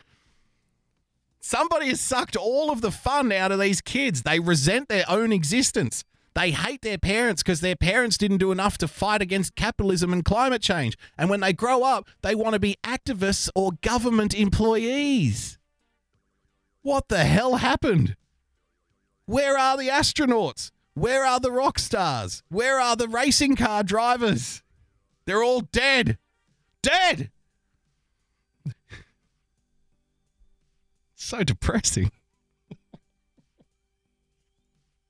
Somebody 1.39 1.87
has 1.89 2.01
sucked 2.01 2.35
all 2.35 2.71
of 2.71 2.81
the 2.81 2.91
fun 2.91 3.31
out 3.31 3.51
of 3.51 3.59
these 3.59 3.81
kids. 3.81 4.23
They 4.23 4.39
resent 4.39 4.89
their 4.89 5.05
own 5.07 5.31
existence. 5.31 6.03
They 6.37 6.51
hate 6.51 6.83
their 6.83 6.99
parents 6.99 7.41
because 7.41 7.61
their 7.61 7.75
parents 7.75 8.15
didn't 8.15 8.37
do 8.37 8.51
enough 8.51 8.77
to 8.77 8.87
fight 8.87 9.23
against 9.23 9.55
capitalism 9.55 10.13
and 10.13 10.23
climate 10.23 10.61
change. 10.61 10.95
And 11.17 11.31
when 11.31 11.39
they 11.39 11.51
grow 11.51 11.81
up, 11.81 12.07
they 12.21 12.35
want 12.35 12.53
to 12.53 12.59
be 12.59 12.77
activists 12.83 13.49
or 13.55 13.71
government 13.81 14.35
employees. 14.35 15.57
What 16.83 17.07
the 17.07 17.23
hell 17.23 17.55
happened? 17.55 18.15
Where 19.25 19.57
are 19.57 19.77
the 19.77 19.87
astronauts? 19.87 20.69
Where 20.93 21.25
are 21.25 21.39
the 21.39 21.51
rock 21.51 21.79
stars? 21.79 22.43
Where 22.49 22.79
are 22.79 22.95
the 22.95 23.07
racing 23.07 23.55
car 23.55 23.81
drivers? 23.81 24.61
They're 25.25 25.41
all 25.41 25.61
dead. 25.61 26.19
Dead. 26.83 27.31
so 31.15 31.43
depressing. 31.43 32.11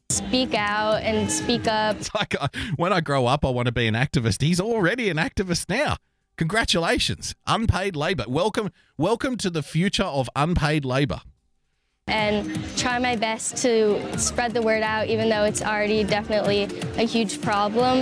Speak 0.10 0.54
out 0.54 1.02
and 1.04 1.30
speak 1.30 1.68
up. 1.68 1.98
It's 1.98 2.14
like 2.16 2.34
uh, 2.42 2.48
when 2.78 2.94
I 2.94 3.02
grow 3.02 3.26
up, 3.26 3.44
I 3.44 3.50
want 3.50 3.66
to 3.66 3.74
be 3.74 3.88
an 3.88 3.94
activist. 3.94 4.42
He's 4.42 4.60
already 4.60 5.10
an 5.10 5.18
activist 5.18 5.70
now. 5.70 5.98
Congratulations, 6.38 7.36
unpaid 7.46 7.96
labor. 7.96 8.24
Welcome, 8.28 8.70
welcome 8.98 9.36
to 9.38 9.50
the 9.50 9.62
future 9.62 10.04
of 10.04 10.30
unpaid 10.36 10.86
labor. 10.86 11.22
and 12.08 12.58
try 12.78 13.00
my 13.00 13.18
best 13.18 13.58
to 13.58 14.18
spread 14.18 14.54
the 14.54 14.62
word 14.62 14.82
out, 14.82 15.08
even 15.08 15.28
though 15.28 15.44
it's 15.44 15.62
already 15.62 16.06
definitely 16.06 16.64
a 16.96 17.06
huge 17.06 17.42
problem. 17.42 18.00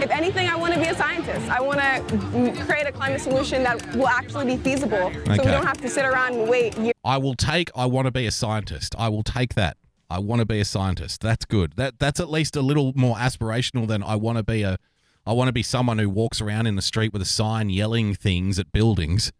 If 0.00 0.10
anything, 0.10 0.48
I 0.48 0.56
want 0.56 0.72
to 0.72 0.80
be 0.80 0.86
a 0.86 0.94
scientist. 0.94 1.46
I 1.50 1.60
want 1.60 1.78
to 1.78 2.64
create 2.64 2.86
a 2.86 2.92
climate 2.92 3.20
solution 3.20 3.62
that 3.64 3.94
will 3.94 4.08
actually 4.08 4.46
be 4.46 4.56
feasible, 4.56 5.12
so 5.26 5.30
we 5.32 5.36
don't 5.36 5.66
have 5.66 5.80
to 5.82 5.90
sit 5.90 6.06
around 6.06 6.34
and 6.36 6.48
wait 6.48 6.76
years. 6.78 6.94
I 7.04 7.18
will 7.18 7.34
take. 7.34 7.70
I 7.76 7.84
want 7.84 8.06
to 8.06 8.10
be 8.10 8.24
a 8.24 8.30
scientist. 8.30 8.94
I 8.98 9.08
will 9.10 9.22
take 9.22 9.54
that. 9.54 9.76
I 10.10 10.18
want 10.18 10.40
to 10.40 10.46
be 10.46 10.60
a 10.60 10.64
scientist. 10.64 11.20
That's 11.20 11.44
good. 11.44 11.74
That 11.76 11.98
that's 11.98 12.20
at 12.20 12.30
least 12.30 12.56
a 12.56 12.62
little 12.62 12.92
more 12.94 13.16
aspirational 13.16 13.86
than 13.86 14.02
I 14.02 14.16
want 14.16 14.38
to 14.38 14.44
be 14.44 14.62
a. 14.62 14.78
I 15.26 15.32
want 15.32 15.48
to 15.48 15.52
be 15.52 15.62
someone 15.62 15.98
who 15.98 16.10
walks 16.10 16.40
around 16.40 16.66
in 16.66 16.76
the 16.76 16.82
street 16.82 17.12
with 17.12 17.22
a 17.22 17.26
sign 17.26 17.70
yelling 17.70 18.14
things 18.14 18.58
at 18.58 18.70
buildings. 18.72 19.32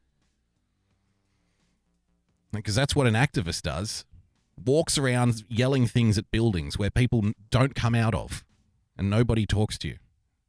Because 2.53 2.74
that's 2.74 2.97
what 2.97 3.07
an 3.07 3.15
activist 3.15 3.62
does. 3.62 4.07
Walks 4.65 4.97
around 4.97 5.45
yelling 5.49 5.86
things 5.86 6.16
at 6.16 6.31
buildings 6.31 6.78
where 6.78 6.91
people 6.91 7.32
don't 7.51 7.74
come 7.74 7.95
out 7.95 8.15
of 8.15 8.45
and 8.97 9.11
nobody 9.11 9.45
talks 9.45 9.77
to 9.78 9.89
you. 9.89 9.99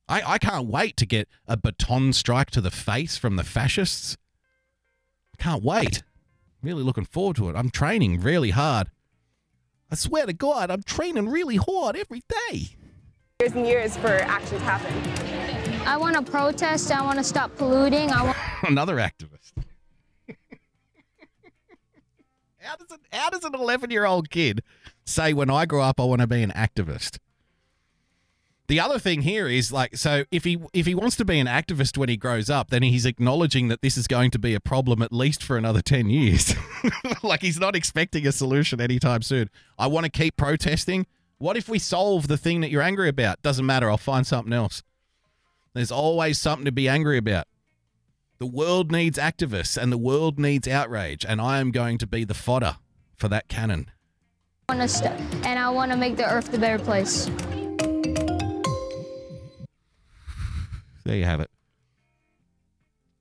I, 0.08 0.22
I 0.34 0.38
can't 0.38 0.68
wait 0.68 0.98
to 0.98 1.06
get 1.06 1.28
a 1.48 1.58
baton 1.58 2.14
strike 2.14 2.52
to 2.52 2.62
the 2.62 2.72
face 2.72 3.18
from 3.18 3.36
the 3.36 3.44
fascists. 3.44 4.18
I 5.38 5.44
can't 5.44 5.64
wait. 5.64 6.04
Really 6.62 6.84
looking 6.84 7.06
forward 7.06 7.36
to 7.38 7.50
it. 7.50 7.56
I'm 7.56 7.72
training 7.72 8.22
really 8.22 8.52
hard. 8.52 8.90
I 9.92 9.96
swear 9.96 10.26
to 10.26 10.34
God, 10.34 10.72
I'm 10.72 10.84
training 10.84 11.30
really 11.30 11.58
hard 11.58 11.96
every 11.96 12.22
day. 12.50 12.70
years 13.40 13.54
and 13.54 13.68
years 13.68 13.96
for 13.98 14.08
action 14.08 14.58
to 14.58 14.64
happen. 14.64 14.94
I 15.88 15.98
want 15.98 16.16
to 16.16 16.24
protest. 16.32 16.92
I 16.92 17.04
want 17.04 17.20
to 17.20 17.24
stop 17.24 17.56
polluting. 17.56 18.12
I 18.12 18.24
want. 18.24 18.38
Another 18.64 18.96
activist. 18.98 19.52
how 22.60 22.76
does 22.76 22.92
it, 22.92 23.00
how 23.12 23.30
does 23.30 23.44
an 23.44 23.54
11 23.54 23.92
year 23.92 24.06
old 24.06 24.30
kid 24.32 24.64
say 25.06 25.34
when 25.34 25.50
I 25.52 25.66
grow 25.66 25.82
up 25.84 26.00
I 26.00 26.06
want 26.06 26.22
to 26.22 26.28
be 26.28 26.42
an 26.42 26.52
activist? 26.52 27.20
The 28.68 28.80
other 28.80 28.98
thing 28.98 29.22
here 29.22 29.48
is 29.48 29.72
like 29.72 29.96
so 29.96 30.24
if 30.32 30.44
he 30.44 30.58
if 30.74 30.88
he 30.88 30.96
wants 30.96 31.16
to 31.18 31.26
be 31.26 31.40
an 31.40 31.46
activist 31.46 31.98
when 31.98 32.10
he 32.10 32.18
grows 32.18 32.50
up, 32.50 32.72
then 32.72 32.82
he's 32.82 33.06
acknowledging 33.06 33.68
that 33.68 33.82
this 33.82 33.96
is 33.96 34.08
going 34.08 34.32
to 34.32 34.40
be 34.40 34.56
a 34.56 34.60
problem 34.60 35.04
at 35.04 35.14
least 35.14 35.44
for 35.44 35.56
another 35.56 35.82
10 35.82 36.10
years. 36.10 36.56
like 37.24 37.42
he's 37.42 37.60
not 37.60 37.76
expecting 37.76 38.26
a 38.26 38.32
solution 38.32 38.82
anytime 38.82 39.22
soon. 39.22 39.52
I 39.78 39.86
want 39.88 40.06
to 40.06 40.12
keep 40.12 40.36
protesting. 40.36 41.06
What 41.38 41.58
if 41.58 41.70
we 41.70 41.78
solve 41.78 42.28
the 42.28 42.38
thing 42.38 42.62
that 42.62 42.72
you're 42.72 42.82
angry 42.82 43.10
about? 43.10 43.42
Doesn't 43.44 43.66
matter, 43.66 43.90
I'll 43.90 43.98
find 43.98 44.26
something 44.26 44.54
else. 44.54 44.82
There's 45.74 45.92
always 45.92 46.40
something 46.40 46.66
to 46.66 46.72
be 46.72 46.88
angry 46.88 47.18
about. 47.18 47.48
The 48.40 48.46
world 48.46 48.92
needs 48.92 49.18
activists 49.18 49.78
and 49.78 49.92
the 49.92 49.98
world 49.98 50.40
needs 50.40 50.68
outrage, 50.68 51.26
and 51.26 51.40
I 51.40 51.60
am 51.60 51.72
going 51.72 51.98
to 52.00 52.08
be 52.08 52.24
the 52.24 52.34
fodder 52.34 52.78
for 53.16 53.28
that 53.28 53.48
cannon. 53.48 53.92
to 54.70 54.88
st- 54.88 55.12
and 55.46 55.60
I 55.60 55.70
want 55.70 55.92
to 55.92 55.98
make 55.98 56.16
the 56.16 56.26
earth 56.26 56.54
a 56.54 56.58
better 56.58 56.84
place. 56.84 57.30
There 61.06 61.16
you 61.16 61.26
have 61.26 61.40
it. 61.40 61.50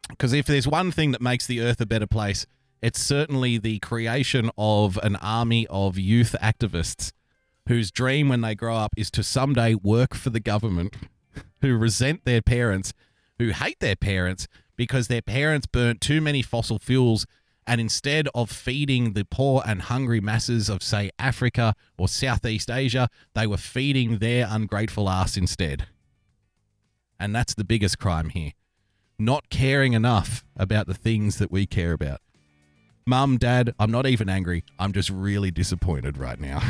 Because 0.09 0.33
if 0.33 0.47
there's 0.47 0.67
one 0.67 0.91
thing 0.91 1.13
that 1.13 1.21
makes 1.21 1.47
the 1.47 1.61
earth 1.61 1.81
a 1.81 1.87
better 1.87 2.07
place, 2.07 2.47
it's 2.83 3.01
certainly 3.01 3.57
the 3.57 3.79
creation 3.79 4.51
of 4.59 4.99
an 5.03 5.17
army 5.17 5.67
of 5.69 5.99
youth 5.99 6.35
activists 6.43 7.13
whose 7.69 7.91
dream 7.91 8.29
when 8.29 8.43
they 8.43 8.55
grow 8.55 8.77
up 8.77 8.93
is 8.97 9.11
to 9.13 9.23
someday 9.23 9.75
work 9.75 10.15
for 10.15 10.31
the 10.31 10.41
government, 10.41 10.95
who 11.63 11.77
resent 11.77 12.25
their 12.25 12.43
parents, 12.43 12.93
who 13.39 13.49
hate 13.49 13.81
their 13.81 13.97
parents 13.97 14.47
because 14.77 15.09
their 15.09 15.23
parents 15.23 15.67
burnt 15.67 16.01
too 16.01 16.21
many 16.21 16.43
fossil 16.43 16.79
fuels. 16.79 17.27
And 17.67 17.81
instead 17.81 18.29
of 18.35 18.51
feeding 18.51 19.15
the 19.15 19.25
poor 19.25 19.63
and 19.65 19.81
hungry 19.81 20.21
masses 20.21 20.69
of, 20.69 20.83
say, 20.83 21.11
Africa 21.19 21.75
or 21.97 22.09
Southeast 22.09 22.71
Asia, 22.71 23.09
they 23.35 23.47
were 23.47 23.57
feeding 23.57 24.19
their 24.19 24.47
ungrateful 24.51 25.09
ass 25.09 25.39
instead. 25.39 25.87
And 27.25 27.35
that's 27.35 27.55
the 27.55 27.65
biggest 27.65 27.99
crime 27.99 28.29
here. 28.29 28.51
Not 29.19 29.49
caring 29.49 29.95
enough 29.95 30.45
about 30.59 30.87
the 30.87 30.93
things 30.93 31.39
that 31.39 31.51
we 31.51 31.65
care 31.65 31.93
about. 31.93 32.21
Mum, 33.07 33.39
Dad, 33.39 33.75
I'm 33.79 33.91
not 33.91 34.05
even 34.05 34.29
angry. 34.29 34.63
I'm 34.79 34.93
just 34.93 35.09
really 35.09 35.51
disappointed 35.51 36.19
right 36.19 36.39
now. 36.39 36.61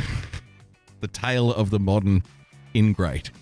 the 1.00 1.08
tale 1.08 1.52
of 1.52 1.70
the 1.70 1.80
modern 1.80 2.22
ingrate. 2.72 3.32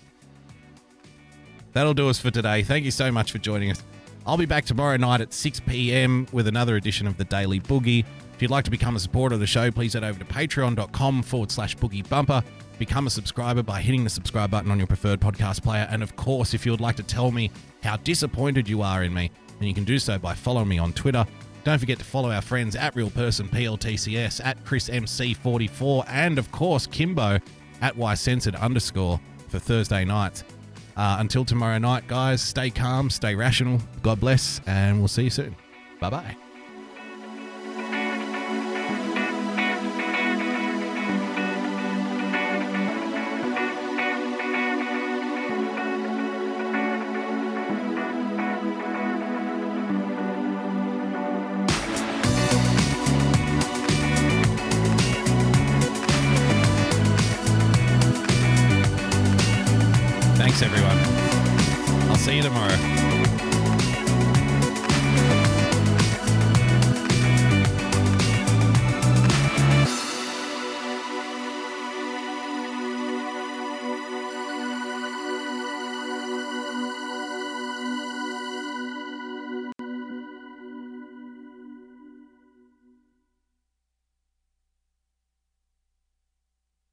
That'll 1.73 1.93
do 1.93 2.09
us 2.09 2.17
for 2.17 2.31
today. 2.31 2.63
Thank 2.63 2.83
you 2.83 2.89
so 2.89 3.11
much 3.11 3.31
for 3.31 3.37
joining 3.37 3.69
us. 3.69 3.83
I'll 4.25 4.35
be 4.35 4.47
back 4.47 4.65
tomorrow 4.65 4.97
night 4.97 5.21
at 5.21 5.33
6 5.33 5.59
p.m. 5.67 6.25
with 6.31 6.47
another 6.47 6.77
edition 6.77 7.05
of 7.05 7.17
the 7.17 7.25
Daily 7.25 7.59
Boogie. 7.59 8.05
If 8.33 8.41
you'd 8.41 8.49
like 8.49 8.65
to 8.65 8.71
become 8.71 8.95
a 8.95 8.99
supporter 8.99 9.35
of 9.35 9.39
the 9.39 9.45
show, 9.45 9.69
please 9.69 9.93
head 9.93 10.03
over 10.03 10.17
to 10.17 10.25
patreon.com 10.25 11.21
forward 11.21 11.51
slash 11.51 11.77
boogie 11.77 12.09
bumper. 12.09 12.41
Become 12.79 13.07
a 13.07 13.09
subscriber 13.09 13.63
by 13.63 13.81
hitting 13.81 14.03
the 14.03 14.09
subscribe 14.09 14.51
button 14.51 14.71
on 14.71 14.77
your 14.77 14.87
preferred 14.87 15.19
podcast 15.19 15.63
player. 15.63 15.87
And 15.89 16.03
of 16.03 16.15
course, 16.15 16.53
if 16.53 16.65
you 16.65 16.71
would 16.71 16.81
like 16.81 16.95
to 16.97 17.03
tell 17.03 17.31
me 17.31 17.51
how 17.83 17.97
disappointed 17.97 18.67
you 18.67 18.81
are 18.81 19.03
in 19.03 19.13
me, 19.13 19.31
then 19.59 19.67
you 19.67 19.73
can 19.73 19.83
do 19.83 19.99
so 19.99 20.17
by 20.17 20.33
following 20.33 20.67
me 20.67 20.79
on 20.79 20.93
Twitter. 20.93 21.25
Don't 21.63 21.79
forget 21.79 21.97
to 21.99 22.05
follow 22.05 22.31
our 22.31 22.41
friends 22.41 22.75
at 22.75 22.95
Real 22.95 23.09
Person 23.09 23.47
PLTCS, 23.47 24.41
at 24.43 24.61
ChrisMC44, 24.65 26.05
and 26.09 26.37
of 26.37 26.51
course, 26.51 26.85
Kimbo 26.87 27.39
at 27.81 27.95
YCensored 27.95 28.59
underscore 28.59 29.19
for 29.47 29.59
Thursday 29.59 30.03
nights. 30.03 30.43
Uh, 30.97 31.17
until 31.19 31.45
tomorrow 31.45 31.77
night, 31.77 32.05
guys, 32.07 32.41
stay 32.41 32.69
calm, 32.69 33.09
stay 33.09 33.33
rational. 33.33 33.79
God 34.01 34.19
bless, 34.19 34.61
and 34.67 34.99
we'll 34.99 35.07
see 35.07 35.23
you 35.23 35.29
soon. 35.29 35.55
Bye 35.99 36.09
bye. 36.09 36.42